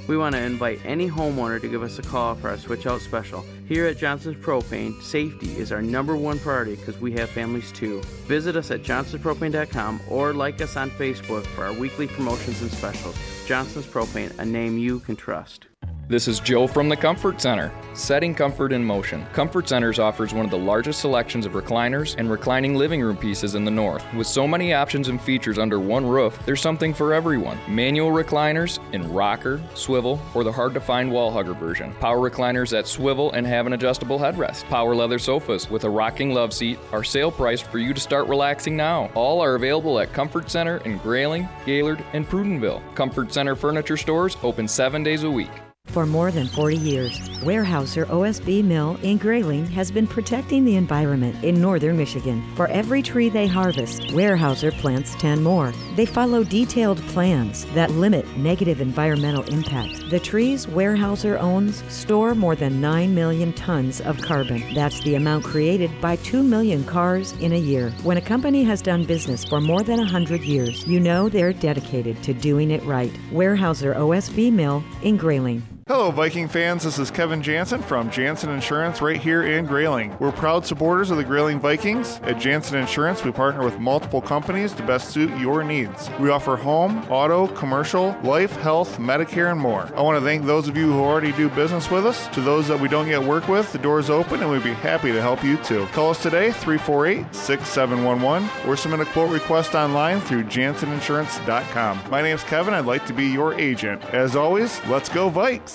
We 0.08 0.18
want 0.18 0.34
to 0.34 0.42
invite 0.42 0.84
any 0.86 1.08
homeowner 1.08 1.62
to 1.62 1.68
give 1.68 1.84
us 1.84 2.00
a 2.00 2.02
call 2.02 2.34
for 2.34 2.50
our 2.50 2.58
switch 2.58 2.88
out 2.88 3.02
special. 3.02 3.46
Here 3.68 3.86
at 3.86 4.00
Johnson's 4.00 4.44
Propane, 4.44 5.00
safety 5.04 5.56
is 5.56 5.72
our 5.72 5.84
number 5.84 6.16
one 6.16 6.40
priority 6.40 6.78
because 6.78 7.00
we 7.00 7.12
have 7.14 7.30
families 7.30 7.72
too. 7.72 8.02
Visit 8.26 8.56
us 8.56 8.72
at 8.72 8.82
johnsonspropane.com 8.82 10.02
or 10.10 10.34
like 10.34 10.62
us 10.62 10.78
on 10.78 10.90
Facebook 10.90 11.46
for 11.46 11.66
our 11.66 11.74
weekly 11.74 12.08
promotions 12.08 12.64
and 12.64 12.72
specials. 12.72 13.16
Johnson's 13.46 13.86
Propane, 13.86 14.36
a 14.40 14.46
name 14.46 14.80
you 14.80 15.00
can 15.00 15.16
trust. 15.16 15.68
This 16.08 16.28
is 16.28 16.40
Joe 16.40 16.68
from 16.68 16.88
the 16.88 16.96
Comfort 16.96 17.42
Center. 17.42 17.72
Setting 17.96 18.36
comfort 18.36 18.72
in 18.72 18.86
motion. 18.86 19.26
Comfort 19.34 19.68
Centers 19.68 19.98
offers 19.98 20.36
one 20.36 20.46
of 20.46 20.52
the 20.52 20.58
largest 20.58 21.00
selections 21.00 21.48
of 21.48 21.54
recliners 21.54 22.14
and 22.20 22.30
reclining 22.30 22.76
living 22.76 23.02
room 23.02 23.18
pieces 23.18 23.56
in 23.56 23.66
the 23.66 23.72
north. 23.72 24.06
With 24.14 24.28
so 24.28 24.48
many 24.48 24.72
options 24.72 25.08
and 25.08 25.20
features 25.20 25.58
under 25.58 25.80
one 25.80 26.06
roof, 26.06 26.38
there's 26.46 26.62
something 26.62 26.94
for 26.94 27.12
everyone. 27.12 27.58
Manual 27.68 28.12
recliners 28.12 28.78
in 28.94 29.12
rocker, 29.12 29.60
swivel, 29.74 30.22
or 30.36 30.44
the 30.44 30.52
hard 30.52 30.76
to 30.76 30.80
find 30.80 31.12
wall 31.12 31.32
hugger 31.32 31.56
version. 31.56 31.92
Power 32.00 32.30
recliners 32.30 32.70
that 32.70 32.86
swivel 32.86 33.32
and 33.32 33.48
have 33.48 33.66
an 33.66 33.74
adjustable 33.74 34.20
headrest. 34.20 34.64
Power 34.66 34.94
leather 34.94 35.18
sofas 35.18 35.72
with 35.72 35.86
a 35.86 35.90
rocking 35.90 36.36
love 36.36 36.54
seat 36.54 36.78
are 36.92 37.04
sale 37.04 37.32
priced 37.32 37.66
for 37.66 37.80
you 37.80 37.96
to 37.96 38.00
start 38.00 38.28
relaxing 38.28 38.78
now. 38.78 39.10
All 39.16 39.42
are 39.42 39.56
available 39.56 40.00
at 40.00 40.14
Comfort 40.14 40.52
Center 40.52 40.78
in 40.86 41.00
Grayling, 41.00 41.50
Gaylord, 41.66 42.06
and 42.14 42.30
Prudenville. 42.30 42.84
Comfort 42.94 43.34
Center 43.34 43.56
furniture 43.56 43.98
stores 43.98 44.38
open 44.44 44.68
seven 44.68 45.02
days 45.02 45.24
a 45.24 45.32
week. 45.32 45.50
For 45.96 46.06
more 46.06 46.30
than 46.30 46.48
40 46.48 46.76
years, 46.76 47.18
Weyerhaeuser 47.40 48.06
OSB 48.08 48.66
Mill 48.66 48.98
in 49.02 49.18
Grayling 49.18 49.66
has 49.68 49.92
been 49.92 50.08
protecting 50.08 50.66
the 50.66 50.76
environment 50.76 51.42
in 51.42 51.62
northern 51.62 51.96
Michigan. 51.96 52.44
For 52.56 52.68
every 52.68 53.02
tree 53.02 53.30
they 53.30 53.48
harvest, 53.48 54.02
Weyerhaeuser 54.08 54.74
plants 54.80 55.16
10 55.16 55.42
more. 55.42 55.72
They 55.96 56.06
follow 56.06 56.44
detailed 56.44 56.98
plans 57.04 57.64
that 57.68 57.92
limit 57.92 58.26
negative 58.36 58.82
environmental 58.82 59.44
impact. 59.44 60.10
The 60.10 60.20
trees 60.20 60.66
Weyerhaeuser 60.66 61.40
owns 61.40 61.82
store 61.94 62.36
more 62.36 62.58
than 62.58 62.82
9 62.82 63.16
million 63.16 63.54
tons 63.54 64.02
of 64.02 64.22
carbon. 64.22 64.74
That's 64.74 65.00
the 65.02 65.16
amount 65.16 65.46
created 65.46 65.92
by 66.02 66.18
2 66.18 66.44
million 66.44 66.84
cars 66.84 67.32
in 67.40 67.54
a 67.54 67.58
year. 67.58 67.92
When 68.04 68.18
a 68.18 68.22
company 68.22 68.66
has 68.66 68.82
done 68.82 69.06
business 69.06 69.46
for 69.46 69.62
more 69.62 69.82
than 69.82 70.00
100 70.00 70.42
years, 70.42 70.86
you 70.86 71.00
know 71.00 71.30
they're 71.30 71.54
dedicated 71.54 72.22
to 72.24 72.34
doing 72.34 72.72
it 72.72 72.84
right. 72.84 73.14
Weyerhaeuser 73.32 73.96
OSB 73.96 74.52
Mill 74.52 74.84
in 75.02 75.16
Grayling. 75.16 75.64
Hello, 75.88 76.10
Viking 76.10 76.48
fans. 76.48 76.84
This 76.84 76.98
is 76.98 77.12
Kevin 77.12 77.44
Jansen 77.44 77.80
from 77.84 78.10
Jansen 78.10 78.50
Insurance 78.50 79.04
right 79.04 79.22
here 79.22 79.44
in 79.44 79.68
Grayling. 79.68 80.18
We're 80.18 80.32
proud 80.32 80.66
supporters 80.66 81.12
of 81.12 81.18
the 81.18 81.24
Grayling 81.24 81.60
Vikings. 81.60 82.20
At 82.24 82.40
Jansen 82.40 82.80
Insurance, 82.80 83.24
we 83.24 83.32
partner 83.32 83.64
with 83.64 83.78
multiple 83.78 84.20
companies 84.20 84.74
to 84.74 84.84
best 84.84 85.12
suit 85.12 85.30
your 85.38 85.64
needs. 85.64 86.10
We 86.20 86.32
offer 86.32 86.56
home, 86.56 87.06
auto, 87.08 87.50
commercial, 87.50 88.18
life, 88.24 88.56
health, 88.56 88.98
Medicare, 88.98 89.52
and 89.52 89.60
more. 89.60 89.88
I 89.96 90.02
want 90.02 90.18
to 90.18 90.26
thank 90.26 90.44
those 90.44 90.68
of 90.68 90.76
you 90.76 90.92
who 90.92 91.02
already 91.02 91.32
do 91.34 91.50
business 91.50 91.92
with 91.92 92.08
us. 92.08 92.30
To 92.30 92.42
those 92.42 92.68
that 92.68 92.80
we 92.80 92.88
don't 92.88 93.08
yet 93.08 93.22
work 93.22 93.48
with, 93.48 93.72
the 93.72 93.78
door 93.78 94.00
is 94.00 94.10
open 94.10 94.42
and 94.42 94.50
we'd 94.50 94.64
be 94.64 94.74
happy 94.74 95.12
to 95.12 95.22
help 95.22 95.44
you 95.44 95.58
too. 95.58 95.86
Call 95.92 96.10
us 96.10 96.20
today, 96.20 96.52
348 96.52 97.36
6711, 97.36 98.50
or 98.68 98.76
submit 98.76 99.02
a 99.02 99.06
quote 99.12 99.30
request 99.30 99.76
online 99.76 100.20
through 100.22 100.46
janseninsurance.com. 100.46 102.00
My 102.10 102.24
name's 102.24 102.44
Kevin. 102.46 102.74
I'd 102.74 102.86
like 102.86 103.06
to 103.06 103.14
be 103.14 103.28
your 103.28 103.54
agent. 103.54 104.04
As 104.06 104.36
always, 104.36 104.84
let's 104.88 105.10
go, 105.10 105.30
Vikes! 105.30 105.75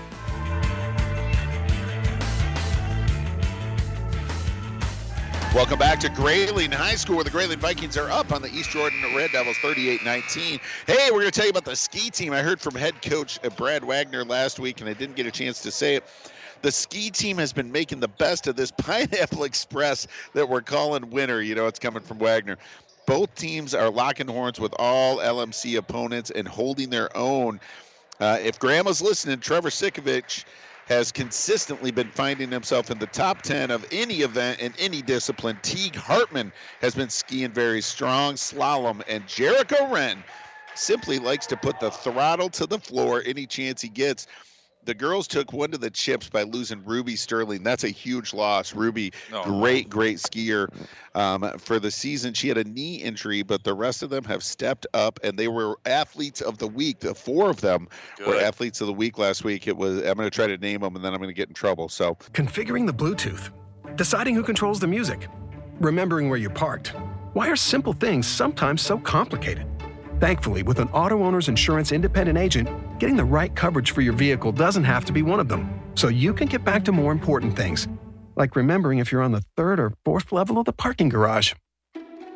Welcome 5.53 5.79
back 5.79 5.99
to 5.99 6.07
Grayling 6.07 6.71
High 6.71 6.95
School, 6.95 7.15
where 7.15 7.25
the 7.25 7.29
Grayling 7.29 7.59
Vikings 7.59 7.97
are 7.97 8.09
up 8.09 8.31
on 8.31 8.41
the 8.41 8.47
East 8.47 8.69
Jordan 8.69 9.01
Red 9.13 9.33
Devils 9.33 9.57
38 9.57 10.01
19. 10.05 10.61
Hey, 10.87 11.11
we're 11.11 11.19
going 11.19 11.25
to 11.25 11.31
tell 11.31 11.43
you 11.43 11.49
about 11.49 11.65
the 11.65 11.75
ski 11.75 12.09
team. 12.09 12.31
I 12.31 12.41
heard 12.41 12.61
from 12.61 12.73
head 12.73 13.01
coach 13.01 13.37
uh, 13.43 13.49
Brad 13.49 13.83
Wagner 13.83 14.23
last 14.23 14.59
week, 14.59 14.79
and 14.79 14.89
I 14.89 14.93
didn't 14.93 15.17
get 15.17 15.25
a 15.25 15.31
chance 15.31 15.61
to 15.63 15.71
say 15.71 15.95
it. 15.95 16.05
The 16.61 16.71
ski 16.71 17.09
team 17.09 17.37
has 17.37 17.51
been 17.51 17.69
making 17.69 17.99
the 17.99 18.07
best 18.07 18.47
of 18.47 18.55
this 18.55 18.71
Pineapple 18.77 19.43
Express 19.43 20.07
that 20.33 20.47
we're 20.47 20.61
calling 20.61 21.09
winter. 21.09 21.41
You 21.41 21.55
know, 21.55 21.67
it's 21.67 21.79
coming 21.79 22.01
from 22.01 22.19
Wagner. 22.19 22.57
Both 23.05 23.35
teams 23.35 23.75
are 23.75 23.89
locking 23.89 24.27
horns 24.27 24.57
with 24.57 24.73
all 24.79 25.17
LMC 25.17 25.77
opponents 25.77 26.29
and 26.29 26.47
holding 26.47 26.89
their 26.89 27.15
own. 27.15 27.59
Uh, 28.21 28.37
if 28.41 28.57
Grandma's 28.57 29.01
listening, 29.01 29.39
Trevor 29.39 29.69
Sikovich 29.69 30.45
has 30.87 31.11
consistently 31.11 31.91
been 31.91 32.09
finding 32.09 32.51
himself 32.51 32.91
in 32.91 32.99
the 32.99 33.07
top 33.07 33.41
10 33.41 33.71
of 33.71 33.85
any 33.91 34.21
event 34.21 34.59
in 34.59 34.73
any 34.79 35.01
discipline. 35.01 35.57
Teague 35.61 35.95
Hartman 35.95 36.51
has 36.81 36.95
been 36.95 37.09
skiing 37.09 37.51
very 37.51 37.81
strong 37.81 38.35
slalom, 38.35 39.01
and 39.07 39.25
Jericho 39.27 39.87
Wren 39.87 40.17
simply 40.75 41.19
likes 41.19 41.47
to 41.47 41.57
put 41.57 41.79
the 41.79 41.91
throttle 41.91 42.49
to 42.49 42.65
the 42.65 42.79
floor 42.79 43.21
any 43.25 43.45
chance 43.45 43.81
he 43.81 43.89
gets. 43.89 44.27
The 44.83 44.93
girls 44.95 45.27
took 45.27 45.53
one 45.53 45.69
to 45.71 45.77
the 45.77 45.91
chips 45.91 46.27
by 46.27 46.43
losing 46.43 46.83
Ruby 46.83 47.15
Sterling. 47.15 47.61
That's 47.61 47.83
a 47.83 47.89
huge 47.89 48.33
loss. 48.33 48.73
Ruby, 48.73 49.13
Oh. 49.31 49.43
great, 49.43 49.89
great 49.89 50.17
skier 50.17 50.67
um, 51.13 51.57
for 51.59 51.79
the 51.79 51.91
season. 51.91 52.33
She 52.33 52.47
had 52.47 52.57
a 52.57 52.63
knee 52.63 52.95
injury, 52.95 53.43
but 53.43 53.63
the 53.63 53.73
rest 53.75 54.01
of 54.01 54.09
them 54.09 54.23
have 54.23 54.43
stepped 54.43 54.87
up, 54.95 55.19
and 55.23 55.37
they 55.37 55.47
were 55.47 55.77
athletes 55.85 56.41
of 56.41 56.57
the 56.57 56.67
week. 56.67 56.99
The 56.99 57.13
four 57.13 57.49
of 57.49 57.61
them 57.61 57.87
were 58.25 58.39
athletes 58.39 58.81
of 58.81 58.87
the 58.87 58.93
week 58.93 59.17
last 59.19 59.43
week. 59.43 59.67
It 59.67 59.77
was. 59.77 59.97
I'm 59.99 60.15
going 60.15 60.29
to 60.29 60.31
try 60.31 60.47
to 60.47 60.57
name 60.57 60.81
them, 60.81 60.95
and 60.95 61.05
then 61.05 61.13
I'm 61.13 61.19
going 61.19 61.29
to 61.29 61.33
get 61.35 61.47
in 61.47 61.53
trouble. 61.53 61.87
So 61.87 62.15
Configuring 62.33 62.87
the 62.87 62.93
Bluetooth, 62.93 63.51
deciding 63.95 64.33
who 64.35 64.43
controls 64.43 64.79
the 64.79 64.87
music, 64.87 65.27
remembering 65.79 66.27
where 66.27 66.39
you 66.39 66.49
parked. 66.49 66.93
Why 67.33 67.47
are 67.49 67.55
simple 67.55 67.93
things 67.93 68.25
sometimes 68.27 68.81
so 68.81 68.97
complicated? 68.97 69.65
Thankfully, 70.21 70.61
with 70.61 70.77
an 70.77 70.87
auto 70.89 71.23
owner's 71.23 71.49
insurance 71.49 71.91
independent 71.91 72.37
agent, 72.37 72.69
getting 72.99 73.15
the 73.17 73.25
right 73.25 73.55
coverage 73.55 73.89
for 73.89 74.01
your 74.01 74.13
vehicle 74.13 74.51
doesn't 74.51 74.83
have 74.83 75.03
to 75.05 75.11
be 75.11 75.23
one 75.23 75.39
of 75.39 75.47
them. 75.47 75.67
So 75.95 76.09
you 76.09 76.31
can 76.31 76.47
get 76.47 76.63
back 76.63 76.85
to 76.85 76.91
more 76.91 77.11
important 77.11 77.55
things, 77.55 77.87
like 78.35 78.55
remembering 78.55 78.99
if 78.99 79.11
you're 79.11 79.23
on 79.23 79.31
the 79.31 79.41
third 79.57 79.79
or 79.79 79.93
fourth 80.05 80.31
level 80.31 80.59
of 80.59 80.65
the 80.65 80.73
parking 80.73 81.09
garage. 81.09 81.55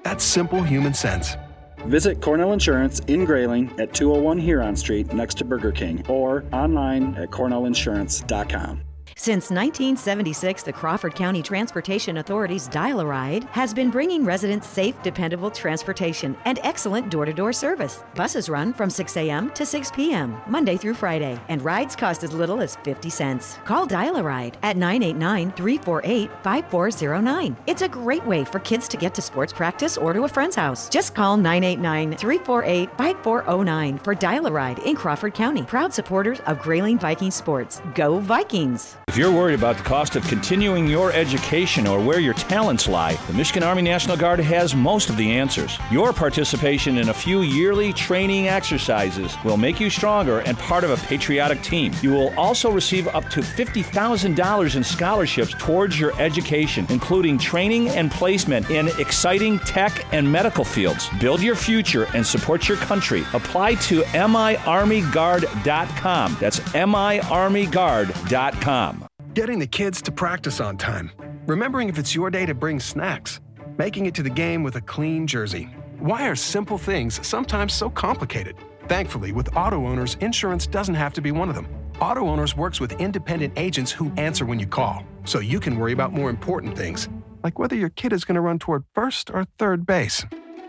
That's 0.01 0.23
simple 0.23 0.63
human 0.63 0.95
sense. 0.95 1.37
Visit 1.85 2.21
Cornell 2.21 2.53
Insurance 2.53 3.01
in 3.01 3.23
Grayling 3.23 3.71
at 3.79 3.93
201 3.93 4.39
Huron 4.39 4.75
Street 4.75 5.13
next 5.13 5.37
to 5.37 5.45
Burger 5.45 5.71
King 5.71 6.03
or 6.07 6.43
online 6.51 7.13
at 7.13 7.29
cornellinsurance.com. 7.29 8.81
Since 9.17 9.49
1976, 9.49 10.63
the 10.63 10.73
Crawford 10.73 11.15
County 11.15 11.41
Transportation 11.41 12.17
Authority's 12.17 12.67
Dial 12.67 12.99
a 12.99 13.05
Ride 13.05 13.45
has 13.45 13.73
been 13.73 13.89
bringing 13.89 14.25
residents 14.25 14.67
safe, 14.67 15.01
dependable 15.03 15.49
transportation 15.49 16.35
and 16.43 16.59
excellent 16.63 17.09
door 17.09 17.23
to 17.23 17.31
door 17.31 17.53
service. 17.53 18.03
Buses 18.13 18.49
run 18.49 18.73
from 18.73 18.89
6 18.89 19.15
a.m. 19.15 19.51
to 19.51 19.65
6 19.65 19.91
p.m., 19.91 20.35
Monday 20.47 20.75
through 20.75 20.95
Friday, 20.95 21.39
and 21.47 21.61
rides 21.61 21.95
cost 21.95 22.25
as 22.25 22.33
little 22.33 22.61
as 22.61 22.75
50 22.83 23.09
cents. 23.09 23.57
Call 23.63 23.85
Dial 23.85 24.17
a 24.17 24.21
Ride 24.21 24.57
at 24.63 24.75
989 24.75 25.53
348 25.53 26.29
5409. 26.43 27.55
It's 27.67 27.83
a 27.83 27.87
great 27.87 28.25
way 28.25 28.43
for 28.43 28.59
kids 28.59 28.89
to 28.89 28.97
get 28.97 29.15
to 29.15 29.21
sports 29.21 29.53
practice 29.53 29.97
or 29.97 30.11
to 30.11 30.25
a 30.25 30.27
friend's 30.27 30.57
house. 30.57 30.89
Just 30.89 31.15
call 31.15 31.37
989 31.37 32.17
348 32.17 32.89
5409 32.97 33.97
for 33.99 34.13
Dial 34.13 34.45
a 34.47 34.51
Ride 34.51 34.79
in 34.79 34.97
Crawford 34.97 35.33
County. 35.33 35.63
Proud 35.63 35.93
supporters 35.93 36.41
of 36.41 36.59
Grayling 36.59 36.99
Viking 36.99 37.31
Sports. 37.31 37.81
Go 37.95 38.19
Vikings! 38.19 38.97
If 39.07 39.18
you're 39.19 39.32
worried 39.32 39.53
about 39.53 39.77
the 39.77 39.84
cost 39.84 40.15
of 40.18 40.27
continuing 40.27 40.88
your 40.88 41.11
education 41.14 41.86
or 41.88 42.02
where 42.02 42.19
your 42.19 42.34
talents 42.34 42.90
lie, 42.90 43.14
the 43.27 43.34
Michigan 43.34 43.64
Army 43.64 43.84
National 43.84 44.18
Guard 44.18 44.40
has 44.40 44.76
most 44.76 45.10
of 45.10 45.15
the 45.15 45.32
answers. 45.32 45.77
Your 45.90 46.11
participation 46.11 46.98
in 46.98 47.07
a 47.10 47.14
few 47.14 47.40
yearly 47.41 47.94
training 47.94 48.49
exercises 48.49 49.38
will 49.45 49.56
make 49.57 49.80
you 49.80 49.90
stronger 49.90 50.40
and 50.40 50.57
part 50.57 50.84
of 50.84 50.90
a 50.90 50.98
patriotic 51.06 51.61
team. 51.61 51.94
You 52.02 52.11
will 52.11 52.38
also 52.38 52.69
receive 52.69 53.07
up 53.10 53.30
to 53.30 53.40
$50,000 53.41 54.76
in 54.76 54.84
scholarships 54.84 55.56
towards 55.60 55.98
your 55.98 56.11
education, 56.19 56.86
including 56.90 57.38
training 57.38 57.88
and 57.90 58.11
placement 58.11 58.69
in 58.69 58.90
exciting 58.99 59.60
tech 59.60 60.06
and 60.14 60.30
medical 60.30 60.65
fields. 60.65 61.07
Build 61.22 61.41
your 61.41 61.56
future 61.56 62.07
and 62.15 62.26
support 62.26 62.68
your 62.68 62.80
country. 62.80 63.23
Apply 63.34 63.76
to 63.76 64.02
miarmyguard.com. 64.02 66.38
That's 66.41 66.60
miarmyguard.com. 66.60 68.94
Getting 69.35 69.59
the 69.59 69.67
kids 69.67 70.01
to 70.03 70.13
practice 70.13 70.61
on 70.61 70.77
time. 70.77 71.11
Remembering 71.45 71.89
if 71.89 71.99
it's 71.99 72.15
your 72.15 72.29
day 72.29 72.45
to 72.45 72.53
bring 72.53 72.79
snacks. 72.79 73.41
Making 73.77 74.05
it 74.05 74.15
to 74.15 74.23
the 74.23 74.29
game 74.29 74.63
with 74.63 74.77
a 74.77 74.81
clean 74.81 75.27
jersey. 75.27 75.63
Why 75.99 76.29
are 76.29 76.37
simple 76.37 76.77
things 76.77 77.19
sometimes 77.27 77.73
so 77.73 77.89
complicated? 77.89 78.55
Thankfully, 78.87 79.33
with 79.33 79.53
auto 79.57 79.87
owners, 79.87 80.15
insurance 80.21 80.65
doesn't 80.65 80.95
have 80.95 81.11
to 81.15 81.21
be 81.21 81.33
one 81.33 81.49
of 81.49 81.55
them. 81.55 81.67
Auto 81.99 82.29
Owners 82.29 82.55
works 82.55 82.79
with 82.79 82.93
independent 82.93 83.51
agents 83.57 83.91
who 83.91 84.09
answer 84.15 84.45
when 84.45 84.57
you 84.57 84.67
call, 84.67 85.03
so 85.25 85.39
you 85.39 85.59
can 85.59 85.77
worry 85.77 85.91
about 85.91 86.13
more 86.13 86.29
important 86.29 86.77
things, 86.77 87.09
like 87.43 87.59
whether 87.59 87.75
your 87.75 87.89
kid 87.89 88.13
is 88.13 88.23
going 88.23 88.35
to 88.35 88.41
run 88.41 88.57
toward 88.57 88.85
first 88.93 89.29
or 89.29 89.45
third 89.59 89.85
base. 89.85 90.25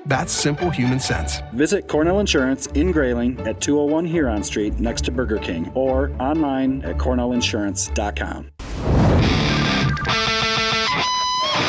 That's 0.07 0.33
simple 0.33 0.71
human 0.71 0.99
sense. 0.99 1.41
Visit 1.53 1.87
Cornell 1.87 2.19
Insurance 2.19 2.67
in 2.69 2.91
Grayling 2.91 3.39
at 3.47 3.61
201 3.61 4.07
Huron 4.07 4.43
Street 4.43 4.81
next 4.81 5.05
to 5.05 5.13
Burger 5.13 5.39
King 5.39 5.71
or 5.75 6.11
online 6.21 6.83
at 6.83 6.97
cornellinsurance.com. 6.97 8.51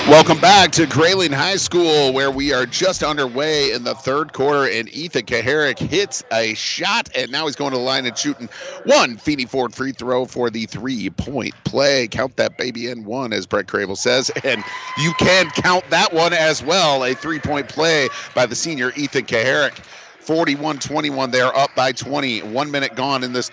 Welcome 0.08 0.40
back 0.40 0.72
to 0.72 0.86
Grayling 0.86 1.34
High 1.34 1.58
School, 1.58 2.14
where 2.14 2.32
we 2.32 2.54
are 2.54 2.66
just 2.66 3.04
underway 3.04 3.74
in 3.74 3.84
the 3.84 3.94
third 3.94 4.32
quarter, 4.32 4.66
and 4.66 4.88
Ethan 4.96 5.26
Kucharek 5.26 5.78
hits 5.78 6.24
a 6.32 6.54
shot, 6.54 7.10
and 7.14 7.30
now 7.30 7.46
he's 7.46 7.58
going 7.58 7.72
to 7.74 7.78
the 7.78 7.84
line 7.84 8.06
and 8.06 8.18
shooting 8.18 8.48
one 8.86 9.18
Feeney 9.18 9.44
Ford 9.44 9.76
free 9.76 9.92
throw 9.92 10.24
for 10.26 10.50
the 10.50 10.66
three-point 10.66 11.54
play. 11.66 12.08
Count 12.08 12.38
that 12.38 12.58
baby 12.58 12.90
in 12.90 13.04
one, 13.04 13.34
as 13.34 13.46
Brett 13.46 13.68
Crable 13.68 13.98
says, 13.98 14.32
and 14.46 14.64
you 14.98 15.12
can 15.20 15.50
count 15.50 15.84
that 15.90 16.14
one 16.14 16.32
as 16.32 16.64
well. 16.64 17.04
A 17.04 17.14
three-point 17.14 17.68
play 17.68 18.08
by 18.34 18.46
the 18.46 18.56
senior 18.56 18.94
Ethan 18.96 19.26
Kucharek. 19.26 19.84
41-21, 20.24 21.32
they're 21.34 21.54
up 21.54 21.76
by 21.76 21.92
20. 21.92 22.44
One 22.44 22.72
minute 22.72 22.96
gone 22.96 23.26
in 23.26 23.34
this. 23.34 23.52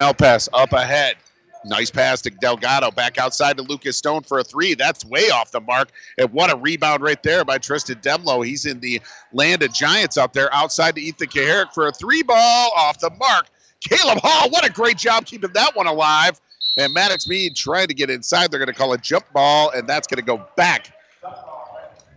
Now 0.00 0.12
pass 0.12 0.48
up 0.52 0.72
ahead. 0.72 1.16
Nice 1.64 1.90
pass 1.90 2.20
to 2.22 2.30
Delgado. 2.30 2.90
Back 2.90 3.18
outside 3.18 3.56
to 3.56 3.62
Lucas 3.62 3.96
Stone 3.96 4.22
for 4.22 4.38
a 4.38 4.44
three. 4.44 4.74
That's 4.74 5.04
way 5.04 5.30
off 5.30 5.52
the 5.52 5.60
mark. 5.60 5.90
And 6.18 6.32
what 6.32 6.52
a 6.52 6.56
rebound 6.56 7.02
right 7.02 7.22
there 7.22 7.44
by 7.44 7.58
Tristan 7.58 7.96
Demlo. 7.96 8.44
He's 8.44 8.66
in 8.66 8.80
the 8.80 9.00
land 9.32 9.62
of 9.62 9.72
giants 9.72 10.18
out 10.18 10.32
there 10.32 10.52
outside 10.52 10.96
to 10.96 11.00
Ethan 11.00 11.28
Kucharek 11.28 11.72
for 11.72 11.86
a 11.86 11.92
three 11.92 12.22
ball 12.22 12.72
off 12.76 12.98
the 12.98 13.10
mark. 13.10 13.46
Caleb 13.80 14.18
Hall, 14.22 14.50
what 14.50 14.64
a 14.64 14.72
great 14.72 14.96
job 14.96 15.26
keeping 15.26 15.52
that 15.54 15.76
one 15.76 15.86
alive. 15.86 16.40
And 16.76 16.92
Maddox 16.94 17.28
Mead 17.28 17.54
trying 17.54 17.88
to 17.88 17.94
get 17.94 18.10
inside. 18.10 18.50
They're 18.50 18.60
going 18.60 18.72
to 18.72 18.78
call 18.78 18.92
a 18.92 18.98
jump 18.98 19.30
ball, 19.32 19.70
and 19.70 19.88
that's 19.88 20.06
going 20.06 20.16
to 20.18 20.24
go 20.24 20.46
back 20.56 20.92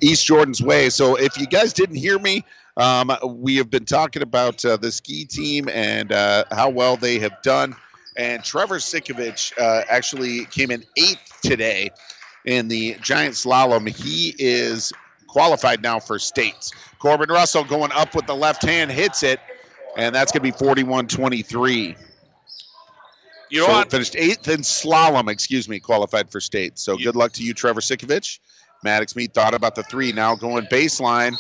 East 0.01 0.25
Jordan's 0.25 0.61
way. 0.61 0.89
So 0.89 1.15
if 1.15 1.37
you 1.37 1.45
guys 1.45 1.73
didn't 1.73 1.97
hear 1.97 2.17
me, 2.19 2.45
um, 2.77 3.11
we 3.25 3.55
have 3.57 3.69
been 3.69 3.85
talking 3.85 4.21
about 4.21 4.63
uh, 4.65 4.77
the 4.77 4.91
ski 4.91 5.25
team 5.25 5.69
and 5.69 6.11
uh, 6.11 6.45
how 6.51 6.69
well 6.69 6.97
they 6.97 7.19
have 7.19 7.41
done. 7.41 7.75
And 8.17 8.43
Trevor 8.43 8.77
Sikovich 8.77 9.57
uh, 9.59 9.83
actually 9.89 10.45
came 10.45 10.71
in 10.71 10.83
eighth 10.97 11.41
today 11.41 11.91
in 12.45 12.67
the 12.67 12.95
giant 13.01 13.35
slalom. 13.35 13.87
He 13.89 14.33
is 14.37 14.93
qualified 15.27 15.81
now 15.81 15.99
for 15.99 16.17
states. 16.17 16.71
Corbin 16.99 17.29
Russell 17.29 17.65
going 17.65 17.91
up 17.91 18.15
with 18.15 18.25
the 18.25 18.35
left 18.35 18.63
hand, 18.63 18.91
hits 18.91 19.21
it, 19.21 19.39
and 19.97 20.15
that's 20.15 20.31
going 20.31 20.39
to 20.39 20.51
be 20.51 20.57
41 20.65 21.07
23. 21.07 21.95
You 23.49 23.59
know 23.59 23.67
so 23.67 23.71
what? 23.73 23.91
Finished 23.91 24.15
eighth 24.15 24.47
in 24.47 24.61
slalom, 24.61 25.29
excuse 25.29 25.67
me, 25.69 25.79
qualified 25.79 26.29
for 26.29 26.39
states. 26.39 26.81
So 26.81 26.97
good 26.97 27.15
luck 27.15 27.33
to 27.33 27.43
you, 27.43 27.53
Trevor 27.53 27.81
Sikovich. 27.81 28.39
Maddox 28.83 29.15
Mead 29.15 29.33
thought 29.33 29.53
about 29.53 29.75
the 29.75 29.83
three, 29.83 30.11
now 30.11 30.35
going 30.35 30.65
baseline. 30.65 31.37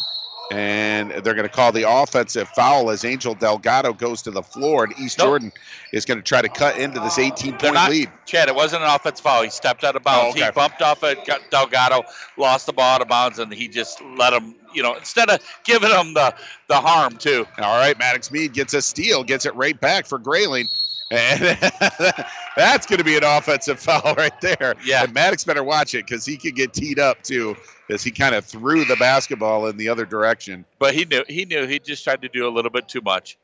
And 0.51 1.09
they're 1.09 1.33
going 1.33 1.47
to 1.47 1.49
call 1.49 1.71
the 1.71 1.89
offensive 1.89 2.47
foul 2.49 2.91
as 2.91 3.03
Angel 3.03 3.33
Delgado 3.33 3.93
goes 3.93 4.21
to 4.23 4.31
the 4.31 4.43
floor, 4.43 4.83
and 4.83 4.93
East 4.99 5.17
Nope. 5.17 5.27
Jordan 5.27 5.51
is 5.91 6.05
going 6.05 6.19
to 6.19 6.23
try 6.23 6.41
to 6.41 6.49
cut 6.49 6.77
into 6.77 6.99
this 6.99 7.17
18 7.17 7.53
point 7.57 7.73
not, 7.73 7.89
lead. 7.89 8.11
Chad, 8.25 8.47
it 8.47 8.55
wasn't 8.55 8.83
an 8.83 8.89
offensive 8.89 9.23
foul. 9.23 9.41
He 9.41 9.49
stepped 9.49 9.83
out 9.83 9.95
of 9.95 10.03
bounds. 10.03 10.35
Oh, 10.35 10.37
okay. 10.37 10.45
He 10.45 10.51
bumped 10.51 10.83
off 10.83 11.03
at 11.03 11.25
Ga- 11.25 11.39
Delgado, 11.49 12.03
lost 12.37 12.67
the 12.67 12.73
ball 12.73 12.95
out 12.95 13.01
of 13.01 13.07
bounds, 13.07 13.39
and 13.39 13.51
he 13.51 13.67
just 13.67 14.01
let 14.17 14.33
him, 14.33 14.53
you 14.73 14.83
know, 14.83 14.93
instead 14.95 15.29
of 15.31 15.39
giving 15.63 15.89
him 15.89 16.13
the, 16.13 16.33
the 16.67 16.75
harm, 16.75 17.17
too. 17.17 17.47
All 17.57 17.79
right, 17.79 17.97
Maddox 17.97 18.31
Mead 18.31 18.53
gets 18.53 18.75
a 18.75 18.83
steal, 18.83 19.23
gets 19.23 19.45
it 19.45 19.55
right 19.55 19.79
back 19.79 20.05
for 20.05 20.19
Grayling. 20.19 20.67
And 21.11 21.41
that's 22.57 22.87
going 22.87 22.97
to 22.97 23.03
be 23.03 23.15
an 23.15 23.23
offensive 23.23 23.79
foul 23.79 24.13
right 24.17 24.39
there. 24.41 24.75
Yeah. 24.83 25.03
And 25.03 25.13
Maddox 25.13 25.43
better 25.43 25.63
watch 25.63 25.93
it 25.93 26.05
because 26.05 26.25
he 26.25 26.37
could 26.37 26.55
get 26.55 26.73
teed 26.73 26.97
up 26.97 27.21
too, 27.21 27.55
as 27.89 28.03
he 28.03 28.09
kind 28.09 28.33
of 28.33 28.43
threw 28.43 28.85
the 28.85 28.95
basketball 28.95 29.67
in 29.67 29.77
the 29.77 29.87
other 29.89 30.05
direction. 30.05 30.65
But 30.79 30.95
he 30.95 31.05
knew 31.05 31.23
he 31.27 31.45
knew 31.45 31.67
he 31.67 31.79
just 31.79 32.03
tried 32.03 32.23
to 32.23 32.29
do 32.29 32.47
a 32.47 32.49
little 32.49 32.71
bit 32.71 32.87
too 32.87 33.01
much. 33.01 33.37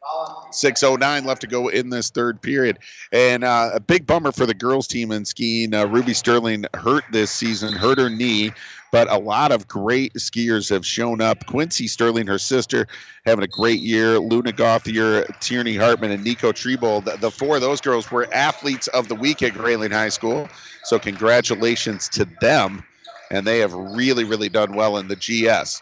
6.09 0.52 1.26
left 1.26 1.42
to 1.42 1.48
go 1.48 1.68
in 1.68 1.90
this 1.90 2.10
third 2.10 2.42
period. 2.42 2.80
And 3.12 3.44
uh, 3.44 3.72
a 3.76 3.80
big 3.80 4.08
bummer 4.08 4.32
for 4.32 4.46
the 4.46 4.56
girls' 4.56 4.88
team 4.88 5.12
in 5.12 5.26
skiing. 5.26 5.74
Uh, 5.74 5.86
Ruby 5.86 6.14
Sterling 6.14 6.66
hurt 6.74 7.04
this 7.12 7.30
season, 7.30 7.74
hurt 7.74 8.00
her 8.00 8.10
knee, 8.10 8.52
but 8.92 9.10
a 9.10 9.18
lot 9.18 9.52
of 9.52 9.68
great 9.68 10.14
skiers 10.16 10.70
have 10.70 10.86
shown 10.86 11.22
up. 11.22 11.46
Quincy 11.48 11.88
Sterling, 11.88 12.28
her 12.28 12.38
sister, 12.38 12.88
having 13.26 13.44
a 13.44 13.48
great 13.48 13.80
year. 13.80 14.20
Luna 14.20 14.52
Gothier, 14.52 15.26
Tierney 15.40 15.78
Hartman, 15.78 16.12
and 16.12 16.24
Nico 16.24 16.52
Treble. 16.52 17.02
The, 17.02 17.18
the 17.18 17.32
four 17.32 17.56
of 17.56 17.62
those 17.62 17.82
girls 17.82 18.12
were 18.12 18.28
athletes 18.34 18.88
of 18.90 19.08
the 19.08 19.16
week 19.16 19.42
at 19.42 19.54
Grayling 19.54 19.92
High 19.92 20.10
School. 20.10 20.50
So 20.84 21.00
congratulations 21.00 22.10
to 22.10 22.26
them. 22.42 22.84
And 23.32 23.48
they 23.48 23.60
have 23.60 23.74
really, 23.74 24.26
really 24.26 24.50
done 24.50 24.76
well 24.76 24.98
in 24.98 25.08
the 25.08 25.16
GS. 25.16 25.82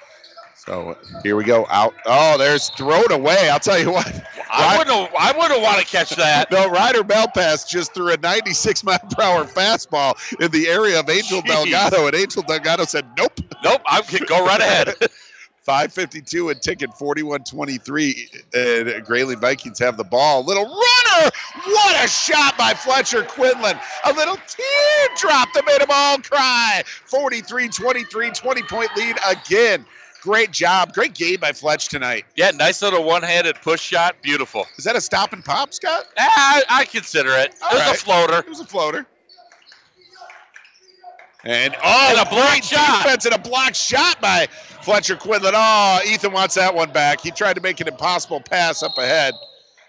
So 0.65 0.97
here 1.23 1.35
we 1.35 1.43
go. 1.43 1.65
Out. 1.69 1.93
Oh, 2.05 2.37
there's 2.37 2.69
thrown 2.69 3.11
away. 3.11 3.49
I'll 3.49 3.59
tell 3.59 3.79
you 3.79 3.91
what. 3.91 4.07
I 4.51 4.77
wouldn't 4.77 5.09
I 5.17 5.31
wouldn't 5.37 5.61
want 5.61 5.79
to 5.79 5.85
catch 5.85 6.15
that. 6.15 6.51
No, 6.59 6.69
Ryder 6.69 7.03
Malpass 7.03 7.67
just 7.67 7.93
threw 7.93 8.11
a 8.11 8.17
96 8.17 8.83
mile 8.83 8.99
per 8.99 9.21
hour 9.21 9.45
fastball 9.45 10.15
in 10.39 10.51
the 10.51 10.67
area 10.67 10.99
of 10.99 11.09
Angel 11.09 11.41
Jeez. 11.41 11.47
Delgado, 11.47 12.07
and 12.07 12.15
Angel 12.15 12.41
Delgado 12.43 12.85
said, 12.85 13.05
"Nope, 13.17 13.39
Nope, 13.63 13.81
I 13.85 14.01
can 14.01 14.25
go 14.25 14.45
right 14.45 14.59
ahead. 14.59 14.95
552 15.63 16.49
and 16.49 16.61
ticket 16.61 16.89
41-23. 16.91 18.43
And 18.55 19.05
Grayling 19.05 19.39
Vikings 19.39 19.77
have 19.79 19.97
the 19.97 20.03
ball. 20.03 20.43
Little 20.43 20.63
runner. 20.63 21.29
What 21.65 22.03
a 22.03 22.07
shot 22.07 22.57
by 22.57 22.73
Fletcher 22.73 23.23
Quinlan. 23.23 23.77
A 24.05 24.13
little 24.13 24.37
teardrop 24.47 25.53
that 25.53 25.63
made 25.67 25.81
them 25.81 25.89
all 25.91 26.17
cry. 26.19 26.81
43-23, 27.07 28.33
20 28.33 28.63
point 28.63 28.89
lead 28.95 29.17
again. 29.29 29.85
Great 30.21 30.51
job. 30.51 30.93
Great 30.93 31.13
game 31.13 31.39
by 31.39 31.53
Fletch 31.53 31.87
tonight. 31.87 32.25
Yeah, 32.35 32.51
nice 32.51 32.81
little 32.81 33.03
one-handed 33.03 33.55
push 33.61 33.79
shot. 33.81 34.15
Beautiful. 34.21 34.65
Is 34.77 34.83
that 34.83 34.95
a 34.95 35.01
stop 35.01 35.31
and 35.33 35.43
pop, 35.45 35.73
Scott? 35.73 36.05
Ah, 36.17 36.61
I, 36.69 36.81
I 36.81 36.85
consider 36.85 37.29
it. 37.31 37.55
All 37.63 37.69
It 37.71 37.73
was 37.75 37.81
right. 37.81 37.95
a 37.95 37.99
floater. 37.99 38.39
It 38.39 38.49
was 38.49 38.59
a 38.59 38.65
floater. 38.65 39.05
And 41.45 41.73
oh, 41.81 42.07
And 42.17 42.27
a 42.27 42.29
blocked 42.29 42.65
shot. 42.65 43.03
defense 43.03 43.25
and 43.25 43.33
a 43.33 43.37
blocked 43.39 43.75
shot 43.77 44.19
by 44.19 44.47
Fletcher 44.81 45.15
Quinlan. 45.15 45.53
Oh, 45.55 45.99
Ethan 46.05 46.33
wants 46.33 46.55
that 46.55 46.75
one 46.75 46.91
back. 46.91 47.21
He 47.21 47.31
tried 47.31 47.53
to 47.53 47.61
make 47.61 47.79
an 47.79 47.87
impossible 47.87 48.41
pass 48.41 48.83
up 48.83 48.97
ahead, 48.97 49.33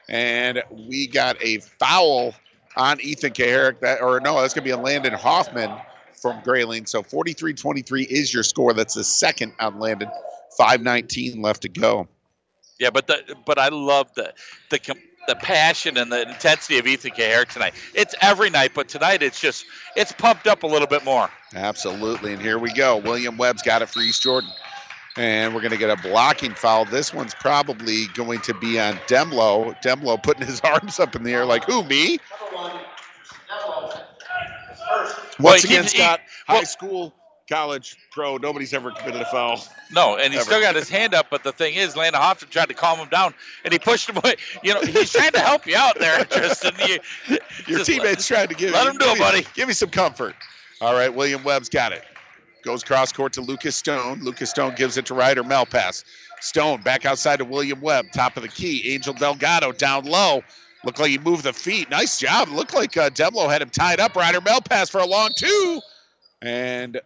and 0.08 0.62
we 0.70 1.08
got 1.08 1.42
a 1.42 1.58
foul 1.58 2.34
on 2.76 3.00
Ethan 3.00 3.32
Kucharek. 3.32 3.80
That 3.80 4.00
or 4.00 4.20
no, 4.20 4.40
that's 4.40 4.54
going 4.54 4.62
to 4.62 4.68
be 4.68 4.70
a 4.70 4.76
Landon 4.76 5.12
Hoffman 5.12 5.72
from 6.20 6.40
Grayling. 6.42 6.86
So 6.86 7.02
43-23 7.02 8.06
is 8.06 8.32
your 8.32 8.42
score. 8.42 8.72
That's 8.72 8.94
the 8.94 9.04
second 9.04 9.52
on 9.60 9.78
landed. 9.78 10.08
5:19 10.58 11.42
left 11.42 11.62
to 11.62 11.68
go. 11.68 12.08
Yeah, 12.78 12.90
but 12.90 13.06
the 13.06 13.36
but 13.46 13.58
I 13.58 13.68
love 13.68 14.12
the 14.14 14.32
the 14.70 14.78
the 15.28 15.36
passion 15.36 15.96
and 15.96 16.10
the 16.10 16.28
intensity 16.28 16.78
of 16.78 16.86
Ethan 16.86 17.12
Kucharek 17.12 17.48
tonight. 17.48 17.74
It's 17.94 18.14
every 18.20 18.50
night, 18.50 18.72
but 18.74 18.88
tonight 18.88 19.22
it's 19.22 19.40
just 19.40 19.64
it's 19.96 20.12
pumped 20.12 20.46
up 20.46 20.62
a 20.62 20.66
little 20.66 20.88
bit 20.88 21.04
more. 21.04 21.30
Absolutely. 21.54 22.32
And 22.32 22.42
here 22.42 22.58
we 22.58 22.72
go. 22.72 22.96
William 22.96 23.36
Webb's 23.36 23.62
got 23.62 23.82
it 23.82 23.88
for 23.88 24.00
East 24.00 24.22
Jordan. 24.22 24.50
And 25.16 25.54
we're 25.54 25.60
going 25.60 25.72
to 25.72 25.76
get 25.76 25.90
a 25.90 26.00
blocking 26.00 26.54
foul. 26.54 26.84
This 26.84 27.12
one's 27.12 27.34
probably 27.34 28.06
going 28.14 28.40
to 28.42 28.54
be 28.54 28.78
on 28.78 28.94
Demlo. 29.08 29.74
Demlo 29.82 30.22
putting 30.22 30.46
his 30.46 30.60
arms 30.64 31.00
up 31.00 31.16
in 31.16 31.24
the 31.24 31.32
air 31.32 31.44
like, 31.44 31.64
who, 31.64 31.82
me? 31.82 32.18
Once 35.42 35.64
Well, 35.64 35.72
again, 35.72 35.82
he- 35.84 35.88
Scott, 35.88 36.20
high 36.46 36.54
well- 36.54 36.66
school, 36.66 37.14
college, 37.48 37.96
pro, 38.12 38.36
nobody's 38.36 38.72
ever 38.72 38.92
committed 38.92 39.20
a 39.22 39.24
foul. 39.26 39.60
No, 39.90 40.16
and 40.16 40.32
he's 40.32 40.42
Ever. 40.42 40.50
still 40.50 40.60
got 40.60 40.76
his 40.76 40.88
hand 40.88 41.14
up, 41.14 41.26
but 41.30 41.42
the 41.42 41.50
thing 41.52 41.74
is, 41.74 41.96
Landon 41.96 42.20
Hoffman 42.20 42.50
tried 42.50 42.68
to 42.68 42.74
calm 42.74 42.98
him 42.98 43.08
down, 43.08 43.34
and 43.64 43.72
he 43.72 43.78
pushed 43.78 44.08
him 44.08 44.16
away. 44.18 44.36
You 44.62 44.74
know, 44.74 44.80
he's 44.82 45.10
trying 45.12 45.32
to 45.32 45.40
help 45.40 45.66
you 45.66 45.76
out 45.76 45.98
there, 45.98 46.24
Tristan. 46.30 46.74
You, 46.86 47.38
Your 47.66 47.84
teammates 47.84 48.26
trying 48.28 48.48
to 48.48 48.54
give 48.54 48.72
let 48.72 48.86
him 48.86 48.96
do 48.98 49.06
it, 49.10 49.18
buddy. 49.18 49.44
Give 49.54 49.66
me 49.66 49.74
some 49.74 49.90
comfort. 49.90 50.36
All 50.80 50.94
right, 50.94 51.12
William 51.12 51.42
Webb's 51.42 51.68
got 51.68 51.92
it. 51.92 52.04
Goes 52.62 52.84
cross 52.84 53.10
court 53.12 53.32
to 53.32 53.40
Lucas 53.40 53.74
Stone. 53.74 54.20
Lucas 54.22 54.50
Stone 54.50 54.74
gives 54.76 54.96
it 54.96 55.06
to 55.06 55.14
Ryder 55.14 55.42
Malpass. 55.42 56.04
Stone 56.40 56.82
back 56.82 57.04
outside 57.04 57.38
to 57.38 57.44
William 57.44 57.80
Webb, 57.80 58.12
top 58.12 58.36
of 58.36 58.42
the 58.42 58.48
key. 58.48 58.92
Angel 58.94 59.12
Delgado 59.12 59.72
down 59.72 60.04
low. 60.04 60.42
Looked 60.84 60.98
like 60.98 61.10
he 61.10 61.18
moved 61.18 61.44
the 61.44 61.52
feet. 61.52 61.90
Nice 61.90 62.18
job. 62.18 62.48
Looked 62.48 62.74
like 62.74 62.96
uh, 62.96 63.10
Demlo 63.10 63.50
had 63.50 63.60
him 63.60 63.70
tied 63.70 64.00
up. 64.00 64.16
Ryder 64.16 64.40
Malpass 64.40 64.90
for 64.90 64.98
a 64.98 65.06
long 65.06 65.30
two. 65.36 65.80
And 66.40 67.00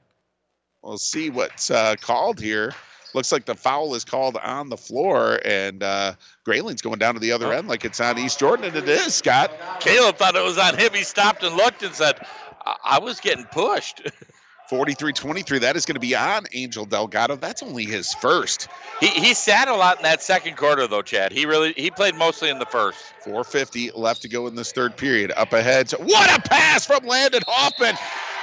we'll 0.82 0.98
see 0.98 1.30
what's 1.30 1.70
uh, 1.70 1.96
called 2.00 2.40
here. 2.40 2.72
Looks 3.14 3.30
like 3.30 3.44
the 3.44 3.54
foul 3.54 3.94
is 3.94 4.04
called 4.04 4.36
on 4.36 4.68
the 4.68 4.76
floor, 4.76 5.40
and 5.44 5.84
uh, 5.84 6.14
Grayling's 6.44 6.82
going 6.82 6.98
down 6.98 7.14
to 7.14 7.20
the 7.20 7.30
other 7.30 7.52
end 7.52 7.68
like 7.68 7.84
it's 7.84 8.00
on 8.00 8.18
East 8.18 8.40
Jordan, 8.40 8.66
and 8.66 8.76
it 8.76 8.88
is, 8.88 9.14
Scott. 9.14 9.52
Caleb 9.78 10.16
thought 10.16 10.34
it 10.34 10.42
was 10.42 10.58
on 10.58 10.76
him. 10.76 10.92
He 10.92 11.04
stopped 11.04 11.44
and 11.44 11.56
looked 11.56 11.84
and 11.84 11.94
said, 11.94 12.18
"I, 12.66 12.76
I 12.84 12.98
was 12.98 13.20
getting 13.20 13.44
pushed." 13.44 14.02
43-23. 14.74 15.60
That 15.60 15.76
is 15.76 15.86
going 15.86 15.94
to 15.94 16.00
be 16.00 16.16
on 16.16 16.46
Angel 16.52 16.84
Delgado. 16.84 17.36
That's 17.36 17.62
only 17.62 17.84
his 17.84 18.12
first. 18.14 18.66
He 18.98 19.06
he 19.06 19.32
sat 19.32 19.68
a 19.68 19.74
lot 19.74 19.98
in 19.98 20.02
that 20.02 20.20
second 20.20 20.56
quarter 20.56 20.88
though, 20.88 21.02
Chad. 21.02 21.30
He 21.30 21.46
really 21.46 21.72
he 21.76 21.90
played 21.90 22.16
mostly 22.16 22.50
in 22.50 22.58
the 22.58 22.66
first. 22.66 22.98
450 23.20 23.92
left 23.94 24.22
to 24.22 24.28
go 24.28 24.48
in 24.48 24.56
this 24.56 24.72
third 24.72 24.96
period. 24.96 25.32
Up 25.36 25.52
ahead. 25.52 25.92
What 25.92 26.38
a 26.38 26.42
pass 26.48 26.86
from 26.86 27.06
Landon 27.06 27.42
Hoffman. 27.46 27.94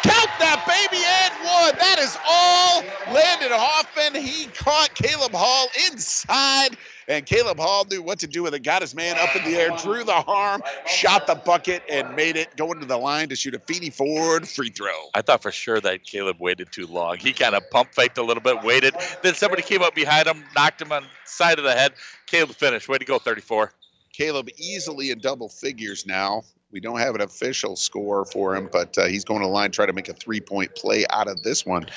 Count 0.04 0.30
that 0.40 0.64
baby 0.66 1.04
and 1.04 1.34
one. 1.46 1.78
That 1.78 2.00
is 2.00 2.18
all. 2.28 2.84
Landon 3.14 3.52
Hoffman. 3.52 4.22
He 4.22 4.48
caught 4.48 4.94
Caleb 4.96 5.34
Hall 5.34 5.68
inside. 5.92 6.78
And 7.08 7.26
Caleb 7.26 7.60
Hall 7.60 7.86
knew 7.90 8.02
what 8.02 8.20
to 8.20 8.28
do 8.28 8.44
with 8.44 8.54
it. 8.54 8.64
Got 8.64 8.82
his 8.82 8.96
man 8.96 9.18
up 9.18 9.36
in 9.36 9.44
the 9.44 9.58
air, 9.58 9.70
drew 9.78 10.04
the 10.04 10.14
harm, 10.14 10.62
shot 10.88 11.28
the 11.28 11.36
bucket, 11.36 11.84
and 11.90 12.16
made 12.16 12.38
it 12.38 12.56
go 12.56 12.72
into 12.72 12.86
the 12.86 12.98
line 12.98 13.30
to 13.30 13.36
shoot 13.36 13.54
a 13.54 13.60
Feeney 13.60 13.90
Ford 13.90 14.48
free 14.48 14.70
throw. 14.70 15.10
I 15.14 15.22
thought 15.22 15.42
for 15.42 15.52
sure 15.52 15.82
that 15.82 16.04
Caleb 16.06 16.38
waited 16.40 16.72
too 16.72 16.88
long. 16.88 17.18
He 17.18 17.34
kind 17.34 17.54
of 17.54 17.70
pump 17.70 17.94
faked 17.94 18.18
a 18.18 18.24
little 18.24 18.42
bit, 18.42 18.64
waited. 18.64 18.96
Then 19.24 19.34
somebody 19.34 19.62
came 19.62 19.82
up 19.82 19.94
behind 19.94 20.28
him, 20.28 20.44
knocked 20.56 20.82
him 20.82 20.92
on 20.92 21.04
the 21.04 21.10
side 21.26 21.58
of 21.58 21.66
the 21.66 21.74
head. 21.74 21.94
Caleb 22.28 22.56
finished. 22.56 22.88
Way 22.88 22.98
to 23.00 23.06
go, 23.06 23.20
34. 23.20 23.74
Caleb 24.14 24.50
easily 24.58 25.12
in 25.12 25.20
double 25.20 25.50
figures 25.50 26.06
now. 26.06 26.44
We 26.72 26.80
don't 26.80 27.00
have 27.00 27.16
an 27.16 27.22
official 27.22 27.76
score 27.76 28.26
for 28.26 28.56
him, 28.56 28.70
but 28.72 28.98
uh, 28.98 29.06
he's 29.06 29.26
going 29.26 29.42
to 29.42 29.48
the 29.48 29.52
line 29.52 29.72
try 29.72 29.86
to 29.86 29.94
make 29.94 30.08
a 30.08 30.14
three-point 30.14 30.76
play 30.76 31.06
out 31.10 31.28
of 31.28 31.44
this 31.44 31.66
one. 31.66 31.88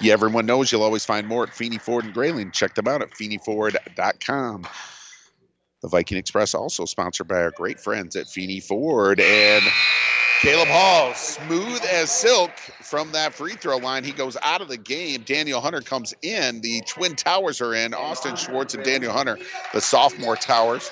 Yeah, 0.00 0.12
everyone 0.12 0.46
knows 0.46 0.70
you'll 0.70 0.82
always 0.82 1.04
find 1.04 1.26
more 1.26 1.42
at 1.42 1.54
Feeney 1.54 1.78
Ford 1.78 2.04
and 2.04 2.14
Grayling. 2.14 2.52
Check 2.52 2.74
them 2.74 2.86
out 2.86 3.02
at 3.02 3.10
feeneyford.com. 3.10 4.66
The 5.82 5.88
Viking 5.88 6.18
Express 6.18 6.54
also 6.54 6.84
sponsored 6.84 7.26
by 7.26 7.42
our 7.42 7.50
great 7.50 7.80
friends 7.80 8.14
at 8.14 8.28
Feeney 8.28 8.60
Ford 8.60 9.18
and 9.18 9.64
Caleb 10.40 10.68
Hall, 10.68 11.12
smooth 11.14 11.82
as 11.90 12.10
silk 12.10 12.50
from 12.82 13.12
that 13.12 13.34
free 13.34 13.54
throw 13.54 13.76
line. 13.76 14.04
He 14.04 14.12
goes 14.12 14.38
out 14.42 14.62
of 14.62 14.68
the 14.68 14.76
game. 14.78 15.22
Daniel 15.22 15.60
Hunter 15.60 15.82
comes 15.82 16.14
in. 16.22 16.60
The 16.62 16.82
Twin 16.86 17.14
Towers 17.14 17.60
are 17.60 17.74
in. 17.74 17.92
Austin 17.92 18.36
Schwartz 18.36 18.74
and 18.74 18.82
Daniel 18.82 19.12
Hunter, 19.12 19.38
the 19.74 19.82
sophomore 19.82 20.36
towers. 20.36 20.90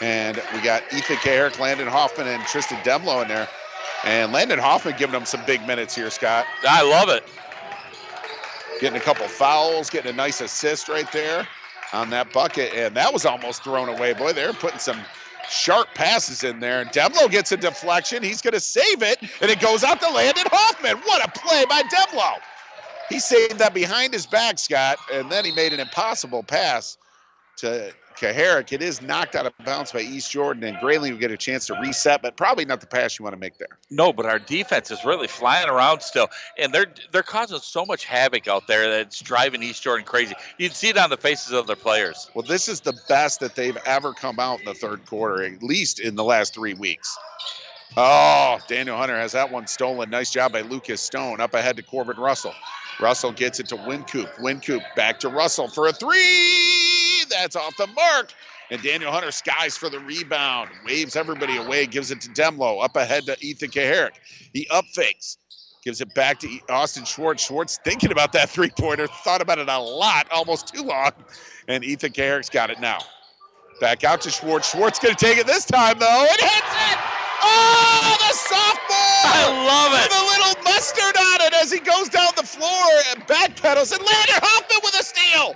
And 0.00 0.42
we 0.52 0.60
got 0.60 0.82
Ethan 0.92 1.16
K. 1.16 1.48
Landon 1.58 1.88
Hoffman, 1.88 2.26
and 2.26 2.42
Tristan 2.44 2.78
Demlo 2.78 3.22
in 3.22 3.28
there. 3.28 3.48
And 4.04 4.32
Landon 4.32 4.58
Hoffman 4.58 4.94
giving 4.98 5.12
them 5.12 5.24
some 5.24 5.42
big 5.46 5.66
minutes 5.66 5.94
here, 5.94 6.10
Scott. 6.10 6.44
I 6.68 6.82
love 6.82 7.08
it. 7.08 7.24
Getting 8.80 9.00
a 9.00 9.02
couple 9.02 9.26
fouls, 9.28 9.88
getting 9.88 10.12
a 10.12 10.16
nice 10.16 10.40
assist 10.40 10.88
right 10.88 11.10
there 11.12 11.46
on 11.92 12.10
that 12.10 12.32
bucket. 12.32 12.74
And 12.74 12.94
that 12.96 13.12
was 13.12 13.24
almost 13.24 13.64
thrown 13.64 13.88
away. 13.88 14.12
Boy, 14.12 14.32
they're 14.32 14.52
putting 14.52 14.78
some 14.78 14.98
sharp 15.48 15.88
passes 15.94 16.44
in 16.44 16.60
there. 16.60 16.82
And 16.82 16.90
Demlo 16.90 17.30
gets 17.30 17.52
a 17.52 17.56
deflection. 17.56 18.22
He's 18.22 18.42
going 18.42 18.52
to 18.52 18.60
save 18.60 19.02
it. 19.02 19.22
And 19.40 19.50
it 19.50 19.60
goes 19.60 19.84
out 19.84 20.00
to 20.00 20.10
Landon 20.10 20.44
Hoffman. 20.50 20.98
What 20.98 21.26
a 21.26 21.30
play 21.38 21.64
by 21.66 21.82
Demlo. 21.82 22.34
He 23.08 23.20
saved 23.20 23.58
that 23.58 23.72
behind 23.72 24.12
his 24.12 24.26
back, 24.26 24.58
Scott. 24.58 24.98
And 25.12 25.30
then 25.30 25.44
he 25.44 25.52
made 25.52 25.72
an 25.72 25.80
impossible 25.80 26.42
pass 26.42 26.98
to 27.58 27.92
Kucharek. 28.16 28.72
It 28.72 28.82
is 28.82 29.02
knocked 29.02 29.34
out 29.34 29.46
of 29.46 29.52
bounds 29.64 29.92
by 29.92 30.00
East 30.00 30.30
Jordan, 30.30 30.64
and 30.64 30.78
Grayling 30.78 31.12
will 31.12 31.18
get 31.18 31.30
a 31.30 31.36
chance 31.36 31.66
to 31.66 31.74
reset, 31.74 32.22
but 32.22 32.36
probably 32.36 32.64
not 32.64 32.80
the 32.80 32.86
pass 32.86 33.18
you 33.18 33.24
want 33.24 33.34
to 33.34 33.40
make 33.40 33.58
there. 33.58 33.78
No, 33.90 34.12
but 34.12 34.26
our 34.26 34.38
defense 34.38 34.90
is 34.90 35.04
really 35.04 35.28
flying 35.28 35.68
around 35.68 36.00
still, 36.00 36.28
and 36.58 36.72
they're 36.72 36.86
they're 37.12 37.22
causing 37.22 37.58
so 37.58 37.84
much 37.84 38.04
havoc 38.04 38.48
out 38.48 38.66
there 38.66 38.88
that 38.90 39.00
it's 39.00 39.20
driving 39.20 39.62
East 39.62 39.82
Jordan 39.82 40.06
crazy. 40.06 40.34
You 40.58 40.68
can 40.68 40.74
see 40.74 40.88
it 40.88 40.98
on 40.98 41.10
the 41.10 41.16
faces 41.16 41.52
of 41.52 41.66
their 41.66 41.76
players. 41.76 42.30
Well, 42.34 42.44
this 42.46 42.68
is 42.68 42.80
the 42.80 42.98
best 43.08 43.40
that 43.40 43.54
they've 43.54 43.78
ever 43.84 44.12
come 44.12 44.38
out 44.38 44.60
in 44.60 44.64
the 44.66 44.74
third 44.74 45.06
quarter, 45.06 45.42
at 45.42 45.62
least 45.62 46.00
in 46.00 46.14
the 46.14 46.24
last 46.24 46.54
three 46.54 46.74
weeks. 46.74 47.16
Oh, 47.96 48.58
Daniel 48.66 48.96
Hunter 48.96 49.16
has 49.16 49.32
that 49.32 49.52
one 49.52 49.68
stolen. 49.68 50.10
Nice 50.10 50.30
job 50.30 50.52
by 50.52 50.62
Lucas 50.62 51.00
Stone. 51.00 51.40
Up 51.40 51.54
ahead 51.54 51.76
to 51.76 51.82
Corbin 51.82 52.16
Russell. 52.16 52.54
Russell 53.00 53.32
gets 53.32 53.60
it 53.60 53.68
to 53.68 53.76
Wincoop. 53.76 54.28
Wincoop 54.40 54.82
back 54.96 55.20
to 55.20 55.28
Russell 55.28 55.68
for 55.68 55.86
a 55.86 55.92
three. 55.92 56.93
That's 57.30 57.56
off 57.56 57.76
the 57.76 57.86
mark. 57.88 58.32
And 58.70 58.82
Daniel 58.82 59.12
Hunter 59.12 59.30
skies 59.30 59.76
for 59.76 59.90
the 59.90 60.00
rebound. 60.00 60.70
Waves 60.86 61.16
everybody 61.16 61.56
away. 61.56 61.86
Gives 61.86 62.10
it 62.10 62.20
to 62.22 62.30
Demlo. 62.30 62.82
Up 62.82 62.96
ahead 62.96 63.26
to 63.26 63.36
Ethan 63.40 63.70
Kucharek. 63.70 64.12
He 64.52 64.66
up 64.70 64.86
fakes. 64.94 65.38
Gives 65.84 66.00
it 66.00 66.14
back 66.14 66.38
to 66.40 66.60
Austin 66.70 67.04
Schwartz. 67.04 67.44
Schwartz 67.44 67.78
thinking 67.84 68.10
about 68.10 68.32
that 68.32 68.48
three 68.48 68.70
pointer. 68.70 69.06
Thought 69.06 69.42
about 69.42 69.58
it 69.58 69.68
a 69.68 69.78
lot, 69.78 70.26
almost 70.32 70.74
too 70.74 70.82
long. 70.82 71.10
And 71.68 71.84
Ethan 71.84 72.12
Kucharek's 72.12 72.48
got 72.48 72.70
it 72.70 72.80
now. 72.80 73.00
Back 73.80 74.02
out 74.02 74.22
to 74.22 74.30
Schwartz. 74.30 74.70
Schwartz 74.70 74.98
going 74.98 75.14
to 75.14 75.24
take 75.24 75.36
it 75.36 75.46
this 75.46 75.66
time, 75.66 75.98
though. 75.98 76.26
It 76.30 76.40
hits 76.40 76.92
it. 76.92 76.98
Oh, 77.46 78.16
the 78.18 78.32
sophomore! 78.32 79.28
I 79.28 79.44
love 79.66 79.92
it. 79.92 80.08
With 80.08 80.16
a 80.16 80.24
little 80.24 80.64
mustard 80.64 81.16
on 81.16 81.46
it 81.46 81.54
as 81.60 81.70
he 81.70 81.80
goes 81.80 82.08
down 82.08 82.32
the 82.36 82.46
floor 82.46 82.88
and 83.10 83.26
backpedals. 83.26 83.92
And 83.92 84.00
Landon 84.00 84.40
Hoffman 84.40 84.80
with 84.82 84.98
a 84.98 85.04
steal. 85.04 85.54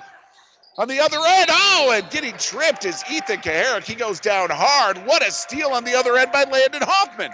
On 0.78 0.86
the 0.86 1.00
other 1.00 1.18
end, 1.26 1.50
oh, 1.50 1.92
and 1.92 2.08
getting 2.08 2.34
tripped 2.38 2.84
is 2.84 3.02
Ethan 3.10 3.40
Kucharek. 3.40 3.84
He 3.84 3.96
goes 3.96 4.20
down 4.20 4.48
hard. 4.50 4.96
What 4.98 5.26
a 5.26 5.32
steal 5.32 5.70
on 5.70 5.82
the 5.82 5.94
other 5.96 6.16
end 6.16 6.30
by 6.30 6.44
Landon 6.44 6.82
Hoffman. 6.82 7.32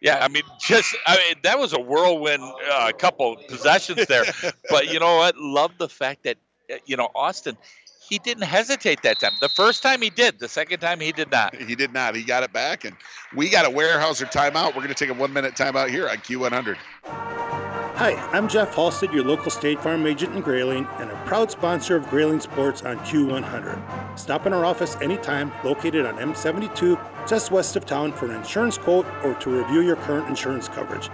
Yeah, 0.00 0.18
I 0.22 0.28
mean, 0.28 0.44
just 0.60 0.94
I 1.06 1.16
mean 1.16 1.36
that 1.42 1.58
was 1.58 1.72
a 1.72 1.80
whirlwind 1.80 2.44
uh, 2.70 2.92
couple 2.92 3.36
possessions 3.48 4.06
there, 4.06 4.24
but 4.70 4.92
you 4.92 5.00
know 5.00 5.16
what? 5.16 5.36
Love 5.36 5.72
the 5.78 5.88
fact 5.88 6.22
that 6.22 6.36
uh, 6.72 6.76
you 6.86 6.96
know 6.96 7.08
Austin, 7.14 7.56
he 8.08 8.18
didn't 8.20 8.44
hesitate 8.44 9.02
that 9.02 9.18
time. 9.18 9.32
The 9.40 9.48
first 9.48 9.82
time 9.82 10.00
he 10.00 10.10
did, 10.10 10.38
the 10.38 10.48
second 10.48 10.78
time 10.78 11.00
he 11.00 11.10
did 11.10 11.32
not. 11.32 11.56
He 11.56 11.74
did 11.74 11.92
not. 11.92 12.14
He 12.14 12.22
got 12.22 12.44
it 12.44 12.52
back, 12.52 12.84
and 12.84 12.94
we 13.34 13.48
got 13.48 13.64
a 13.64 13.70
Weyerhaeuser 13.70 14.30
timeout. 14.30 14.76
We're 14.76 14.82
going 14.82 14.88
to 14.88 14.94
take 14.94 15.10
a 15.10 15.14
one-minute 15.14 15.54
timeout 15.54 15.88
here 15.88 16.08
on 16.08 16.18
Q100. 16.18 16.76
Hi, 17.96 18.14
I'm 18.32 18.48
Jeff 18.48 18.74
Halstead, 18.74 19.12
your 19.12 19.22
local 19.22 19.52
State 19.52 19.80
Farm 19.80 20.04
agent 20.04 20.34
in 20.34 20.40
Grayling, 20.40 20.84
and 20.98 21.08
a 21.12 21.24
proud 21.26 21.52
sponsor 21.52 21.94
of 21.94 22.10
Grayling 22.10 22.40
Sports 22.40 22.82
on 22.82 22.98
Q100. 22.98 24.18
Stop 24.18 24.46
in 24.46 24.52
our 24.52 24.64
office 24.64 24.96
anytime, 24.96 25.52
located 25.62 26.04
on 26.04 26.16
M72, 26.16 26.98
just 27.28 27.52
west 27.52 27.76
of 27.76 27.86
town, 27.86 28.12
for 28.12 28.26
an 28.26 28.34
insurance 28.34 28.76
quote 28.76 29.06
or 29.22 29.34
to 29.34 29.48
review 29.48 29.80
your 29.80 29.94
current 29.94 30.28
insurance 30.28 30.66
coverage. 30.66 31.08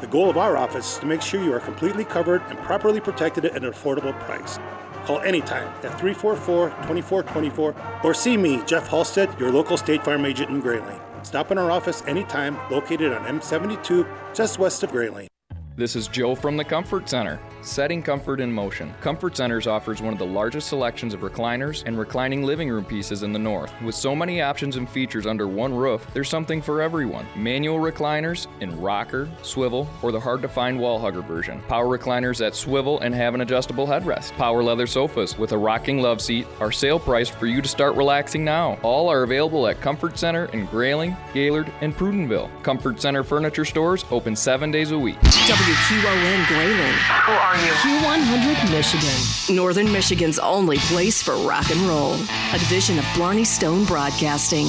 The 0.00 0.08
goal 0.08 0.28
of 0.28 0.36
our 0.36 0.56
office 0.56 0.94
is 0.94 0.98
to 0.98 1.06
make 1.06 1.22
sure 1.22 1.40
you 1.40 1.52
are 1.52 1.60
completely 1.60 2.04
covered 2.04 2.42
and 2.48 2.58
properly 2.58 3.00
protected 3.00 3.44
at 3.44 3.62
an 3.62 3.70
affordable 3.70 4.18
price. 4.22 4.58
Call 5.04 5.20
anytime 5.20 5.68
at 5.84 6.00
344 6.00 6.70
2424 6.70 7.76
or 8.02 8.12
see 8.12 8.36
me, 8.36 8.60
Jeff 8.66 8.88
Halstead, 8.88 9.38
your 9.38 9.52
local 9.52 9.76
State 9.76 10.04
Farm 10.04 10.24
agent 10.24 10.50
in 10.50 10.58
Grayling. 10.58 11.00
Stop 11.22 11.52
in 11.52 11.58
our 11.58 11.70
office 11.70 12.02
anytime, 12.08 12.58
located 12.72 13.12
on 13.12 13.24
M72, 13.24 14.34
just 14.34 14.58
west 14.58 14.82
of 14.82 14.90
Grayling. 14.90 15.28
This 15.76 15.96
is 15.96 16.06
Joe 16.06 16.36
from 16.36 16.56
the 16.56 16.62
Comfort 16.62 17.08
Center. 17.08 17.40
Setting 17.60 18.00
comfort 18.00 18.38
in 18.38 18.52
motion. 18.52 18.94
Comfort 19.00 19.36
Centers 19.36 19.66
offers 19.66 20.00
one 20.00 20.12
of 20.12 20.20
the 20.20 20.26
largest 20.26 20.68
selections 20.68 21.14
of 21.14 21.20
recliners 21.22 21.82
and 21.84 21.98
reclining 21.98 22.44
living 22.44 22.70
room 22.70 22.84
pieces 22.84 23.24
in 23.24 23.32
the 23.32 23.40
north. 23.40 23.72
With 23.82 23.96
so 23.96 24.14
many 24.14 24.40
options 24.40 24.76
and 24.76 24.88
features 24.88 25.26
under 25.26 25.48
one 25.48 25.74
roof, 25.74 26.06
there's 26.14 26.28
something 26.28 26.62
for 26.62 26.80
everyone. 26.80 27.26
Manual 27.34 27.78
recliners 27.78 28.46
in 28.60 28.80
rocker, 28.80 29.28
swivel, 29.42 29.88
or 30.00 30.12
the 30.12 30.20
hard 30.20 30.42
to 30.42 30.48
find 30.48 30.78
wall 30.78 31.00
hugger 31.00 31.22
version. 31.22 31.60
Power 31.62 31.86
recliners 31.86 32.38
that 32.38 32.54
swivel 32.54 33.00
and 33.00 33.12
have 33.12 33.34
an 33.34 33.40
adjustable 33.40 33.86
headrest. 33.86 34.30
Power 34.32 34.62
leather 34.62 34.86
sofas 34.86 35.36
with 35.38 35.50
a 35.50 35.58
rocking 35.58 36.00
love 36.00 36.20
seat 36.20 36.46
are 36.60 36.70
sale 36.70 37.00
priced 37.00 37.32
for 37.32 37.46
you 37.46 37.60
to 37.60 37.68
start 37.68 37.96
relaxing 37.96 38.44
now. 38.44 38.78
All 38.82 39.08
are 39.08 39.24
available 39.24 39.66
at 39.66 39.80
Comfort 39.80 40.18
Center 40.18 40.44
in 40.52 40.66
Grayling, 40.66 41.16
Gaylord, 41.32 41.72
and 41.80 41.96
Prudenville. 41.96 42.48
Comfort 42.62 43.00
Center 43.00 43.24
furniture 43.24 43.64
stores 43.64 44.04
open 44.12 44.36
seven 44.36 44.70
days 44.70 44.92
a 44.92 44.98
week. 44.98 45.16
WQON 45.64 46.46
Grayling. 46.46 46.92
Who 47.24 47.32
are 47.32 47.56
you? 47.56 47.72
Q100 47.72 48.70
Michigan. 48.70 49.56
Northern 49.56 49.90
Michigan's 49.90 50.38
only 50.38 50.76
place 50.76 51.22
for 51.22 51.36
rock 51.36 51.70
and 51.70 51.80
roll. 51.88 52.16
A 52.52 52.58
division 52.58 52.98
of 52.98 53.06
Blarney 53.14 53.46
Stone 53.46 53.86
Broadcasting. 53.86 54.66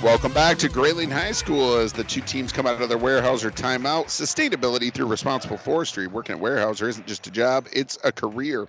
Welcome 0.00 0.32
back 0.32 0.56
to 0.58 0.68
Grayling 0.68 1.10
High 1.10 1.32
School 1.32 1.78
as 1.78 1.92
the 1.92 2.04
two 2.04 2.20
teams 2.20 2.52
come 2.52 2.64
out 2.64 2.80
of 2.80 2.88
their 2.88 2.96
Weyerhaeuser 2.96 3.50
timeout. 3.50 4.04
Sustainability 4.04 4.94
through 4.94 5.06
responsible 5.06 5.56
forestry. 5.56 6.06
Working 6.06 6.36
at 6.36 6.40
Weyerhaeuser 6.40 6.88
isn't 6.90 7.08
just 7.08 7.26
a 7.26 7.32
job, 7.32 7.66
it's 7.72 7.98
a 8.04 8.12
career. 8.12 8.68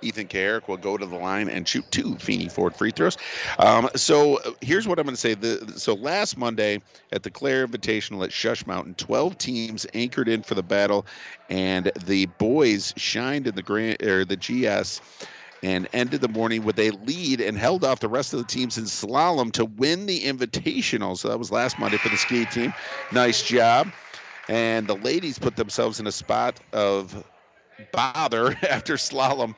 Ethan 0.00 0.28
Kucharek 0.28 0.68
will 0.68 0.76
go 0.76 0.96
to 0.96 1.06
the 1.06 1.16
line 1.16 1.48
and 1.48 1.66
shoot 1.66 1.84
two 1.90 2.16
Feeney 2.16 2.48
Ford 2.48 2.74
free 2.76 2.90
throws. 2.90 3.16
Um, 3.58 3.88
so 3.96 4.36
uh, 4.38 4.52
here's 4.60 4.86
what 4.86 4.98
I'm 4.98 5.04
going 5.04 5.14
to 5.14 5.20
say. 5.20 5.34
The, 5.34 5.74
so 5.76 5.94
last 5.94 6.36
Monday 6.36 6.80
at 7.12 7.22
the 7.22 7.30
Clare 7.30 7.66
Invitational 7.66 8.24
at 8.24 8.32
Shush 8.32 8.66
Mountain, 8.66 8.94
12 8.94 9.38
teams 9.38 9.86
anchored 9.94 10.28
in 10.28 10.42
for 10.42 10.54
the 10.54 10.62
battle, 10.62 11.06
and 11.48 11.90
the 12.06 12.26
boys 12.26 12.94
shined 12.96 13.46
in 13.46 13.54
the 13.54 13.62
grand 13.62 14.02
or 14.02 14.24
the 14.24 14.36
GS 14.36 15.00
and 15.62 15.88
ended 15.92 16.20
the 16.20 16.28
morning 16.28 16.64
with 16.64 16.78
a 16.78 16.90
lead 16.90 17.40
and 17.40 17.58
held 17.58 17.84
off 17.84 18.00
the 18.00 18.08
rest 18.08 18.32
of 18.32 18.38
the 18.38 18.44
teams 18.44 18.78
in 18.78 18.84
slalom 18.84 19.52
to 19.52 19.64
win 19.64 20.06
the 20.06 20.20
invitational. 20.20 21.16
So 21.16 21.28
that 21.28 21.38
was 21.38 21.50
last 21.50 21.78
Monday 21.78 21.96
for 21.96 22.08
the 22.08 22.16
ski 22.16 22.44
team. 22.46 22.72
Nice 23.12 23.42
job. 23.42 23.88
And 24.48 24.86
the 24.86 24.96
ladies 24.96 25.38
put 25.38 25.56
themselves 25.56 26.00
in 26.00 26.06
a 26.06 26.12
spot 26.12 26.60
of 26.72 27.24
bother 27.92 28.56
after 28.70 28.94
slalom. 28.94 29.54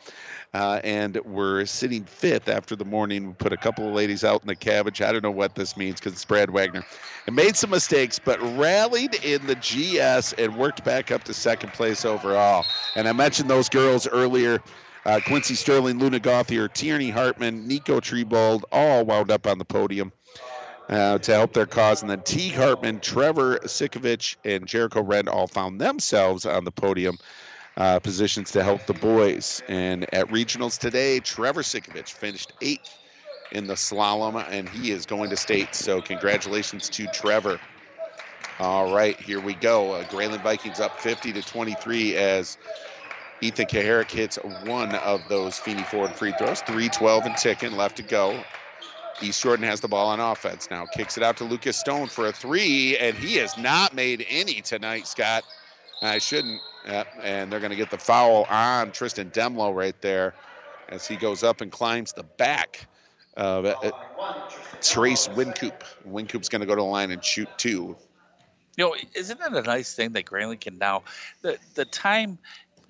Uh, 0.55 0.81
and 0.85 1.17
we're 1.25 1.65
sitting 1.67 2.05
fifth 2.05 2.49
after 2.49 2.77
the 2.77 2.85
morning. 2.85 3.29
We 3.29 3.33
put 3.35 3.53
a 3.53 3.57
couple 3.57 3.87
of 3.89 3.95
ladies 3.95 4.25
out 4.25 4.43
in 4.43 4.49
the 4.49 4.57
cabbage. 4.57 5.01
I 5.03 5.13
don't 5.13 5.23
know 5.23 5.31
what 5.31 5.55
this 5.55 5.77
means 5.77 6.01
because 6.01 6.13
it's 6.15 6.25
Brad 6.25 6.51
Wagner. 6.51 6.85
And 7.27 7.37
made 7.37 7.57
some 7.57 7.71
mistakes, 7.71 8.19
but 8.19 8.41
rallied 8.59 9.15
in 9.25 9.47
the 9.47 9.55
GS 9.57 10.33
and 10.35 10.57
worked 10.57 10.85
back 10.85 11.13
up 11.13 11.25
to 11.25 11.35
second 11.35 11.73
place 11.73 12.05
overall. 12.05 12.65
And 12.97 13.09
I 13.09 13.13
mentioned 13.13 13.49
those 13.51 13.69
girls 13.69 14.09
earlier. 14.09 14.61
Uh, 15.07 15.21
Quincy 15.27 15.55
Sterling, 15.55 15.99
Luna 15.99 16.21
Gothier, 16.21 16.73
Tierney 16.73 17.11
Hartman, 17.11 17.67
Nico 17.69 18.01
Trebold, 18.01 18.65
all 18.73 19.05
wound 19.05 19.31
up 19.31 19.47
on 19.47 19.59
the 19.59 19.65
podium. 19.65 20.13
uh, 20.89 21.19
to 21.19 21.33
help 21.33 21.53
their 21.53 21.67
cause. 21.67 22.03
And 22.03 22.11
then 22.11 22.23
Teague 22.23 22.55
Hartman, 22.55 23.01
Trevor 23.01 23.59
Sikovich, 23.61 24.37
and 24.45 24.67
Jericho 24.67 25.03
Red 25.03 25.29
all 25.29 25.47
found 25.47 25.81
themselves 25.81 26.47
on 26.47 26.65
the 26.65 26.73
podium 26.73 27.19
uh, 27.81 27.99
positions 27.99 28.53
to 28.53 28.63
help 28.63 28.85
the 28.85 28.95
boys. 28.95 29.63
And 29.67 30.07
at 30.15 30.29
regionals 30.29 30.79
today, 30.79 31.21
Trevor 31.21 31.63
Sikovich 31.63 32.13
finished 32.13 32.53
eighth 32.61 32.99
in 33.53 33.67
the 33.67 33.75
slalom, 33.75 34.47
and 34.51 34.69
he 34.69 34.91
is 34.91 35.07
going 35.07 35.31
to 35.31 35.37
state. 35.39 35.75
So 35.75 36.03
congratulations 36.03 36.91
to 36.91 37.09
Trevor. 37.09 37.59
All 38.59 38.93
right, 38.93 39.19
here 39.19 39.41
we 39.41 39.55
go. 39.55 39.93
Uh, 39.93 40.05
Grayling 40.05 40.43
Vikings 40.43 40.79
up 40.79 40.93
50 41.01 41.33
to 41.33 41.43
23 41.43 42.17
as 42.17 42.59
Ethan 43.41 43.67
Kucharek 43.67 44.11
hits 44.11 44.37
one 44.45 44.95
of 44.97 45.27
those 45.29 45.59
Feeney 45.59 45.85
Ford 45.85 46.15
free 46.15 46.33
throws. 46.33 46.63
3-12 46.63 47.25
and 47.25 47.37
ticking 47.39 47.73
left 47.73 47.97
to 47.97 48.03
go. 48.03 48.45
East 49.23 49.41
Jordan 49.41 49.67
has 49.67 49.81
the 49.81 49.89
ball 49.89 50.09
on 50.09 50.21
offense 50.21 50.69
now. 50.71 50.87
Kicks 50.87 51.17
it 51.17 51.23
out 51.23 51.39
to 51.39 51.45
Lucas 51.45 51.79
Stone 51.79 52.09
for 52.09 52.27
a 52.27 52.33
three, 52.33 52.99
and 52.99 53.17
he 53.17 53.37
has 53.37 53.57
not 53.57 53.95
made 53.95 54.27
any 54.29 54.61
tonight, 54.61 55.07
Scott. 55.07 55.45
I 56.03 56.19
shouldn't. 56.19 56.61
Yep, 56.87 57.09
and 57.23 57.53
they're 57.53 57.61
going 57.61 57.71
to 57.71 57.77
get 57.77 57.91
the 57.91 57.99
foul 57.99 58.47
on 58.49 58.93
Tristan 58.93 59.31
Demlo 59.31 59.75
right 59.75 60.01
there 60.01 60.35
as 60.89 61.07
he 61.07 61.17
goes 61.17 61.45
up 61.45 61.61
and 61.61 61.71
climbs 61.71 62.13
the 62.13 62.23
back 62.23 62.87
of 63.37 63.67
uh, 63.67 63.93
Trace 64.81 65.29
Wincoop. 65.29 65.85
Wincoop's 66.07 66.49
going 66.49 66.61
to 66.61 66.67
go 66.67 66.75
to 66.75 66.81
the 66.81 66.87
line 66.87 67.11
and 67.11 67.23
shoot 67.23 67.49
two. 67.59 67.97
You 68.77 68.85
know, 68.85 68.97
isn't 69.15 69.41
it 69.41 69.53
a 69.53 69.63
nice 69.63 69.95
thing 69.95 70.13
that 70.13 70.25
Grayling 70.25 70.59
can 70.59 70.79
now 70.79 71.03
the 71.43 71.59
the 71.75 71.85
time 71.85 72.39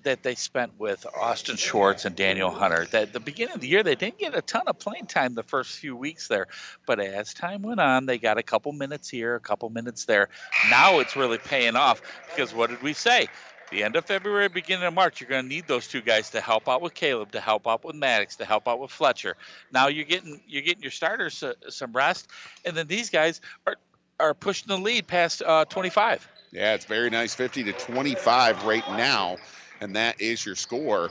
that 0.03 0.23
they 0.23 0.35
spent 0.35 0.79
with 0.79 1.05
Austin 1.15 1.55
Schwartz 1.55 2.05
and 2.05 2.15
Daniel 2.15 2.51
Hunter. 2.51 2.85
That 2.91 3.03
at 3.03 3.13
the 3.13 3.19
beginning 3.19 3.55
of 3.55 3.61
the 3.61 3.67
year 3.67 3.83
they 3.83 3.95
didn't 3.95 4.17
get 4.17 4.35
a 4.35 4.41
ton 4.41 4.63
of 4.67 4.79
playing 4.79 5.07
time 5.07 5.35
the 5.35 5.43
first 5.43 5.77
few 5.77 5.95
weeks 5.95 6.27
there, 6.27 6.47
but 6.85 6.99
as 6.99 7.33
time 7.33 7.61
went 7.61 7.79
on, 7.79 8.05
they 8.05 8.17
got 8.17 8.37
a 8.37 8.43
couple 8.43 8.71
minutes 8.71 9.09
here, 9.09 9.35
a 9.35 9.39
couple 9.39 9.69
minutes 9.69 10.05
there. 10.05 10.29
Now 10.69 10.99
it's 10.99 11.15
really 11.15 11.37
paying 11.37 11.75
off 11.75 12.01
because 12.29 12.53
what 12.53 12.69
did 12.69 12.81
we 12.81 12.93
say? 12.93 13.27
The 13.71 13.83
end 13.83 13.95
of 13.95 14.03
February, 14.03 14.49
beginning 14.49 14.85
of 14.85 14.93
March, 14.93 15.21
you're 15.21 15.29
going 15.29 15.43
to 15.43 15.47
need 15.47 15.65
those 15.65 15.87
two 15.87 16.01
guys 16.01 16.31
to 16.31 16.41
help 16.41 16.67
out 16.67 16.81
with 16.81 16.93
Caleb, 16.93 17.31
to 17.31 17.39
help 17.39 17.67
out 17.69 17.85
with 17.85 17.95
Maddox, 17.95 18.35
to 18.37 18.45
help 18.45 18.67
out 18.67 18.81
with 18.81 18.91
Fletcher. 18.91 19.37
Now 19.71 19.87
you're 19.87 20.03
getting 20.03 20.41
you're 20.45 20.61
getting 20.61 20.83
your 20.83 20.91
starters 20.91 21.41
uh, 21.41 21.53
some 21.69 21.93
rest, 21.93 22.27
and 22.65 22.75
then 22.75 22.87
these 22.87 23.09
guys 23.09 23.39
are 23.65 23.77
are 24.19 24.33
pushing 24.33 24.67
the 24.67 24.77
lead 24.77 25.07
past 25.07 25.41
uh, 25.41 25.65
25. 25.65 26.27
Yeah, 26.51 26.73
it's 26.73 26.85
very 26.85 27.09
nice, 27.09 27.33
50 27.33 27.63
to 27.63 27.73
25 27.73 28.65
right 28.65 28.87
now, 28.89 29.37
and 29.81 29.95
that 29.95 30.21
is 30.21 30.45
your 30.45 30.55
score 30.55 31.09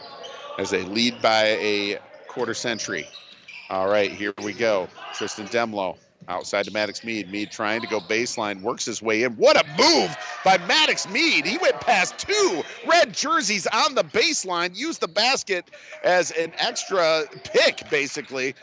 as 0.58 0.70
they 0.70 0.82
lead 0.84 1.20
by 1.20 1.46
a 1.60 1.98
quarter 2.28 2.54
century. 2.54 3.06
All 3.68 3.88
right, 3.88 4.10
here 4.10 4.32
we 4.42 4.52
go. 4.52 4.88
Tristan 5.14 5.46
Demlo 5.46 5.96
outside 6.28 6.64
to 6.64 6.72
Maddox 6.72 7.04
Mead. 7.04 7.30
Mead 7.30 7.50
trying 7.50 7.80
to 7.80 7.86
go 7.86 8.00
baseline, 8.00 8.62
works 8.62 8.84
his 8.84 9.02
way 9.02 9.24
in. 9.24 9.32
What 9.32 9.56
a 9.56 9.66
move 9.76 10.16
by 10.44 10.58
Maddox 10.66 11.08
Mead. 11.08 11.46
He 11.46 11.58
went 11.58 11.80
past 11.80 12.18
two 12.18 12.62
red 12.86 13.12
jerseys 13.12 13.66
on 13.66 13.94
the 13.94 14.04
baseline, 14.04 14.76
used 14.76 15.00
the 15.00 15.08
basket 15.08 15.64
as 16.04 16.30
an 16.30 16.52
extra 16.58 17.24
pick, 17.52 17.88
basically. 17.90 18.54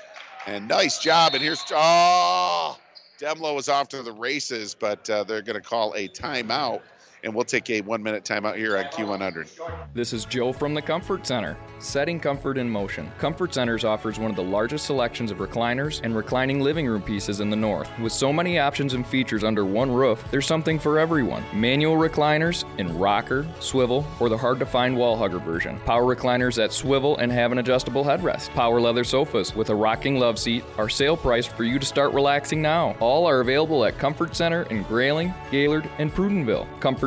And 0.45 0.67
nice 0.67 0.99
job. 0.99 1.33
And 1.33 1.43
here's, 1.43 1.63
oh, 1.71 2.77
Demlo 3.19 3.55
was 3.55 3.67
off 3.67 3.89
to 3.89 4.03
the 4.03 4.13
races, 4.13 4.75
but 4.75 5.09
uh, 5.09 5.23
they're 5.23 5.41
going 5.41 5.61
to 5.61 5.67
call 5.67 5.93
a 5.93 6.07
timeout. 6.07 6.81
And 7.23 7.33
we'll 7.33 7.45
take 7.45 7.69
a 7.69 7.81
one 7.81 8.03
minute 8.03 8.23
timeout 8.23 8.55
here 8.57 8.77
on 8.77 8.85
Q100. 8.85 9.47
This 9.93 10.13
is 10.13 10.25
Joe 10.25 10.53
from 10.53 10.73
the 10.73 10.81
Comfort 10.81 11.25
Center. 11.25 11.57
Setting 11.79 12.19
comfort 12.19 12.57
in 12.57 12.69
motion. 12.69 13.11
Comfort 13.17 13.53
Centers 13.53 13.83
offers 13.83 14.19
one 14.19 14.29
of 14.29 14.37
the 14.37 14.43
largest 14.43 14.85
selections 14.85 15.31
of 15.31 15.39
recliners 15.39 16.01
and 16.03 16.15
reclining 16.15 16.61
living 16.61 16.87
room 16.87 17.01
pieces 17.01 17.39
in 17.39 17.49
the 17.49 17.55
north. 17.55 17.89
With 17.99 18.11
so 18.11 18.31
many 18.31 18.59
options 18.59 18.93
and 18.93 19.05
features 19.05 19.43
under 19.43 19.65
one 19.65 19.91
roof, 19.91 20.23
there's 20.31 20.45
something 20.45 20.79
for 20.79 20.99
everyone. 20.99 21.43
Manual 21.53 21.95
recliners 21.95 22.65
in 22.79 22.97
rocker, 22.97 23.47
swivel, 23.59 24.05
or 24.19 24.29
the 24.29 24.37
hard 24.37 24.59
to 24.59 24.65
find 24.65 24.95
wall 24.95 25.15
hugger 25.17 25.39
version. 25.39 25.79
Power 25.85 26.15
recliners 26.15 26.55
that 26.55 26.71
swivel 26.71 27.17
and 27.17 27.31
have 27.31 27.51
an 27.51 27.57
adjustable 27.57 28.03
headrest. 28.03 28.49
Power 28.49 28.79
leather 28.79 29.03
sofas 29.03 29.55
with 29.55 29.69
a 29.69 29.75
rocking 29.75 30.19
love 30.19 30.37
seat 30.37 30.63
are 30.77 30.89
sale 30.89 31.17
priced 31.17 31.49
for 31.49 31.63
you 31.63 31.79
to 31.79 31.85
start 31.85 32.13
relaxing 32.13 32.61
now. 32.61 32.95
All 32.99 33.25
are 33.25 33.41
available 33.41 33.85
at 33.85 33.97
Comfort 33.97 34.35
Center 34.35 34.63
in 34.63 34.83
Grayling, 34.83 35.33
Gaylord, 35.51 35.89
and 35.97 36.11
Prudenville. 36.11 36.67
Comfort 36.79 37.06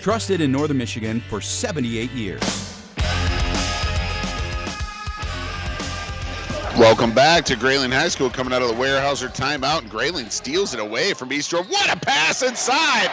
Trusted 0.00 0.40
in 0.40 0.52
Northern 0.52 0.78
Michigan 0.78 1.20
for 1.28 1.40
78 1.40 2.10
years. 2.12 2.40
Welcome 6.78 7.12
back 7.12 7.44
to 7.46 7.56
Grayling 7.56 7.90
High 7.90 8.08
School 8.08 8.30
coming 8.30 8.52
out 8.52 8.62
of 8.62 8.68
the 8.68 8.74
Weyerhaeuser 8.74 9.34
timeout, 9.34 9.80
and 9.80 9.90
Grayling 9.90 10.30
steals 10.30 10.74
it 10.74 10.80
away 10.80 11.12
from 11.12 11.32
East 11.32 11.50
Jordan. 11.50 11.72
What 11.72 11.92
a 11.92 11.98
pass 11.98 12.42
inside! 12.42 13.10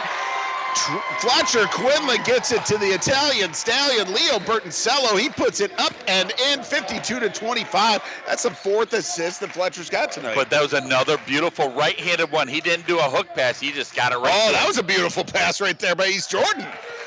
Fletcher 1.20 1.66
Quinlan 1.66 2.22
gets 2.24 2.52
it 2.52 2.64
to 2.66 2.78
the 2.78 2.86
Italian 2.86 3.54
stallion, 3.54 4.08
Leo 4.08 4.38
Bertoncello. 4.38 5.18
He 5.18 5.28
puts 5.28 5.60
it 5.60 5.72
up 5.80 5.94
and 6.06 6.32
in 6.50 6.62
52 6.62 7.20
to 7.20 7.28
25. 7.28 8.02
That's 8.26 8.42
the 8.42 8.50
fourth 8.50 8.92
assist 8.92 9.40
that 9.40 9.52
Fletcher's 9.52 9.90
got 9.90 10.12
tonight. 10.12 10.34
But 10.34 10.50
that 10.50 10.62
was 10.62 10.74
another 10.74 11.18
beautiful 11.26 11.70
right-handed 11.72 12.30
one. 12.30 12.46
He 12.46 12.60
didn't 12.60 12.86
do 12.86 12.98
a 12.98 13.02
hook 13.02 13.28
pass. 13.34 13.58
He 13.58 13.72
just 13.72 13.96
got 13.96 14.12
it 14.12 14.16
right. 14.16 14.32
Oh, 14.32 14.48
to 14.48 14.52
that 14.52 14.66
was 14.66 14.78
a 14.78 14.82
beautiful 14.82 15.24
pass 15.24 15.60
right 15.60 15.78
there 15.78 15.94
by 15.94 16.06
East 16.06 16.30
Jordan. 16.30 16.66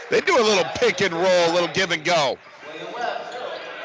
They 0.09 0.21
do 0.21 0.37
a 0.37 0.43
little 0.43 0.65
pick 0.75 1.01
and 1.01 1.13
roll, 1.13 1.51
a 1.51 1.53
little 1.53 1.69
give 1.69 1.91
and 1.91 2.03
go. 2.03 2.37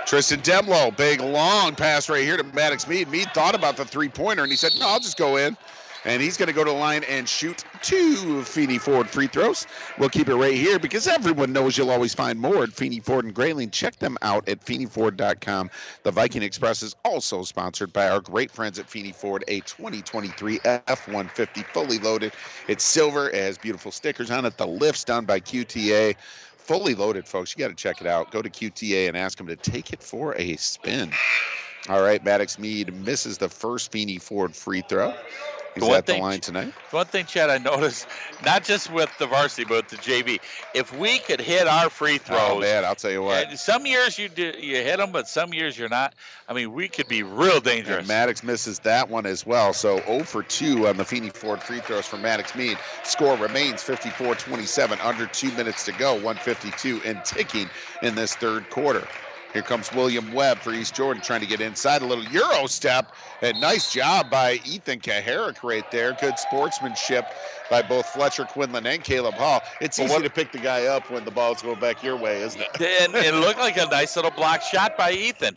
Tristan 0.06 0.40
Demlo, 0.40 0.94
big 0.96 1.20
long 1.20 1.74
pass 1.74 2.08
right 2.08 2.22
here 2.22 2.36
to 2.36 2.44
Maddox 2.44 2.86
Mead. 2.86 3.08
Mead 3.08 3.32
thought 3.32 3.54
about 3.54 3.76
the 3.76 3.84
three 3.84 4.08
pointer 4.08 4.42
and 4.42 4.52
he 4.52 4.56
said, 4.56 4.78
No, 4.78 4.88
I'll 4.88 5.00
just 5.00 5.16
go 5.16 5.36
in. 5.36 5.56
And 6.04 6.20
he's 6.20 6.36
going 6.36 6.48
to 6.48 6.52
go 6.52 6.64
to 6.64 6.70
the 6.70 6.76
line 6.76 7.04
and 7.04 7.28
shoot 7.28 7.64
two 7.82 8.42
Feeney 8.42 8.78
Ford 8.78 9.08
free 9.08 9.26
throws. 9.26 9.66
We'll 9.98 10.10
keep 10.10 10.28
it 10.28 10.34
right 10.34 10.54
here 10.54 10.78
because 10.78 11.06
everyone 11.06 11.52
knows 11.52 11.78
you'll 11.78 11.90
always 11.90 12.14
find 12.14 12.38
more 12.38 12.62
at 12.62 12.72
Feeney 12.72 13.00
Ford 13.00 13.24
and 13.24 13.34
Grayling. 13.34 13.70
Check 13.70 13.96
them 13.96 14.18
out 14.22 14.48
at 14.48 14.64
FeeneyFord.com. 14.64 15.70
The 16.02 16.10
Viking 16.10 16.42
Express 16.42 16.82
is 16.82 16.94
also 17.04 17.42
sponsored 17.42 17.92
by 17.92 18.08
our 18.08 18.20
great 18.20 18.50
friends 18.50 18.78
at 18.78 18.88
Feeney 18.88 19.12
Ford, 19.12 19.44
a 19.48 19.60
2023 19.60 20.60
F 20.64 21.06
150 21.06 21.62
fully 21.72 21.98
loaded. 21.98 22.32
It's 22.68 22.84
silver, 22.84 23.30
it 23.30 23.36
has 23.36 23.58
beautiful 23.58 23.90
stickers 23.90 24.30
on 24.30 24.44
it. 24.44 24.56
The 24.58 24.66
lift's 24.66 25.04
done 25.04 25.24
by 25.24 25.40
QTA 25.40 26.16
fully 26.64 26.94
loaded, 26.94 27.28
folks. 27.28 27.54
You 27.54 27.62
got 27.62 27.68
to 27.68 27.74
check 27.74 28.00
it 28.00 28.06
out. 28.06 28.30
Go 28.30 28.42
to 28.42 28.48
QTA 28.48 29.08
and 29.08 29.16
ask 29.16 29.38
them 29.38 29.46
to 29.48 29.56
take 29.56 29.92
it 29.92 30.02
for 30.02 30.34
a 30.36 30.56
spin. 30.56 31.12
All 31.88 32.00
right, 32.00 32.24
Maddox 32.24 32.58
Mead 32.58 32.94
misses 32.94 33.36
the 33.36 33.50
first 33.50 33.92
Feeney 33.92 34.18
Ford 34.18 34.56
free 34.56 34.82
throw. 34.88 35.14
He's 35.74 35.82
The 35.82 35.88
one 35.88 35.98
at 35.98 36.06
the 36.06 36.12
thing- 36.12 36.22
line 36.22 36.40
tonight. 36.40 36.72
One 36.92 37.06
thing, 37.06 37.26
Chad, 37.26 37.50
I 37.50 37.58
noticed, 37.58 38.06
not 38.44 38.62
just 38.62 38.92
with 38.92 39.10
the 39.18 39.26
varsity, 39.26 39.64
but 39.64 39.76
with 39.76 39.88
the 39.88 39.96
JV, 39.96 40.40
if 40.72 40.96
we 40.96 41.18
could 41.18 41.40
hit 41.40 41.66
our 41.66 41.90
free 41.90 42.18
throws. 42.18 42.40
Oh 42.40 42.60
man, 42.60 42.84
I'll 42.84 42.94
tell 42.94 43.10
you 43.10 43.22
what. 43.22 43.58
some 43.58 43.84
years 43.84 44.16
you 44.16 44.28
do, 44.28 44.52
you 44.56 44.76
hit 44.76 44.98
them, 44.98 45.10
but 45.10 45.26
some 45.26 45.52
years 45.52 45.76
you're 45.76 45.88
not. 45.88 46.14
I 46.48 46.52
mean, 46.52 46.72
we 46.72 46.86
could 46.86 47.08
be 47.08 47.24
real 47.24 47.60
dangerous. 47.60 47.98
And 47.98 48.08
Maddox 48.08 48.44
misses 48.44 48.78
that 48.80 49.08
one 49.08 49.26
as 49.26 49.44
well. 49.44 49.72
So 49.72 50.00
0 50.06 50.22
for 50.22 50.44
2 50.44 50.86
on 50.86 50.96
the 50.96 51.04
Feeney 51.04 51.30
Ford 51.30 51.60
free 51.60 51.80
throws 51.80 52.06
for 52.06 52.18
Maddox 52.18 52.54
Mead. 52.54 52.78
Score 53.02 53.36
remains 53.36 53.82
54 53.82 54.36
27, 54.36 55.00
under 55.00 55.26
two 55.26 55.50
minutes 55.52 55.86
to 55.86 55.92
go, 55.92 56.14
152 56.14 57.00
and 57.04 57.24
ticking 57.24 57.68
in 58.00 58.14
this 58.14 58.36
third 58.36 58.70
quarter. 58.70 59.08
Here 59.54 59.62
comes 59.62 59.92
William 59.92 60.32
Webb 60.32 60.58
for 60.58 60.74
East 60.74 60.96
Jordan 60.96 61.22
trying 61.22 61.40
to 61.40 61.46
get 61.46 61.60
inside 61.60 62.02
a 62.02 62.06
little 62.06 62.24
Euro 62.24 62.66
step. 62.66 63.12
And 63.40 63.60
nice 63.60 63.88
job 63.88 64.28
by 64.28 64.54
Ethan 64.64 64.98
Kucharek 64.98 65.62
right 65.62 65.88
there. 65.92 66.12
Good 66.12 66.40
sportsmanship 66.40 67.24
by 67.70 67.82
both 67.82 68.04
Fletcher 68.08 68.46
Quinlan 68.46 68.84
and 68.84 69.04
Caleb 69.04 69.36
Hall. 69.36 69.62
It's 69.80 69.96
Well, 69.96 70.06
easy 70.08 70.14
what- 70.16 70.24
to 70.24 70.30
pick 70.30 70.50
the 70.50 70.58
guy 70.58 70.86
up 70.86 71.08
when 71.08 71.24
the 71.24 71.30
ball's 71.30 71.62
going 71.62 71.78
back 71.78 72.02
your 72.02 72.16
way, 72.16 72.42
isn't 72.42 72.60
it? 72.60 72.68
and 72.80 73.14
it 73.14 73.32
looked 73.34 73.60
like 73.60 73.76
a 73.76 73.86
nice 73.86 74.16
little 74.16 74.32
block 74.32 74.60
shot 74.60 74.96
by 74.96 75.12
Ethan. 75.12 75.56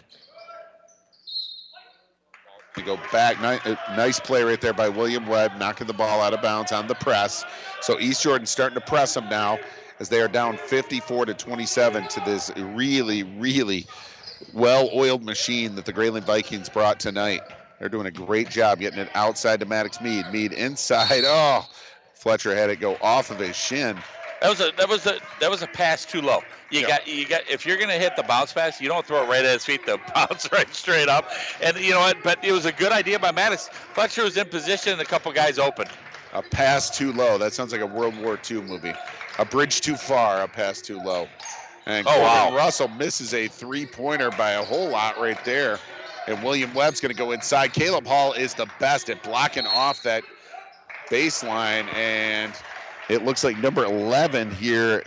We 2.75 2.83
go 2.83 2.99
back. 3.11 3.41
Nice, 3.41 3.65
uh, 3.65 3.75
nice 3.95 4.19
play 4.19 4.43
right 4.43 4.61
there 4.61 4.73
by 4.73 4.89
William 4.89 5.25
Webb, 5.25 5.57
knocking 5.57 5.87
the 5.87 5.93
ball 5.93 6.21
out 6.21 6.35
of 6.35 6.41
bounds 6.43 6.71
on 6.71 6.85
the 6.85 6.93
press. 6.93 7.43
So 7.81 7.99
East 7.99 8.21
Jordan 8.21 8.45
starting 8.45 8.75
to 8.75 8.85
press 8.85 9.15
them 9.15 9.27
now 9.27 9.57
as 9.99 10.09
they 10.09 10.21
are 10.21 10.27
down 10.27 10.57
54 10.57 11.25
to 11.27 11.33
27 11.33 12.07
to 12.07 12.19
this 12.25 12.51
really, 12.55 13.23
really 13.23 13.85
well-oiled 14.53 15.23
machine 15.23 15.75
that 15.75 15.85
the 15.85 15.93
Grayling 15.93 16.23
Vikings 16.23 16.69
brought 16.69 16.99
tonight. 16.99 17.41
They're 17.79 17.89
doing 17.89 18.07
a 18.07 18.11
great 18.11 18.49
job 18.49 18.79
getting 18.79 18.99
it 18.99 19.09
outside 19.15 19.59
to 19.59 19.65
Maddox 19.65 20.01
Mead. 20.01 20.31
Mead 20.31 20.53
inside. 20.53 21.23
Oh, 21.29 21.65
Fletcher 22.13 22.55
had 22.55 22.69
it 22.69 22.77
go 22.77 22.97
off 23.01 23.29
of 23.29 23.39
his 23.39 23.55
shin. 23.55 23.97
That 24.41 24.49
was 24.49 24.59
a 24.59 24.71
that 24.77 24.87
was 24.87 25.05
a 25.05 25.19
that 25.39 25.49
was 25.49 25.61
a 25.63 25.67
pass 25.67 26.05
too 26.05 26.21
low. 26.21 26.43
You 26.69 26.85
got 26.85 27.07
you 27.07 27.27
got 27.27 27.41
if 27.49 27.65
you're 27.65 27.77
gonna 27.77 27.97
hit 27.97 28.15
the 28.15 28.23
bounce 28.23 28.53
pass, 28.53 28.79
you 28.79 28.87
don't 28.87 29.05
throw 29.05 29.23
it 29.23 29.27
right 29.27 29.43
at 29.43 29.53
his 29.53 29.65
feet. 29.65 29.85
The 29.85 29.99
bounce 30.13 30.51
right 30.51 30.71
straight 30.73 31.09
up. 31.09 31.25
And 31.61 31.75
you 31.77 31.91
know 31.91 31.99
what? 31.99 32.21
But 32.23 32.43
it 32.43 32.51
was 32.51 32.65
a 32.65 32.71
good 32.71 32.91
idea 32.91 33.17
by 33.17 33.31
Maddox. 33.31 33.67
Fletcher 33.67 34.23
was 34.23 34.37
in 34.37 34.45
position 34.47 34.93
and 34.93 35.01
a 35.01 35.05
couple 35.05 35.31
guys 35.31 35.57
open. 35.57 35.87
A 36.33 36.41
pass 36.41 36.95
too 36.95 37.13
low. 37.13 37.37
That 37.37 37.53
sounds 37.53 37.71
like 37.71 37.81
a 37.81 37.87
World 37.87 38.15
War 38.21 38.37
II 38.49 38.61
movie. 38.61 38.93
A 39.39 39.45
bridge 39.45 39.81
too 39.81 39.95
far, 39.95 40.41
a 40.41 40.47
pass 40.47 40.81
too 40.81 40.99
low. 40.99 41.27
And 41.85 42.07
Oh, 42.07 42.11
Corbin 42.11 42.25
wow. 42.25 42.55
Russell 42.55 42.87
misses 42.89 43.33
a 43.33 43.47
three-pointer 43.47 44.31
by 44.31 44.51
a 44.51 44.63
whole 44.63 44.89
lot 44.89 45.19
right 45.19 45.43
there. 45.45 45.79
And 46.27 46.43
William 46.43 46.73
Webb's 46.73 46.99
going 46.99 47.13
to 47.13 47.17
go 47.17 47.31
inside. 47.31 47.71
Caleb 47.73 48.05
Hall 48.05 48.33
is 48.33 48.53
the 48.53 48.67
best 48.79 49.09
at 49.09 49.23
blocking 49.23 49.65
off 49.65 50.03
that 50.03 50.23
baseline. 51.09 51.91
And 51.93 52.53
it 53.09 53.23
looks 53.23 53.43
like 53.43 53.57
number 53.59 53.85
11 53.85 54.51
here, 54.51 55.03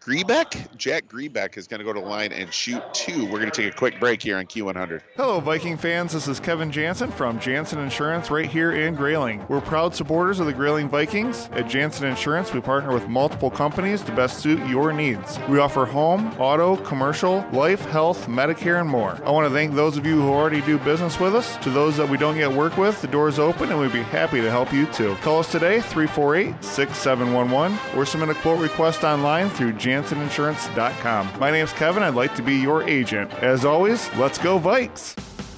Grebeck? 0.00 0.74
Jack 0.78 1.08
Grebeck 1.08 1.58
is 1.58 1.66
going 1.66 1.78
to 1.78 1.84
go 1.84 1.92
to 1.92 2.00
line 2.00 2.32
and 2.32 2.50
shoot 2.54 2.82
two. 2.94 3.26
We're 3.26 3.38
going 3.38 3.50
to 3.50 3.62
take 3.62 3.70
a 3.70 3.76
quick 3.76 4.00
break 4.00 4.22
here 4.22 4.38
on 4.38 4.46
Q100. 4.46 5.02
Hello, 5.14 5.40
Viking 5.40 5.76
fans. 5.76 6.14
This 6.14 6.26
is 6.26 6.40
Kevin 6.40 6.72
Jansen 6.72 7.10
from 7.10 7.38
Jansen 7.38 7.78
Insurance 7.80 8.30
right 8.30 8.48
here 8.48 8.72
in 8.72 8.94
Grayling. 8.94 9.44
We're 9.50 9.60
proud 9.60 9.94
supporters 9.94 10.40
of 10.40 10.46
the 10.46 10.54
Grayling 10.54 10.88
Vikings. 10.88 11.50
At 11.52 11.68
Jansen 11.68 12.06
Insurance, 12.06 12.54
we 12.54 12.62
partner 12.62 12.94
with 12.94 13.08
multiple 13.08 13.50
companies 13.50 14.00
to 14.04 14.12
best 14.12 14.38
suit 14.38 14.66
your 14.66 14.90
needs. 14.94 15.38
We 15.50 15.58
offer 15.58 15.84
home, 15.84 16.32
auto, 16.40 16.78
commercial, 16.78 17.46
life, 17.52 17.84
health, 17.84 18.26
Medicare, 18.26 18.80
and 18.80 18.88
more. 18.88 19.20
I 19.22 19.30
want 19.30 19.46
to 19.48 19.52
thank 19.52 19.74
those 19.74 19.98
of 19.98 20.06
you 20.06 20.18
who 20.18 20.30
already 20.30 20.62
do 20.62 20.78
business 20.78 21.20
with 21.20 21.36
us. 21.36 21.58
To 21.58 21.68
those 21.68 21.98
that 21.98 22.08
we 22.08 22.16
don't 22.16 22.38
yet 22.38 22.50
work 22.50 22.78
with, 22.78 23.02
the 23.02 23.08
door 23.08 23.28
is 23.28 23.38
open 23.38 23.68
and 23.68 23.78
we'd 23.78 23.92
be 23.92 24.00
happy 24.00 24.40
to 24.40 24.50
help 24.50 24.72
you 24.72 24.86
too. 24.86 25.14
Call 25.16 25.40
us 25.40 25.52
today, 25.52 25.82
348 25.82 26.64
6711, 26.64 27.78
or 27.98 28.06
submit 28.06 28.30
a 28.30 28.34
quote 28.40 28.60
request 28.60 29.04
online 29.04 29.50
through 29.50 29.74
janseninsurance.com. 29.90 31.30
My 31.38 31.50
name's 31.50 31.72
Kevin. 31.72 32.02
I'd 32.02 32.14
like 32.14 32.34
to 32.36 32.42
be 32.42 32.54
your 32.54 32.82
agent. 32.84 33.32
As 33.34 33.64
always, 33.64 34.08
let's 34.14 34.38
go, 34.38 34.58
Vikes! 34.58 35.29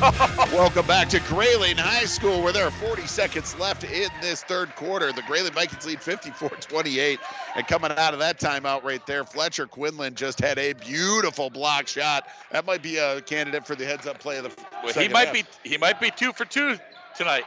Welcome 0.00 0.86
back 0.86 1.08
to 1.10 1.20
Grayling 1.20 1.76
High 1.76 2.04
School, 2.04 2.42
where 2.42 2.52
there 2.52 2.66
are 2.66 2.70
40 2.70 3.06
seconds 3.06 3.56
left 3.58 3.84
in 3.84 4.08
this 4.20 4.42
third 4.42 4.74
quarter. 4.74 5.12
The 5.12 5.22
Grayling 5.22 5.52
Vikings 5.52 5.86
lead 5.86 6.00
54 6.00 6.48
28. 6.48 7.20
And 7.56 7.66
coming 7.66 7.92
out 7.92 8.12
of 8.12 8.18
that 8.18 8.40
timeout 8.40 8.82
right 8.82 9.04
there, 9.06 9.24
Fletcher 9.24 9.66
Quinlan 9.66 10.14
just 10.14 10.40
had 10.40 10.58
a 10.58 10.72
beautiful 10.72 11.48
block 11.48 11.86
shot. 11.86 12.26
That 12.50 12.66
might 12.66 12.82
be 12.82 12.96
a 12.96 13.20
candidate 13.22 13.66
for 13.66 13.76
the 13.76 13.84
heads 13.84 14.06
up 14.06 14.18
play 14.18 14.38
of 14.38 14.44
the 14.44 14.52
Well, 14.82 14.92
he 14.92 15.08
might 15.08 15.28
half. 15.28 15.34
be 15.62 15.68
he 15.68 15.78
might 15.78 16.00
be 16.00 16.10
two 16.10 16.32
for 16.32 16.44
two 16.44 16.76
tonight. 17.16 17.44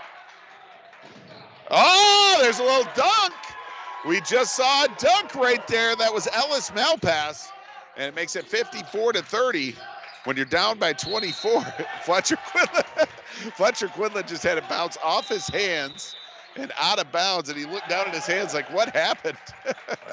Oh, 1.70 2.38
there's 2.42 2.60
a 2.60 2.64
little 2.64 2.90
dunk. 2.96 3.34
We 4.08 4.22
just 4.22 4.56
saw 4.56 4.86
a 4.86 4.88
dunk 4.98 5.36
right 5.36 5.66
there. 5.68 5.96
That 5.96 6.14
was 6.14 6.28
Ellis 6.34 6.72
Malpass. 6.72 7.50
And 7.98 8.06
it 8.06 8.16
makes 8.16 8.36
it 8.36 8.46
54 8.46 9.14
to 9.14 9.22
30. 9.24 9.76
When 10.26 10.36
you're 10.36 10.46
down 10.46 10.80
by 10.80 10.94
24, 10.94 11.62
Fletcher 12.02 12.38
Quinlan, 12.38 12.84
Fletcher 13.56 13.88
Quinlan 13.88 14.28
just 14.28 14.44
had 14.44 14.58
it 14.58 14.68
bounce 14.70 14.98
off 15.04 15.30
his 15.30 15.48
hands 15.48 16.16
and 16.60 16.72
out 16.80 17.00
of 17.00 17.12
bounds. 17.12 17.50
And 17.50 17.58
he 17.58 17.66
looked 17.66 17.90
down 17.90 18.08
at 18.08 18.14
his 18.14 18.26
hands 18.26 18.54
like, 18.54 18.72
what 18.74 18.90
happened? 18.96 19.38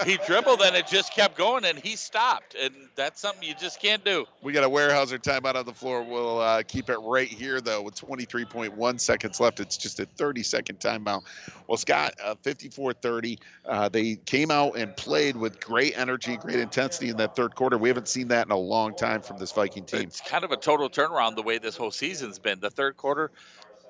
He 0.04 0.18
dribbled 0.26 0.60
and 0.60 0.74
it 0.76 0.86
just 0.86 1.12
kept 1.14 1.36
going 1.36 1.64
and 1.64 1.78
he 1.78 1.96
stopped. 1.96 2.54
And 2.60 2.74
that's 2.96 3.20
something 3.20 3.46
you 3.46 3.54
just 3.54 3.80
can't 3.80 4.04
do. 4.04 4.26
We 4.42 4.52
got 4.52 4.64
a 4.64 4.68
Weyerhaeuser 4.68 5.18
timeout 5.18 5.54
on 5.54 5.64
the 5.64 5.72
floor. 5.72 6.02
We'll 6.02 6.40
uh, 6.40 6.62
keep 6.62 6.90
it 6.90 6.98
right 6.98 7.28
here, 7.28 7.60
though, 7.60 7.82
with 7.82 7.94
23.1 7.94 9.00
seconds 9.00 9.40
left. 9.40 9.60
It's 9.60 9.76
just 9.76 10.00
a 10.00 10.06
30 10.06 10.42
second 10.42 10.80
timeout. 10.80 11.22
Well, 11.66 11.78
Scott, 11.78 12.14
uh, 12.22 12.34
30. 12.42 13.38
Uh, 13.64 13.88
they 13.88 14.16
came 14.16 14.50
out 14.50 14.76
and 14.76 14.96
played 14.96 15.36
with 15.36 15.60
great 15.60 15.96
energy, 15.96 16.36
great 16.36 16.58
intensity 16.58 17.08
in 17.08 17.16
that 17.16 17.36
third 17.36 17.54
quarter. 17.54 17.78
We 17.78 17.88
haven't 17.88 18.08
seen 18.08 18.28
that 18.28 18.46
in 18.46 18.52
a 18.52 18.58
long 18.58 18.94
time 18.94 19.22
from 19.22 19.38
this 19.38 19.52
Viking 19.52 19.84
team. 19.84 20.02
It's 20.02 20.20
kind 20.20 20.44
of 20.44 20.50
a 20.50 20.56
total 20.56 20.90
turnaround 20.90 21.36
the 21.36 21.42
way 21.42 21.58
this 21.58 21.76
whole 21.76 21.90
season's 21.90 22.38
been. 22.38 22.60
The 22.60 22.70
third 22.70 22.96
quarter, 22.96 23.30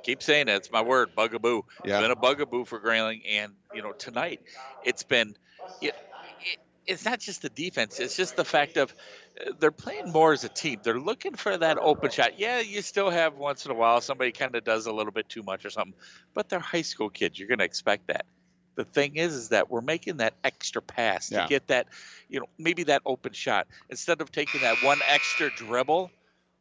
keep 0.04 0.22
saying 0.22 0.48
it, 0.48 0.54
it's 0.54 0.70
my 0.70 0.82
word, 0.82 1.14
bugaboo. 1.16 1.62
Yeah. 1.84 1.98
It's 1.98 2.02
been 2.02 2.10
a 2.12 2.16
bugaboo 2.16 2.64
for 2.66 2.78
Grayling. 2.78 3.22
And, 3.28 3.52
you 3.74 3.82
know, 3.82 3.92
tonight 3.92 4.40
it's 4.84 5.02
been, 5.02 5.34
it, 5.80 5.94
it, 6.40 6.58
it's 6.86 7.04
not 7.04 7.18
just 7.18 7.42
the 7.42 7.48
defense, 7.48 7.98
it's 7.98 8.16
just 8.16 8.36
the 8.36 8.44
fact 8.44 8.76
of 8.76 8.94
uh, 9.40 9.52
they're 9.58 9.72
playing 9.72 10.12
more 10.12 10.32
as 10.32 10.44
a 10.44 10.48
team. 10.48 10.80
They're 10.84 11.00
looking 11.00 11.34
for 11.34 11.56
that 11.56 11.78
open 11.78 12.10
shot. 12.10 12.38
Yeah, 12.38 12.60
you 12.60 12.82
still 12.82 13.10
have 13.10 13.36
once 13.36 13.64
in 13.64 13.72
a 13.72 13.74
while 13.74 14.00
somebody 14.00 14.30
kind 14.30 14.54
of 14.54 14.62
does 14.62 14.86
a 14.86 14.92
little 14.92 15.12
bit 15.12 15.28
too 15.28 15.42
much 15.42 15.64
or 15.64 15.70
something, 15.70 15.94
but 16.34 16.48
they're 16.48 16.60
high 16.60 16.82
school 16.82 17.08
kids. 17.10 17.38
You're 17.38 17.48
going 17.48 17.58
to 17.58 17.64
expect 17.64 18.08
that. 18.08 18.26
The 18.76 18.84
thing 18.84 19.16
is, 19.16 19.34
is 19.34 19.48
that 19.50 19.70
we're 19.70 19.80
making 19.80 20.18
that 20.18 20.34
extra 20.42 20.82
pass 20.82 21.30
Yeah. 21.30 21.42
to 21.42 21.48
get 21.48 21.68
that, 21.68 21.86
you 22.28 22.40
know, 22.40 22.46
maybe 22.58 22.84
that 22.84 23.02
open 23.06 23.32
shot. 23.32 23.68
Instead 23.88 24.20
of 24.20 24.32
taking 24.32 24.62
that 24.62 24.82
one 24.82 24.98
extra 25.08 25.48
dribble, 25.50 26.10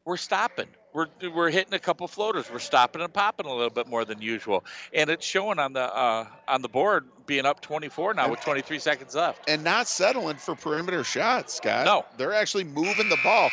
we're 0.06 0.18
stopping. 0.18 0.68
We're 0.94 1.08
we're 1.34 1.50
hitting 1.50 1.74
a 1.74 1.80
couple 1.80 2.08
floaters. 2.08 2.50
We're 2.52 2.60
stopping 2.60 3.02
and 3.02 3.12
popping 3.12 3.46
a 3.46 3.54
little 3.54 3.70
bit 3.70 3.88
more 3.88 4.06
than 4.06 4.22
usual, 4.22 4.64
and 4.94 5.10
it's 5.10 5.26
showing 5.26 5.60
on 5.60 5.74
the 5.74 5.82
uh, 5.82 6.28
on 6.48 6.62
the 6.62 6.70
board 6.70 7.06
being 7.26 7.46
up 7.46 7.62
24 7.62 8.14
now 8.14 8.30
with 8.30 8.42
23 8.42 8.80
seconds 8.80 9.16
left. 9.16 9.50
And 9.50 9.64
not 9.64 9.88
settling 9.88 10.38
for 10.38 10.56
perimeter 10.56 11.04
shots, 11.04 11.56
Scott. 11.56 11.86
No. 11.86 12.06
They're 12.18 12.34
actually 12.34 12.66
moving 12.66 13.10
the 13.10 13.18
ball. 13.24 13.50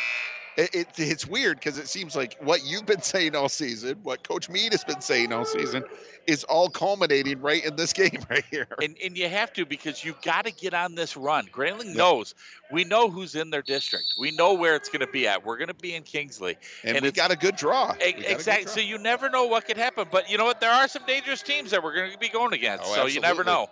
It, 0.57 0.75
it, 0.75 0.87
it's 0.97 1.25
weird 1.25 1.57
because 1.59 1.77
it 1.77 1.87
seems 1.87 2.13
like 2.15 2.35
what 2.41 2.65
you've 2.65 2.85
been 2.85 3.01
saying 3.13 3.35
all 3.35 3.47
season, 3.49 3.97
what 4.03 4.27
Coach 4.27 4.49
Mead 4.49 4.73
has 4.73 4.83
been 4.83 4.99
saying 4.99 5.31
all 5.31 5.45
season, 5.45 5.83
is 6.27 6.43
all 6.43 6.69
culminating 6.69 7.39
right 7.41 7.63
in 7.65 7.75
this 7.77 7.93
game 8.01 8.19
right 8.29 8.43
here. 8.51 8.67
And 8.81 8.95
and 9.03 9.17
you 9.17 9.29
have 9.29 9.53
to 9.53 9.65
because 9.65 10.03
you've 10.03 10.21
got 10.21 10.45
to 10.45 10.51
get 10.51 10.73
on 10.73 10.95
this 10.95 11.15
run. 11.15 11.47
Grayling 11.51 11.93
knows. 11.95 12.35
We 12.69 12.83
know 12.83 13.09
who's 13.09 13.35
in 13.35 13.49
their 13.49 13.61
district. 13.61 14.15
We 14.19 14.31
know 14.31 14.53
where 14.53 14.75
it's 14.75 14.89
going 14.89 15.05
to 15.05 15.11
be 15.11 15.27
at. 15.27 15.45
We're 15.45 15.57
going 15.57 15.69
to 15.69 15.73
be 15.73 15.95
in 15.95 16.03
Kingsley. 16.03 16.57
And, 16.83 16.93
we 17.01 17.07
it's- 17.07 17.13
got 17.13 17.31
a 17.31 17.37
good 17.37 17.55
draw. 17.55 17.93
We 17.99 18.05
a 18.05 18.31
Exactly. 18.31 18.65
draw. 18.65 18.73
So 18.73 18.79
you 18.81 18.97
never 18.97 19.29
know 19.29 19.45
what 19.45 19.65
could 19.65 19.77
happen. 19.77 20.07
But 20.11 20.29
you 20.29 20.37
know 20.37 20.45
what? 20.45 20.59
There 20.59 20.71
are 20.71 20.87
some 20.87 21.03
dangerous 21.05 21.41
teams 21.41 21.71
that 21.71 21.81
we're 21.83 21.95
going 21.95 22.11
to 22.11 22.17
be 22.17 22.29
going 22.29 22.53
against. 22.53 22.83
Oh, 22.87 22.95
so 22.95 23.05
you 23.07 23.21
never 23.21 23.43
know. 23.43 23.67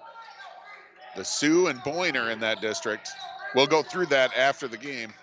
The 1.15 1.26
Sioux 1.26 1.68
and 1.68 1.84
Boyne 1.84 2.15
are 2.15 2.30
in 2.30 2.39
that 2.39 2.61
district. 2.61 3.10
We'll 3.56 3.68
go 3.68 3.84
through 3.84 4.07
that 4.07 4.31
after 4.38 4.68
the 4.68 4.77
game. 4.77 5.14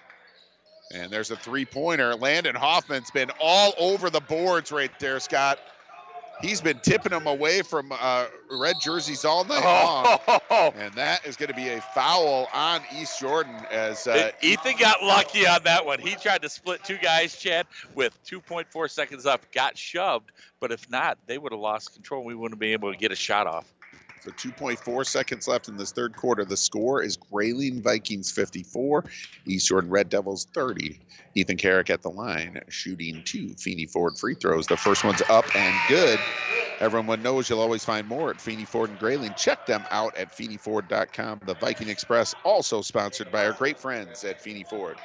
And 0.92 1.10
there's 1.10 1.30
a 1.30 1.36
three 1.36 1.64
pointer. 1.64 2.14
Landon 2.14 2.54
Hoffman's 2.54 3.10
been 3.10 3.30
all 3.40 3.74
over 3.78 4.08
the 4.10 4.20
boards 4.20 4.70
right 4.70 4.90
there, 5.00 5.18
Scott. 5.20 5.58
He's 6.42 6.60
been 6.60 6.78
tipping 6.80 7.10
them 7.10 7.26
away 7.26 7.62
from 7.62 7.90
uh, 7.92 8.26
red 8.50 8.76
jerseys 8.80 9.24
all 9.24 9.44
night 9.44 9.64
long. 9.64 10.40
And 10.76 10.92
that 10.94 11.26
is 11.26 11.36
going 11.36 11.48
to 11.48 11.54
be 11.54 11.68
a 11.68 11.80
foul 11.80 12.48
on 12.52 12.82
East 12.94 13.18
Jordan 13.18 13.54
as 13.70 14.06
uh, 14.06 14.30
Ethan 14.42 14.76
got 14.78 15.02
lucky 15.02 15.46
on 15.46 15.62
that 15.64 15.84
one. 15.84 15.98
He 15.98 16.14
tried 16.14 16.42
to 16.42 16.48
split 16.48 16.84
two 16.84 16.98
guys, 16.98 17.36
Chad, 17.36 17.66
with 17.94 18.18
2.4 18.24 18.90
seconds 18.90 19.24
left. 19.24 19.52
Got 19.52 19.76
shoved, 19.76 20.30
but 20.60 20.72
if 20.72 20.88
not, 20.90 21.18
they 21.26 21.38
would 21.38 21.52
have 21.52 21.60
lost 21.60 21.94
control. 21.94 22.24
We 22.24 22.34
wouldn't 22.34 22.54
have 22.54 22.58
been 22.60 22.72
able 22.72 22.92
to 22.92 22.98
get 22.98 23.12
a 23.12 23.16
shot 23.16 23.46
off. 23.46 23.72
So 24.26 24.32
2.4 24.32 25.06
seconds 25.06 25.46
left 25.46 25.68
in 25.68 25.76
this 25.76 25.92
third 25.92 26.16
quarter. 26.16 26.44
The 26.44 26.56
score 26.56 27.00
is 27.00 27.16
Grayling 27.16 27.80
Vikings 27.80 28.32
54, 28.32 29.04
East 29.46 29.68
Jordan 29.68 29.88
Red 29.88 30.08
Devils 30.08 30.48
30. 30.52 30.98
Ethan 31.36 31.56
Kucharek 31.56 31.90
at 31.90 32.02
the 32.02 32.10
line, 32.10 32.60
shooting 32.68 33.22
two 33.24 33.50
Feeney 33.50 33.86
Ford 33.86 34.18
free 34.18 34.34
throws. 34.34 34.66
The 34.66 34.76
first 34.76 35.04
one's 35.04 35.22
up 35.28 35.44
and 35.54 35.76
good. 35.88 36.18
Everyone 36.80 37.22
knows 37.22 37.48
you'll 37.48 37.60
always 37.60 37.84
find 37.84 38.08
more 38.08 38.30
at 38.30 38.40
Feeney 38.40 38.64
Ford 38.64 38.90
and 38.90 38.98
Grayling. 38.98 39.32
Check 39.36 39.64
them 39.64 39.84
out 39.92 40.16
at 40.16 40.36
FeeneyFord.com. 40.36 41.42
The 41.46 41.54
Viking 41.54 41.88
Express, 41.88 42.34
also 42.42 42.82
sponsored 42.82 43.30
by 43.30 43.46
our 43.46 43.52
great 43.52 43.78
friends 43.78 44.24
at 44.24 44.40
Feeney 44.40 44.64
Ford. 44.64 44.96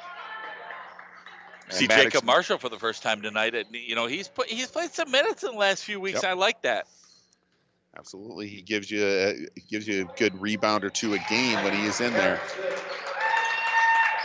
And 1.66 1.74
See 1.74 1.86
Maddox- 1.86 2.14
Jacob 2.14 2.24
Marshall 2.24 2.58
for 2.58 2.68
the 2.68 2.78
first 2.78 3.04
time 3.04 3.22
tonight. 3.22 3.54
And, 3.54 3.68
you 3.70 3.94
know, 3.94 4.06
he's 4.06 4.26
put, 4.26 4.48
he's 4.48 4.66
played 4.66 4.90
some 4.90 5.12
minutes 5.12 5.44
in 5.44 5.52
the 5.52 5.58
last 5.58 5.84
few 5.84 6.00
weeks. 6.00 6.24
Yep. 6.24 6.32
I 6.32 6.34
like 6.34 6.62
that. 6.62 6.88
Absolutely, 7.96 8.48
he 8.48 8.62
gives 8.62 8.90
you 8.90 9.04
a, 9.04 9.46
gives 9.68 9.86
you 9.86 10.02
a 10.02 10.18
good 10.18 10.40
rebound 10.40 10.84
or 10.84 10.90
two 10.90 11.12
a 11.12 11.18
game 11.28 11.62
when 11.62 11.74
he 11.74 11.86
is 11.86 12.00
in 12.00 12.14
there. 12.14 12.40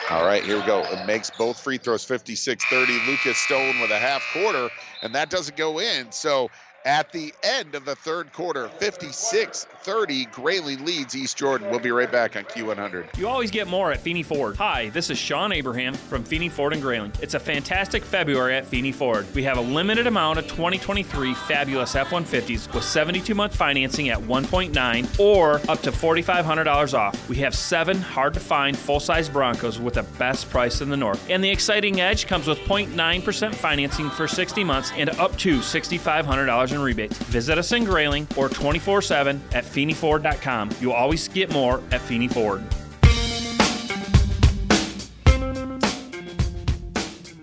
All 0.10 0.24
right, 0.26 0.42
here 0.42 0.56
we 0.58 0.64
go. 0.64 0.80
It 0.84 1.06
makes 1.06 1.30
both 1.32 1.60
free 1.60 1.78
throws 1.78 2.06
56-30. 2.06 3.06
Lucas 3.08 3.38
Stone 3.38 3.82
with 3.82 3.92
a 3.92 4.00
half 4.00 4.26
quarter, 4.32 4.70
and 5.04 5.14
that 5.14 5.30
doesn't 5.30 5.58
go 5.58 5.80
in. 5.80 6.14
So 6.14 6.50
at 6.86 7.12
the 7.12 7.34
end 7.44 7.76
of 7.76 7.86
the 7.86 7.96
third 7.96 8.32
quarter. 8.34 8.70
56 8.80 9.66
30. 9.66 10.26
Grayling 10.26 10.84
leads 10.86 11.16
East 11.16 11.38
Jordan. 11.38 11.70
We'll 11.70 11.80
be 11.80 11.92
right 11.92 12.12
back 12.12 12.36
on 12.36 12.44
Q100. 12.44 13.18
You 13.18 13.28
always 13.28 13.52
get 13.52 13.68
more 13.68 13.92
at 13.92 14.00
Feeney 14.00 14.24
Ford. 14.24 14.58
Hi, 14.58 14.90
this 14.90 15.10
is 15.10 15.18
Sean 15.18 15.52
Abraham 15.52 15.94
from 15.94 16.24
Feeney 16.24 16.50
Ford 16.50 16.74
and 16.74 16.82
Grayling. 16.82 17.12
It's 17.22 17.34
a 17.34 17.40
fantastic 17.40 18.04
February 18.04 18.56
at 18.56 18.66
Feeney 18.66 18.92
Ford. 18.92 19.26
We 19.34 19.44
have 19.44 19.58
a 19.58 19.62
limited 19.62 20.08
amount 20.08 20.40
of 20.40 20.48
2023 20.48 21.34
fabulous 21.34 21.96
F 21.96 22.10
150s 22.10 22.74
with 22.74 22.84
72 22.84 23.34
month 23.34 23.56
financing 23.56 24.10
at 24.10 24.20
1.9 24.20 25.20
or 25.20 25.56
up 25.70 25.82
to 25.82 25.92
$4,500 25.92 26.94
off. 26.94 27.30
We 27.30 27.38
have 27.38 27.56
seven 27.56 27.98
hard 27.98 28.34
to 28.34 28.40
find 28.40 28.78
full 28.78 29.00
size 29.00 29.30
Broncos 29.30 29.80
with 29.80 29.96
the 29.96 30.04
best 30.04 30.50
price 30.50 30.82
in 30.82 30.90
the 30.90 30.98
North. 30.98 31.30
And 31.30 31.44
the 31.44 31.50
exciting 31.50 32.02
edge 32.02 32.28
comes 32.28 32.48
with 32.48 32.60
0.9% 32.60 33.56
financing 33.56 34.10
for 34.10 34.28
60 34.28 34.64
months 34.64 34.92
and 34.96 35.10
up 35.12 35.36
to 35.38 35.60
$6,500 35.60 36.67
in 36.72 36.82
rebates. 36.82 37.18
Visit 37.18 37.58
us 37.58 37.72
in 37.72 37.84
Grayling 37.84 38.28
or 38.36 38.50
24 38.50 39.02
7 39.02 39.42
at 39.54 39.64
FeeneyFord.com. 39.64 40.72
You'll 40.80 40.94
always 40.94 41.28
get 41.28 41.52
more 41.52 41.82
at 41.92 42.02
Feeney 42.02 42.28
Ford. 42.28 42.64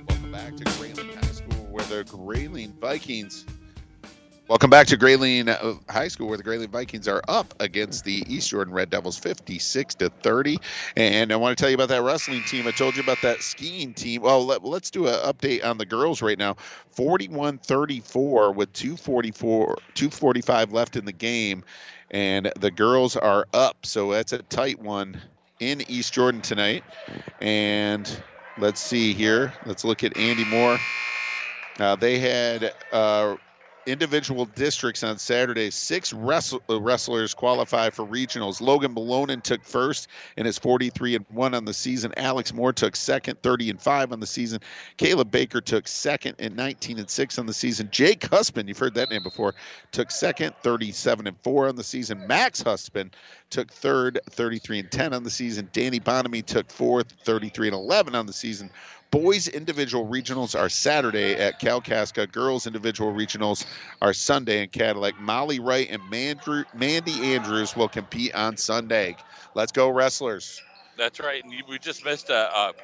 Welcome 0.08 0.32
back 0.32 0.56
to 0.56 0.64
Grayling 0.78 1.12
High 1.14 1.32
School, 1.32 1.66
where 1.70 1.84
the 1.84 2.04
Grayling 2.04 2.72
Vikings. 2.80 3.46
Welcome 4.46 4.68
back 4.68 4.88
to 4.88 4.98
Grayling 4.98 5.48
uh, 5.48 5.72
High 5.88 6.08
School, 6.08 6.28
where 6.28 6.36
the 6.36 6.42
Grayling 6.42 6.68
Vikings 6.68 7.08
are 7.08 7.22
up 7.28 7.54
against 7.60 8.04
the 8.04 8.22
East 8.28 8.50
Jordan 8.50 8.74
Red 8.74 8.90
Devils, 8.90 9.16
56 9.16 9.94
to 9.94 10.10
30. 10.10 10.58
And 10.96 11.32
I 11.32 11.36
want 11.36 11.56
to 11.56 11.62
tell 11.62 11.70
you 11.70 11.76
about 11.76 11.88
that 11.88 12.02
wrestling 12.02 12.42
team. 12.42 12.66
I 12.66 12.70
told 12.72 12.94
you 12.94 13.02
about 13.02 13.22
that 13.22 13.40
skiing 13.40 13.94
team. 13.94 14.20
Well, 14.20 14.44
let, 14.44 14.62
us 14.62 14.90
do 14.90 15.06
an 15.06 15.14
update 15.14 15.64
on 15.64 15.78
the 15.78 15.86
girls 15.86 16.20
right 16.20 16.38
now. 16.38 16.56
41-34 16.94 18.54
with 18.54 18.70
244, 18.74 19.76
245 19.94 20.72
left 20.74 20.96
in 20.96 21.06
the 21.06 21.12
game, 21.12 21.64
and 22.10 22.52
the 22.60 22.70
girls 22.70 23.16
are 23.16 23.46
up. 23.54 23.86
So 23.86 24.12
that's 24.12 24.34
a 24.34 24.42
tight 24.42 24.78
one 24.78 25.22
in 25.58 25.90
East 25.90 26.12
Jordan 26.12 26.42
tonight. 26.42 26.84
And 27.40 28.22
let's 28.58 28.82
see 28.82 29.14
here. 29.14 29.54
Let's 29.64 29.86
look 29.86 30.04
at 30.04 30.18
Andy 30.18 30.44
Moore. 30.44 30.78
Uh, 31.80 31.96
they 31.96 32.18
had 32.18 32.74
uh, 32.92 33.36
individual 33.86 34.44
districts 34.46 35.02
on 35.02 35.18
Saturday. 35.18 35.70
Six 35.70 36.12
uh, 36.12 36.80
wrestlers 36.80 37.34
qualify 37.34 37.90
for 37.90 38.06
regionals. 38.06 38.60
Logan 38.60 38.94
Malonen 38.94 39.42
took 39.42 39.64
first 39.64 40.08
and 40.36 40.46
is 40.46 40.58
43 40.58 41.16
and 41.16 41.26
1 41.28 41.54
on 41.54 41.64
the 41.64 41.74
season. 41.74 42.12
Alex 42.16 42.52
Moore 42.52 42.72
took 42.72 42.96
second, 42.96 43.40
30 43.42 43.70
and 43.70 43.80
5 43.80 44.12
on 44.12 44.20
the 44.20 44.26
season. 44.26 44.60
Caleb 44.96 45.30
Baker 45.30 45.60
took 45.60 45.88
second 45.88 46.36
and 46.38 46.56
19 46.56 46.98
and 46.98 47.10
6 47.10 47.38
on 47.38 47.46
the 47.46 47.54
season. 47.54 47.88
Jake 47.90 48.24
Husband, 48.26 48.68
you've 48.68 48.78
heard 48.78 48.94
that 48.94 49.10
name 49.10 49.22
before, 49.22 49.54
took 49.92 50.10
second, 50.10 50.54
37 50.62 51.26
and 51.26 51.38
4 51.42 51.68
on 51.68 51.76
the 51.76 51.84
season. 51.84 52.26
Max 52.26 52.62
Husband 52.62 53.14
took 53.50 53.70
third, 53.70 54.20
33 54.30 54.80
and 54.80 54.90
10 54.90 55.12
on 55.12 55.22
the 55.22 55.30
season. 55.30 55.68
Danny 55.72 56.00
Bonamy 56.00 56.42
took 56.42 56.70
fourth, 56.70 57.12
33 57.24 57.68
and 57.68 57.76
11 57.76 58.14
on 58.14 58.26
the 58.26 58.32
season. 58.32 58.70
Boys 59.14 59.46
individual 59.46 60.08
regionals 60.08 60.58
are 60.58 60.68
Saturday 60.68 61.34
at 61.34 61.60
Kalkaska. 61.60 62.26
Girls 62.32 62.66
individual 62.66 63.12
regionals 63.12 63.64
are 64.02 64.12
Sunday 64.12 64.64
in 64.64 64.70
Cadillac. 64.70 65.20
Molly 65.20 65.60
Wright 65.60 65.86
and 65.88 66.02
Mandrew, 66.10 66.64
Mandy 66.74 67.32
Andrews 67.32 67.76
will 67.76 67.88
compete 67.88 68.34
on 68.34 68.56
Sunday. 68.56 69.14
Let's 69.54 69.70
go, 69.70 69.88
wrestlers. 69.88 70.60
That's 70.98 71.20
right. 71.20 71.44
And 71.44 71.54
we 71.68 71.78
just 71.78 72.04
missed 72.04 72.28
a, 72.28 72.52
a, 72.52 72.68
a 72.70 72.74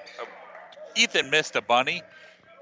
Ethan 0.94 1.30
missed 1.30 1.56
a 1.56 1.62
bunny. 1.62 2.00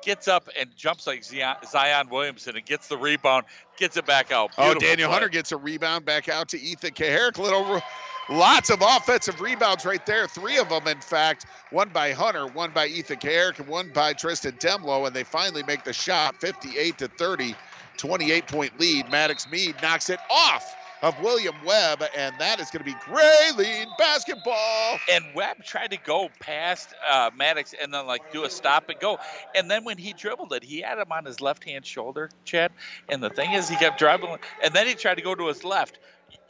Gets 0.03 0.29
up 0.29 0.49
and 0.59 0.75
jumps 0.75 1.07
like 1.07 1.23
Zion, 1.23 2.09
Williamson 2.09 2.57
and 2.57 2.65
gets 2.65 2.89
the 2.89 2.97
rebound, 2.97 3.45
gets 3.77 3.99
it 3.99 4.07
back 4.07 4.33
out. 4.33 4.51
Oh, 4.57 4.73
Daniel 4.77 5.09
play. 5.09 5.13
Hunter 5.13 5.29
gets 5.29 5.53
a 5.53 5.59
rebound 5.59 6.07
back 6.07 6.31
out 6.31 6.49
to 6.49 6.59
Ethan 6.59 6.93
Kucharek. 6.93 7.37
Little, 7.37 7.83
lots 8.31 8.71
of 8.71 8.83
offensive 8.83 9.41
rebounds 9.41 9.85
right 9.85 10.05
there. 10.07 10.27
Three 10.27 10.59
of 10.59 10.69
them, 10.69 10.87
in 10.87 11.01
fact. 11.01 11.47
One 11.71 11.89
by 11.91 12.13
Hunter, 12.13 12.47
one 12.47 12.71
by 12.73 12.87
Ethan 12.87 13.19
Kucharek, 13.19 13.59
and 13.59 13.69
one 13.69 13.91
by 13.93 14.13
Tristan 14.13 14.53
Demlo. 14.53 15.07
And 15.07 15.15
they 15.15 15.25
finally 15.25 15.63
make 15.63 15.85
the 15.85 15.93
shot, 15.93 16.41
58 16.41 16.99
to 16.99 17.09
30, 17.09 17.55
28 17.97 18.47
point 18.47 18.81
lead. 18.81 19.11
Maddox 19.11 19.51
Mead 19.51 19.77
knocks 19.83 20.11
it 20.11 20.21
off 20.31 20.75
of 21.03 21.21
William 21.23 21.55
Webb, 21.65 22.03
and 22.17 22.35
that 22.39 22.61
is 22.61 22.71
going 22.71 22.85
to 22.85 22.91
be 22.91 22.97
Grayling 23.05 23.89
basketball. 23.99 24.99
And 25.11 25.25
Webb 25.35 25.63
tried 25.65 25.93
to 25.93 25.97
go 25.97 26.29
past 26.41 26.93
uh, 27.09 27.31
Maddox 27.37 27.75
and 27.81 27.93
then 27.95 28.07
like 28.07 28.33
do 28.33 28.45
a 28.45 28.51
stop 28.51 28.89
and 28.89 28.99
go. 28.99 29.19
And 29.55 29.71
then 29.71 29.85
when 29.85 29.99
he 29.99 30.13
dribbled 30.13 30.53
it, 30.53 30.65
he 30.65 30.81
had 30.81 30.99
him 30.99 31.13
on 31.13 31.25
his 31.25 31.41
left 31.41 31.65
hand 31.65 31.87
shoulder, 31.87 32.31
Chad. 32.45 32.73
And 33.09 33.23
the 33.23 33.31
thing 33.31 33.53
is, 33.53 33.69
he 33.69 33.77
kept 33.77 33.99
dribbling, 33.99 34.39
and 34.63 34.75
then 34.75 34.87
he 34.87 34.95
tried 34.95 35.17
to 35.17 35.23
go 35.23 35.35
to 35.35 35.47
his 35.47 35.65
left. 35.65 35.99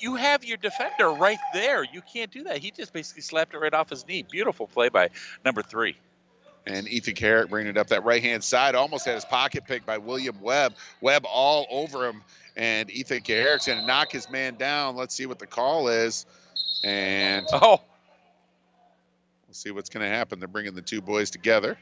You 0.00 0.14
have 0.14 0.44
your 0.44 0.56
defender 0.56 1.10
right 1.10 1.38
there. 1.52 1.84
You 1.84 2.02
can't 2.02 2.30
do 2.30 2.44
that. 2.44 2.58
He 2.58 2.70
just 2.70 2.92
basically 2.92 3.22
slapped 3.22 3.54
it 3.54 3.58
right 3.58 3.74
off 3.74 3.90
his 3.90 4.06
knee. 4.06 4.22
Beautiful 4.22 4.66
play 4.66 4.88
by 4.88 5.10
number 5.44 5.62
three. 5.62 5.96
And 6.66 6.86
Ethan 6.86 7.14
Kucharek 7.14 7.48
bringing 7.48 7.70
it 7.70 7.78
up 7.78 7.88
that 7.88 8.04
right 8.04 8.22
hand 8.22 8.44
side, 8.44 8.74
almost 8.74 9.06
had 9.06 9.14
his 9.14 9.24
pocket 9.24 9.64
picked 9.66 9.86
by 9.86 9.98
William 9.98 10.38
Webb. 10.40 10.74
Webb 11.00 11.24
all 11.26 11.66
over 11.70 12.06
him, 12.06 12.22
and 12.56 12.90
Ethan 12.90 13.20
Kucharek's 13.20 13.66
going 13.66 13.80
to 13.80 13.86
knock 13.86 14.12
his 14.12 14.30
man 14.30 14.54
down. 14.56 14.94
Let's 14.94 15.14
see 15.14 15.26
what 15.26 15.38
the 15.38 15.46
call 15.46 15.88
is, 15.88 16.26
and 16.84 17.46
oh, 17.52 17.80
we'll 19.46 19.54
see 19.54 19.70
what's 19.70 19.88
going 19.88 20.04
to 20.04 20.14
happen. 20.14 20.38
They're 20.40 20.48
bringing 20.48 20.74
the 20.74 20.82
two 20.82 21.00
boys 21.00 21.30
together. 21.30 21.78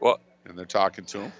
Well, 0.00 0.18
and 0.44 0.58
they're 0.58 0.66
talking 0.66 1.04
to 1.06 1.20
him. 1.20 1.32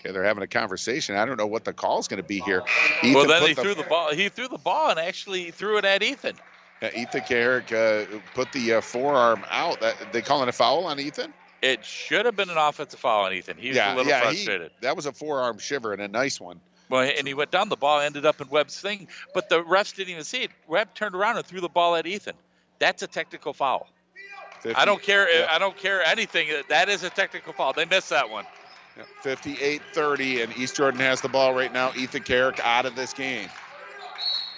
Okay, 0.00 0.12
they're 0.12 0.24
having 0.24 0.42
a 0.42 0.46
conversation. 0.46 1.16
I 1.16 1.26
don't 1.26 1.36
know 1.36 1.46
what 1.46 1.64
the 1.64 1.74
call 1.74 1.98
is 1.98 2.08
going 2.08 2.22
to 2.22 2.26
be 2.26 2.40
here. 2.40 2.62
Ethan 3.02 3.14
well, 3.14 3.26
then 3.26 3.46
he 3.46 3.54
threw 3.54 3.74
the 3.74 3.82
ball. 3.82 4.12
He 4.12 4.30
threw 4.30 4.48
the 4.48 4.58
ball 4.58 4.90
and 4.90 4.98
actually 4.98 5.50
threw 5.50 5.76
it 5.76 5.84
at 5.84 6.02
Ethan. 6.02 6.36
Uh, 6.82 6.88
Ethan 6.96 7.20
Kucharek 7.20 7.72
uh, 7.72 8.18
put 8.34 8.50
the 8.52 8.74
uh, 8.74 8.80
forearm 8.80 9.44
out. 9.50 9.80
That, 9.80 10.12
they 10.12 10.22
calling 10.22 10.48
a 10.48 10.52
foul 10.52 10.86
on 10.86 10.98
Ethan? 10.98 11.34
It 11.60 11.84
should 11.84 12.24
have 12.24 12.36
been 12.36 12.48
an 12.48 12.56
offensive 12.56 12.98
foul 12.98 13.26
on 13.26 13.34
Ethan. 13.34 13.58
He 13.58 13.68
was 13.68 13.76
yeah, 13.76 13.94
a 13.94 13.96
little 13.96 14.10
yeah, 14.10 14.20
he- 14.30 14.36
frustrated. 14.36 14.70
that 14.80 14.96
was 14.96 15.04
a 15.04 15.12
forearm 15.12 15.58
shiver 15.58 15.92
and 15.92 16.00
a 16.00 16.08
nice 16.08 16.40
one. 16.40 16.60
Well, 16.88 17.02
and 17.02 17.28
he 17.28 17.34
went 17.34 17.50
down 17.50 17.68
the 17.68 17.76
ball, 17.76 18.00
ended 18.00 18.24
up 18.24 18.40
in 18.40 18.48
Webb's 18.48 18.80
thing, 18.80 19.06
but 19.34 19.48
the 19.48 19.62
refs 19.62 19.94
didn't 19.94 20.10
even 20.10 20.24
see 20.24 20.44
it. 20.44 20.50
Webb 20.66 20.94
turned 20.94 21.14
around 21.14 21.36
and 21.36 21.46
threw 21.46 21.60
the 21.60 21.68
ball 21.68 21.94
at 21.94 22.06
Ethan. 22.06 22.34
That's 22.78 23.02
a 23.02 23.06
technical 23.06 23.52
foul. 23.52 23.86
I 24.74 24.84
don't 24.84 25.02
care. 25.02 25.32
yeah. 25.32 25.46
I 25.50 25.58
don't 25.58 25.76
care 25.76 26.02
anything. 26.02 26.48
That 26.68 26.88
is 26.88 27.02
a 27.02 27.10
technical 27.10 27.52
foul. 27.52 27.74
They 27.74 27.84
missed 27.84 28.10
that 28.10 28.28
one. 28.28 28.44
58-30, 29.22 30.42
and 30.42 30.56
East 30.56 30.76
Jordan 30.76 31.00
has 31.00 31.20
the 31.20 31.28
ball 31.28 31.54
right 31.54 31.72
now. 31.72 31.92
Ethan 31.96 32.22
Kucharek 32.22 32.60
out 32.60 32.86
of 32.86 32.94
this 32.96 33.12
game. 33.12 33.48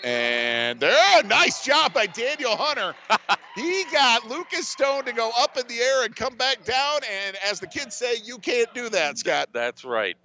And 0.05 0.81
there, 0.81 0.97
oh, 0.97 1.23
nice 1.27 1.65
job 1.65 1.95
by 1.95 2.07
Daniel 2.07 2.57
Hunter. 2.57 2.95
he 3.55 3.85
got 3.93 4.27
Lucas 4.29 4.67
Stone 4.69 5.05
to 5.05 5.13
go 5.13 5.31
up 5.39 5.57
in 5.57 5.67
the 5.69 5.79
air 5.79 6.05
and 6.05 6.15
come 6.15 6.35
back 6.35 6.65
down. 6.65 7.01
And 7.27 7.37
as 7.49 7.61
the 7.61 7.69
kids 7.69 7.95
say, 7.95 8.17
you 8.25 8.39
can't 8.39 8.73
do 8.75 8.89
that, 8.89 9.19
Scott. 9.19 9.51
That's 9.53 9.85
right. 9.85 10.17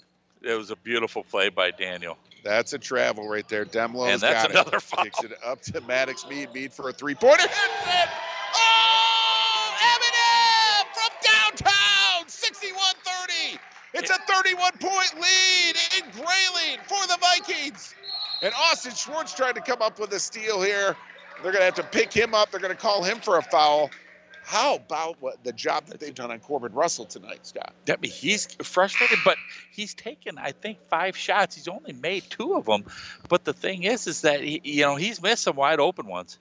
It 0.41 0.55
was 0.55 0.71
a 0.71 0.75
beautiful 0.77 1.23
play 1.23 1.49
by 1.49 1.71
Daniel. 1.71 2.17
That's 2.43 2.73
a 2.73 2.79
travel 2.79 3.27
right 3.27 3.47
there. 3.49 3.65
Demlo's 3.65 4.13
And 4.13 4.21
that's 4.21 4.43
got 4.43 4.51
another 4.51 4.77
it. 4.77 4.81
foul. 4.83 5.03
Kicks 5.03 5.23
it 5.23 5.33
up 5.45 5.61
to 5.63 5.81
Maddox 5.81 6.25
Mead. 6.27 6.53
Mead 6.53 6.73
for 6.73 6.89
a 6.89 6.93
three-pointer. 6.93 7.41
Hits 7.41 7.53
it. 7.53 8.09
Oh, 8.55 9.06
31 14.43 14.71
point 14.79 15.13
lead 15.15 15.75
in 15.97 16.11
Grayling 16.11 16.79
for 16.85 17.07
the 17.07 17.17
Vikings. 17.19 17.95
And 18.41 18.53
Austin 18.53 18.93
Schwartz 18.93 19.33
trying 19.33 19.55
to 19.55 19.61
come 19.61 19.81
up 19.81 19.99
with 19.99 20.13
a 20.13 20.19
steal 20.19 20.61
here. 20.61 20.95
They're 21.41 21.51
going 21.51 21.61
to 21.61 21.65
have 21.65 21.75
to 21.75 21.83
pick 21.83 22.13
him 22.13 22.33
up. 22.33 22.51
They're 22.51 22.59
going 22.59 22.75
to 22.75 22.79
call 22.79 23.03
him 23.03 23.19
for 23.19 23.37
a 23.37 23.41
foul. 23.41 23.89
How 24.43 24.75
about 24.75 25.17
what 25.19 25.43
the 25.43 25.51
job 25.51 25.87
that 25.87 25.99
they've 25.99 26.13
done 26.15 26.31
on 26.31 26.39
Corbin 26.39 26.71
Russell 26.73 27.05
tonight, 27.05 27.45
Scott? 27.45 27.73
I 27.89 27.97
mean, 27.99 28.11
he's 28.11 28.45
frustrated, 28.63 29.19
but 29.25 29.37
he's 29.71 29.93
taken 29.93 30.37
I 30.37 30.51
think 30.51 30.77
five 30.89 31.17
shots. 31.17 31.55
He's 31.55 31.67
only 31.67 31.93
made 31.93 32.23
two 32.29 32.53
of 32.53 32.65
them. 32.65 32.85
But 33.27 33.43
the 33.43 33.53
thing 33.53 33.83
is, 33.83 34.07
is 34.07 34.21
that 34.21 34.41
he, 34.41 34.61
you 34.63 34.83
know 34.83 34.95
he's 34.95 35.21
missed 35.21 35.43
some 35.43 35.55
wide 35.55 35.79
open 35.79 36.07
ones. 36.07 36.39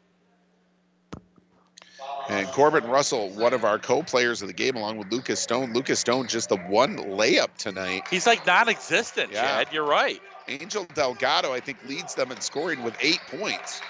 And 2.28 2.48
Corbin 2.48 2.84
Russell, 2.84 3.30
one 3.30 3.54
of 3.54 3.64
our 3.64 3.78
co-players 3.78 4.42
of 4.42 4.48
the 4.48 4.54
game, 4.54 4.74
along 4.74 4.98
with 4.98 5.12
Lucas 5.12 5.38
Stone. 5.40 5.72
Lucas 5.72 6.00
Stone 6.00 6.26
just 6.26 6.48
the 6.48 6.56
one 6.56 6.96
layup 6.96 7.48
tonight. 7.56 8.02
He's 8.10 8.26
like 8.26 8.44
non-existent, 8.44 9.30
Yeah. 9.32 9.42
Chad. 9.42 9.68
You're 9.72 9.86
right. 9.86 10.20
Angel 10.48 10.86
Delgado, 10.94 11.52
I 11.52 11.60
think, 11.60 11.78
leads 11.86 12.14
them 12.14 12.32
in 12.32 12.40
scoring 12.40 12.82
with 12.82 12.96
eight 13.00 13.20
points. 13.30 13.80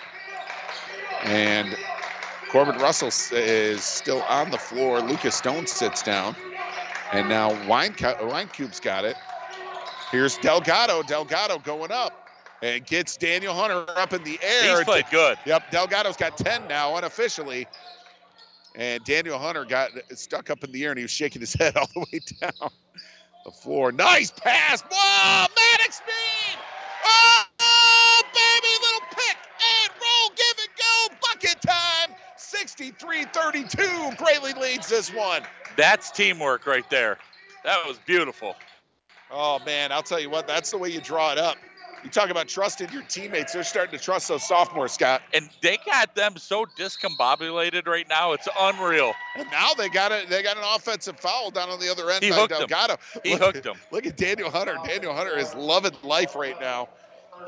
And 1.22 1.76
Corbin 2.51 2.76
Russell 2.78 3.10
is 3.32 3.82
still 3.82 4.22
on 4.22 4.51
the 4.51 4.59
floor. 4.59 5.01
Lucas 5.01 5.34
Stone 5.34 5.66
sits 5.66 6.02
down. 6.02 6.36
And 7.12 7.28
now 7.28 7.51
Wine, 7.66 7.93
Winecube's 7.94 8.80
got 8.80 9.05
it. 9.05 9.16
Here's 10.10 10.36
Delgado. 10.38 11.02
Delgado 11.02 11.59
going 11.59 11.90
up 11.90 12.28
and 12.62 12.84
gets 12.84 13.16
Daniel 13.16 13.55
Hunter 13.55 13.84
up 13.97 14.12
in 14.12 14.22
the 14.24 14.38
air. 14.43 14.76
He's 14.76 14.84
played 14.84 15.05
good. 15.10 15.38
Yep, 15.47 15.70
Delgado's 15.70 16.16
got 16.16 16.36
10 16.36 16.68
now 16.68 16.97
unofficially 16.97 17.66
and 18.77 19.03
Daniel 19.05 19.39
Hunter 19.39 19.65
got 19.65 19.90
stuck 20.15 20.51
up 20.51 20.62
in 20.62 20.70
the 20.70 20.85
air 20.85 20.90
and 20.90 20.98
he 20.98 21.05
was 21.05 21.11
shaking 21.11 21.40
his 21.40 21.55
head 21.55 21.77
all 21.77 21.89
the 21.94 22.01
way 22.01 22.20
down 22.40 22.70
the 23.44 23.51
floor. 23.51 23.93
Nice 23.93 24.31
pass. 24.31 24.82
Whoa, 24.82 25.47
Maddox 25.57 25.97
speed. 25.97 26.59
Oh, 27.05 28.23
baby, 28.35 28.73
little 28.82 29.09
pick 29.11 29.36
and 29.61 29.90
roll, 30.01 30.31
give 30.36 30.57
it 30.59 30.70
go, 30.77 31.16
bucket 31.23 31.62
time. 31.62 32.15
63-32 32.36 34.16
Grayling 34.19 34.57
leads 34.61 34.89
this 34.89 35.12
one. 35.12 35.43
That's 35.77 36.11
teamwork 36.11 36.66
right 36.66 36.89
there. 36.90 37.19
That 37.65 37.86
was 37.86 37.98
beautiful. 38.07 38.57
Oh 39.31 39.59
man, 39.65 39.90
I'll 39.90 40.03
tell 40.03 40.20
you 40.20 40.31
what, 40.31 40.47
that's 40.47 40.70
the 40.70 40.78
way 40.78 40.89
you 40.90 41.01
draw 41.01 41.32
it 41.32 41.39
up. 41.39 41.57
You 42.06 42.12
talk 42.12 42.30
about 42.30 42.46
trusting 42.46 42.92
your 42.92 43.02
teammates. 43.02 43.52
They're 43.52 43.64
starting 43.64 43.98
to 43.98 44.04
trust 44.04 44.28
those 44.28 44.46
sophomores, 44.46 44.92
Scott. 44.92 45.22
And 45.34 45.50
they 45.60 45.76
got 45.84 46.14
them 46.14 46.36
so 46.36 46.64
discombobulated 46.78 47.88
right 47.88 48.08
now. 48.08 48.30
It's 48.30 48.46
unreal. 48.60 49.12
And 49.34 49.50
now 49.50 49.74
they 49.74 49.88
got 49.88 50.12
it. 50.12 50.30
They 50.30 50.40
got 50.44 50.56
an 50.56 50.62
offensive 50.64 51.18
foul 51.18 51.50
down 51.50 51.68
on 51.68 51.80
the 51.80 51.90
other 51.90 52.08
end 52.08 52.22
He 52.22 52.30
by. 52.30 52.46
Delgado. 52.46 52.98
He 53.24 53.32
look, 53.32 53.56
hooked 53.56 53.66
'em. 53.66 53.74
Look 53.90 54.06
at 54.06 54.16
Daniel 54.16 54.50
Hunter. 54.52 54.76
Daniel 54.84 55.16
Hunter 55.16 55.36
is 55.36 55.52
loving 55.56 55.96
life 56.04 56.36
right 56.36 56.60
now. 56.60 56.90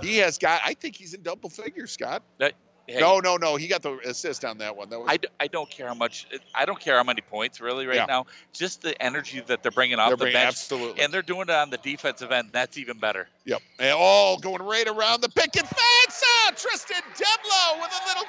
He 0.01 0.17
has 0.17 0.39
got. 0.39 0.61
I 0.65 0.75
think 0.75 0.97
he's 0.97 1.15
in 1.15 1.23
double 1.23 1.51
figures, 1.51 1.93
Scott. 1.93 2.25
That, 2.39 2.55
hey, 2.89 2.99
No, 3.01 3.21
no, 3.21 3.37
no. 3.37 3.57
He 3.57 3.69
got 3.69 3.83
the 3.83 3.99
assist 4.05 4.45
on 4.45 4.59
that 4.59 4.77
one. 4.77 4.89
That 4.91 4.99
was 4.99 5.09
I, 5.09 5.19
d- 5.19 5.29
I 5.39 5.47
don't 5.47 5.71
care 5.71 5.87
how 5.87 5.95
much. 5.95 6.27
I 6.55 6.65
don't 6.65 6.81
care 6.81 6.97
how 6.97 7.05
many 7.05 7.21
points 7.21 7.61
really 7.61 7.87
right 7.87 7.97
Yeah. 7.97 8.07
now. 8.07 8.27
Just 8.53 8.83
the 8.83 9.01
energy 9.01 9.41
that 9.47 9.63
they're 9.63 9.71
bringing 9.71 9.99
off 9.99 10.09
They're 10.09 10.17
the 10.17 10.25
bringing- 10.25 10.35
bench, 10.41 10.49
absolutely. 10.55 11.03
and 11.03 11.13
they're 11.13 11.23
doing 11.23 11.43
it 11.43 11.51
on 11.51 11.71
the 11.71 11.77
defensive 11.79 12.33
end. 12.33 12.49
That's 12.53 12.79
even 12.79 12.99
better. 12.99 13.29
Yep. 13.45 13.63
And 13.79 13.93
all 13.97 14.39
going 14.39 14.63
right 14.63 14.89
around 14.89 15.21
the 15.21 15.29
picket 15.29 15.67
fence. 15.67 16.25
Ah, 16.25 16.53
Tristan 16.57 17.03
Demlo 17.15 17.81
with 17.83 17.93
a 17.93 18.09
little 18.09 18.25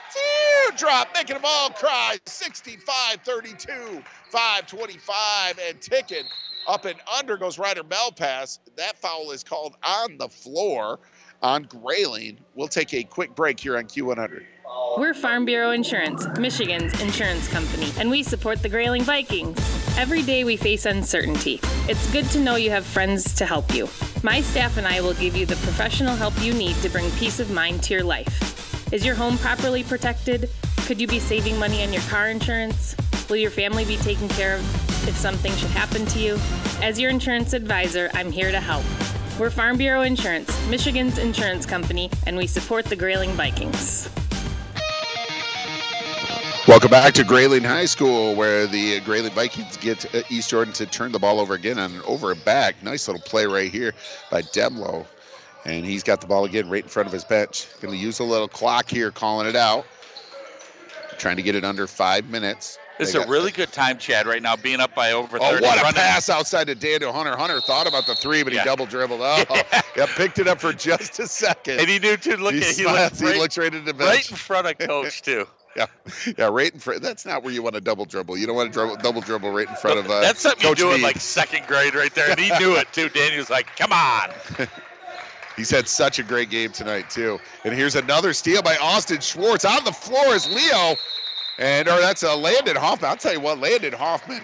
teardrop, 0.68 1.10
making 1.16 1.36
them 1.36 1.46
all 1.46 1.70
cry. 1.72 2.18
65 2.26 3.18
32, 3.24 4.04
525, 4.30 5.60
and 5.68 5.82
ticking 5.82 6.24
up 6.68 6.86
and 6.86 6.96
under 7.18 7.38
goes 7.38 7.58
Ryder 7.58 7.84
Malpass. 7.84 8.60
That 8.78 8.98
foul 9.00 9.32
is 9.32 9.44
called 9.44 9.76
on 9.84 10.18
the 10.18 10.30
floor 10.30 11.00
on 11.42 11.64
Grayling. 11.64 12.40
We'll 12.56 12.68
take 12.68 12.94
a 12.94 13.04
quick 13.04 13.36
break 13.36 13.60
here 13.60 13.78
on 13.78 13.86
Q100. 13.86 14.44
We're 14.98 15.14
Farm 15.14 15.46
Bureau 15.46 15.72
Insurance, 15.72 16.26
Michigan's 16.38 17.00
insurance 17.02 17.48
company, 17.48 17.92
and 17.98 18.10
we 18.10 18.24
support 18.24 18.62
the 18.62 18.70
Grayling 18.70 19.04
Vikings. 19.04 19.58
Every 19.98 20.22
day 20.22 20.44
we 20.44 20.58
face 20.58 20.86
uncertainty. 20.86 21.60
It's 21.88 22.12
good 22.12 22.26
to 22.32 22.40
know 22.40 22.56
you 22.56 22.70
have 22.72 22.86
friends 22.86 23.34
to 23.36 23.46
help 23.46 23.74
you. 23.74 23.88
My 24.24 24.42
staff 24.42 24.78
and 24.78 24.88
I 24.88 25.02
will 25.02 25.14
give 25.14 25.36
you 25.36 25.46
the 25.46 25.56
professional 25.58 26.16
help 26.16 26.34
you 26.42 26.54
need 26.54 26.76
to 26.78 26.90
bring 26.90 27.10
peace 27.12 27.40
of 27.40 27.52
mind 27.52 27.84
to 27.84 27.94
your 27.94 28.04
life. 28.04 28.92
Is 28.92 29.06
your 29.06 29.16
home 29.16 29.38
properly 29.38 29.84
protected? 29.84 30.50
Could 30.86 31.00
you 31.00 31.08
be 31.08 31.20
saving 31.20 31.58
money 31.58 31.84
on 31.84 31.94
your 31.94 32.02
car 32.04 32.30
insurance? 32.30 32.96
Will 33.30 33.38
your 33.38 33.52
family 33.52 33.86
be 33.86 33.98
taken 33.98 34.28
care 34.30 34.56
of 34.56 35.08
if 35.08 35.16
something 35.16 35.52
should 35.54 35.70
happen 35.70 36.06
to 36.08 36.20
you? 36.20 36.38
As 36.82 37.00
your 37.00 37.12
insurance 37.12 37.54
advisor, 37.54 38.10
I'm 38.14 38.32
here 38.32 38.52
to 38.52 38.60
help. 38.60 38.84
We're 39.40 39.50
Farm 39.50 39.78
Bureau 39.78 40.02
Insurance, 40.02 40.52
Michigan's 40.68 41.18
insurance 41.18 41.66
company, 41.66 42.12
and 42.28 42.36
we 42.36 42.46
support 42.46 42.84
the 42.84 42.96
Grayling 42.98 43.32
Vikings. 43.32 44.10
Welcome 46.68 46.92
back 46.92 47.14
to 47.14 47.24
Grayling 47.24 47.64
High 47.64 47.86
School, 47.86 48.36
where 48.36 48.68
the 48.68 49.00
Grayling 49.00 49.32
Vikings 49.32 49.78
get 49.78 50.14
uh, 50.14 50.24
East 50.30 50.50
Jordan 50.50 50.74
to 50.74 50.86
turn 50.86 51.14
the 51.14 51.20
ball 51.20 51.40
over 51.40 51.54
again 51.54 51.80
on 51.80 51.94
an 51.94 52.02
over 52.06 52.34
and 52.34 52.44
back. 52.44 52.84
Nice 52.84 53.08
little 53.08 53.22
play 53.22 53.46
right 53.46 53.72
here 53.72 53.94
by 54.30 54.42
Demlo. 54.42 55.06
And 55.64 55.86
he's 55.86 56.04
got 56.04 56.20
the 56.20 56.28
ball 56.28 56.44
again 56.44 56.70
right 56.70 56.84
in 56.84 56.90
front 56.90 57.08
of 57.08 57.14
his 57.14 57.24
bench. 57.24 57.66
Going 57.80 57.94
to 57.94 58.00
use 58.00 58.20
a 58.20 58.26
little 58.26 58.50
clock 58.50 58.90
here, 58.90 59.10
calling 59.10 59.48
it 59.48 59.56
out. 59.56 59.86
Trying 61.18 61.38
to 61.38 61.44
get 61.44 61.56
it 61.56 61.64
under 61.64 61.88
five 61.88 62.30
minutes. 62.30 62.78
It's 63.00 63.14
a 63.16 63.26
really 63.28 63.52
good 63.52 63.72
time, 63.72 63.98
Chad, 63.98 64.28
right 64.28 64.42
now, 64.42 64.56
being 64.58 64.80
up 64.82 64.94
by 64.94 65.14
over 65.14 65.38
Oh, 65.40 65.52
30. 65.52 65.66
what 65.66 65.78
a 65.80 65.82
running- 65.82 65.96
pass 66.02 66.30
outside 66.30 66.68
to 66.68 66.76
Daniel 66.76 67.14
Hunter. 67.14 67.36
Hunter 67.38 67.62
thought 67.62 67.88
about 67.88 68.06
the 68.06 68.16
three, 68.16 68.44
but 68.44 68.52
he 68.52 68.58
Yeah. 68.58 68.66
double 68.66 68.86
dribbled. 68.86 69.22
Oh, 69.24 69.46
yeah, 69.96 70.06
picked 70.18 70.38
it 70.40 70.48
up 70.48 70.60
for 70.60 70.74
just 70.74 71.20
a 71.20 71.28
second. 71.28 71.80
And 71.80 71.90
he 71.90 71.98
knew 72.00 72.18
to 72.18 72.38
look 72.38 72.54
he 72.54 72.60
at 72.62 72.68
he 72.68 72.74
smiles, 72.84 73.20
he 73.20 73.26
right, 73.26 73.38
looks 73.38 73.58
right 73.58 73.74
at 73.74 73.86
the 73.86 73.94
bench. 73.94 74.10
right 74.10 74.32
in 74.32 74.38
front 74.38 74.68
of 74.68 74.78
coach 74.78 75.22
too. 75.22 75.48
Yeah, 75.76 75.86
yeah, 76.38 76.50
right 76.52 76.74
in 76.74 76.80
front. 76.80 77.04
That's 77.04 77.28
not 77.28 77.44
where 77.44 77.54
you 77.54 77.62
want 77.62 77.76
to 77.76 77.80
double 77.82 78.04
dribble. 78.04 78.38
You 78.40 78.48
don't 78.48 78.56
want 78.56 78.74
to 78.74 78.78
dribble, 78.78 78.98
double 78.98 79.22
dribble 79.22 79.52
right 79.52 79.70
in 79.70 79.76
front 79.76 80.00
of. 80.00 80.10
Uh, 80.10 80.20
That's 80.22 80.42
something 80.42 80.62
Coach 80.64 80.80
you 80.80 80.86
do 80.90 80.92
in 80.94 81.02
like 81.04 81.22
second 81.22 81.68
grade 81.68 81.94
right 81.94 82.14
there, 82.16 82.32
and 82.32 82.40
he 82.40 82.50
knew 82.58 82.76
it 82.76 82.92
too. 82.92 83.08
Daniel's 83.10 83.52
like, 83.52 83.68
"Come 83.78 83.94
on." 83.94 84.32
He's 85.56 85.70
had 85.70 85.88
such 85.88 86.18
a 86.20 86.24
great 86.24 86.50
game 86.50 86.72
tonight 86.72 87.10
too. 87.10 87.40
And 87.64 87.74
here's 87.74 87.96
another 87.96 88.34
steal 88.34 88.62
by 88.64 88.78
Austin 88.78 89.20
Schwartz 89.20 89.64
on 89.64 89.84
the 89.84 89.92
floor 89.92 90.34
is 90.34 90.48
Leo, 90.50 90.96
and 91.60 91.88
or 91.88 92.00
that's 92.00 92.24
a 92.24 92.36
Landon 92.36 92.76
Hoffman. 92.76 93.10
I'll 93.10 93.18
tell 93.18 93.34
you 93.34 93.40
what, 93.40 93.60
Landon 93.60 93.94
Hoffman. 93.94 94.42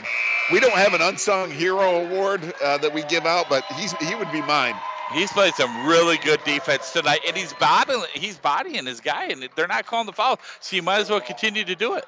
We 0.51 0.59
don't 0.59 0.75
have 0.75 0.93
an 0.93 1.01
unsung 1.01 1.49
hero 1.49 2.05
award 2.05 2.53
uh, 2.61 2.77
that 2.77 2.93
we 2.93 3.01
give 3.03 3.25
out, 3.25 3.49
but 3.49 3.63
he's 3.71 3.93
he 3.93 4.13
would 4.15 4.31
be 4.31 4.41
mine. 4.41 4.75
He's 5.13 5.31
played 5.31 5.53
some 5.53 5.87
really 5.87 6.17
good 6.17 6.43
defense 6.43 6.91
tonight, 6.91 7.21
and 7.27 7.37
he's 7.37 7.53
bodying, 7.53 8.03
he's 8.13 8.37
bodying 8.37 8.85
his 8.85 9.01
guy, 9.01 9.25
and 9.25 9.47
they're 9.55 9.67
not 9.67 9.85
calling 9.85 10.07
the 10.07 10.13
foul, 10.13 10.39
so 10.59 10.75
you 10.75 10.81
might 10.81 10.99
as 10.99 11.09
well 11.09 11.21
continue 11.21 11.63
to 11.63 11.75
do 11.75 11.95
it. 11.95 12.05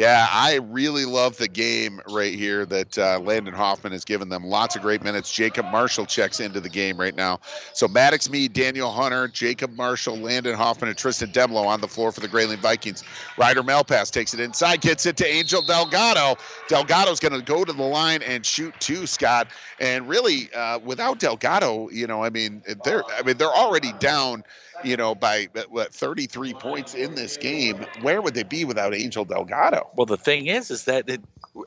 Yeah, 0.00 0.26
I 0.30 0.54
really 0.54 1.04
love 1.04 1.36
the 1.36 1.46
game 1.46 2.00
right 2.08 2.32
here 2.32 2.64
that 2.64 2.96
uh, 2.96 3.20
Landon 3.20 3.52
Hoffman 3.52 3.92
has 3.92 4.02
given 4.02 4.30
them. 4.30 4.44
Lots 4.44 4.74
of 4.74 4.80
great 4.80 5.02
minutes. 5.02 5.30
Jacob 5.30 5.66
Marshall 5.66 6.06
checks 6.06 6.40
into 6.40 6.58
the 6.58 6.70
game 6.70 6.98
right 6.98 7.14
now. 7.14 7.40
So 7.74 7.86
Maddox 7.86 8.30
Mead, 8.30 8.54
Daniel 8.54 8.90
Hunter, 8.90 9.28
Jacob 9.28 9.76
Marshall, 9.76 10.16
Landon 10.16 10.54
Hoffman, 10.54 10.88
and 10.88 10.96
Tristan 10.96 11.32
Demlo 11.32 11.66
on 11.66 11.82
the 11.82 11.86
floor 11.86 12.12
for 12.12 12.20
the 12.20 12.28
Grayling 12.28 12.60
Vikings. 12.60 13.04
Ryder 13.36 13.62
Malpass 13.62 14.10
takes 14.10 14.32
it 14.32 14.40
inside, 14.40 14.80
gets 14.80 15.04
it 15.04 15.18
to 15.18 15.26
Angel 15.26 15.60
Delgado. 15.60 16.40
Delgado's 16.66 17.20
going 17.20 17.38
to 17.38 17.42
go 17.42 17.62
to 17.62 17.72
the 17.74 17.82
line 17.82 18.22
and 18.22 18.46
shoot 18.46 18.72
two, 18.80 19.06
Scott. 19.06 19.48
And 19.80 20.08
really, 20.08 20.50
uh, 20.54 20.78
without 20.78 21.18
Delgado, 21.18 21.90
you 21.90 22.06
know, 22.06 22.24
I 22.24 22.30
mean, 22.30 22.62
they're 22.84 23.04
I 23.04 23.20
mean 23.20 23.36
they're 23.36 23.48
already 23.48 23.92
down 23.98 24.44
you 24.84 24.96
know, 24.96 25.14
by 25.14 25.48
what 25.68 25.94
33 25.94 26.54
points 26.54 26.94
in 26.94 27.14
this 27.14 27.36
game. 27.36 27.84
Where 28.02 28.20
would 28.20 28.34
they 28.34 28.42
be 28.42 28.64
without 28.64 28.94
Angel 28.94 29.24
Delgado? 29.24 29.90
Well, 29.94 30.06
the 30.06 30.16
thing 30.16 30.46
is, 30.46 30.70
is 30.70 30.84
that 30.84 31.08
it, 31.08 31.20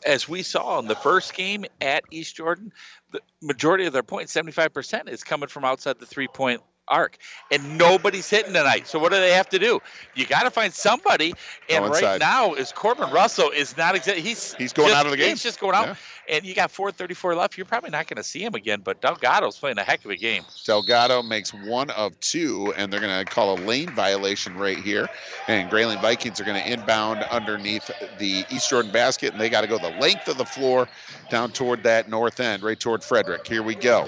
as 0.06 0.28
we 0.28 0.44
saw 0.44 0.80
in 0.80 0.88
the 0.88 0.96
first 0.96 1.34
game 1.34 1.66
at 1.82 2.04
East 2.12 2.36
Jordan, 2.36 2.72
the 3.12 3.22
majority 3.42 3.86
of 3.86 3.94
their 3.94 4.04
points, 4.04 4.34
75%, 4.34 5.10
is 5.10 5.24
coming 5.24 5.50
from 5.50 5.66
outside 5.66 6.00
the 6.00 6.06
three 6.06 6.28
point 6.28 6.62
arc. 6.88 7.18
And 7.52 7.78
nobody's 7.78 8.30
hitting 8.30 8.54
tonight. 8.54 8.88
So 8.88 9.00
what 9.00 9.12
do 9.12 9.20
they 9.20 9.32
have 9.34 9.50
to 9.50 9.60
do? 9.60 9.82
You 10.16 10.26
got 10.26 10.44
to 10.44 10.52
find 10.52 10.74
somebody. 10.74 11.34
And 11.70 11.86
right 11.86 11.94
inside. 11.94 12.20
now 12.20 12.54
is 12.54 12.72
Corbin 12.72 13.10
Russell 13.12 13.50
is 13.50 13.78
not 13.78 13.96
exactly 13.96 14.22
he's 14.22 14.54
He's 14.56 14.74
going 14.74 14.90
just- 14.90 15.00
out 15.00 15.06
of 15.06 15.12
the 15.12 15.18
game. 15.18 15.30
He's 15.30 15.44
just 15.44 15.60
going 15.60 15.76
out. 15.76 15.88
Yeah. 15.88 15.96
And 16.30 16.46
you 16.46 16.56
got 16.56 16.72
434 16.72 17.36
left. 17.36 17.58
You're 17.58 17.66
probably 17.66 17.90
not 17.90 18.08
going 18.08 18.16
to 18.18 18.24
see 18.24 18.42
him 18.42 18.56
again, 18.56 18.80
but 18.82 19.02
Delgado's 19.02 19.58
playing 19.58 19.78
a 19.78 19.84
heck 19.84 20.06
of 20.06 20.12
a 20.12 20.16
game. 20.16 20.44
Delgado 20.64 21.22
makes 21.22 21.54
one 21.54 21.90
of 21.90 22.18
two, 22.22 22.74
and 22.78 22.92
they're 22.92 23.02
going 23.02 23.26
to 23.26 23.30
call 23.30 23.58
a 23.58 23.60
lane 23.60 23.90
violation 23.90 24.56
right 24.56 24.78
here. 24.78 25.10
And 25.50 25.70
Grayling 25.70 26.00
Vikings 26.00 26.40
are 26.40 26.46
going 26.46 26.64
to 26.64 26.72
inbound 26.72 27.24
underneath 27.24 27.92
the 28.20 28.46
East 28.50 28.70
Jordan 28.70 28.92
basket, 28.92 29.34
and 29.34 29.42
they 29.42 29.50
got 29.50 29.62
to 29.62 29.68
go 29.68 29.78
the 29.78 29.90
length 30.00 30.30
of 30.30 30.38
the 30.38 30.46
floor 30.46 30.88
down 31.30 31.52
toward 31.52 31.84
that 31.84 32.10
north 32.10 32.40
end, 32.40 32.64
right 32.64 32.80
toward 32.80 33.04
Frederic. 33.04 33.46
Here 33.46 33.62
we 33.62 33.76
go. 33.76 34.08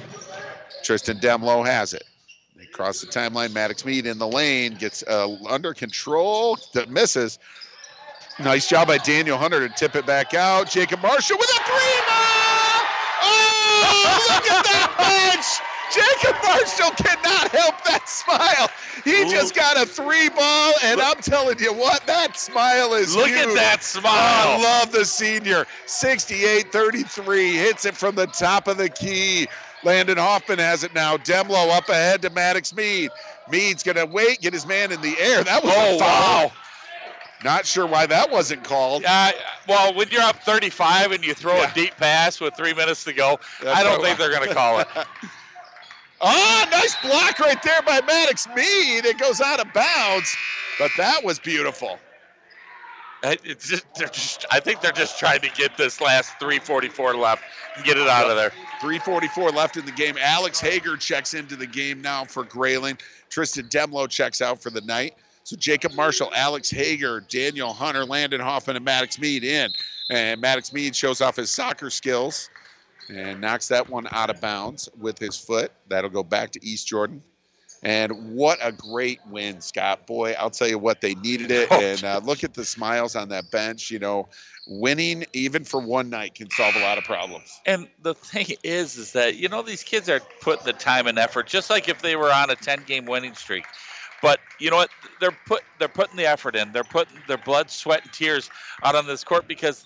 Tristan 0.84 1.18
Demlo 1.20 1.66
has 1.66 1.94
it. 1.94 2.04
They 2.66 2.72
cross 2.72 3.02
the 3.02 3.08
timeline. 3.08 3.54
Maddox 3.54 3.86
Mead 3.86 4.06
in 4.08 4.18
the 4.18 4.28
lane 4.28 4.74
gets 4.74 5.04
uh, 5.04 5.28
under 5.48 5.74
control, 5.74 6.58
that 6.74 6.90
misses. 6.90 7.38
Nice 8.40 8.68
job 8.68 8.88
by 8.88 8.98
Daniel 8.98 9.38
Hunter 9.38 9.68
to 9.68 9.74
tip 9.74 9.96
it 9.96 10.06
back 10.06 10.34
out. 10.34 10.70
Jacob 10.70 11.02
Marshall 11.02 11.38
with 11.38 11.50
a 11.50 11.64
three 11.64 12.02
ball. 12.08 12.82
Oh, 13.22 14.28
look 14.30 14.52
at 14.52 14.64
that. 14.66 15.62
Jacob 15.94 16.36
Marshall 16.44 16.92
cannot 17.06 17.52
help 17.52 17.84
that 17.86 18.10
smile. 18.10 18.68
He 19.06 19.30
just 19.32 19.56
got 19.56 19.78
a 19.78 19.86
three 19.86 20.30
ball, 20.30 20.74
and 20.84 21.00
I'm 21.00 21.18
telling 21.22 21.60
you 21.60 21.72
what, 21.74 22.06
that 22.08 22.38
smile 22.40 22.96
is 22.96 23.16
Look 23.16 23.30
at 23.30 23.46
huge. 23.46 23.56
that 23.56 23.78
Oh, 23.80 23.84
smile. 23.84 24.06
I 24.08 24.62
love 24.82 24.92
the 24.92 25.06
senior. 25.06 25.66
68 25.86 26.72
33. 26.72 27.54
Hits 27.54 27.86
it 27.86 27.96
from 27.96 28.16
the 28.16 28.26
top 28.28 28.68
of 28.68 28.78
the 28.78 28.90
key. 28.90 29.48
Landon 29.84 30.18
Hoffman 30.18 30.60
has 30.60 30.84
it 30.84 30.94
now. 30.96 31.18
Demlo 31.18 31.70
up 31.76 31.90
ahead 31.90 32.22
to 32.24 32.30
Maddox 32.30 32.74
Mead. 32.76 33.12
Mead's 33.50 33.84
going 33.84 33.98
to 33.98 34.06
wait, 34.06 34.42
get 34.42 34.54
his 34.54 34.66
man 34.66 34.92
in 34.92 35.02
the 35.02 35.16
air. 35.20 35.44
That 35.44 35.64
was 35.64 35.74
Oh, 35.76 35.96
a 35.96 36.00
foul. 36.00 36.46
wow. 36.48 36.52
Not 37.44 37.66
sure 37.68 37.86
why 37.86 38.08
that 38.08 38.32
wasn't 38.32 38.64
called. 38.64 39.04
Uh, 39.06 39.32
well, 39.68 39.94
when 39.94 40.08
you're 40.10 40.22
up 40.22 40.38
35 40.44 41.12
and 41.12 41.24
you 41.24 41.34
throw 41.36 41.56
Yeah. 41.58 41.70
a 41.72 41.74
deep 41.76 41.96
pass 41.98 42.40
with 42.40 42.56
three 42.56 42.74
minutes 42.74 43.04
to 43.04 43.14
go, 43.14 43.40
That's 43.62 43.80
I 43.80 43.84
don't 43.84 44.02
think 44.02 44.18
they're 44.18 44.32
going 44.32 44.48
to 44.48 44.56
call 44.56 44.80
it. 44.80 44.88
Ah, 46.22 46.68
nice 46.72 46.96
block 47.04 47.38
right 47.40 47.62
there 47.62 47.82
by 47.82 48.00
Maddox 48.08 48.48
Mead. 48.56 49.06
It 49.06 49.20
goes 49.20 49.42
out 49.42 49.60
of 49.60 49.72
bounds, 49.74 50.34
but 50.80 50.90
that 50.98 51.24
was 51.26 51.40
beautiful. 51.40 52.00
Just, 53.60 53.86
they're 53.96 54.08
just, 54.08 54.46
I 54.50 54.62
think 54.62 54.80
they're 54.82 54.92
just 54.94 55.20
trying 55.20 55.42
to 55.42 55.50
get 55.50 55.76
this 55.78 56.00
last 56.00 56.30
344 56.40 57.16
left 57.16 57.44
and 57.76 57.84
get 57.84 57.98
it 57.98 58.08
out 58.08 58.30
of 58.30 58.38
there. 58.38 58.54
344 58.80 59.52
left 59.52 59.78
in 59.78 59.86
the 59.86 59.92
game. 59.92 60.16
Alex 60.20 60.60
Hager 60.60 60.98
checks 60.98 61.34
into 61.34 61.56
the 61.56 61.68
game 61.68 62.02
now 62.02 62.26
for 62.26 62.44
Grayling. 62.44 62.98
Tristan 63.30 63.68
Demlo 63.68 64.10
checks 64.10 64.42
out 64.42 64.62
for 64.62 64.70
the 64.70 64.82
night. 64.82 65.16
So 65.44 65.56
Jacob 65.56 65.94
Marshall, 65.94 66.32
Alex 66.36 66.72
Hager, 66.72 67.22
Daniel 67.22 67.72
Hunter, 67.72 68.04
Landon 68.04 68.42
Hoffman, 68.42 68.76
and 68.76 68.86
Maddox 68.86 69.20
Mead 69.20 69.44
in. 69.44 69.72
And 70.10 70.42
Maddox 70.42 70.74
Mead 70.74 70.96
shows 70.96 71.22
off 71.22 71.36
his 71.36 71.50
soccer 71.52 71.90
skills 71.90 72.50
and 73.10 73.42
knocks 73.42 73.68
that 73.68 73.90
one 73.90 74.08
out 74.12 74.30
of 74.30 74.42
bounds 74.42 74.90
with 75.00 75.20
his 75.20 75.38
foot. 75.38 75.72
That'll 75.88 76.10
go 76.10 76.24
back 76.24 76.52
to 76.52 76.66
East 76.66 76.88
Jordan. 76.88 77.22
And 77.84 78.36
what 78.36 78.58
a 78.62 78.72
great 78.72 79.20
win, 79.30 79.62
Scott. 79.62 80.08
Boy, 80.08 80.36
I'll 80.40 80.50
tell 80.50 80.68
you 80.68 80.80
what, 80.80 81.02
they 81.02 81.14
needed 81.16 81.52
it. 81.52 81.68
Oh, 81.70 81.80
and 81.80 82.04
uh, 82.04 82.22
look 82.24 82.44
at 82.44 82.54
the 82.54 82.66
smiles 82.66 83.16
on 83.16 83.30
that 83.30 83.52
bench. 83.52 83.92
You 83.92 84.00
know, 84.00 84.30
winning 84.66 85.26
even 85.34 85.64
for 85.64 85.80
one 85.80 86.10
night 86.10 86.36
can 86.36 86.50
solve 86.50 86.76
a 86.76 86.80
lot 86.80 86.98
of 86.98 87.04
problems. 87.04 87.62
And 87.66 87.88
the 88.02 88.16
thing 88.16 88.48
is, 88.64 88.98
is 88.98 89.12
that 89.12 89.36
you 89.36 89.50
know 89.50 89.62
these 89.62 89.84
kids 89.84 90.10
are 90.10 90.22
putting 90.42 90.66
the 90.66 90.74
time 90.74 91.08
and 91.08 91.20
effort, 91.20 91.48
just 91.48 91.70
like 91.70 91.88
if 91.88 92.02
they 92.02 92.16
were 92.16 92.32
on 92.32 92.50
a 92.50 92.56
10-game 92.56 93.06
winning 93.06 93.36
streak. 93.36 93.66
But 94.22 94.40
you 94.60 94.72
know 94.72 94.78
what? 94.78 94.90
They're 95.20 95.38
put 95.46 95.62
they're 95.78 95.88
putting 95.88 96.16
the 96.18 96.26
effort 96.26 96.56
in. 96.56 96.72
They're 96.72 96.84
putting 96.84 97.18
their 97.28 97.38
blood, 97.38 97.70
sweat, 97.70 98.04
and 98.04 98.12
tears 98.12 98.50
out 98.84 98.96
on 98.96 99.06
this 99.06 99.24
court 99.24 99.48
because 99.48 99.86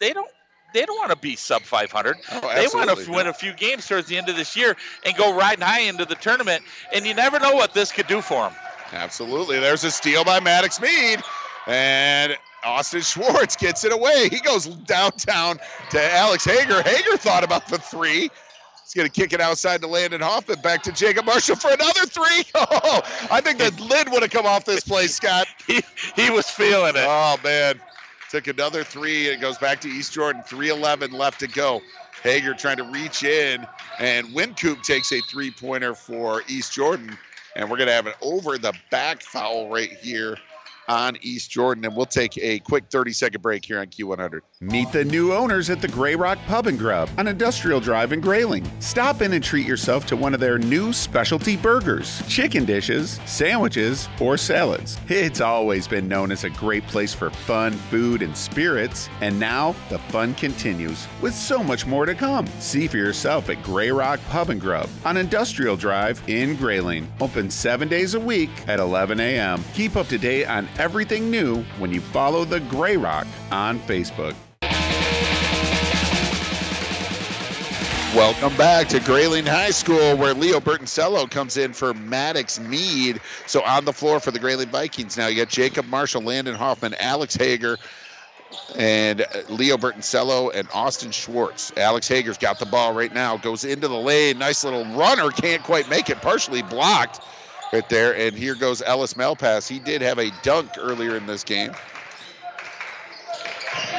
they 0.00 0.12
don't 0.12 0.30
they 0.74 0.84
don't 0.84 0.96
want 0.98 1.10
to 1.10 1.16
be 1.16 1.36
sub 1.36 1.62
500. 1.62 2.16
they 2.30 2.66
want 2.74 2.90
Oh, 2.90 2.94
to 2.94 3.10
win 3.10 3.26
a 3.26 3.32
few 3.32 3.52
games 3.54 3.86
towards 3.86 4.06
the 4.08 4.16
end 4.18 4.28
of 4.28 4.36
this 4.36 4.56
year 4.56 4.76
and 5.04 5.16
go 5.16 5.34
riding 5.36 5.64
high 5.64 5.80
into 5.80 6.04
the 6.04 6.14
tournament. 6.14 6.62
And 6.92 7.06
you 7.06 7.14
never 7.14 7.38
know 7.38 7.52
what 7.54 7.72
this 7.74 7.90
could 7.92 8.06
do 8.06 8.20
for 8.20 8.42
them. 8.48 8.52
Absolutely. 8.92 9.58
There's 9.58 9.84
a 9.84 9.90
steal 9.90 10.24
by 10.24 10.40
Maddox 10.40 10.80
Mead. 10.80 11.20
And 11.66 12.36
Austin 12.64 13.02
Schwartz 13.02 13.56
gets 13.56 13.84
it 13.84 13.92
away. 13.92 14.28
He 14.30 14.40
goes 14.40 14.66
downtown 14.66 15.58
to 15.90 16.12
Alex 16.14 16.44
Hager. 16.44 16.82
Hager 16.82 17.16
thought 17.16 17.44
about 17.44 17.66
the 17.68 17.78
three. 17.78 18.30
He's 18.82 18.94
going 18.94 19.06
to 19.06 19.12
kick 19.12 19.34
it 19.34 19.40
outside 19.42 19.82
to 19.82 19.86
Landon 19.86 20.22
Hoffman. 20.22 20.60
Back 20.62 20.82
to 20.84 20.92
Jacob 20.92 21.26
Marshall 21.26 21.56
for 21.56 21.70
another 21.70 22.06
three. 22.06 22.44
Oh, 22.54 23.02
I 23.30 23.40
think 23.42 23.58
the 23.58 23.70
lid 23.84 24.10
would 24.10 24.22
have 24.22 24.30
come 24.30 24.46
off 24.46 24.64
this 24.64 24.80
play, 24.82 25.06
Scott. 25.08 25.46
he, 25.66 25.82
he 26.16 26.30
was 26.30 26.48
feeling 26.48 26.96
it. 26.96 27.04
Oh, 27.06 27.36
man. 27.44 27.78
Took 28.30 28.46
another 28.46 28.84
three. 28.84 29.26
It 29.26 29.40
goes 29.40 29.58
back 29.58 29.80
to 29.82 29.88
East 29.88 30.12
Jordan. 30.12 30.42
3.11 30.42 31.12
left 31.12 31.40
to 31.40 31.48
go. 31.48 31.82
Hager 32.22 32.54
trying 32.54 32.76
to 32.76 32.84
reach 32.84 33.22
in. 33.22 33.66
And 33.98 34.34
Wincoop 34.34 34.82
takes 34.82 35.12
a 35.12 35.20
three 35.22 35.50
pointer 35.50 35.94
for 35.94 36.42
East 36.48 36.72
Jordan. 36.72 37.16
And 37.56 37.70
we're 37.70 37.78
going 37.78 37.88
to 37.88 37.94
have 37.94 38.06
an 38.06 38.14
over 38.20 38.58
the 38.58 38.74
back 38.90 39.22
foul 39.22 39.70
right 39.70 39.90
here 39.90 40.36
on 40.88 41.16
East 41.22 41.50
Jordan. 41.50 41.84
And 41.84 41.94
we'll 41.94 42.06
take 42.06 42.36
a 42.38 42.58
quick 42.60 42.84
30 42.90 43.12
second 43.12 43.42
break 43.42 43.64
here 43.64 43.80
on 43.80 43.86
Q100. 43.86 44.40
Meet 44.60 44.92
the 44.92 45.04
new 45.04 45.32
owners 45.32 45.70
at 45.70 45.80
the 45.80 45.88
Grey 45.88 46.16
Rock 46.16 46.38
Pub 46.46 46.66
and 46.66 46.78
Grub 46.78 47.08
on 47.18 47.28
Industrial 47.28 47.80
Drive 47.80 48.12
in 48.12 48.20
Grayling. 48.20 48.68
Stop 48.80 49.22
in 49.22 49.32
and 49.34 49.44
treat 49.44 49.66
yourself 49.66 50.06
to 50.06 50.16
one 50.16 50.34
of 50.34 50.40
their 50.40 50.58
new 50.58 50.92
specialty 50.92 51.56
burgers, 51.56 52.22
chicken 52.26 52.64
dishes, 52.64 53.20
sandwiches, 53.26 54.08
or 54.20 54.36
salads. 54.36 54.98
It's 55.08 55.40
always 55.40 55.86
been 55.86 56.08
known 56.08 56.32
as 56.32 56.44
a 56.44 56.50
great 56.50 56.86
place 56.86 57.14
for 57.14 57.30
fun, 57.30 57.72
food, 57.72 58.22
and 58.22 58.36
spirits, 58.36 59.08
and 59.20 59.38
now 59.38 59.74
the 59.90 59.98
fun 59.98 60.34
continues 60.34 61.06
with 61.20 61.34
so 61.34 61.62
much 61.62 61.86
more 61.86 62.06
to 62.06 62.14
come. 62.14 62.46
See 62.58 62.88
for 62.88 62.96
yourself 62.96 63.48
at 63.50 63.62
Grey 63.62 63.90
Rock 63.90 64.20
Pub 64.28 64.50
and 64.50 64.60
Grub 64.60 64.88
on 65.04 65.16
Industrial 65.16 65.76
Drive 65.76 66.22
in 66.28 66.56
Grayling. 66.56 67.10
Open 67.20 67.50
seven 67.50 67.88
days 67.88 68.14
a 68.14 68.20
week 68.20 68.50
at 68.66 68.80
11 68.80 69.20
a.m. 69.20 69.62
Keep 69.74 69.96
up 69.96 70.08
to 70.08 70.18
date 70.18 70.46
on 70.46 70.66
everything 70.78 71.30
new 71.30 71.62
when 71.78 71.92
you 71.92 72.00
follow 72.00 72.44
the 72.44 72.60
Grey 72.60 72.96
Rock 72.96 73.26
on 73.50 73.80
Facebook. 73.80 74.34
Welcome 78.14 78.56
back 78.56 78.88
to 78.88 79.00
Grayling 79.00 79.44
High 79.44 79.70
School, 79.70 80.16
where 80.16 80.32
Leo 80.34 80.60
Bertoncello 80.60 81.30
comes 81.30 81.56
in 81.56 81.72
for 81.72 81.92
Maddox 81.92 82.58
Mead. 82.58 83.20
So 83.46 83.62
on 83.62 83.84
the 83.84 83.92
floor 83.92 84.18
for 84.18 84.30
the 84.30 84.38
Grayling 84.38 84.70
Vikings 84.70 85.16
now, 85.16 85.26
you 85.26 85.36
got 85.36 85.50
Jacob 85.50 85.86
Marshall, 85.86 86.22
Landon 86.22 86.54
Hoffman, 86.54 86.94
Alex 87.00 87.36
Hager, 87.36 87.76
and 88.76 89.20
uh, 89.20 89.26
Leo 89.50 89.76
Bertoncello 89.76 90.50
and 90.54 90.66
Austin 90.72 91.10
Schwartz. 91.10 91.70
Alex 91.76 92.08
Hager's 92.08 92.38
got 92.38 92.58
the 92.58 92.66
ball 92.66 92.94
right 92.94 93.12
now, 93.12 93.36
goes 93.36 93.64
into 93.64 93.88
the 93.88 93.98
lane. 93.98 94.38
Nice 94.38 94.64
little 94.64 94.86
runner, 94.96 95.30
can't 95.30 95.62
quite 95.62 95.88
make 95.90 96.08
it, 96.08 96.16
partially 96.22 96.62
blocked 96.62 97.20
right 97.72 97.88
there. 97.88 98.16
And 98.16 98.36
here 98.36 98.54
goes 98.54 98.82
Ellis 98.82 99.14
Malpass. 99.14 99.68
He 99.68 99.78
did 99.78 100.02
have 100.02 100.18
a 100.18 100.30
dunk 100.42 100.72
earlier 100.78 101.16
in 101.16 101.26
this 101.26 101.44
game. 101.44 101.72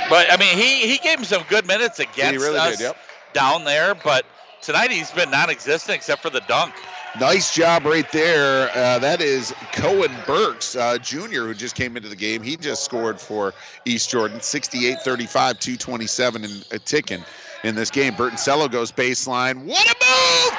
But 0.09 0.31
I 0.31 0.37
mean, 0.37 0.57
he 0.57 0.87
he 0.87 0.97
gave 0.97 1.19
him 1.19 1.25
some 1.25 1.43
good 1.49 1.67
minutes 1.67 1.99
against 1.99 2.43
really 2.43 2.57
us 2.57 2.77
did, 2.77 2.83
yep. 2.85 2.97
down 3.33 3.63
there. 3.63 3.93
But 3.95 4.25
tonight 4.61 4.91
he's 4.91 5.11
been 5.11 5.29
non-existent 5.29 5.95
except 5.95 6.21
for 6.21 6.29
the 6.29 6.41
dunk. 6.41 6.73
Nice 7.19 7.53
job 7.55 7.85
right 7.85 8.09
there. 8.11 8.69
Uh, 8.69 8.99
that 8.99 9.19
is 9.19 9.53
Cohen 9.73 10.11
Burks, 10.27 10.75
uh, 10.75 10.99
Jr., 10.99 11.45
who 11.45 11.55
just 11.55 11.75
came 11.75 11.97
into 11.97 12.07
the 12.07 12.15
game. 12.15 12.43
He 12.43 12.55
just 12.55 12.83
scored 12.83 13.19
for 13.19 13.53
East 13.85 14.11
Jordan, 14.11 14.41
68 14.41 14.99
35, 15.03 15.59
227 15.59 16.43
and 16.43 16.65
a 16.71 16.79
ticking 16.79 17.23
in 17.63 17.75
this 17.75 17.89
game. 17.89 18.13
Bertoncello 18.13 18.71
goes 18.71 18.91
baseline. 18.91 19.63
What 19.63 19.85
a 19.85 19.95
move! 19.99 20.57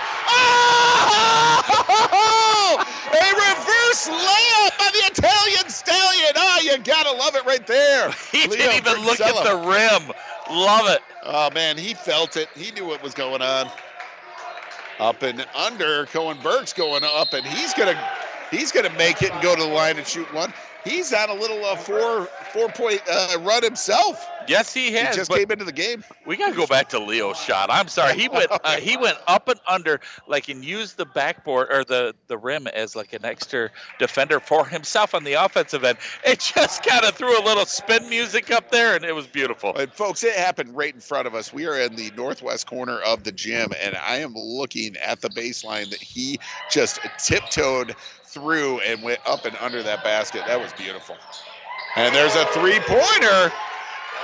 Oh! 1.92 2.36
A 2.80 3.26
reverse 3.34 4.08
layup 4.08 4.78
by 4.78 4.90
the 4.92 5.02
Italian 5.12 5.68
stallion. 5.68 6.32
Oh, 6.36 6.60
you 6.62 6.78
gotta 6.78 7.12
love 7.12 7.36
it 7.36 7.44
right 7.44 7.66
there. 7.66 8.10
He 8.32 8.46
Leo 8.46 8.56
didn't 8.58 8.86
even 8.86 9.04
look 9.04 9.20
at 9.20 9.44
the 9.44 9.56
rim. 9.56 10.12
Love 10.50 10.88
it. 10.88 11.02
Oh 11.24 11.50
man, 11.50 11.76
he 11.76 11.94
felt 11.94 12.36
it. 12.36 12.48
He 12.56 12.70
knew 12.72 12.86
what 12.86 13.02
was 13.02 13.14
going 13.14 13.42
on. 13.42 13.68
Up 14.98 15.22
and 15.22 15.44
under, 15.54 16.06
Cohen 16.06 16.38
Burke's 16.42 16.72
going 16.72 17.02
up, 17.04 17.32
and 17.32 17.44
he's 17.46 17.74
gonna 17.74 17.98
he's 18.50 18.70
gonna 18.72 18.92
make 18.96 19.22
it 19.22 19.32
and 19.32 19.42
go 19.42 19.54
to 19.54 19.62
the 19.62 19.68
line 19.68 19.98
and 19.98 20.06
shoot 20.06 20.32
one. 20.32 20.52
He's 20.84 21.12
on 21.12 21.28
a 21.28 21.34
little 21.34 21.64
uh, 21.64 21.76
four 21.76 22.26
four 22.52 22.68
point 22.68 23.02
uh, 23.10 23.36
run 23.40 23.62
himself. 23.62 24.26
Yes, 24.48 24.72
he 24.72 24.92
has. 24.92 25.14
He 25.14 25.20
just 25.20 25.30
came 25.30 25.50
into 25.50 25.64
the 25.64 25.72
game. 25.72 26.02
we 26.26 26.36
gotta 26.36 26.56
go 26.56 26.66
back 26.66 26.88
to 26.90 26.98
Leo's 26.98 27.38
shot. 27.38 27.68
I'm 27.70 27.88
sorry. 27.88 28.18
He 28.18 28.28
went 28.28 28.50
uh, 28.50 28.76
he 28.76 28.96
went 28.96 29.18
up 29.26 29.48
and 29.48 29.60
under, 29.68 30.00
like 30.26 30.48
and 30.48 30.64
used 30.64 30.96
the 30.96 31.04
backboard 31.04 31.68
or 31.70 31.84
the 31.84 32.14
the 32.28 32.38
rim 32.38 32.66
as 32.66 32.96
like 32.96 33.12
an 33.12 33.24
extra 33.24 33.70
defender 33.98 34.40
for 34.40 34.66
himself 34.66 35.14
on 35.14 35.24
the 35.24 35.34
offensive 35.34 35.84
end. 35.84 35.98
It 36.24 36.40
just 36.40 36.82
kind 36.82 37.04
of 37.04 37.14
threw 37.14 37.38
a 37.38 37.44
little 37.44 37.66
spin 37.66 38.08
music 38.08 38.50
up 38.50 38.70
there, 38.70 38.96
and 38.96 39.04
it 39.04 39.14
was 39.14 39.26
beautiful. 39.26 39.76
And 39.76 39.92
folks, 39.92 40.24
it 40.24 40.34
happened 40.34 40.76
right 40.76 40.94
in 40.94 41.00
front 41.00 41.26
of 41.26 41.34
us. 41.34 41.52
We 41.52 41.66
are 41.66 41.78
in 41.78 41.96
the 41.96 42.10
northwest 42.16 42.66
corner 42.66 42.98
of 43.00 43.24
the 43.24 43.32
gym, 43.32 43.70
and 43.80 43.96
I 43.96 44.16
am 44.16 44.34
looking 44.34 44.96
at 44.96 45.20
the 45.20 45.28
baseline 45.28 45.90
that 45.90 46.00
he 46.00 46.38
just 46.70 47.00
tiptoed 47.18 47.94
through 48.32 48.80
and 48.80 49.02
went 49.02 49.20
up 49.26 49.44
and 49.44 49.56
under 49.60 49.82
that 49.82 50.04
basket. 50.04 50.42
That 50.46 50.60
was 50.60 50.72
beautiful. 50.74 51.16
And 51.96 52.14
there's 52.14 52.34
a 52.36 52.44
three 52.46 52.78
pointer, 52.80 53.52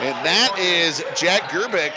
and 0.00 0.14
that 0.24 0.56
is 0.58 1.04
Jack 1.16 1.42
Gerbick 1.50 1.92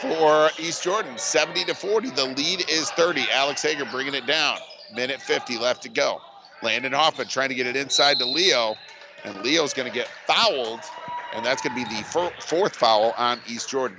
for 0.00 0.50
East 0.58 0.82
Jordan, 0.82 1.18
70 1.18 1.64
to 1.64 1.74
40. 1.74 2.10
The 2.10 2.24
lead 2.24 2.68
is 2.70 2.90
30. 2.90 3.30
Alex 3.30 3.62
Hager 3.62 3.84
bringing 3.84 4.14
it 4.14 4.26
down. 4.26 4.58
Minute 4.94 5.20
50 5.20 5.58
left 5.58 5.82
to 5.82 5.88
go. 5.90 6.20
Landon 6.62 6.92
Hoffman 6.92 7.28
trying 7.28 7.50
to 7.50 7.54
get 7.54 7.66
it 7.66 7.76
inside 7.76 8.18
to 8.18 8.24
Leo, 8.26 8.76
and 9.24 9.36
Leo's 9.42 9.74
going 9.74 9.90
to 9.90 9.94
get 9.94 10.08
fouled, 10.26 10.80
and 11.34 11.44
that's 11.44 11.62
going 11.62 11.74
to 11.74 11.84
be 11.84 11.84
the 11.84 12.02
fourth 12.02 12.76
foul 12.76 13.14
on 13.16 13.40
East 13.46 13.68
Jordan. 13.68 13.98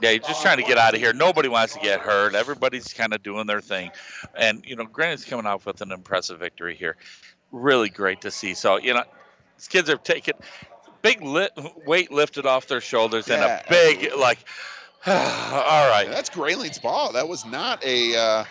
Yeah, 0.00 0.10
you're 0.10 0.20
just 0.20 0.42
trying 0.42 0.58
to 0.58 0.62
get 0.62 0.78
out 0.78 0.94
of 0.94 1.00
here. 1.00 1.12
Nobody 1.12 1.48
wants 1.48 1.74
to 1.74 1.80
get 1.80 2.00
hurt. 2.00 2.34
Everybody's 2.34 2.92
kind 2.92 3.12
of 3.12 3.22
doing 3.22 3.46
their 3.46 3.60
thing. 3.60 3.90
And, 4.34 4.64
you 4.66 4.76
know, 4.76 4.84
Granite's 4.84 5.24
coming 5.24 5.46
off 5.46 5.66
with 5.66 5.80
an 5.80 5.92
impressive 5.92 6.38
victory 6.38 6.76
here. 6.76 6.96
Really 7.52 7.88
great 7.88 8.20
to 8.22 8.30
see. 8.30 8.54
So, 8.54 8.78
you 8.78 8.94
know, 8.94 9.04
these 9.56 9.68
kids 9.68 9.90
are 9.90 9.96
taking 9.96 10.34
big 11.02 11.22
li- 11.22 11.48
weight 11.86 12.12
lifted 12.12 12.46
off 12.46 12.66
their 12.66 12.80
shoulders 12.80 13.28
Yeah, 13.28 13.34
and 13.34 13.44
a 13.44 13.64
big, 13.68 14.12
like, 14.18 14.38
all 15.06 15.90
right. 15.90 16.06
That's 16.08 16.30
Grayling's 16.30 16.78
ball. 16.78 17.12
That 17.12 17.28
was 17.28 17.44
not 17.44 17.84
a. 17.84 18.16
Uh, 18.16 18.44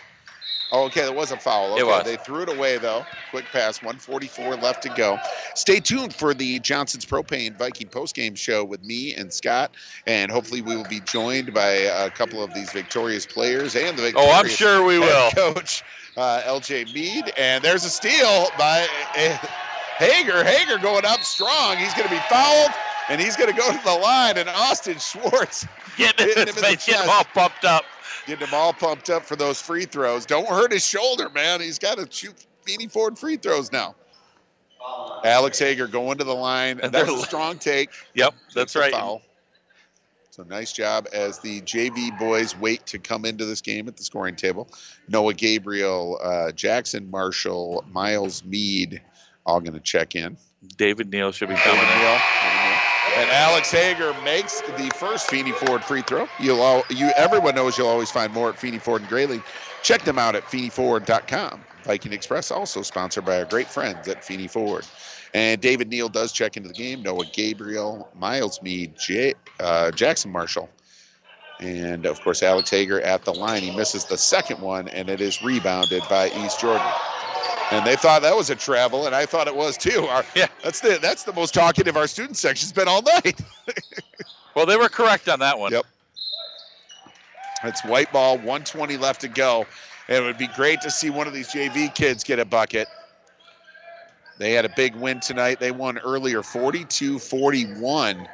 oh, 0.72 0.84
okay, 0.84 1.02
that 1.02 1.14
was 1.14 1.32
a 1.32 1.36
foul. 1.36 1.72
Okay, 1.72 1.80
It 1.80 1.86
was. 1.86 2.04
They 2.04 2.16
threw 2.16 2.42
it 2.42 2.48
away 2.48 2.78
though. 2.78 3.06
Quick 3.30 3.50
pass. 3.52 3.82
144 3.82 4.56
left 4.56 4.82
to 4.82 4.88
go. 4.90 5.20
Stay 5.54 5.80
tuned 5.80 6.14
for 6.14 6.32
the 6.32 6.58
Johnson's 6.60 7.04
Propane 7.04 7.56
Viking 7.56 7.88
postgame 7.88 8.36
show 8.36 8.64
with 8.64 8.82
me 8.84 9.14
and 9.14 9.32
Scott, 9.32 9.74
and 10.06 10.30
hopefully 10.30 10.62
we 10.62 10.74
will 10.74 10.84
be 10.84 11.00
joined 11.00 11.52
by 11.52 11.68
a 11.68 12.10
couple 12.10 12.42
of 12.42 12.54
these 12.54 12.72
victorious 12.72 13.26
players 13.26 13.76
and 13.76 13.98
the 13.98 14.12
Oh, 14.16 14.30
I'm 14.30 14.48
sure 14.48 14.84
we 14.84 14.98
will. 14.98 15.30
Coach 15.32 15.84
uh, 16.16 16.42
L.J. 16.44 16.86
Mead, 16.86 17.32
and 17.36 17.62
there's 17.62 17.84
a 17.84 17.90
steal 17.90 18.48
by 18.58 18.86
uh, 19.16 19.36
Hager. 19.98 20.42
Hager 20.42 20.78
going 20.78 21.04
up 21.04 21.22
strong. 21.22 21.76
He's 21.76 21.92
going 21.94 22.08
to 22.08 22.14
be 22.14 22.20
fouled. 22.28 22.70
And 23.08 23.20
he's 23.20 23.36
going 23.36 23.50
to 23.50 23.56
go 23.56 23.70
to 23.72 23.84
the 23.84 23.94
line, 23.94 24.36
and 24.36 24.48
Austin 24.48 24.98
Schwartz 24.98 25.66
Getting 25.96 26.26
hitting 26.26 26.42
him, 26.42 26.48
in 26.48 26.54
the 26.54 26.82
getting 26.86 26.94
him 26.94 27.08
all 27.08 27.24
pumped 27.24 27.64
up. 27.64 27.84
Getting 28.26 28.46
him 28.46 28.54
all 28.54 28.72
pumped 28.72 29.08
up 29.10 29.24
for 29.24 29.36
those 29.36 29.60
free 29.60 29.84
throws. 29.84 30.26
Don't 30.26 30.48
hurt 30.48 30.72
his 30.72 30.84
shoulder, 30.84 31.30
man. 31.30 31.60
He's 31.60 31.78
got 31.78 31.98
to 31.98 32.06
shoot 32.10 32.34
Feeney 32.62 32.86
Ford 32.86 33.18
free 33.18 33.36
throws 33.36 33.72
now. 33.72 33.94
Alex 35.24 35.58
Hager 35.58 35.86
going 35.86 36.18
to 36.18 36.24
the 36.24 36.34
line. 36.34 36.80
And 36.80 36.92
That 36.92 37.06
was 37.06 37.22
a 37.22 37.26
strong 37.26 37.58
take. 37.58 37.90
Yep, 38.14 38.34
that's 38.54 38.76
right. 38.76 38.92
foul. 38.92 39.22
So 40.30 40.44
nice 40.44 40.72
job 40.72 41.08
as 41.12 41.40
the 41.40 41.60
JV 41.62 42.16
boys 42.16 42.56
wait 42.56 42.86
to 42.86 42.98
come 43.00 43.24
into 43.24 43.44
this 43.44 43.60
game 43.60 43.88
at 43.88 43.96
the 43.96 44.04
scoring 44.04 44.36
table. 44.36 44.68
Noah 45.08 45.34
Gabriel, 45.34 46.20
uh, 46.22 46.52
Jackson 46.52 47.10
Marshall, 47.10 47.84
Miles 47.90 48.44
Mead, 48.44 49.02
all 49.44 49.60
going 49.60 49.72
to 49.72 49.80
check 49.80 50.14
in. 50.14 50.36
David 50.76 51.10
Neal 51.10 51.32
should 51.32 51.48
be 51.48 51.56
David 51.56 51.70
coming 51.70 51.90
in. 51.90 51.98
Neal. 51.98 52.18
And 53.18 53.28
Alex 53.30 53.72
Hager 53.72 54.14
makes 54.22 54.60
the 54.60 54.92
first 54.94 55.28
Feeney 55.28 55.50
Ford 55.50 55.82
free 55.82 56.02
throw. 56.02 56.28
You'll 56.38 56.60
all, 56.60 56.84
you 56.88 57.10
everyone 57.16 57.56
knows 57.56 57.76
you'll 57.76 57.88
always 57.88 58.12
find 58.12 58.32
more 58.32 58.48
at 58.48 58.56
Feeney 58.56 58.78
Ford 58.78 59.00
and 59.02 59.10
Grayling. 59.10 59.42
Check 59.82 60.02
them 60.02 60.20
out 60.20 60.36
at 60.36 60.44
FeeneyFord.com. 60.44 61.64
Viking 61.82 62.12
Express 62.12 62.52
also 62.52 62.80
sponsored 62.82 63.24
by 63.24 63.40
our 63.40 63.44
great 63.44 63.66
friends 63.66 64.06
at 64.06 64.24
Feeney 64.24 64.46
Ford. 64.46 64.86
And 65.34 65.60
David 65.60 65.88
Neal 65.88 66.08
does 66.08 66.30
check 66.30 66.56
into 66.56 66.68
the 66.68 66.74
game. 66.74 67.02
Noah 67.02 67.24
Gabriel, 67.32 68.08
Miles 68.14 68.62
Mead, 68.62 68.96
J, 68.96 69.34
uh, 69.58 69.90
Jackson 69.90 70.30
Marshall, 70.30 70.68
and 71.58 72.06
of 72.06 72.20
course 72.20 72.44
Alex 72.44 72.70
Hager 72.70 73.00
at 73.00 73.24
the 73.24 73.34
line. 73.34 73.62
He 73.64 73.76
misses 73.76 74.04
the 74.04 74.16
second 74.16 74.60
one, 74.60 74.86
and 74.86 75.10
it 75.10 75.20
is 75.20 75.42
rebounded 75.42 76.04
by 76.08 76.28
East 76.28 76.60
Jordan. 76.60 76.86
And 77.70 77.86
they 77.86 77.96
thought 77.96 78.22
that 78.22 78.34
was 78.34 78.48
a 78.48 78.56
travel, 78.56 79.06
and 79.06 79.14
I 79.14 79.26
thought 79.26 79.46
it 79.46 79.54
was 79.54 79.76
too. 79.76 80.04
Our, 80.06 80.24
yeah, 80.34 80.48
that's 80.62 80.80
the 80.80 80.98
that's 81.02 81.24
the 81.24 81.34
most 81.34 81.52
talkative 81.52 81.96
our 81.96 82.06
student 82.06 82.36
section's 82.36 82.72
been 82.72 82.88
all 82.88 83.02
night. 83.02 83.40
well, 84.54 84.64
they 84.64 84.76
were 84.76 84.88
correct 84.88 85.28
on 85.28 85.40
that 85.40 85.58
one. 85.58 85.72
Yep. 85.72 85.84
It's 87.64 87.84
white 87.84 88.12
ball, 88.12 88.36
120 88.36 88.96
left 88.96 89.22
to 89.22 89.28
go. 89.28 89.66
And 90.08 90.24
it 90.24 90.26
would 90.26 90.38
be 90.38 90.46
great 90.46 90.80
to 90.82 90.90
see 90.90 91.10
one 91.10 91.26
of 91.26 91.34
these 91.34 91.48
JV 91.48 91.94
kids 91.94 92.24
get 92.24 92.38
a 92.38 92.44
bucket. 92.44 92.88
They 94.38 94.52
had 94.52 94.64
a 94.64 94.70
big 94.70 94.94
win 94.94 95.20
tonight. 95.20 95.60
They 95.60 95.72
won 95.72 95.98
earlier 95.98 96.42
42 96.42 97.18
41 97.18 98.28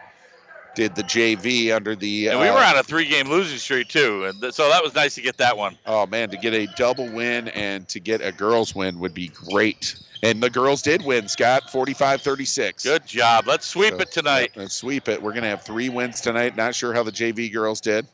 did 0.75 0.95
the 0.95 1.03
JV 1.03 1.75
under 1.75 1.95
the. 1.95 2.29
And 2.29 2.41
we 2.41 2.49
uh, 2.49 2.55
were 2.55 2.61
on 2.65 2.77
a 2.77 2.83
three-game 2.83 3.29
losing 3.29 3.59
streak 3.59 3.89
too, 3.89 4.25
and 4.25 4.41
th- 4.41 4.55
so 4.55 4.69
that 4.71 4.83
was 4.83 4.95
nice 4.95 5.15
to 5.17 5.21
get 5.21 5.37
that 5.39 5.57
one. 5.57 5.77
Oh 5.87 6.07
man, 6.07 6.31
to 6.31 6.37
get 6.37 6.53
a 6.55 6.67
double 6.77 7.09
win 7.11 7.49
and 7.49 7.89
to 7.89 8.01
get 8.01 8.21
a 8.21 8.33
girls 8.33 8.75
win 8.75 8.99
would 9.01 9.15
be 9.15 9.29
great. 9.29 9.97
And 10.23 10.43
the 10.43 10.49
girls 10.49 10.81
did 10.81 11.05
win, 11.05 11.29
Scott, 11.29 11.65
45-36. 11.71 12.83
Good 12.83 13.07
job. 13.07 13.47
Let's 13.47 13.67
sweep 13.67 13.93
So, 13.93 13.99
it 14.01 14.11
tonight. 14.11 14.53
let's 14.57 14.75
sweep 14.75 15.09
it. 15.09 15.21
We're 15.23 15.33
going 15.33 15.43
to 15.43 15.51
have 15.51 15.63
three 15.63 15.91
wins 15.91 16.23
tonight. 16.23 16.57
Not 16.57 16.75
sure 16.75 16.95
how 16.95 17.03
the 17.03 17.13
JV 17.13 17.53
girls 17.53 17.83
did, 17.83 18.07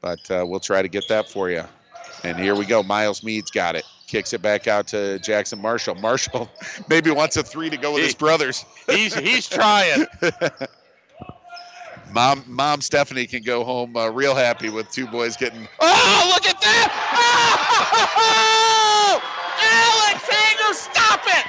but 0.00 0.18
uh, 0.30 0.44
we'll 0.46 0.60
try 0.60 0.80
to 0.80 0.88
get 0.88 1.06
that 1.08 1.28
for 1.28 1.50
you. 1.50 1.62
And 2.22 2.38
here 2.38 2.54
we 2.54 2.64
go. 2.64 2.82
Miles 2.82 3.22
Mead's 3.22 3.50
got 3.50 3.76
it. 3.76 3.84
Kicks 4.06 4.32
it 4.32 4.40
back 4.40 4.68
out 4.68 4.86
to 4.88 5.18
Jackson 5.18 5.60
Marshall. 5.60 5.96
Marshall 5.96 6.48
maybe 6.88 7.10
wants 7.10 7.36
a 7.36 7.42
three 7.42 7.68
to 7.68 7.76
go 7.76 7.92
with 7.92 8.04
his 8.04 8.14
brothers. 8.14 8.64
He's 8.86 9.14
he's 9.14 9.46
trying. 9.46 10.06
Mom, 12.14 12.44
Mom 12.46 12.80
Stephanie 12.80 13.26
can 13.26 13.42
go 13.42 13.64
home 13.64 13.96
uh, 13.96 14.08
real 14.08 14.36
happy 14.36 14.68
with 14.70 14.88
two 14.90 15.06
boys 15.08 15.36
getting. 15.36 15.66
Oh, 15.80 16.30
look 16.32 16.46
at 16.46 16.60
that! 16.60 16.88
Oh! 18.16 19.20
Alex 19.60 20.22
Hager, 20.28 20.74
stop 20.74 21.20
it! 21.26 21.44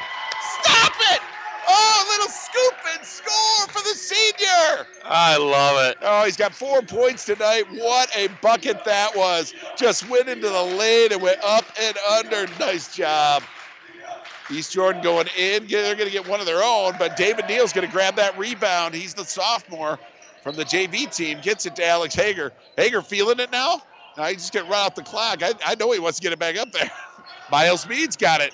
Stop 0.62 0.94
it! 1.14 1.22
Oh, 1.68 2.08
little 2.10 2.30
scoop 2.30 2.74
and 2.96 3.06
score 3.06 3.68
for 3.68 3.82
the 3.88 3.96
senior. 3.96 4.88
I 5.04 5.38
love 5.38 5.92
it. 5.92 5.98
Oh, 6.02 6.26
he's 6.26 6.36
got 6.38 6.54
four 6.54 6.82
points 6.82 7.26
tonight. 7.26 7.66
What 7.72 8.10
a 8.18 8.30
bucket 8.42 8.84
that 8.86 9.16
was! 9.16 9.54
Just 9.78 10.10
went 10.10 10.28
into 10.30 10.50
the 10.50 10.64
lane 10.64 11.12
and 11.12 11.22
went 11.22 11.44
up 11.44 11.66
and 11.80 11.96
under. 12.12 12.48
Nice 12.60 12.96
job. 12.96 13.44
East 14.52 14.74
Jordan 14.74 15.02
going 15.02 15.28
in. 15.38 15.68
They're 15.68 15.96
going 15.96 16.08
to 16.08 16.14
get 16.14 16.28
one 16.28 16.40
of 16.40 16.46
their 16.46 16.64
own, 16.64 16.94
but 16.98 17.18
David 17.18 17.46
Neal's 17.48 17.74
going 17.74 17.88
to 17.88 17.92
grab 17.92 18.16
that 18.16 18.38
rebound. 18.38 18.94
He's 18.94 19.14
the 19.14 19.26
sophomore 19.26 20.00
from 20.46 20.56
the 20.56 20.64
JV 20.64 21.14
team. 21.14 21.40
Gets 21.42 21.66
it 21.66 21.76
to 21.78 21.86
Alex 21.86 22.14
Hager. 22.14 22.54
Hager 22.78 23.02
feeling 23.02 23.40
it 23.40 23.52
now. 23.52 23.82
Now 24.16 24.26
he's 24.26 24.38
just 24.38 24.54
going 24.54 24.68
to 24.68 24.72
run 24.72 24.86
out 24.86 24.96
the 24.96 25.02
clock. 25.02 25.44
I, 25.44 25.54
I 25.66 25.76
know 25.76 25.92
he 25.92 26.00
wants 26.00 26.20
to 26.20 26.24
get 26.24 26.32
it 26.32 26.40
back 26.40 26.56
up 26.56 26.72
there. 26.72 26.90
Miles 27.52 27.90
Mead's 27.90 28.16
got 28.16 28.40
it. 28.40 28.54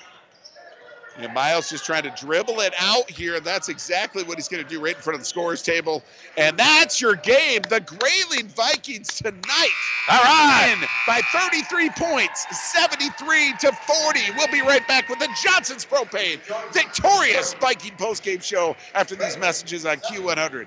And 1.18 1.34
Miles 1.34 1.68
just 1.68 1.84
trying 1.84 2.04
to 2.04 2.10
dribble 2.10 2.60
it 2.60 2.72
out 2.78 3.10
here. 3.10 3.38
That's 3.38 3.68
exactly 3.68 4.22
what 4.22 4.38
he's 4.38 4.48
going 4.48 4.64
to 4.64 4.68
do 4.68 4.80
right 4.80 4.96
in 4.96 5.02
front 5.02 5.16
of 5.16 5.20
the 5.20 5.26
scorer's 5.26 5.62
table. 5.62 6.02
And 6.38 6.56
that's 6.56 7.02
your 7.02 7.16
game. 7.16 7.60
The 7.68 7.80
Grayling 7.80 8.48
Vikings 8.48 9.08
tonight. 9.18 9.74
All 10.10 10.22
right. 10.22 10.74
Win 10.80 10.88
by 11.06 11.20
33 11.30 11.90
points, 11.90 12.46
73 12.72 13.52
to 13.60 13.72
40. 13.72 14.20
We'll 14.38 14.48
be 14.48 14.62
right 14.62 14.86
back 14.88 15.10
with 15.10 15.18
the 15.18 15.28
Johnson's 15.42 15.84
Propane 15.84 16.40
victorious 16.72 17.52
Viking 17.60 17.92
postgame 17.98 18.42
show 18.42 18.74
after 18.94 19.14
these 19.14 19.36
messages 19.36 19.84
on 19.84 19.98
Q100. 19.98 20.66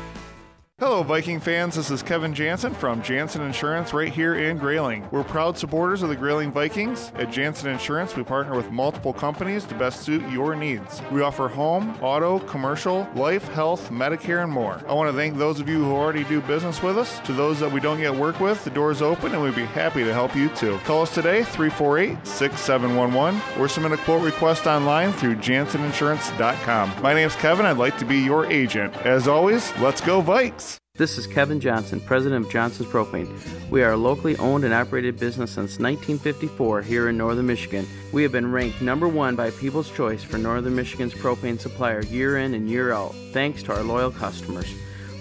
Hello, 0.81 1.03
Viking 1.03 1.39
fans. 1.39 1.75
This 1.75 1.91
is 1.91 2.01
Kevin 2.01 2.33
Jansen 2.33 2.73
from 2.73 3.03
Jansen 3.03 3.43
Insurance 3.43 3.93
right 3.93 4.11
here 4.11 4.33
in 4.33 4.57
Grayling. 4.57 5.07
We're 5.11 5.23
proud 5.23 5.55
supporters 5.55 6.01
of 6.01 6.09
the 6.09 6.15
Grayling 6.15 6.51
Vikings. 6.51 7.11
At 7.17 7.31
Jansen 7.31 7.69
Insurance, 7.69 8.15
we 8.15 8.23
partner 8.23 8.55
with 8.55 8.71
multiple 8.71 9.13
companies 9.13 9.63
to 9.65 9.75
best 9.75 10.01
suit 10.01 10.27
your 10.31 10.55
needs. 10.55 10.99
We 11.11 11.21
offer 11.21 11.47
home, 11.47 11.95
auto, 12.01 12.39
commercial, 12.39 13.07
life, 13.13 13.47
health, 13.49 13.91
Medicare, 13.91 14.41
and 14.41 14.51
more. 14.51 14.81
I 14.87 14.93
want 14.93 15.07
to 15.11 15.15
thank 15.15 15.37
those 15.37 15.59
of 15.59 15.69
you 15.69 15.83
who 15.83 15.91
already 15.91 16.23
do 16.23 16.41
business 16.41 16.81
with 16.81 16.97
us. 16.97 17.19
To 17.27 17.33
those 17.33 17.59
that 17.59 17.71
we 17.71 17.79
don't 17.79 17.99
yet 17.99 18.15
work 18.15 18.39
with, 18.39 18.63
the 18.63 18.71
door 18.71 18.89
is 18.89 19.03
open 19.03 19.33
and 19.33 19.43
we'd 19.43 19.53
be 19.53 19.65
happy 19.65 20.03
to 20.03 20.11
help 20.11 20.35
you 20.35 20.49
too. 20.49 20.79
Call 20.85 21.03
us 21.03 21.13
today, 21.13 21.43
348 21.43 22.25
6711, 22.25 23.61
or 23.61 23.67
submit 23.67 23.91
a 23.91 23.97
quote 23.97 24.23
request 24.23 24.65
online 24.65 25.13
through 25.13 25.35
janseninsurance.com. 25.35 27.03
My 27.03 27.13
name's 27.13 27.35
Kevin. 27.35 27.67
I'd 27.67 27.77
like 27.77 27.99
to 27.99 28.05
be 28.05 28.17
your 28.17 28.47
agent. 28.47 28.95
As 29.05 29.27
always, 29.27 29.71
let's 29.77 30.01
go, 30.01 30.23
Vikes! 30.23 30.70
This 31.01 31.17
is 31.17 31.25
Kevin 31.25 31.59
Johnson, 31.59 31.99
president 31.99 32.45
of 32.45 32.51
Johnson's 32.51 32.87
Propane. 32.87 33.27
We 33.71 33.81
are 33.81 33.93
a 33.93 33.97
locally 33.97 34.37
owned 34.37 34.63
and 34.65 34.71
operated 34.71 35.17
business 35.17 35.49
since 35.49 35.79
1954 35.79 36.83
here 36.83 37.09
in 37.09 37.17
northern 37.17 37.47
Michigan. 37.47 37.87
We 38.11 38.21
have 38.21 38.31
been 38.31 38.51
ranked 38.51 38.83
number 38.83 39.07
one 39.07 39.35
by 39.35 39.49
People's 39.49 39.89
Choice 39.89 40.23
for 40.23 40.37
northern 40.37 40.75
Michigan's 40.75 41.15
propane 41.15 41.59
supplier 41.59 42.03
year 42.03 42.37
in 42.37 42.53
and 42.53 42.69
year 42.69 42.93
out, 42.93 43.15
thanks 43.33 43.63
to 43.63 43.73
our 43.73 43.81
loyal 43.81 44.11
customers. 44.11 44.71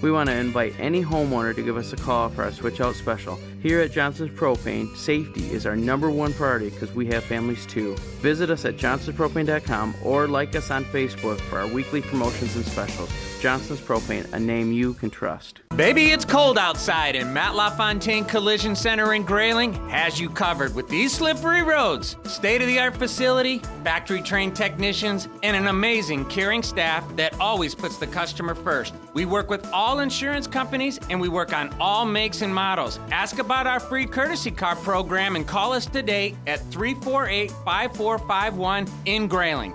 We 0.03 0.13
want 0.13 0.29
to 0.29 0.37
invite 0.37 0.79
any 0.79 1.03
homeowner 1.03 1.55
to 1.55 1.63
give 1.63 1.79
us 1.79 1.95
a 1.95 1.97
call 1.97 2.29
for 2.29 2.43
our 2.43 2.53
switch 2.53 2.83
out 2.83 2.95
special. 2.95 3.39
Here 3.61 3.81
at 3.81 3.93
Johnson's 3.93 4.31
Propane, 4.31 4.97
safety 4.97 5.51
is 5.51 5.67
our 5.67 5.77
number 5.77 6.11
one 6.11 6.33
priority 6.33 6.71
because 6.71 6.93
we 6.93 7.07
have 7.09 7.23
families 7.25 7.67
too. 7.67 7.95
Visit 8.23 8.49
us 8.49 8.65
at 8.65 8.79
johnsonspropane.com 8.79 9.97
or 10.03 10.27
like 10.27 10.57
us 10.57 10.71
on 10.71 10.83
Facebook 10.87 11.39
for 11.43 11.59
our 11.59 11.67
weekly 11.67 12.01
promotions 12.01 12.57
and 12.57 12.65
specials. 12.65 13.11
Johnson's 13.39 13.81
Propane, 13.81 14.31
a 14.33 14.41
name 14.41 14.73
you 14.73 14.95
can 14.95 15.11
trust. 15.11 15.61
Baby, 15.77 16.11
it's 16.11 16.27
cold 16.27 16.59
outside, 16.59 17.17
and 17.17 17.33
Matt 17.33 17.55
LaFontaine 17.55 18.25
Collision 18.27 18.75
Center 18.77 19.15
in 19.15 19.23
Grayling 19.23 19.73
has 19.89 20.21
you 20.21 20.29
covered 20.29 20.75
with 20.75 20.89
these 20.89 21.13
slippery 21.13 21.63
roads, 21.63 22.17
state 22.25 22.61
of 22.61 22.67
the 22.67 22.79
art 22.79 22.97
facility, 22.97 23.61
factory 23.83 24.21
trained 24.21 24.55
technicians, 24.55 25.29
and 25.43 25.57
an 25.57 25.69
amazing 25.69 26.27
caring 26.27 26.63
staff 26.63 27.05
that 27.17 27.39
always 27.41 27.75
puts 27.75 27.97
the 27.97 28.07
customer 28.07 28.55
first. 28.55 28.95
We 29.15 29.25
work 29.25 29.49
with 29.49 29.67
all 29.73 30.01
insurance 30.01 30.47
companies 30.47 31.01
and 31.09 31.19
we 31.19 31.29
work 31.29 31.55
on 31.55 31.75
all 31.81 32.05
makes 32.05 32.43
and 32.43 32.55
models. 32.55 33.01
Ask 33.11 33.39
about 33.39 33.50
our 33.51 33.81
free 33.81 34.07
courtesy 34.07 34.53
car 34.53 34.77
program 34.77 35.35
and 35.35 35.45
call 35.45 35.73
us 35.73 35.85
today 35.85 36.37
at 36.47 36.61
348 36.71 37.51
5451 37.51 38.87
in 39.07 39.27
Grayling. 39.27 39.75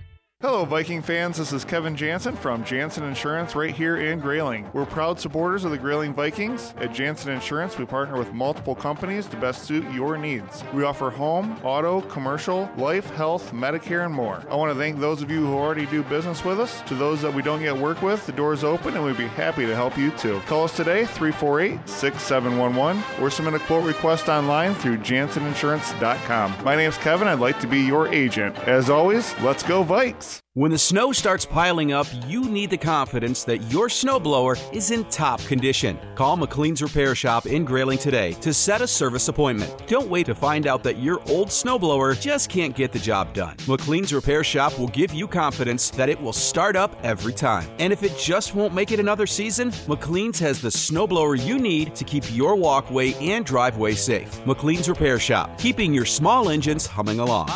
Hello, 0.41 0.65
Viking 0.65 1.03
fans. 1.03 1.37
This 1.37 1.53
is 1.53 1.63
Kevin 1.63 1.95
Jansen 1.95 2.35
from 2.35 2.63
Jansen 2.63 3.03
Insurance 3.03 3.55
right 3.55 3.75
here 3.75 3.97
in 3.97 4.19
Grayling. 4.19 4.67
We're 4.73 4.87
proud 4.87 5.19
supporters 5.19 5.65
of 5.65 5.69
the 5.69 5.77
Grayling 5.77 6.15
Vikings. 6.15 6.73
At 6.77 6.95
Jansen 6.95 7.31
Insurance, 7.31 7.77
we 7.77 7.85
partner 7.85 8.17
with 8.17 8.33
multiple 8.33 8.73
companies 8.73 9.27
to 9.27 9.37
best 9.37 9.65
suit 9.65 9.85
your 9.91 10.17
needs. 10.17 10.63
We 10.73 10.83
offer 10.83 11.11
home, 11.11 11.59
auto, 11.63 12.01
commercial, 12.01 12.67
life, 12.75 13.07
health, 13.11 13.51
Medicare, 13.51 14.03
and 14.03 14.15
more. 14.15 14.43
I 14.49 14.55
want 14.55 14.73
to 14.73 14.79
thank 14.79 14.99
those 14.99 15.21
of 15.21 15.29
you 15.29 15.45
who 15.45 15.53
already 15.53 15.85
do 15.85 16.01
business 16.01 16.43
with 16.43 16.59
us. 16.59 16.81
To 16.87 16.95
those 16.95 17.21
that 17.21 17.35
we 17.35 17.43
don't 17.43 17.61
yet 17.61 17.77
work 17.77 18.01
with, 18.01 18.25
the 18.25 18.31
door 18.31 18.51
is 18.53 18.63
open 18.63 18.95
and 18.95 19.05
we'd 19.05 19.17
be 19.17 19.27
happy 19.27 19.67
to 19.67 19.75
help 19.75 19.95
you 19.95 20.09
too. 20.13 20.39
Call 20.47 20.63
us 20.63 20.75
today, 20.75 21.05
348 21.05 21.87
6711, 21.87 23.23
or 23.23 23.29
submit 23.29 23.53
a 23.53 23.59
quote 23.59 23.85
request 23.85 24.27
online 24.27 24.73
through 24.73 24.97
janseninsurance.com. 24.97 26.63
My 26.63 26.75
name's 26.75 26.97
Kevin. 26.97 27.27
I'd 27.27 27.39
like 27.39 27.59
to 27.59 27.67
be 27.67 27.81
your 27.81 28.07
agent. 28.07 28.57
As 28.61 28.89
always, 28.89 29.39
let's 29.41 29.61
go, 29.61 29.85
Vikes! 29.85 30.30
When 30.53 30.71
the 30.71 30.77
snow 30.77 31.13
starts 31.13 31.45
piling 31.45 31.93
up, 31.93 32.07
you 32.27 32.43
need 32.43 32.71
the 32.71 32.77
confidence 32.77 33.45
that 33.45 33.59
your 33.71 33.87
snowblower 33.87 34.59
is 34.73 34.91
in 34.91 35.05
top 35.05 35.39
condition. 35.45 35.97
Call 36.15 36.35
McLean's 36.35 36.81
Repair 36.81 37.15
Shop 37.15 37.45
in 37.45 37.63
Grayling 37.63 37.97
today 37.97 38.33
to 38.41 38.53
set 38.53 38.81
a 38.81 38.87
service 38.87 39.29
appointment. 39.29 39.87
Don't 39.87 40.09
wait 40.09 40.25
to 40.25 40.35
find 40.35 40.67
out 40.67 40.83
that 40.83 40.97
your 40.97 41.21
old 41.29 41.47
snowblower 41.47 42.19
just 42.19 42.49
can't 42.49 42.75
get 42.75 42.91
the 42.91 42.99
job 42.99 43.33
done. 43.33 43.55
McLean's 43.65 44.13
Repair 44.13 44.43
Shop 44.43 44.77
will 44.77 44.89
give 44.89 45.13
you 45.13 45.25
confidence 45.25 45.89
that 45.91 46.09
it 46.09 46.21
will 46.21 46.33
start 46.33 46.75
up 46.75 46.97
every 47.01 47.31
time. 47.31 47.69
And 47.79 47.93
if 47.93 48.03
it 48.03 48.17
just 48.17 48.53
won't 48.53 48.73
make 48.73 48.91
it 48.91 48.99
another 48.99 49.27
season, 49.27 49.71
McLean's 49.87 50.39
has 50.39 50.61
the 50.61 50.67
snowblower 50.67 51.41
you 51.45 51.59
need 51.59 51.95
to 51.95 52.03
keep 52.03 52.25
your 52.35 52.57
walkway 52.57 53.13
and 53.13 53.45
driveway 53.45 53.93
safe. 53.93 54.43
McLean's 54.45 54.89
Repair 54.89 55.17
Shop, 55.17 55.57
keeping 55.57 55.93
your 55.93 56.05
small 56.05 56.49
engines 56.49 56.85
humming 56.85 57.19
along. 57.19 57.47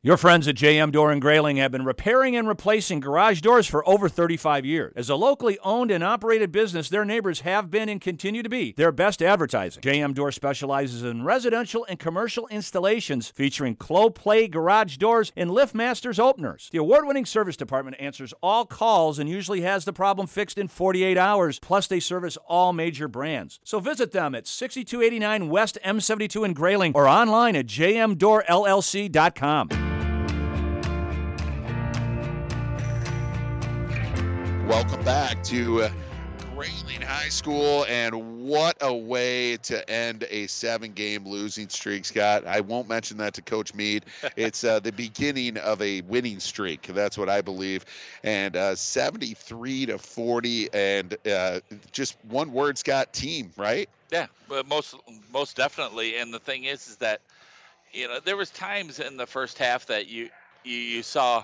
Your 0.00 0.16
friends 0.16 0.46
at 0.46 0.54
JM 0.54 0.92
Door 0.92 1.10
and 1.10 1.20
Grayling 1.20 1.56
have 1.56 1.72
been 1.72 1.84
repairing 1.84 2.36
and 2.36 2.46
replacing 2.46 3.00
garage 3.00 3.40
doors 3.40 3.66
for 3.66 3.84
over 3.88 4.08
35 4.08 4.64
years. 4.64 4.92
As 4.94 5.10
a 5.10 5.16
locally 5.16 5.58
owned 5.64 5.90
and 5.90 6.04
operated 6.04 6.52
business, 6.52 6.88
their 6.88 7.04
neighbors 7.04 7.40
have 7.40 7.68
been 7.68 7.88
and 7.88 8.00
continue 8.00 8.44
to 8.44 8.48
be 8.48 8.74
their 8.76 8.92
best 8.92 9.20
advertising. 9.20 9.82
JM 9.82 10.14
Door 10.14 10.30
specializes 10.30 11.02
in 11.02 11.24
residential 11.24 11.84
and 11.88 11.98
commercial 11.98 12.46
installations 12.46 13.30
featuring 13.30 13.74
Clopay 13.74 14.48
garage 14.48 14.98
doors 14.98 15.32
and 15.34 15.50
LiftMasters 15.50 16.20
openers. 16.20 16.68
The 16.70 16.78
award-winning 16.78 17.26
service 17.26 17.56
department 17.56 17.96
answers 17.98 18.32
all 18.40 18.66
calls 18.66 19.18
and 19.18 19.28
usually 19.28 19.62
has 19.62 19.84
the 19.84 19.92
problem 19.92 20.28
fixed 20.28 20.58
in 20.58 20.68
48 20.68 21.18
hours. 21.18 21.58
Plus, 21.58 21.88
they 21.88 21.98
service 21.98 22.38
all 22.46 22.72
major 22.72 23.08
brands. 23.08 23.58
So 23.64 23.80
visit 23.80 24.12
them 24.12 24.36
at 24.36 24.46
6289 24.46 25.50
West 25.50 25.76
M72 25.84 26.44
in 26.44 26.52
Grayling 26.52 26.92
or 26.94 27.08
online 27.08 27.56
at 27.56 27.66
jmdoorllc.com. 27.66 29.88
Welcome 34.68 35.02
back 35.02 35.42
to 35.44 35.84
uh, 35.84 35.90
Grayling 36.54 37.00
High 37.00 37.30
School, 37.30 37.86
and 37.88 38.44
what 38.46 38.76
a 38.82 38.94
way 38.94 39.56
to 39.56 39.90
end 39.90 40.26
a 40.28 40.46
seven-game 40.46 41.26
losing 41.26 41.70
streak, 41.70 42.04
Scott. 42.04 42.46
I 42.46 42.60
won't 42.60 42.86
mention 42.86 43.16
that 43.16 43.32
to 43.34 43.42
Coach 43.42 43.74
Mead. 43.74 44.04
It's 44.36 44.64
uh, 44.64 44.80
the 44.80 44.92
beginning 44.92 45.56
of 45.56 45.80
a 45.80 46.02
winning 46.02 46.38
streak. 46.38 46.82
That's 46.82 47.16
what 47.16 47.30
I 47.30 47.40
believe. 47.40 47.86
And 48.22 48.54
uh, 48.54 48.74
73 48.74 49.86
to 49.86 49.96
40, 49.96 50.68
and 50.74 51.16
uh, 51.26 51.60
just 51.90 52.18
one 52.28 52.52
word, 52.52 52.76
Scott, 52.76 53.14
team, 53.14 53.52
right? 53.56 53.88
Yeah, 54.12 54.26
but 54.50 54.68
most 54.68 54.94
most 55.32 55.56
definitely. 55.56 56.18
And 56.18 56.32
the 56.32 56.40
thing 56.40 56.64
is, 56.64 56.88
is 56.88 56.96
that 56.96 57.22
you 57.92 58.06
know 58.06 58.20
there 58.20 58.36
was 58.36 58.50
times 58.50 59.00
in 59.00 59.16
the 59.16 59.26
first 59.26 59.56
half 59.56 59.86
that 59.86 60.08
you 60.08 60.28
you, 60.62 60.76
you 60.76 61.02
saw 61.02 61.42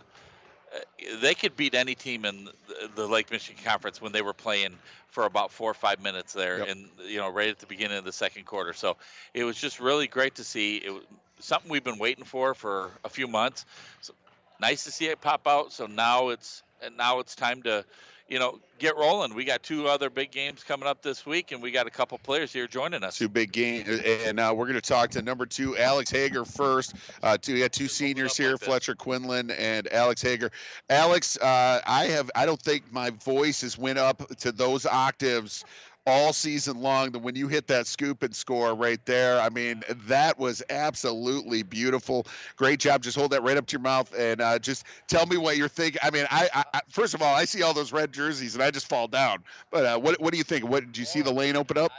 they 1.21 1.35
could 1.35 1.57
beat 1.57 1.75
any 1.75 1.95
team 1.95 2.25
in 2.25 2.49
the, 2.95 3.07
Lake 3.07 3.31
Michigan 3.31 3.63
Conference 3.65 4.01
when 4.01 4.13
they 4.13 4.23
were 4.23 4.33
playing 4.33 4.77
for 5.09 5.25
about 5.25 5.53
four 5.53 5.71
or 5.71 5.75
five 5.75 6.03
minutes 6.03 6.33
there, 6.33 6.59
Yep. 6.59 6.69
and 6.69 6.89
you 7.07 7.19
know 7.19 7.31
right 7.31 7.49
at 7.49 7.59
the 7.59 7.67
beginning 7.67 7.99
of 7.99 8.05
the 8.05 8.13
second 8.13 8.45
quarter. 8.47 8.73
So 8.73 8.97
it 9.33 9.45
was 9.45 9.57
just 9.57 9.81
really 9.81 10.07
great 10.07 10.37
to 10.37 10.45
see. 10.45 10.77
It 10.79 10.91
was 10.91 11.03
something 11.39 11.71
we've 11.71 11.85
been 11.85 11.99
waiting 11.99 12.25
for 12.25 12.55
for 12.55 12.91
a 13.05 13.09
few 13.09 13.29
months. 13.29 13.65
So 14.01 14.15
nice 14.61 14.85
to 14.85 14.91
see 14.91 15.07
it 15.07 15.21
pop 15.21 15.47
out. 15.47 15.73
So 15.73 15.87
now 15.87 16.31
it's 16.31 16.63
and 16.83 16.97
now 16.97 17.21
it's 17.21 17.35
time 17.35 17.63
to 17.63 17.85
you 18.29 18.39
know 18.39 18.59
get 18.79 18.97
rolling. 18.97 19.35
We 19.35 19.45
got 19.45 19.63
two 19.63 19.89
other 19.89 20.11
big 20.11 20.31
games 20.31 20.63
coming 20.65 20.89
up 20.89 21.03
this 21.03 21.25
week, 21.25 21.53
and 21.53 21.63
we 21.63 21.71
got 21.71 21.87
a 21.87 21.91
couple 21.91 22.19
players 22.19 22.53
here 22.53 22.67
joining 22.67 23.03
us. 23.05 23.17
Two 23.19 23.29
big 23.29 23.53
games, 23.53 23.89
and 23.89 24.41
uh, 24.41 24.53
we're 24.55 24.67
going 24.67 24.81
to 24.81 24.81
talk 24.81 25.11
to 25.11 25.23
number 25.23 25.47
two, 25.47 25.77
Alex 25.77 26.11
Hager 26.11 26.45
first. 26.45 26.95
Uh, 27.23 27.37
two, 27.39 27.55
we 27.55 27.61
got 27.61 27.73
two 27.73 27.89
seniors 27.89 28.37
here, 28.37 28.59
Fletcher 28.59 28.95
Quinlan 28.95 29.51
and 29.53 29.93
Alex 29.93 30.23
Hager. 30.23 30.51
Alex, 30.91 31.39
uh, 31.39 31.81
I 31.87 32.07
have, 32.07 32.31
I 32.35 32.47
don't 32.47 32.61
think 32.61 32.93
my 32.93 33.11
voice 33.11 33.61
has 33.61 33.79
went 33.79 33.99
up 33.99 34.27
to 34.39 34.53
those 34.53 34.87
octaves 34.87 35.65
all 36.07 36.33
season 36.33 36.81
long. 36.81 37.13
That 37.13 37.21
when 37.21 37.37
you 37.37 37.49
hit 37.49 37.67
that 37.69 37.87
scoop 37.87 38.23
and 38.23 38.35
score 38.35 38.75
right 38.75 39.05
there, 39.07 39.41
I 39.41 39.49
mean, 39.49 39.83
that 40.07 40.39
was 40.39 40.63
absolutely 40.71 41.63
beautiful. 41.63 42.27
Great 42.57 42.81
job. 42.81 43.03
Just 43.03 43.17
hold 43.17 43.33
that 43.33 43.43
right 43.43 43.57
up 43.57 43.67
to 43.67 43.73
your 43.73 43.81
mouth 43.81 44.13
and 44.17 44.41
uh, 44.41 44.59
just 44.59 44.85
tell 45.09 45.27
me 45.27 45.37
what 45.37 45.57
you're 45.57 45.69
thinking. 45.69 46.01
I 46.03 46.11
mean, 46.11 46.27
I, 46.31 46.49
I, 46.55 46.65
I 46.75 46.81
first 46.89 47.15
of 47.15 47.23
all, 47.23 47.35
I 47.35 47.45
see 47.45 47.63
all 47.63 47.75
those 47.75 47.93
red 47.93 48.13
jerseys 48.13 48.55
and 48.55 48.63
I 48.63 48.71
just 48.71 48.89
fall 48.89 49.09
down. 49.09 49.45
But 49.71 49.85
uh, 49.85 49.99
what, 49.99 50.21
what 50.21 50.33
do 50.33 50.39
you 50.39 50.45
think? 50.45 50.69
What 50.69 50.85
did 50.85 50.99
you 50.99 51.05
see 51.05 51.23
the 51.23 51.33
lane 51.33 51.57
open 51.57 51.79
up? 51.79 51.93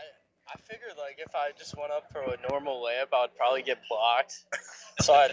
I 0.48 0.58
figured 0.58 0.94
like 0.98 1.18
if 1.20 1.36
I 1.36 1.52
just 1.58 1.78
went 1.78 1.92
up 1.92 2.12
for 2.12 2.22
a 2.22 2.38
normal 2.50 2.82
layup, 2.82 3.14
I'd 3.14 3.36
probably 3.36 3.62
get 3.62 3.80
blocked. 3.90 4.46
So 5.02 5.14
I, 5.14 5.32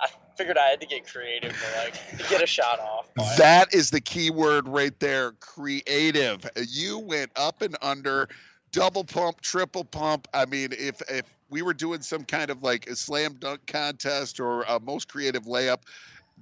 I 0.00 0.08
figured 0.36 0.58
I 0.58 0.68
had 0.68 0.80
to 0.80 0.86
get 0.86 1.06
creative 1.06 1.52
to 1.52 1.78
like 1.78 2.18
to 2.18 2.28
get 2.28 2.42
a 2.42 2.46
shot 2.46 2.80
off. 2.80 3.08
That 3.36 3.74
is 3.74 3.90
the 3.90 4.00
key 4.00 4.30
word 4.30 4.68
right 4.68 4.98
there 5.00 5.32
creative. 5.32 6.48
You 6.68 6.98
went 6.98 7.30
up 7.36 7.62
and 7.62 7.76
under, 7.82 8.28
double 8.72 9.04
pump, 9.04 9.40
triple 9.40 9.84
pump. 9.84 10.28
I 10.34 10.46
mean, 10.46 10.70
if 10.72 11.00
if 11.10 11.24
we 11.50 11.62
were 11.62 11.74
doing 11.74 12.00
some 12.02 12.24
kind 12.24 12.50
of 12.50 12.62
like 12.62 12.88
a 12.88 12.96
slam 12.96 13.34
dunk 13.34 13.66
contest 13.66 14.40
or 14.40 14.62
a 14.62 14.80
most 14.80 15.08
creative 15.08 15.44
layup, 15.44 15.82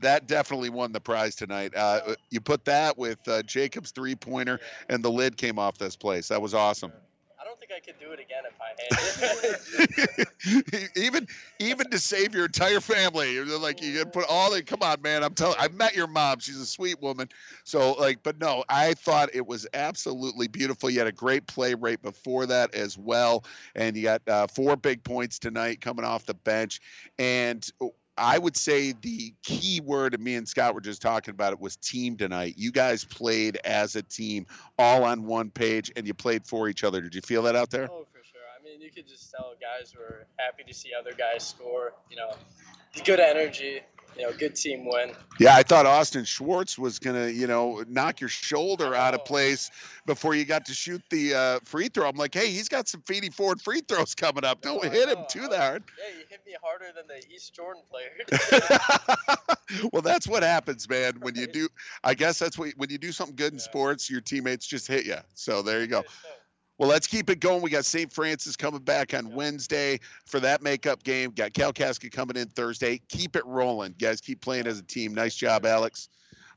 that 0.01 0.27
definitely 0.27 0.71
won 0.71 0.93
the 0.93 1.01
prize 1.01 1.35
tonight. 1.35 1.75
Uh, 1.77 2.15
you 2.31 2.41
put 2.41 2.65
that 2.65 2.97
with 2.97 3.19
uh, 3.29 3.43
Jacob's 3.43 3.91
three 3.91 4.15
pointer, 4.15 4.59
and 4.89 5.05
the 5.05 5.11
lid 5.11 5.37
came 5.37 5.59
off 5.59 5.79
this 5.79 5.97
place. 5.97 6.29
That 6.29 6.41
was 6.41 6.55
awesome. 6.55 6.93
I 7.63 7.65
think 7.65 7.73
I 7.77 7.93
could 7.93 8.01
do 8.01 8.13
it 8.13 8.19
again 8.19 8.43
if 8.45 8.61
I 8.61 8.69
had 8.69 10.27
it. 10.45 10.97
even 10.97 11.29
even 11.61 11.91
to 11.91 11.99
save 11.99 12.35
your 12.35 12.47
entire 12.47 12.81
family 12.81 13.35
you're 13.35 13.59
like 13.59 13.81
you 13.83 13.97
gotta 13.99 14.11
put 14.11 14.25
all 14.29 14.51
the 14.51 14.63
come 14.63 14.83
on 14.83 15.01
man 15.03 15.23
i'm 15.23 15.35
telling 15.35 15.57
i 15.59 15.69
met 15.69 15.95
your 15.95 16.07
mom 16.07 16.41
she's 16.41 16.57
a 16.57 16.67
sweet 16.67 17.01
woman 17.01 17.29
so 17.65 17.93
like 17.93 18.23
but 18.23 18.41
no 18.41 18.65
i 18.69 18.95
thought 18.95 19.31
it 19.33 19.47
was 19.47 19.67
absolutely 19.75 20.49
beautiful 20.49 20.91
you 20.91 20.99
had 20.99 21.07
a 21.07 21.13
great 21.13 21.47
play 21.47 21.75
right 21.75 22.03
before 22.03 22.47
that 22.47 22.75
as 22.75 22.99
well 22.99 23.45
and 23.77 23.97
you 23.97 24.03
got 24.03 24.23
uh, 24.29 24.47
four 24.49 24.77
big 24.77 25.05
points 25.05 25.39
tonight 25.39 25.81
coming 25.81 26.05
off 26.05 26.27
the 26.27 26.35
bench 26.35 26.81
and 27.19 27.71
I 28.23 28.39
would 28.39 28.57
say 28.57 28.93
the 28.93 29.35
key 29.43 29.81
word, 29.81 30.15
and 30.15 30.23
me 30.23 30.37
and 30.37 30.49
Scott 30.49 30.75
were 30.75 30.81
just 30.81 31.03
talking 31.03 31.33
about 31.33 31.53
it, 31.53 31.61
was 31.61 31.75
team 31.75 32.17
tonight. 32.17 32.55
You 32.57 32.71
guys 32.71 33.05
played 33.05 33.59
as 33.65 33.97
a 33.97 34.03
team, 34.03 34.47
all 34.79 35.03
on 35.03 35.27
one 35.27 35.51
page, 35.51 35.91
and 35.97 36.07
you 36.07 36.15
played 36.15 36.47
for 36.47 36.69
each 36.69 36.85
other. 36.85 37.01
Did 37.01 37.17
you 37.17 37.21
feel 37.21 37.43
that 37.43 37.57
out 37.57 37.71
there? 37.71 37.89
Oh, 37.91 38.07
for 38.13 38.23
sure. 38.23 38.41
I 38.59 38.63
mean, 38.63 38.81
you 38.81 38.93
could 38.93 39.09
just 39.09 39.33
tell 39.33 39.55
guys 39.61 39.93
were 39.97 40.25
happy 40.39 40.63
to 40.69 40.73
see 40.73 40.91
other 40.99 41.11
guys 41.19 41.45
score. 41.45 41.95
You 42.11 42.17
know, 42.17 42.31
good 43.05 43.19
energy. 43.19 43.81
You 44.17 44.23
know, 44.23 44.33
good 44.33 44.55
team 44.55 44.85
win. 44.85 45.13
Yeah, 45.39 45.55
I 45.55 45.63
thought 45.63 45.87
Austin 45.87 46.25
Schwartz 46.25 46.79
was 46.79 46.99
gonna, 46.99 47.29
you 47.29 47.47
know, 47.47 47.83
knock 47.89 48.21
your 48.21 48.29
shoulder 48.29 48.95
out 48.95 49.15
of 49.15 49.25
place 49.25 49.71
before 50.07 50.35
you 50.35 50.45
got 50.45 50.67
to 50.67 50.75
shoot 50.75 51.03
the 51.11 51.35
uh, 51.35 51.59
free 51.65 51.89
throw. 51.89 52.09
I'm 52.09 52.17
like, 52.17 52.35
hey, 52.35 52.51
he's 52.51 52.69
got 52.69 52.89
some 52.89 53.01
Feeney 53.03 53.31
Ford 53.31 53.61
free 53.61 53.81
throws 53.81 54.15
coming 54.15 54.45
up. 54.45 54.61
Don't 54.61 54.85
hit 54.85 55.09
him 55.09 55.25
too 55.29 55.49
hard. 55.51 55.85
Yeah, 55.99 56.19
you 56.19 56.25
hit 56.29 56.41
me 56.47 56.55
harder 56.63 56.87
than 56.95 57.07
the 57.07 57.35
East 57.35 57.55
Jordan 57.55 57.83
player. 57.91 58.11
well, 59.93 60.03
that's 60.03 60.29
what 60.29 60.43
happens, 60.43 60.89
man. 60.89 61.15
When 61.21 61.35
you 61.35 61.47
do, 61.47 61.69
I 62.05 62.15
guess 62.15 62.39
that's 62.39 62.59
what 62.59 62.73
when 62.77 62.91
you 62.91 62.99
do 62.99 63.13
something 63.13 63.37
good 63.37 63.53
in 63.53 63.59
sports, 63.59 64.11
your 64.11 64.21
teammates 64.21 64.67
just 64.67 64.87
hit 64.87 65.07
you. 65.07 65.17
So 65.35 65.63
there 65.63 65.81
you 65.81 65.87
go. 65.87 66.05
Well, 66.79 66.89
let's 66.89 67.07
keep 67.07 67.31
it 67.31 67.41
going. 67.41 67.63
We 67.63 67.71
got 67.71 67.85
St. 67.85 68.13
Francis 68.13 68.57
coming 68.57 68.81
back 68.81 69.15
on 69.15 69.35
Wednesday 69.35 70.01
for 70.27 70.41
that 70.41 70.63
makeup 70.63 71.03
game. 71.03 71.31
Got 71.31 71.53
Kalkaska 71.53 72.11
coming 72.11 72.37
in 72.37 72.49
Thursday. 72.49 73.01
Keep 73.09 73.37
it 73.37 73.47
rolling, 73.47 73.95
guys. 74.01 74.21
Keep 74.21 74.41
playing 74.41 74.67
as 74.67 74.79
a 74.79 74.83
team. 74.83 75.15
Nice 75.15 75.35
job, 75.35 75.67
Alex. 75.67 76.09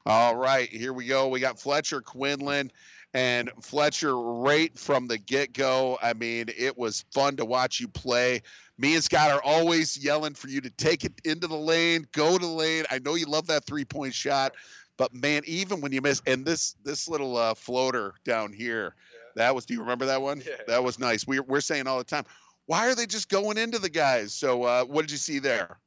All 0.06 0.36
right, 0.36 0.70
here 0.70 0.94
we 0.94 1.08
go. 1.08 1.28
We 1.28 1.40
got 1.40 1.60
Fletcher 1.60 2.00
Quinlan 2.00 2.72
and 3.16 3.50
Fletcher 3.62 4.18
right 4.18 4.78
from 4.78 5.08
the 5.08 5.18
get 5.18 5.54
go. 5.54 5.98
I 6.02 6.14
mean, 6.14 6.46
it 6.56 6.78
was 6.78 7.06
fun 7.12 7.38
to 7.38 7.46
watch 7.46 7.80
you 7.80 7.88
play. 7.88 8.42
Me 8.78 8.94
and 8.96 9.04
Scott 9.04 9.32
are 9.32 9.42
always 9.42 9.98
yelling 9.98 10.34
for 10.34 10.50
you 10.50 10.62
to 10.62 10.70
take 10.70 11.06
it 11.06 11.14
into 11.24 11.48
the 11.48 11.58
lane, 11.58 12.06
go 12.12 12.38
to 12.38 12.46
the 12.46 12.52
lane. 12.52 12.84
I 12.92 13.00
know 13.00 13.16
you 13.16 13.26
love 13.26 13.48
that 13.48 13.66
three 13.66 13.86
point 13.86 14.14
shot, 14.14 14.54
but 14.98 15.14
man, 15.14 15.42
even 15.46 15.82
when 15.82 15.92
you 15.92 16.02
miss, 16.02 16.22
and 16.28 16.46
this 16.46 16.76
this 16.84 17.08
little 17.08 17.38
uh, 17.38 17.54
floater 17.54 18.16
down 18.26 18.52
here, 18.52 18.96
that 19.36 19.53
was. 19.56 19.66
Do 19.66 19.74
you 19.74 19.82
remember 19.82 20.06
that 20.07 20.22
one? 20.22 20.41
Yeah. 20.45 20.53
That 20.68 20.84
was 20.84 20.99
nice. 20.99 21.26
We're 21.28 21.44
we're 21.44 21.62
saying 21.62 21.88
all 21.88 21.98
the 21.98 22.03
time, 22.03 22.26
why 22.66 22.88
are 22.88 22.95
they 22.95 23.06
just 23.06 23.30
going 23.30 23.57
into 23.57 23.80
the 23.80 23.90
guys? 23.90 24.34
So 24.34 24.64
uh, 24.64 24.84
what 24.86 25.02
did 25.02 25.12
you 25.12 25.18
see 25.18 25.40
there? 25.40 25.78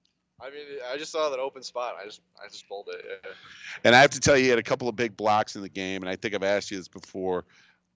I 0.40 0.50
mean, 0.50 0.64
I 0.92 0.96
just 0.96 1.10
saw 1.10 1.30
that 1.30 1.40
open 1.40 1.64
spot. 1.64 1.96
I 2.00 2.04
just, 2.04 2.20
I 2.40 2.46
just 2.46 2.68
bowled 2.68 2.88
it. 2.92 3.04
Yeah. 3.04 3.30
And 3.82 3.96
I 3.96 4.00
have 4.00 4.10
to 4.10 4.20
tell 4.20 4.36
you, 4.36 4.44
he 4.44 4.48
had 4.50 4.60
a 4.60 4.62
couple 4.62 4.88
of 4.88 4.94
big 4.94 5.16
blocks 5.16 5.56
in 5.56 5.62
the 5.62 5.68
game, 5.68 6.02
and 6.02 6.08
I 6.08 6.14
think 6.14 6.32
I've 6.32 6.44
asked 6.44 6.70
you 6.70 6.76
this 6.76 6.86
before. 6.86 7.44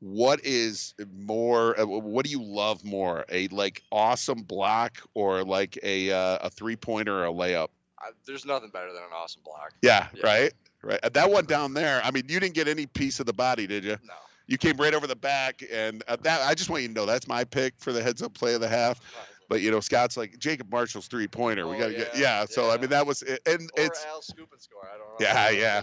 What 0.00 0.40
is 0.44 0.94
more? 1.16 1.78
uh, 1.78 1.86
What 1.86 2.24
do 2.24 2.32
you 2.32 2.42
love 2.42 2.84
more? 2.84 3.24
A 3.30 3.46
like 3.48 3.84
awesome 3.92 4.42
block 4.42 4.98
or 5.14 5.44
like 5.44 5.78
a 5.84 6.10
uh, 6.10 6.38
a 6.42 6.50
three 6.50 6.74
pointer 6.74 7.14
or 7.14 7.26
a 7.26 7.32
layup? 7.32 7.68
I, 8.00 8.10
there's 8.26 8.44
nothing 8.44 8.70
better 8.70 8.92
than 8.92 9.02
an 9.02 9.10
awesome 9.14 9.42
block. 9.44 9.74
Yeah, 9.80 10.08
right, 10.24 10.52
right. 10.82 10.98
Uh, 11.04 11.10
That 11.10 11.30
one 11.30 11.44
down 11.44 11.74
there. 11.74 12.00
I 12.04 12.10
mean, 12.10 12.24
you 12.28 12.40
didn't 12.40 12.54
get 12.54 12.66
any 12.66 12.86
piece 12.86 13.20
of 13.20 13.26
the 13.26 13.32
body, 13.32 13.68
did 13.68 13.84
you? 13.84 13.96
No. 14.04 14.14
You 14.52 14.58
came 14.58 14.76
right 14.76 14.92
over 14.92 15.06
the 15.06 15.16
back, 15.16 15.62
and 15.72 16.04
that 16.06 16.42
I 16.42 16.52
just 16.54 16.68
want 16.68 16.82
you 16.82 16.88
to 16.88 16.94
know 16.94 17.06
that's 17.06 17.26
my 17.26 17.42
pick 17.42 17.72
for 17.78 17.90
the 17.90 18.02
heads 18.02 18.20
up 18.20 18.34
play 18.34 18.52
of 18.52 18.60
the 18.60 18.68
half. 18.68 19.00
But 19.48 19.62
you 19.62 19.70
know, 19.70 19.80
Scott's 19.80 20.18
like 20.18 20.38
Jacob 20.38 20.70
Marshall's 20.70 21.06
three 21.08 21.26
pointer. 21.26 21.66
we 21.66 21.76
Oh, 21.76 21.78
got 21.78 21.86
to 21.86 21.94
get 21.94 22.14
yeah, 22.14 22.40
yeah. 22.40 22.44
So 22.44 22.70
I 22.70 22.76
mean, 22.76 22.90
that 22.90 23.06
was 23.06 23.22
and 23.22 23.38
Or 23.46 23.58
it's 23.76 24.04
Al 24.04 24.20
scoop 24.20 24.52
and 24.52 24.60
score. 24.60 24.86
I 24.94 24.98
don't 24.98 25.08
know. 25.08 25.14
yeah, 25.26 25.40
I 25.40 25.44
don't 25.52 25.54
know 25.54 25.60
yeah. 25.62 25.82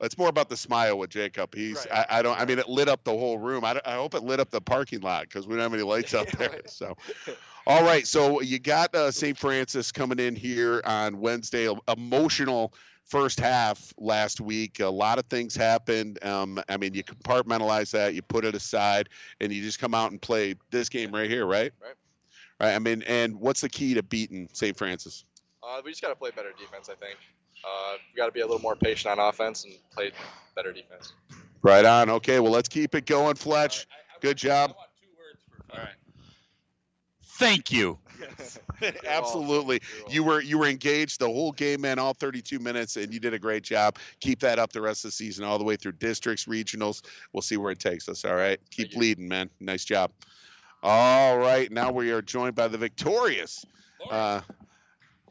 It's 0.00 0.16
more 0.16 0.28
about 0.28 0.48
the 0.48 0.56
smile 0.56 0.96
with 0.96 1.10
Jacob. 1.10 1.54
He's 1.54 1.86
I, 1.88 2.06
I 2.08 2.22
don't 2.22 2.40
I 2.40 2.46
mean 2.46 2.58
it 2.58 2.68
lit 2.68 2.88
up 2.88 3.04
the 3.04 3.10
whole 3.10 3.36
room. 3.36 3.62
I, 3.64 3.78
I 3.84 3.96
hope 3.96 4.14
it 4.14 4.22
lit 4.22 4.40
up 4.40 4.48
the 4.50 4.60
parking 4.62 5.00
lot 5.00 5.24
because 5.24 5.46
we 5.46 5.54
don't 5.54 5.62
have 5.64 5.74
any 5.74 5.82
lights 5.82 6.14
out 6.14 6.28
there. 6.38 6.62
So 6.66 6.96
all 7.66 7.82
right, 7.82 8.06
so 8.06 8.40
you 8.40 8.58
got 8.58 8.94
uh, 8.94 9.10
St. 9.10 9.36
Francis 9.36 9.92
coming 9.92 10.18
in 10.18 10.34
here 10.34 10.80
on 10.86 11.20
Wednesday. 11.20 11.68
Emotional 11.88 12.72
first 13.08 13.40
half 13.40 13.92
last 13.98 14.40
week. 14.40 14.80
A 14.80 14.86
lot 14.86 15.18
of 15.18 15.26
things 15.26 15.56
happened. 15.56 16.22
Um, 16.24 16.60
I 16.68 16.76
mean, 16.76 16.94
you 16.94 17.02
compartmentalize 17.02 17.90
that, 17.92 18.14
you 18.14 18.22
put 18.22 18.44
it 18.44 18.54
aside, 18.54 19.08
and 19.40 19.52
you 19.52 19.62
just 19.62 19.78
come 19.78 19.94
out 19.94 20.10
and 20.10 20.20
play 20.20 20.54
this 20.70 20.88
game 20.88 21.12
right 21.12 21.28
here, 21.28 21.46
right? 21.46 21.72
Right. 21.80 21.94
Right. 22.60 22.74
I 22.74 22.78
mean, 22.78 23.02
and 23.02 23.36
what's 23.36 23.60
the 23.60 23.68
key 23.68 23.94
to 23.94 24.02
beating 24.02 24.48
St. 24.52 24.76
Francis? 24.76 25.24
Uh, 25.62 25.80
we 25.84 25.90
just 25.90 26.02
got 26.02 26.08
to 26.08 26.16
play 26.16 26.30
better 26.34 26.50
defense. 26.58 26.88
I 26.88 26.94
think. 26.94 27.16
Uh, 27.64 27.94
we 28.12 28.16
got 28.16 28.26
to 28.26 28.32
be 28.32 28.40
a 28.40 28.46
little 28.46 28.60
more 28.60 28.76
patient 28.76 29.18
on 29.18 29.28
offense 29.28 29.64
and 29.64 29.74
play 29.92 30.12
better 30.54 30.72
defense. 30.72 31.12
Right 31.62 31.84
on. 31.84 32.10
Okay, 32.10 32.40
well, 32.40 32.52
let's 32.52 32.68
keep 32.68 32.94
it 32.94 33.06
going, 33.06 33.34
Fletch. 33.34 33.86
Good 34.20 34.36
job. 34.36 34.74
All 35.70 35.78
right. 35.78 35.88
Thank 37.38 37.70
you. 37.70 37.98
Absolutely. 39.06 39.80
You 40.10 40.24
were 40.24 40.40
you 40.40 40.58
were 40.58 40.66
engaged 40.66 41.20
the 41.20 41.26
whole 41.28 41.52
game, 41.52 41.82
man, 41.82 41.98
all 41.98 42.14
32 42.14 42.58
minutes, 42.58 42.96
and 42.96 43.12
you 43.14 43.20
did 43.20 43.32
a 43.34 43.38
great 43.38 43.62
job. 43.62 43.96
Keep 44.20 44.40
that 44.40 44.58
up 44.58 44.72
the 44.72 44.80
rest 44.80 45.04
of 45.04 45.10
the 45.10 45.12
season, 45.12 45.44
all 45.44 45.56
the 45.58 45.64
way 45.64 45.76
through 45.76 45.92
districts, 45.92 46.46
regionals. 46.46 47.02
We'll 47.32 47.42
see 47.42 47.56
where 47.56 47.70
it 47.70 47.78
takes 47.78 48.08
us. 48.08 48.24
All 48.24 48.34
right. 48.34 48.58
Keep 48.70 48.96
leading, 48.96 49.28
man. 49.28 49.50
Nice 49.60 49.84
job. 49.84 50.10
All 50.82 51.38
right. 51.38 51.70
Now 51.70 51.92
we 51.92 52.10
are 52.10 52.22
joined 52.22 52.54
by 52.56 52.66
the 52.68 52.78
victorious 52.78 53.64
uh, 54.10 54.40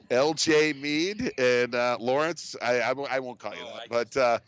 LJ 0.09 0.79
Mead 0.79 1.33
and 1.37 1.75
uh, 1.75 1.97
Lawrence. 1.99 2.55
I, 2.61 2.79
I 2.79 2.93
won't- 2.93 3.11
I 3.11 3.19
won't 3.19 3.39
call 3.39 3.53
you 3.53 3.63
that, 3.65 3.89
but 3.89 4.17
uh, 4.17 4.39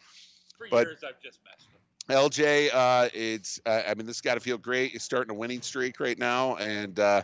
For 0.58 0.68
but 0.72 0.88
years, 0.88 1.04
I've 1.06 1.22
just 1.22 1.40
messed 1.44 1.68
with. 1.74 2.18
LJ, 2.18 2.70
uh, 2.74 3.10
it's 3.14 3.60
uh, 3.66 3.84
I 3.88 3.94
mean 3.94 4.08
this 4.08 4.20
got 4.22 4.34
to 4.36 4.40
feel 4.40 4.58
great. 4.58 4.94
You're 4.94 5.00
starting 5.00 5.32
a 5.32 5.38
winning 5.38 5.62
streak 5.62 6.00
right 6.00 6.18
now, 6.18 6.56
and 6.56 7.00
uh, 7.00 7.22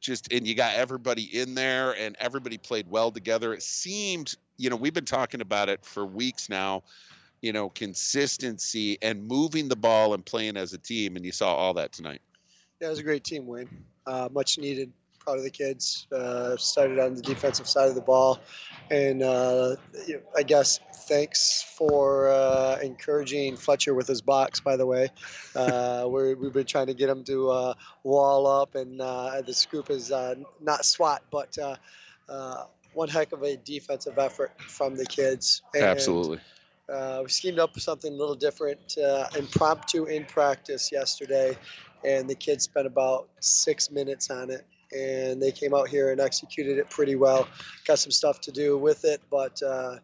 just 0.00 0.32
and 0.32 0.46
you 0.46 0.54
got 0.54 0.74
everybody 0.74 1.22
in 1.22 1.54
there, 1.54 1.92
and 1.92 2.16
everybody 2.18 2.58
played 2.58 2.88
well 2.90 3.10
together. 3.10 3.54
It 3.54 3.62
seemed, 3.62 4.36
you 4.56 4.70
know, 4.70 4.76
we've 4.76 4.94
been 4.94 5.04
talking 5.04 5.40
about 5.40 5.68
it 5.68 5.84
for 5.84 6.04
weeks 6.04 6.48
now. 6.48 6.82
You 7.40 7.52
know, 7.52 7.68
consistency 7.68 8.98
and 9.00 9.28
moving 9.28 9.68
the 9.68 9.76
ball 9.76 10.14
and 10.14 10.24
playing 10.24 10.56
as 10.56 10.72
a 10.72 10.78
team, 10.78 11.14
and 11.14 11.24
you 11.24 11.30
saw 11.30 11.54
all 11.54 11.74
that 11.74 11.92
tonight. 11.92 12.20
Yeah, 12.80 12.88
it 12.88 12.90
was 12.90 12.98
a 12.98 13.04
great 13.04 13.22
team 13.22 13.46
win. 13.46 13.68
Uh, 14.06 14.28
much 14.32 14.58
needed. 14.58 14.92
Proud 15.28 15.36
of 15.36 15.44
the 15.44 15.50
kids. 15.50 16.06
Uh, 16.10 16.56
started 16.56 16.98
on 16.98 17.14
the 17.14 17.20
defensive 17.20 17.68
side 17.68 17.90
of 17.90 17.94
the 17.94 18.00
ball, 18.00 18.38
and 18.90 19.22
uh, 19.22 19.76
I 20.34 20.42
guess 20.42 20.80
thanks 21.06 21.62
for 21.76 22.30
uh, 22.30 22.78
encouraging 22.82 23.58
Fletcher 23.58 23.92
with 23.92 24.06
his 24.06 24.22
box. 24.22 24.60
By 24.60 24.78
the 24.78 24.86
way, 24.86 25.10
uh, 25.54 26.06
we're, 26.08 26.34
we've 26.34 26.54
been 26.54 26.64
trying 26.64 26.86
to 26.86 26.94
get 26.94 27.10
him 27.10 27.24
to 27.24 27.50
uh, 27.50 27.74
wall 28.04 28.46
up, 28.46 28.74
and 28.74 29.02
uh, 29.02 29.42
the 29.42 29.52
scoop 29.52 29.90
is 29.90 30.10
uh, 30.10 30.36
not 30.62 30.86
SWAT, 30.86 31.22
but 31.30 31.58
uh, 31.58 31.76
uh, 32.30 32.64
one 32.94 33.10
heck 33.10 33.32
of 33.32 33.42
a 33.42 33.54
defensive 33.58 34.18
effort 34.18 34.58
from 34.58 34.96
the 34.96 35.04
kids. 35.04 35.60
And, 35.74 35.84
Absolutely. 35.84 36.40
uh, 36.90 37.20
we 37.22 37.28
schemed 37.28 37.58
up 37.58 37.78
something 37.78 38.14
a 38.14 38.16
little 38.16 38.34
different, 38.34 38.96
uh, 38.96 39.26
impromptu 39.36 40.06
in 40.06 40.24
practice 40.24 40.90
yesterday, 40.90 41.54
and 42.02 42.30
the 42.30 42.34
kids 42.34 42.64
spent 42.64 42.86
about 42.86 43.28
six 43.40 43.90
minutes 43.90 44.30
on 44.30 44.48
it. 44.50 44.64
And 44.96 45.42
they 45.42 45.52
came 45.52 45.74
out 45.74 45.88
here 45.88 46.12
and 46.12 46.20
executed 46.20 46.78
it 46.78 46.88
pretty 46.88 47.14
well. 47.14 47.46
Got 47.86 47.98
some 47.98 48.10
stuff 48.10 48.40
to 48.42 48.52
do 48.52 48.78
with 48.78 49.04
it, 49.04 49.20
but 49.30 49.62
uh, 49.62 49.96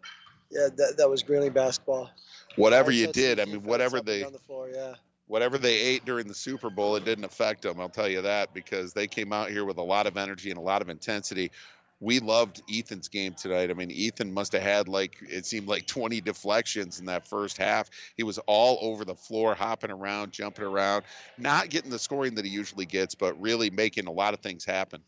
yeah, 0.50 0.68
that, 0.76 0.96
that 0.98 1.08
was 1.08 1.22
Grayling 1.22 1.52
basketball. 1.52 2.10
Whatever 2.56 2.90
you 2.90 3.08
did, 3.08 3.40
I 3.40 3.46
mean, 3.46 3.62
whatever 3.62 4.00
they 4.00 4.22
the 4.22 4.38
floor, 4.38 4.68
yeah. 4.72 4.94
whatever 5.26 5.58
they 5.58 5.74
ate 5.74 6.04
during 6.04 6.28
the 6.28 6.34
Super 6.34 6.70
Bowl, 6.70 6.96
it 6.96 7.04
didn't 7.04 7.24
affect 7.24 7.62
them. 7.62 7.80
I'll 7.80 7.88
tell 7.88 8.08
you 8.08 8.22
that 8.22 8.54
because 8.54 8.92
they 8.92 9.06
came 9.06 9.32
out 9.32 9.50
here 9.50 9.64
with 9.64 9.78
a 9.78 9.82
lot 9.82 10.06
of 10.06 10.16
energy 10.16 10.50
and 10.50 10.58
a 10.58 10.62
lot 10.62 10.80
of 10.82 10.88
intensity. 10.88 11.50
We 12.00 12.18
loved 12.18 12.62
Ethan's 12.70 13.08
game 13.08 13.34
tonight. 13.34 13.70
I 13.70 13.74
mean, 13.74 13.90
Ethan 13.90 14.32
must 14.32 14.52
have 14.52 14.62
had 14.62 14.88
like 14.88 15.16
it 15.22 15.46
seemed 15.46 15.68
like 15.68 15.86
20 15.88 16.20
deflections 16.20 16.98
in 17.00 17.06
that 17.06 17.26
first 17.28 17.56
half. 17.56 17.88
He 18.16 18.22
was 18.22 18.38
all 18.46 18.78
over 18.82 19.04
the 19.04 19.14
floor, 19.14 19.54
hopping 19.54 19.90
around, 19.90 20.32
jumping 20.32 20.64
around, 20.64 21.04
not 21.38 21.70
getting 21.70 21.90
the 21.90 21.98
scoring 21.98 22.34
that 22.34 22.44
he 22.44 22.50
usually 22.50 22.86
gets, 22.86 23.14
but 23.14 23.40
really 23.40 23.70
making 23.70 24.06
a 24.06 24.12
lot 24.12 24.34
of 24.34 24.40
things 24.40 24.64
happen. 24.64 25.00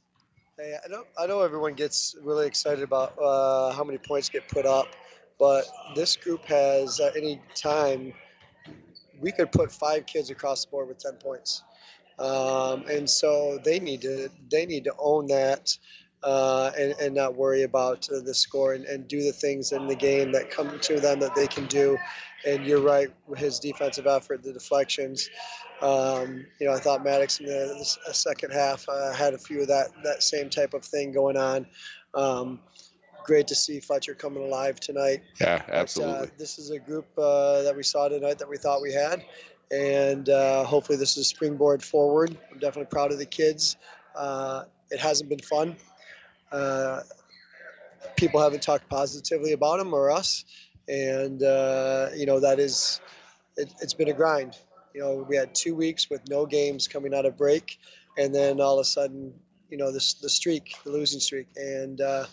Hey, 0.59 0.75
I 0.83 0.89
know 0.89 1.05
I 1.19 1.27
know 1.27 1.43
everyone 1.43 1.75
gets 1.75 2.17
really 2.23 2.47
excited 2.47 2.83
about 2.83 3.13
uh, 3.23 3.73
how 3.73 3.85
many 3.85 3.99
points 3.99 4.31
get 4.31 4.49
put 4.49 4.65
up, 4.65 4.89
but 5.39 5.67
this 5.95 6.17
group 6.17 6.47
has 6.47 6.99
at 6.99 7.15
any 7.15 7.43
time 7.55 8.15
we 9.21 9.33
could 9.33 9.53
put 9.53 9.71
five 9.71 10.07
kids 10.07 10.31
across 10.31 10.65
the 10.65 10.71
board 10.71 10.89
with 10.89 10.99
ten 10.99 11.13
points, 11.15 11.63
um, 12.19 12.85
and 12.89 13.09
so 13.09 13.59
they 13.65 13.79
need 13.79 14.01
to 14.03 14.31
they 14.51 14.65
need 14.65 14.85
to 14.85 14.95
own 14.99 15.27
that. 15.27 15.77
Uh, 16.27 16.73
and, 16.77 16.93
and 17.01 17.15
not 17.15 17.37
worry 17.37 17.63
about 17.63 18.09
uh, 18.11 18.19
the 18.19 18.35
score 18.35 18.75
and, 18.75 18.85
and 18.87 19.07
do 19.07 19.23
the 19.23 19.31
things 19.31 19.71
in 19.71 19.87
the 19.87 19.95
game 19.95 20.33
that 20.33 20.51
come 20.51 20.77
to 20.81 20.99
them 20.99 21.21
that 21.21 21.33
they 21.37 21.47
can 21.47 21.67
do. 21.67 21.97
And 22.45 22.67
you're 22.67 22.81
right, 22.81 23.09
his 23.37 23.61
defensive 23.61 24.09
effort, 24.09 24.43
the 24.43 24.53
deflections. 24.53 25.31
Um, 25.83 26.45
you 26.59 26.67
know, 26.67 26.75
I 26.75 26.81
thought 26.81 27.05
Maddox 27.05 27.39
in 27.39 27.47
the, 27.47 27.53
the 27.53 28.11
uh, 28.11 28.13
second 28.13 28.51
half 28.53 28.89
uh, 28.89 29.13
had 29.13 29.35
a 29.35 29.39
few 29.39 29.61
of 29.61 29.69
that 29.69 29.91
that 30.03 30.21
same 30.25 30.51
type 30.51 30.75
of 30.75 30.85
thing 30.85 31.13
going 31.13 31.37
on. 31.37 31.65
Um, 32.13 32.59
great 33.23 33.47
to 33.47 33.55
see 33.55 33.79
Fletcher 33.79 34.15
coming 34.15 34.43
alive 34.43 34.81
tonight. 34.81 35.23
Yeah, 35.41 35.63
But, 35.67 35.75
absolutely. 35.75 36.15
uh, 36.15 36.27
this 36.39 36.59
is 36.59 36.71
a 36.71 36.81
group 36.81 37.07
uh, 37.17 37.63
that 37.63 37.77
we 37.77 37.85
saw 37.85 38.09
tonight 38.09 38.39
that 38.39 38.49
we 38.49 38.57
thought 38.57 38.83
we 38.83 38.93
had, 38.93 39.23
and 39.71 40.29
uh, 40.29 40.65
hopefully 40.65 40.99
this 40.99 41.17
is 41.17 41.19
a 41.19 41.25
springboard 41.25 41.85
forward. 41.85 42.37
I'm 42.51 42.59
definitely 42.59 42.91
proud 42.91 43.13
of 43.13 43.19
the 43.19 43.27
kids. 43.27 43.77
Uh, 44.17 44.65
it 44.91 44.99
hasn't 44.99 45.29
been 45.29 45.39
fun. 45.41 45.77
Uh, 46.53 47.01
people 48.17 48.41
haven't 48.41 48.63
talked 48.63 48.89
positively 48.89 49.53
about 49.53 49.81
him 49.81 49.93
or 49.93 50.11
us, 50.11 50.45
and 50.89 51.43
uh, 51.43 52.09
you 52.15 52.27
know 52.27 52.41
that 52.41 52.59
is 52.59 53.01
it, 53.57 53.73
it's 53.81 53.95
been 53.95 54.09
a 54.09 54.13
grind. 54.13 54.57
You 54.95 55.03
know, 55.03 55.27
we 55.29 55.37
had 55.37 55.55
two 55.55 55.75
weeks 55.75 56.09
with 56.09 56.23
no 56.29 56.47
games 56.47 56.89
coming 56.89 57.15
out 57.15 57.27
of 57.27 57.37
break, 57.37 57.79
and 58.17 58.35
then 58.35 58.61
all 58.61 58.79
of 58.79 58.83
a 58.83 58.85
sudden, 58.85 59.35
you 59.71 59.77
know, 59.77 59.93
this 59.93 60.15
the 60.15 60.29
streak, 60.29 60.75
the 60.85 60.91
losing 60.91 61.21
streak, 61.21 61.49
and 61.57 62.01
uh, 62.01 62.25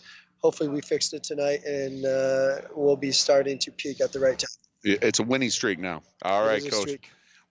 hopefully 0.42 0.70
we 0.70 0.82
fixed 0.82 1.14
it 1.14 1.24
tonight, 1.24 1.64
and 1.66 2.06
uh, 2.06 2.62
we'll 2.76 2.96
be 2.96 3.12
starting 3.12 3.58
to 3.60 3.72
peak 3.72 4.02
at 4.02 4.14
the 4.14 4.20
right 4.20 4.40
time. 4.40 4.50
It's 4.84 5.20
a 5.20 5.24
winning 5.24 5.50
streak 5.50 5.80
now. 5.80 6.04
All 6.24 6.44
It 6.44 6.48
right, 6.48 6.72
coach. 6.72 7.00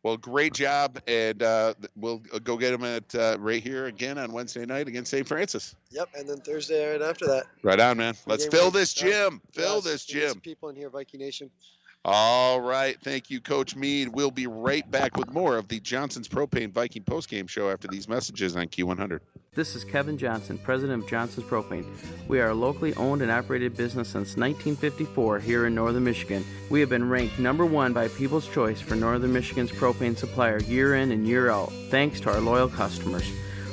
Well, 0.02 0.16
great 0.16 0.52
job, 0.52 1.00
and 1.06 1.40
uh, 1.42 1.74
we'll 1.94 2.22
uh, 2.34 2.40
go 2.40 2.56
get 2.56 2.72
them 2.72 2.82
at 2.82 3.14
uh, 3.14 3.36
right 3.38 3.62
here 3.62 3.86
again 3.86 4.18
on 4.18 4.32
Wednesday 4.32 4.66
night 4.66 4.88
against 4.88 5.12
St. 5.12 5.26
Francis. 5.26 5.76
Yep, 5.90 6.08
and 6.16 6.28
then 6.28 6.38
Thursday 6.38 6.90
right 6.90 7.02
after 7.02 7.26
that. 7.26 7.44
Right 7.62 7.78
on, 7.78 7.98
man. 7.98 8.14
Let's 8.26 8.44
Game 8.44 8.50
fill 8.50 8.64
week. 8.66 8.74
this 8.74 8.94
gym. 8.94 9.40
Fill 9.52 9.76
Yes, 9.76 9.84
this 9.84 10.08
we 10.08 10.14
need 10.20 10.26
some 10.26 10.34
gym. 10.34 10.40
People 10.40 10.68
in 10.70 10.76
here, 10.76 10.90
Viking 10.90 11.20
Nation. 11.20 11.50
All 12.04 12.60
right. 12.60 12.98
Thank 13.00 13.30
you, 13.30 13.40
Coach 13.40 13.76
Mead. 13.76 14.08
We'll 14.08 14.32
be 14.32 14.48
right 14.48 14.88
back 14.90 15.16
with 15.16 15.32
more 15.32 15.56
of 15.56 15.68
the 15.68 15.78
Johnson's 15.78 16.26
Propane 16.26 16.72
Viking 16.72 17.04
postgame 17.04 17.48
show 17.48 17.70
after 17.70 17.86
these 17.86 18.08
messages 18.08 18.56
on 18.56 18.66
Q100. 18.66 19.20
This 19.54 19.76
is 19.76 19.84
Kevin 19.84 20.18
Johnson, 20.18 20.58
president 20.58 21.04
of 21.04 21.08
Johnson's 21.08 21.46
Propane. 21.46 21.86
We 22.26 22.40
are 22.40 22.48
a 22.48 22.54
locally 22.54 22.92
owned 22.94 23.22
and 23.22 23.30
operated 23.30 23.76
business 23.76 24.08
since 24.08 24.36
1954 24.36 25.38
here 25.38 25.66
in 25.66 25.76
northern 25.76 26.02
Michigan. 26.02 26.44
We 26.70 26.80
have 26.80 26.88
been 26.88 27.08
ranked 27.08 27.38
number 27.38 27.64
one 27.64 27.92
by 27.92 28.08
People's 28.08 28.48
Choice 28.48 28.80
for 28.80 28.96
northern 28.96 29.32
Michigan's 29.32 29.70
propane 29.70 30.16
supplier 30.16 30.58
year 30.62 30.96
in 30.96 31.12
and 31.12 31.28
year 31.28 31.50
out, 31.50 31.70
thanks 31.90 32.18
to 32.22 32.32
our 32.32 32.40
loyal 32.40 32.68
customers. 32.68 33.30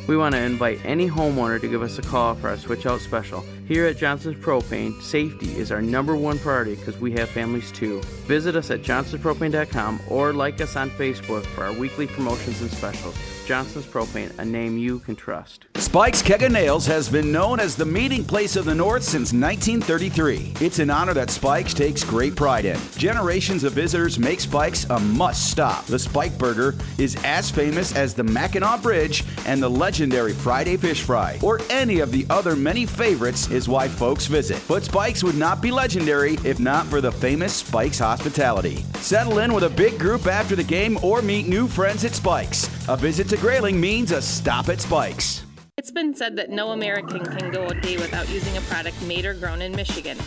We 0.08 0.18
want 0.18 0.36
to 0.36 0.42
invite 0.42 0.84
any 0.86 1.08
homeowner 1.10 1.62
to 1.62 1.68
give 1.68 1.82
us 1.82 1.98
a 1.98 2.04
call 2.04 2.36
for 2.36 2.50
our 2.50 2.58
switch 2.58 2.86
out 2.86 3.00
special. 3.00 3.44
Here 3.70 3.86
at 3.86 3.98
Johnson's 3.98 4.44
Propane, 4.44 5.00
safety 5.00 5.56
is 5.56 5.72
our 5.72 5.80
number 5.80 6.16
one 6.16 6.40
priority 6.40 6.74
because 6.74 6.98
we 6.98 7.12
have 7.12 7.30
families 7.30 7.72
too. 7.72 8.02
Visit 8.26 8.56
us 8.56 8.72
at 8.72 8.82
johnsonspropane.com 8.82 10.00
or 10.10 10.34
like 10.34 10.60
us 10.60 10.76
on 10.76 10.90
Facebook 10.90 11.46
for 11.46 11.66
our 11.66 11.74
weekly 11.74 12.08
promotions 12.08 12.62
and 12.62 12.72
specials. 12.72 13.16
Johnson's 13.46 13.86
Propane, 13.86 14.32
a 14.38 14.46
name 14.46 14.78
you 14.78 15.00
can 15.00 15.16
trust. 15.16 15.66
Spike's 15.76 16.22
Keg 16.22 16.44
of 16.44 16.52
Nails 16.52 16.86
has 16.86 17.10
been 17.10 17.32
known 17.32 17.60
as 17.60 17.76
the 17.76 17.86
meeting 17.86 18.24
place 18.24 18.56
of 18.56 18.66
the 18.66 18.76
North 18.76 19.02
since 19.02 19.34
1933. 19.34 20.54
It's 20.62 20.78
an 20.78 20.92
honor 20.92 21.16
that 21.16 21.32
Spike's 21.32 21.74
takes 21.74 22.04
great 22.04 22.36
pride 22.36 22.66
in. 22.66 22.78
Generations 22.96 23.64
of 23.64 23.74
visitors 23.74 24.20
make 24.20 24.40
Spike's 24.40 24.84
a 24.92 25.00
must 25.00 25.50
stop. 25.50 25.86
The 25.86 25.98
Spike 25.98 26.38
Burger 26.38 26.76
is 27.00 27.18
as 27.24 27.50
famous 27.50 27.96
as 27.96 28.14
the 28.14 28.24
Mackinac 28.24 28.84
Bridge 28.84 29.24
and 29.48 29.64
the 29.64 29.70
legendary 29.70 30.34
Friday 30.34 30.78
Fish 30.78 31.02
Fry, 31.02 31.40
or 31.42 31.60
any 31.72 32.02
of 32.02 32.12
the 32.12 32.28
other 32.30 32.56
many 32.56 32.86
favorites, 32.86 33.50
is 33.60 33.68
why 33.68 33.90
folks 33.90 34.26
visit. 34.26 34.64
But 34.68 34.86
Spike's 34.86 35.24
would 35.24 35.36
not 35.36 35.62
be 35.62 35.70
legendary 35.70 36.36
if 36.46 36.60
not 36.60 36.88
for 36.88 37.02
the 37.02 37.12
famous 37.12 37.54
Spike's 37.54 38.00
hospitality. 38.00 38.78
Settle 38.96 39.40
in 39.40 39.54
with 39.54 39.66
a 39.66 39.70
big 39.70 40.00
group 40.00 40.26
after 40.28 40.56
the 40.56 40.64
game 40.64 40.98
or 41.04 41.22
meet 41.22 41.48
new 41.48 41.68
friends 41.68 42.06
at 42.06 42.16
Spike's. 42.16 42.68
A 42.88 42.96
visit 42.96 43.28
to 43.30 43.38
Grayling 43.38 43.80
means 43.80 44.12
a 44.12 44.22
stop 44.22 44.70
at 44.70 44.80
Spike's. 44.80 45.44
It's 45.78 45.92
been 45.92 46.16
said 46.16 46.38
that 46.38 46.50
no 46.50 46.72
American 46.72 47.26
can 47.26 47.52
go 47.52 47.68
a 47.68 47.76
day 47.76 47.98
without 47.98 48.30
using 48.30 48.56
a 48.56 48.62
product 48.62 49.02
made 49.04 49.26
or 49.26 49.34
grown 49.34 49.62
in 49.62 49.76
Michigan. 49.76 50.18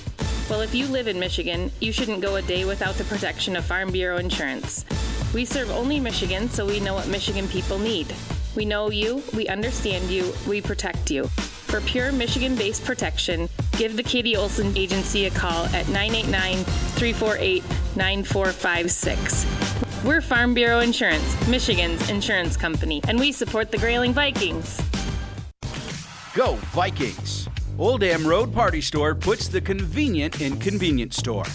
Well, 0.50 0.60
if 0.60 0.74
you 0.74 0.86
live 0.86 1.08
in 1.08 1.18
Michigan, 1.18 1.72
you 1.80 1.92
shouldn't 1.92 2.20
go 2.20 2.36
a 2.36 2.42
day 2.42 2.66
without 2.66 2.96
the 2.96 3.04
protection 3.04 3.56
of 3.56 3.64
Farm 3.64 3.90
Bureau 3.90 4.18
Insurance. 4.18 4.84
We 5.32 5.46
serve 5.46 5.70
only 5.70 5.98
Michigan, 5.98 6.50
so 6.50 6.66
we 6.66 6.80
know 6.80 6.92
what 6.92 7.08
Michigan 7.08 7.48
people 7.48 7.78
need. 7.78 8.14
We 8.54 8.66
know 8.66 8.90
you, 8.90 9.22
we 9.34 9.48
understand 9.48 10.10
you, 10.10 10.34
we 10.46 10.60
protect 10.60 11.10
you. 11.10 11.30
For 11.72 11.80
pure 11.80 12.12
Michigan 12.12 12.54
based 12.54 12.84
protection, 12.84 13.48
give 13.78 13.96
the 13.96 14.02
Katie 14.02 14.36
Olson 14.36 14.76
Agency 14.76 15.24
a 15.24 15.30
call 15.30 15.64
at 15.68 15.88
989 15.88 16.64
348 16.64 17.62
9456. 17.96 20.04
We're 20.04 20.20
Farm 20.20 20.52
Bureau 20.52 20.80
Insurance, 20.80 21.48
Michigan's 21.48 22.10
insurance 22.10 22.58
company, 22.58 23.00
and 23.08 23.18
we 23.18 23.32
support 23.32 23.70
the 23.70 23.78
Grayling 23.78 24.12
Vikings. 24.12 24.82
Go 26.34 26.56
Vikings! 26.74 27.48
Old 27.78 28.02
Dam 28.02 28.26
Road 28.26 28.52
Party 28.52 28.82
Store 28.82 29.14
puts 29.14 29.48
the 29.48 29.62
convenient 29.62 30.42
in 30.42 30.58
convenience 30.58 31.16
store. 31.16 31.46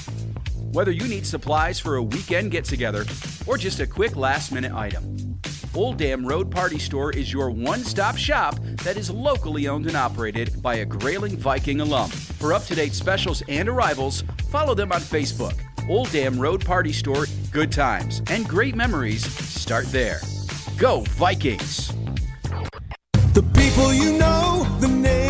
Whether 0.72 0.90
you 0.90 1.08
need 1.08 1.28
supplies 1.28 1.80
for 1.80 1.98
a 1.98 2.02
weekend 2.02 2.50
get 2.50 2.66
together 2.66 3.06
or 3.46 3.56
just 3.56 3.82
a 3.82 3.86
quick 3.86 4.16
last 4.16 4.52
minute 4.52 4.74
item, 4.74 5.40
Old 5.76 5.98
Dam 5.98 6.26
Road 6.26 6.50
Party 6.50 6.80
Store 6.80 7.12
is 7.12 7.32
your 7.32 7.50
one 7.50 7.84
stop 7.84 8.18
shop 8.18 8.60
that 8.84 8.98
is 8.98 9.10
locally 9.10 9.68
owned 9.68 9.88
and 9.88 9.96
operated 9.96 10.62
by 10.62 10.76
a 10.76 10.86
Grayling 10.86 11.38
Viking 11.38 11.82
alum. 11.82 12.10
For 12.10 12.54
up 12.54 12.66
to 12.66 12.76
date 12.76 12.94
specials 12.94 13.44
and 13.48 13.70
arrivals, 13.70 14.24
follow 14.50 14.74
them 14.74 14.92
on 14.92 15.02
Facebook. 15.02 15.56
Old 15.90 16.12
Dam 16.12 16.40
Road 16.40 16.66
Party 16.66 16.92
Store, 16.92 17.26
good 17.52 17.72
times 17.72 18.22
and 18.30 18.48
great 18.48 18.76
memories 18.76 19.26
start 19.48 19.86
there. 19.92 20.20
Go 20.78 21.02
Vikings! 21.12 21.94
The 23.34 23.44
people 23.54 23.94
you 23.94 24.18
know, 24.18 24.68
the 24.80 24.88
name 24.88 25.27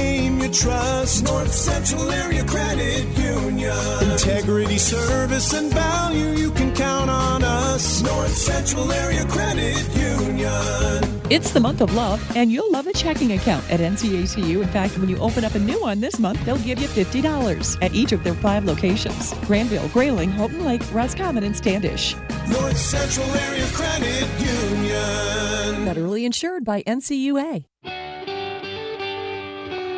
you 0.47 0.53
trust. 0.53 1.25
North 1.25 1.53
Central 1.53 2.11
Area 2.11 2.43
Credit 2.43 3.05
Union. 3.17 4.11
Integrity, 4.11 4.77
service, 4.77 5.53
and 5.53 5.71
value, 5.73 6.31
you 6.31 6.51
can 6.51 6.73
count 6.73 7.09
on 7.09 7.43
us. 7.43 8.01
North 8.01 8.35
Central 8.35 8.91
Area 8.91 9.25
Credit 9.25 9.77
Union. 9.95 11.21
It's 11.29 11.51
the 11.51 11.59
month 11.59 11.81
of 11.81 11.93
love, 11.93 12.21
and 12.37 12.51
you'll 12.51 12.71
love 12.71 12.87
a 12.87 12.93
checking 12.93 13.33
account 13.33 13.69
at 13.69 13.79
NCACU. 13.81 14.61
In 14.61 14.67
fact, 14.69 14.97
when 14.97 15.09
you 15.09 15.17
open 15.17 15.43
up 15.43 15.55
a 15.55 15.59
new 15.59 15.79
one 15.81 15.99
this 15.99 16.19
month, 16.19 16.43
they'll 16.45 16.57
give 16.59 16.79
you 16.79 16.87
$50 16.87 17.83
at 17.83 17.93
each 17.93 18.13
of 18.13 18.23
their 18.23 18.35
five 18.35 18.63
locations 18.63 19.33
Granville, 19.45 19.87
Grayling, 19.89 20.31
Houghton 20.31 20.63
Lake, 20.65 20.81
Roscommon, 20.93 21.43
and 21.43 21.55
Standish. 21.55 22.15
North 22.49 22.77
Central 22.77 23.29
Area 23.31 23.65
Credit 23.73 24.27
Union. 24.39 25.85
Federally 25.85 26.23
insured 26.23 26.63
by 26.63 26.83
NCUA. 26.83 27.65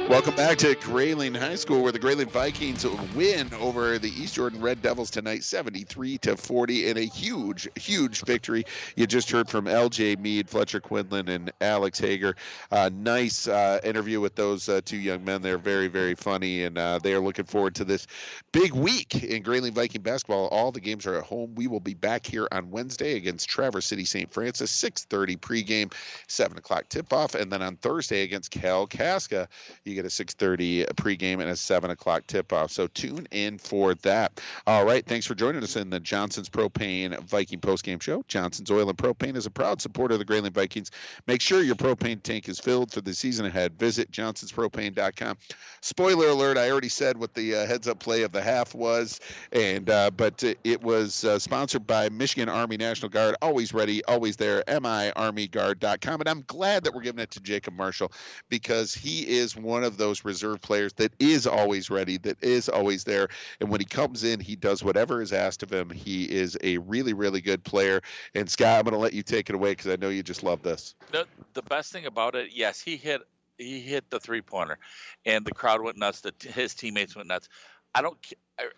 Welcome 0.10 0.36
back 0.36 0.58
to 0.58 0.74
Grayling 0.74 1.36
High 1.36 1.54
School, 1.54 1.84
where 1.84 1.92
the 1.92 2.00
Grayling 2.00 2.30
Vikings 2.30 2.84
win 3.14 3.48
over 3.54 4.00
the 4.00 4.10
East 4.10 4.34
Jordan 4.34 4.60
Red 4.60 4.82
Devils 4.82 5.12
tonight, 5.12 5.44
73 5.44 6.18
to 6.18 6.36
40, 6.36 6.88
in 6.88 6.98
a 6.98 7.06
huge, 7.06 7.70
huge 7.76 8.26
victory. 8.26 8.66
You 8.96 9.06
just 9.06 9.30
heard 9.30 9.48
from 9.48 9.68
L.J. 9.68 10.16
Mead, 10.16 10.50
Fletcher 10.50 10.80
Quinlan, 10.80 11.30
and 11.30 11.52
Alex 11.62 12.00
Hager. 12.00 12.36
Uh, 12.72 12.90
nice 12.92 13.48
uh, 13.48 13.80
interview 13.84 14.20
with 14.20 14.34
those 14.34 14.68
uh, 14.68 14.82
two 14.84 14.98
young 14.98 15.24
men. 15.24 15.44
They're 15.44 15.60
very, 15.60 15.88
very 15.88 16.16
funny, 16.16 16.64
and 16.64 16.80
uh, 16.80 16.98
they 16.98 17.14
are 17.14 17.20
looking 17.20 17.46
forward 17.46 17.76
to 17.76 17.86
this 17.86 18.08
big 18.52 18.74
week 18.74 19.24
in 19.24 19.44
Grayling 19.44 19.74
Viking 19.74 20.02
basketball. 20.02 20.48
All 20.48 20.72
the 20.72 20.82
games 20.82 21.06
are 21.06 21.18
at 21.18 21.24
home. 21.24 21.54
We 21.54 21.68
will 21.68 21.80
be 21.80 21.94
back 21.94 22.26
here 22.26 22.48
on 22.52 22.72
Wednesday 22.72 23.16
against 23.16 23.48
Traverse 23.48 23.86
City 23.86 24.06
St. 24.06 24.34
Francis, 24.34 24.72
6:30 24.72 25.38
pregame, 25.38 25.94
7 26.28 26.58
o'clock 26.58 26.90
tip-off, 26.90 27.36
and 27.36 27.52
then 27.52 27.62
on 27.62 27.76
Thursday 27.76 28.24
against 28.24 28.52
Kalkaska, 28.52 29.48
you 29.84 29.99
a 30.06 30.10
6.30 30.10 30.86
pregame 30.94 31.42
and 31.42 31.50
a 31.50 31.56
7 31.56 31.90
o'clock 31.90 32.26
tip-off. 32.28 32.72
So 32.72 32.88
tune 32.88 33.28
in 33.32 33.58
for 33.58 33.96
that. 33.96 34.40
All 34.68 34.86
right 34.86 35.06
thanks 35.06 35.26
for 35.26 35.36
joining 35.36 35.64
us 35.64 35.76
in 35.76 35.90
the 35.90 36.00
johnson's 36.00 36.50
propane 36.50 37.18
viking 37.22 37.60
postgame 37.60 38.02
show. 38.02 38.24
Johnson's 38.28 38.72
oil 38.72 38.90
and 38.90 38.98
propane 38.98 39.36
is 39.36 39.46
a 39.46 39.52
proud 39.52 39.82
supporter 39.82 40.14
of 40.14 40.20
the 40.20 40.26
grayling 40.26 40.54
vikings. 40.54 40.92
Make 41.28 41.42
sure 41.42 41.62
your 41.62 41.76
propane 41.76 42.22
tank 42.22 42.50
is 42.50 42.60
filled 42.60 42.92
for 42.92 43.02
the 43.02 43.14
season 43.14 43.46
ahead. 43.46 43.74
Visit 43.74 44.12
johnsonspropane.com 44.12 45.38
spoiler 45.82 46.28
alert 46.28 46.58
i 46.58 46.70
already 46.70 46.90
said 46.90 47.18
what 47.18 47.34
the 47.34 47.56
uh, 47.56 47.66
heads 47.66 47.88
up 47.88 48.00
play 48.00 48.24
of 48.24 48.32
the 48.32 48.42
half 48.42 48.74
was 48.76 49.20
and 49.52 49.90
uh, 49.90 50.10
but 50.12 50.44
it 50.64 50.82
was 50.82 51.24
uh, 51.26 51.38
sponsored 51.40 51.86
by 51.86 52.10
michigan 52.10 52.50
army 52.50 52.78
national 52.78 53.10
guard 53.10 53.36
always 53.42 53.74
ready 53.74 54.04
always 54.06 54.36
there 54.36 54.64
miarmyguard.com 54.68 56.22
and 56.22 56.30
i'm 56.30 56.44
glad 56.48 56.84
that 56.84 56.94
we're 56.94 57.02
giving 57.02 57.22
it 57.22 57.32
to 57.32 57.40
jacob 57.40 57.74
marshall 57.74 58.12
because 58.50 58.94
he 58.94 59.28
is 59.28 59.56
one 59.56 59.84
of 59.84 59.98
those 59.98 60.26
reserve 60.26 60.62
players 60.62 60.94
that 60.94 61.14
is 61.20 61.48
always 61.48 61.90
ready, 61.90 62.18
that 62.18 62.42
is 62.44 62.70
always 62.70 63.04
there. 63.04 63.30
And 63.60 63.70
when 63.70 63.80
he 63.80 63.86
comes 63.86 64.24
in, 64.24 64.40
he 64.40 64.56
does 64.56 64.84
whatever 64.84 65.22
is 65.22 65.34
asked 65.34 65.64
of 65.64 65.72
him. 65.72 65.90
He 65.90 66.26
is 66.26 66.58
a 66.64 66.78
really, 66.80 67.14
really 67.14 67.42
good 67.42 67.64
player. 67.64 68.02
And 68.36 68.50
Scott, 68.50 68.80
I'm 68.80 68.84
going 68.84 68.94
to 68.94 69.00
let 69.00 69.14
you 69.14 69.24
take 69.24 69.50
it 69.50 69.56
away 69.56 69.72
because 69.72 69.88
I 69.88 69.96
know 69.96 70.10
you 70.10 70.24
just 70.24 70.44
love 70.44 70.62
this. 70.62 70.96
The, 71.12 71.26
the 71.54 71.62
best 71.64 71.92
thing 71.92 72.06
about 72.06 72.36
it, 72.36 72.50
yes, 72.54 72.82
he 72.82 72.98
hit 72.98 73.22
he 73.60 73.82
hit 73.82 74.10
the 74.10 74.20
three 74.20 74.42
pointer, 74.42 74.80
and 75.26 75.46
the 75.46 75.52
crowd 75.54 75.82
went 75.82 75.98
nuts. 75.98 76.22
The, 76.22 76.34
his 76.40 76.74
teammates 76.74 77.16
went 77.16 77.28
nuts. 77.28 77.50
I 77.94 78.02
don't. 78.02 78.18
I, 78.60 78.70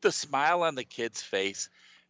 the 0.00 0.12
smile 0.12 0.62
on 0.62 0.74
the 0.74 0.84
kid's 0.84 1.22
face 1.22 1.68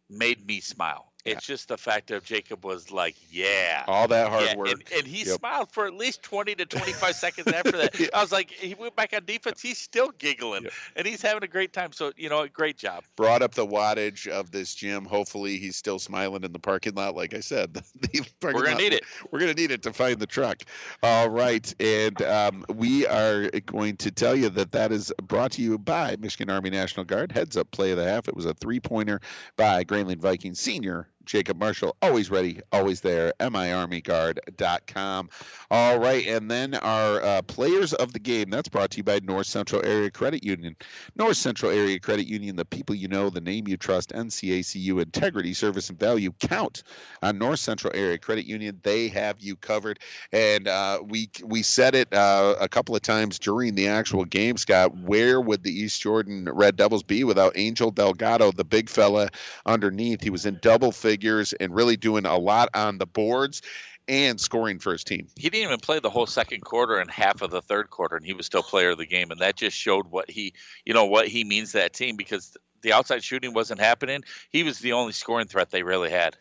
made 0.09 0.45
me 0.47 0.59
smile. 0.61 1.11
It's 1.31 1.45
just 1.45 1.67
the 1.67 1.77
fact 1.77 2.11
of 2.11 2.23
Jacob 2.23 2.63
was 2.65 2.91
like, 2.91 3.15
"Yeah, 3.31 3.83
All 3.87 4.07
that 4.07 4.29
hard 4.29 4.45
yeah, 4.45 4.55
work. 4.55 4.69
and, 4.71 4.83
and 4.95 5.07
he 5.07 5.25
Yep. 5.25 5.39
smiled 5.39 5.71
for 5.71 5.85
at 5.85 5.93
least 5.93 6.23
twenty 6.23 6.55
to 6.55 6.65
twenty-five 6.65 7.15
seconds 7.15 7.47
after 7.47 7.71
that. 7.73 7.95
I 8.13 8.21
was 8.21 8.31
like, 8.31 8.49
he 8.51 8.73
went 8.75 8.95
back 8.95 9.13
on 9.13 9.25
defense. 9.25 9.61
He's 9.61 9.77
still 9.77 10.09
giggling, 10.17 10.67
and 10.95 11.05
he's 11.07 11.21
having 11.21 11.43
a 11.43 11.47
great 11.47 11.73
time. 11.73 11.91
So 11.93 12.11
you 12.17 12.29
know, 12.29 12.47
great 12.47 12.77
job. 12.77 13.03
Brought 13.15 13.41
up 13.41 13.53
the 13.53 13.65
wattage 13.65 14.27
of 14.27 14.51
this 14.51 14.73
gym. 14.75 15.05
Hopefully, 15.05 15.57
he's 15.57 15.75
still 15.75 15.99
smiling 15.99 16.43
in 16.43 16.51
the 16.51 16.59
parking 16.59 16.93
lot. 16.95 17.15
Like 17.15 17.33
I 17.33 17.39
said, 17.41 17.73
the 18.01 18.25
We're 18.41 18.53
gonna 18.53 18.69
lot- 18.69 18.77
need 18.77 18.93
it. 18.93 19.03
We're 19.31 19.39
going 19.39 19.53
to 19.53 19.59
need 19.61 19.71
it 19.71 19.83
to 19.83 19.93
find 19.93 20.17
the 20.19 20.25
truck. 20.27 20.63
All 21.03 21.29
right. 21.29 21.73
And 21.79 22.21
um, 22.21 22.65
we 22.73 23.05
are 23.05 23.49
going 23.65 23.97
to 23.97 24.11
tell 24.11 24.35
you 24.35 24.49
that 24.49 24.71
that 24.71 24.91
is 24.91 25.11
brought 25.21 25.51
to 25.53 25.61
you 25.61 25.77
by 25.77 26.15
Michigan 26.19 26.49
Army 26.49 26.69
National 26.69 27.05
Guard. 27.05 27.31
Heads 27.31 27.57
up 27.57 27.69
play 27.71 27.91
of 27.91 27.97
the 27.97 28.05
half. 28.05 28.27
It 28.27 28.35
was 28.35 28.45
a 28.45 28.53
three 28.53 28.79
pointer 28.79 29.19
by 29.57 29.83
Grayling 29.83 30.19
Vikings 30.19 30.59
senior. 30.59 31.07
Jacob 31.29 31.59
Marshall, 31.59 31.95
always 32.01 32.31
ready, 32.31 32.59
always 32.71 33.01
there. 33.01 33.33
MIArmyGuard.com. 33.39 35.29
All 35.69 35.99
right. 35.99 36.25
And 36.25 36.49
then 36.49 36.73
our 36.73 37.21
uh, 37.21 37.41
players 37.43 37.93
of 37.93 38.13
the 38.13 38.19
game. 38.19 38.49
That's 38.49 38.67
brought 38.67 38.89
to 38.91 38.97
you 38.97 39.03
by 39.03 39.19
North 39.21 39.45
Central 39.45 39.85
Area 39.85 40.09
Credit 40.09 40.43
Union. 40.43 40.75
North 41.15 41.37
Central 41.37 41.71
Area 41.71 41.99
Credit 41.99 42.25
Union, 42.25 42.55
the 42.55 42.65
people 42.65 42.95
you 42.95 43.07
know, 43.07 43.29
the 43.29 43.41
name 43.41 43.67
you 43.67 43.77
trust, 43.77 44.09
NCACU, 44.09 44.99
integrity, 44.99 45.53
service, 45.53 45.91
and 45.91 45.99
value 45.99 46.31
count 46.39 46.81
on 47.21 47.37
North 47.37 47.59
Central 47.59 47.93
Area 47.95 48.17
Credit 48.17 48.47
Union. 48.47 48.79
They 48.81 49.09
have 49.09 49.39
you 49.39 49.55
covered. 49.55 49.99
And 50.33 50.67
uh, 50.67 51.03
we 51.05 51.29
we 51.45 51.61
said 51.61 51.93
it 51.93 52.11
uh, 52.11 52.55
a 52.59 52.67
couple 52.67 52.95
of 52.95 53.03
times 53.03 53.37
during 53.37 53.75
the 53.75 53.87
actual 53.87 54.25
game, 54.25 54.57
Scott. 54.57 54.97
Where 54.97 55.39
would 55.39 55.61
the 55.61 55.79
East 55.79 56.01
Jordan 56.01 56.49
Red 56.51 56.75
Devils 56.75 57.03
be 57.03 57.23
without 57.23 57.53
Angel 57.55 57.91
Delgado, 57.91 58.51
the 58.51 58.65
big 58.65 58.89
fella 58.89 59.29
underneath? 59.67 60.23
He 60.23 60.31
was 60.31 60.47
in 60.47 60.57
double 60.63 60.91
figures 60.91 61.18
and 61.23 61.73
really 61.73 61.97
doing 61.97 62.25
a 62.25 62.37
lot 62.37 62.69
on 62.73 62.97
the 62.97 63.05
boards 63.05 63.61
and 64.07 64.41
scoring 64.41 64.79
for 64.79 64.91
his 64.91 65.03
team. 65.03 65.27
He 65.37 65.49
didn't 65.49 65.65
even 65.65 65.79
play 65.79 65.99
the 65.99 66.09
whole 66.09 66.25
second 66.25 66.61
quarter 66.61 66.97
and 66.97 67.11
half 67.11 67.41
of 67.43 67.51
the 67.51 67.61
third 67.61 67.91
quarter, 67.91 68.15
and 68.15 68.25
he 68.25 68.33
was 68.33 68.47
still 68.47 68.63
player 68.63 68.89
of 68.89 68.97
the 68.97 69.05
game. 69.05 69.29
And 69.29 69.41
that 69.41 69.55
just 69.55 69.77
showed 69.77 70.07
what 70.07 70.29
he, 70.29 70.53
you 70.83 70.93
know, 70.93 71.05
what 71.05 71.27
he 71.27 71.43
means 71.43 71.71
to 71.71 71.77
that 71.77 71.93
team 71.93 72.15
because 72.15 72.57
the 72.81 72.93
outside 72.93 73.23
shooting 73.23 73.53
wasn't 73.53 73.79
happening. 73.79 74.23
He 74.49 74.63
was 74.63 74.79
the 74.79 74.93
only 74.93 75.13
scoring 75.13 75.47
threat 75.47 75.69
they 75.69 75.83
really 75.83 76.09
had. 76.09 76.37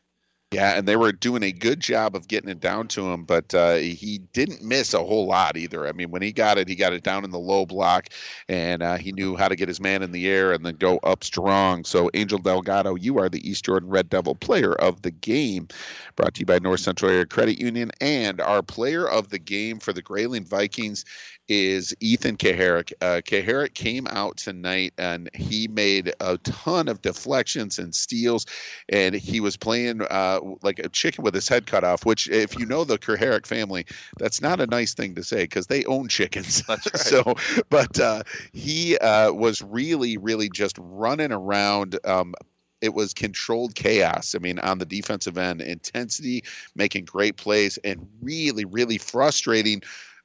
Yeah, 0.50 0.78
and 0.78 0.88
they 0.88 0.96
were 0.96 1.12
doing 1.12 1.42
a 1.42 1.52
good 1.52 1.78
job 1.78 2.16
of 2.16 2.26
getting 2.26 2.48
it 2.48 2.58
down 2.58 2.88
to 2.88 3.12
him, 3.12 3.24
but 3.24 3.52
uh, 3.52 3.74
he 3.74 4.16
didn't 4.32 4.62
miss 4.62 4.94
a 4.94 5.04
whole 5.04 5.26
lot 5.26 5.58
either. 5.58 5.86
I 5.86 5.92
mean, 5.92 6.10
when 6.10 6.22
he 6.22 6.32
got 6.32 6.56
it, 6.56 6.68
he 6.68 6.74
got 6.74 6.94
it 6.94 7.02
down 7.02 7.22
in 7.22 7.30
the 7.30 7.38
low 7.38 7.66
block, 7.66 8.08
and 8.48 8.82
uh, 8.82 8.96
he 8.96 9.12
knew 9.12 9.36
how 9.36 9.48
to 9.48 9.56
get 9.56 9.68
his 9.68 9.78
man 9.78 10.02
in 10.02 10.10
the 10.10 10.26
air 10.26 10.52
and 10.52 10.64
then 10.64 10.76
go 10.76 10.96
up 11.02 11.22
strong. 11.22 11.84
So, 11.84 12.08
Angel 12.14 12.38
Delgado, 12.38 12.94
you 12.94 13.18
are 13.18 13.28
the 13.28 13.46
East 13.46 13.66
Jordan 13.66 13.90
Red 13.90 14.08
Devil 14.08 14.36
player 14.36 14.72
of 14.72 15.02
the 15.02 15.10
game. 15.10 15.68
Brought 16.16 16.32
to 16.36 16.40
you 16.40 16.46
by 16.46 16.60
North 16.60 16.80
Central 16.80 17.10
Area 17.10 17.26
Credit 17.26 17.60
Union, 17.60 17.90
and 18.00 18.40
our 18.40 18.62
player 18.62 19.06
of 19.06 19.28
the 19.28 19.38
game 19.38 19.78
for 19.78 19.92
the 19.92 20.00
Grayling 20.00 20.46
Vikings 20.46 21.04
is 21.48 21.94
Ethan 22.00 22.36
Kucharek. 22.36 22.92
Uh, 23.00 23.20
Kucharek 23.24 23.74
came 23.74 24.06
out 24.06 24.36
tonight 24.36 24.92
and 24.98 25.30
he 25.34 25.68
made 25.68 26.12
a 26.20 26.38
ton 26.38 26.88
of 26.88 27.02
deflections 27.02 27.78
and 27.78 27.94
steals, 27.94 28.46
and 28.88 29.14
he 29.14 29.40
was 29.40 29.56
playing 29.56 30.02
uh, 30.02 30.40
like 30.62 30.78
a 30.78 30.88
chicken 30.88 31.24
with 31.24 31.34
his 31.34 31.48
head 31.48 31.66
cut 31.66 31.84
off. 31.84 32.04
Which, 32.04 32.28
if 32.28 32.58
you 32.58 32.66
know 32.66 32.84
the 32.84 32.98
Kucharek 32.98 33.46
family, 33.46 33.86
that's 34.18 34.40
not 34.40 34.60
a 34.60 34.66
nice 34.66 34.94
thing 34.94 35.14
to 35.14 35.24
say 35.24 35.44
because 35.44 35.66
they 35.66 35.84
own 35.84 36.08
chickens. 36.08 36.62
Right. 36.78 36.98
so, 36.98 37.34
but 37.70 37.98
uh, 37.98 38.22
he 38.52 38.98
uh, 38.98 39.32
was 39.32 39.62
really, 39.62 40.16
really 40.18 40.48
just 40.48 40.76
running 40.78 41.32
around. 41.32 41.98
Um, 42.04 42.34
it 42.80 42.94
was 42.94 43.14
controlled 43.14 43.74
chaos. 43.74 44.34
I 44.34 44.38
mean, 44.38 44.58
on 44.58 44.78
the 44.78 44.86
defensive 44.86 45.38
end, 45.38 45.60
intensity, 45.60 46.44
making 46.76 47.06
great 47.06 47.36
plays, 47.36 47.78
and 47.78 48.06
really, 48.20 48.64
really 48.64 48.98
frustrating 48.98 49.82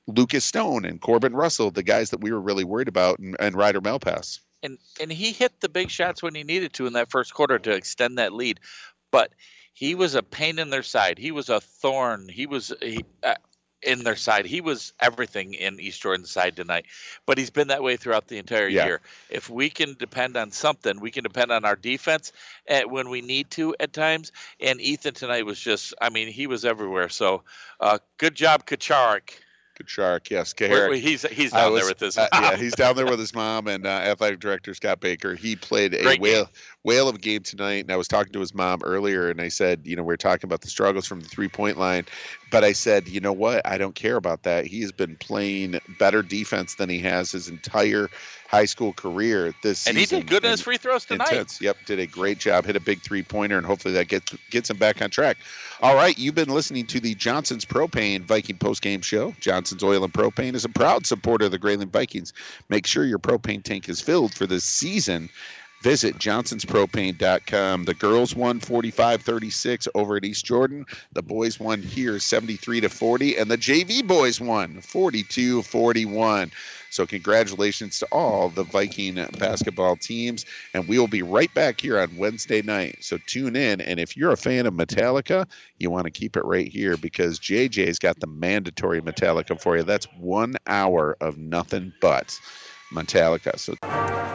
Lucas 0.07 0.43
Stone 0.45 0.85
and 0.85 0.99
Corbin 0.99 1.33
Russell, 1.33 1.71
the 1.71 1.83
guys 1.83 2.09
that 2.09 2.21
we 2.21 2.31
were 2.31 2.41
really 2.41 2.63
worried 2.63 2.87
about, 2.87 3.19
and, 3.19 3.35
and 3.39 3.55
Ryder 3.55 3.81
Malpass. 3.81 4.39
and 4.61 4.77
and 4.99 5.11
he 5.11 5.31
hit 5.31 5.59
the 5.61 5.69
big 5.69 5.89
shots 5.89 6.21
when 6.21 6.35
he 6.35 6.43
needed 6.43 6.73
to 6.73 6.87
in 6.87 6.93
that 6.93 7.09
first 7.09 7.33
quarter 7.33 7.59
to 7.59 7.71
extend 7.71 8.17
that 8.17 8.33
lead, 8.33 8.59
but 9.11 9.31
he 9.73 9.95
was 9.95 10.15
a 10.15 10.21
pain 10.23 10.59
in 10.59 10.69
their 10.69 10.83
side. 10.83 11.17
He 11.17 11.31
was 11.31 11.49
a 11.49 11.59
thorn. 11.59 12.29
He 12.29 12.45
was 12.45 12.71
he, 12.81 13.03
uh, 13.23 13.35
in 13.81 14.03
their 14.03 14.15
side. 14.15 14.45
He 14.45 14.61
was 14.61 14.93
everything 14.99 15.55
in 15.55 15.79
East 15.79 16.01
Jordan's 16.01 16.31
side 16.31 16.55
tonight. 16.55 16.85
But 17.25 17.37
he's 17.37 17.49
been 17.49 17.67
that 17.69 17.83
way 17.83 17.97
throughout 17.97 18.27
the 18.27 18.37
entire 18.37 18.67
Yeah. 18.67 18.85
year. 18.85 19.01
If 19.29 19.49
we 19.49 19.69
can 19.69 19.95
depend 19.95 20.37
on 20.37 20.51
something, 20.51 20.99
we 20.99 21.11
can 21.11 21.23
depend 21.23 21.51
on 21.51 21.65
our 21.65 21.75
defense 21.75 22.31
at, 22.67 22.89
when 22.89 23.09
we 23.09 23.21
need 23.21 23.51
to 23.51 23.75
at 23.79 23.91
times. 23.93 24.31
And 24.59 24.79
Ethan 24.79 25.15
tonight 25.15 25.45
was 25.45 25.59
just, 25.59 25.93
I 26.01 26.09
mean, 26.09 26.29
he 26.29 26.47
was 26.47 26.65
everywhere. 26.65 27.09
So 27.09 27.43
uh, 27.79 27.97
good 28.17 28.35
job, 28.35 28.65
Kucharek. 28.65 29.31
Good 29.75 29.89
shark, 29.89 30.29
yes. 30.29 30.53
Kucharek. 30.53 30.69
where 30.69 30.93
he's 30.93 31.23
he's 31.23 31.51
down 31.51 31.71
was- 31.73 31.81
there 31.81 31.89
with 31.89 31.99
his 31.99 32.17
uh, 32.17 32.27
mom. 32.31 32.43
yeah, 32.43 32.55
he's 32.57 32.75
down 32.75 32.95
there 32.95 33.07
with 33.07 33.19
his 33.19 33.33
mom 33.35 33.67
and 33.67 33.85
uh, 33.87 33.89
athletic 33.89 34.39
director 34.39 34.73
Scott 34.75 34.99
Baker. 34.99 35.33
He 35.33 35.55
played 35.55 35.93
a 35.95 36.03
Great 36.03 36.19
whale 36.21 36.49
whale 36.83 37.07
of 37.07 37.15
a 37.15 37.19
game 37.19 37.41
tonight, 37.41 37.83
and 37.83 37.91
I 37.91 37.95
was 37.95 38.07
talking 38.07 38.33
to 38.33 38.39
his 38.39 38.53
mom 38.53 38.81
earlier, 38.83 39.29
and 39.29 39.39
I 39.39 39.47
said, 39.47 39.81
you 39.85 39.95
know, 39.95 40.03
we 40.03 40.13
are 40.13 40.17
talking 40.17 40.47
about 40.47 40.61
the 40.61 40.67
struggles 40.67 41.05
from 41.05 41.21
the 41.21 41.29
three 41.29 41.47
point 41.47 41.77
line, 41.77 42.05
but 42.51 42.63
I 42.63 42.73
said, 42.73 43.07
you 43.07 43.21
know 43.21 43.33
what, 43.33 43.65
I 43.65 43.77
don't 43.77 43.95
care 43.95 44.17
about 44.17 44.43
that. 44.43 44.65
He 44.65 44.81
has 44.81 44.91
been 44.91 45.15
playing 45.15 45.79
better 45.97 46.21
defense 46.21 46.75
than 46.75 46.89
he 46.89 46.99
has 46.99 47.31
his 47.31 47.47
entire 47.47 48.09
high 48.47 48.65
school 48.65 48.93
career 48.93 49.51
this 49.63 49.87
and 49.87 49.97
he 49.97 50.03
season. 50.03 50.19
did 50.19 50.29
good 50.29 50.45
in 50.45 50.51
his 50.51 50.61
free 50.61 50.77
throws 50.77 51.05
tonight. 51.05 51.31
Intense. 51.31 51.59
Yep, 51.59 51.77
did 51.87 51.99
a 51.99 52.05
great 52.05 52.37
job. 52.37 52.65
Hit 52.65 52.75
a 52.75 52.79
big 52.79 53.01
three 53.01 53.23
pointer, 53.23 53.57
and 53.57 53.65
hopefully 53.65 53.95
that 53.95 54.07
gets 54.07 54.31
gets 54.51 54.69
him 54.69 54.77
back 54.77 55.01
on 55.01 55.09
track. 55.09 55.37
All 55.81 55.95
right, 55.95 56.17
you've 56.17 56.35
been 56.35 56.49
listening 56.49 56.85
to 56.87 56.99
the 56.99 57.15
Johnson's 57.15 57.65
Propane 57.65 58.21
Viking 58.21 58.57
postgame 58.57 59.03
show. 59.03 59.33
Johnson's 59.39 59.83
Oil 59.83 60.03
and 60.03 60.13
Propane 60.13 60.53
is 60.53 60.65
a 60.65 60.69
proud 60.69 61.05
supporter 61.07 61.45
of 61.45 61.51
the 61.51 61.57
Grayling 61.57 61.89
Vikings. 61.89 62.31
Make 62.69 62.85
sure 62.85 63.03
your 63.05 63.19
propane 63.19 63.63
tank 63.63 63.89
is 63.89 64.01
filled 64.01 64.33
for 64.33 64.45
this 64.45 64.63
season. 64.63 65.29
Visit 65.83 66.15
johnsonspropane.com. 66.15 67.83
The 67.83 67.93
girls 67.93 68.33
won 68.33 68.61
45-36 68.61 69.89
over 69.93 70.15
at 70.15 70.23
East 70.23 70.45
Jordan. 70.45 70.85
The 71.11 71.21
boys 71.21 71.59
won 71.59 71.81
here 71.81 72.19
73 72.19 72.79
to 72.79 72.89
40 72.89 73.35
and 73.35 73.51
the 73.51 73.57
JV 73.57 74.07
boys 74.07 74.39
won 74.39 74.75
42-41. 74.75 76.51
So 76.89 77.05
congratulations 77.05 77.99
to 77.99 78.07
all 78.13 78.47
the 78.47 78.63
Viking 78.63 79.15
basketball 79.37 79.97
teams 79.97 80.45
and 80.73 80.87
we 80.87 80.97
will 80.97 81.09
be 81.09 81.21
right 81.21 81.53
back 81.53 81.81
here 81.81 81.99
on 81.99 82.15
Wednesday 82.15 82.61
night. 82.61 82.99
So 83.01 83.17
tune 83.27 83.57
in 83.57 83.81
and 83.81 83.99
if 83.99 84.15
you're 84.15 84.31
a 84.31 84.37
fan 84.37 84.65
of 84.65 84.73
Metallica, 84.73 85.49
you 85.79 85.91
want 85.91 86.05
to 86.05 86.11
keep 86.11 86.37
it 86.37 86.45
right 86.45 86.69
here 86.69 86.95
because 86.95 87.41
JJ's 87.41 87.99
got 87.99 88.21
the 88.21 88.27
mandatory 88.27 89.01
Metallica 89.01 89.59
for 89.59 89.75
you. 89.75 89.83
That's 89.83 90.07
1 90.17 90.55
hour 90.65 91.17
of 91.19 91.37
nothing 91.37 91.91
but 91.99 92.39
Metallica. 92.93 93.59
So 93.59 93.75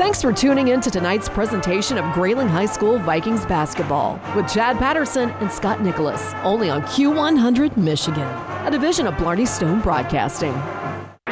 Thanks 0.09 0.22
for 0.22 0.32
tuning 0.32 0.68
in 0.68 0.80
to 0.80 0.90
tonight's 0.90 1.28
presentation 1.28 1.98
of 1.98 2.14
Grayling 2.14 2.48
High 2.48 2.64
School 2.64 2.98
Vikings 2.98 3.44
basketball 3.44 4.18
with 4.35 4.51
Chad 4.51 4.78
Patterson 4.78 5.28
and 5.28 5.52
Scott 5.52 5.82
Nicholas, 5.82 6.32
only 6.44 6.70
on 6.70 6.80
Q100 6.85 7.76
Michigan, 7.76 8.26
a 8.66 8.70
division 8.70 9.06
of 9.06 9.18
Blarney 9.18 9.44
Stone 9.44 9.82
Broadcasting. 9.82 10.55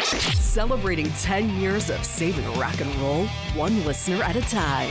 Celebrating 0.03 1.09
10 1.23 1.59
years 1.59 1.89
of 1.89 2.05
saving 2.05 2.45
rock 2.59 2.79
and 2.79 2.95
roll, 2.97 3.25
one 3.55 3.83
listener 3.87 4.23
at 4.23 4.37
a 4.37 4.43
time. 4.43 4.91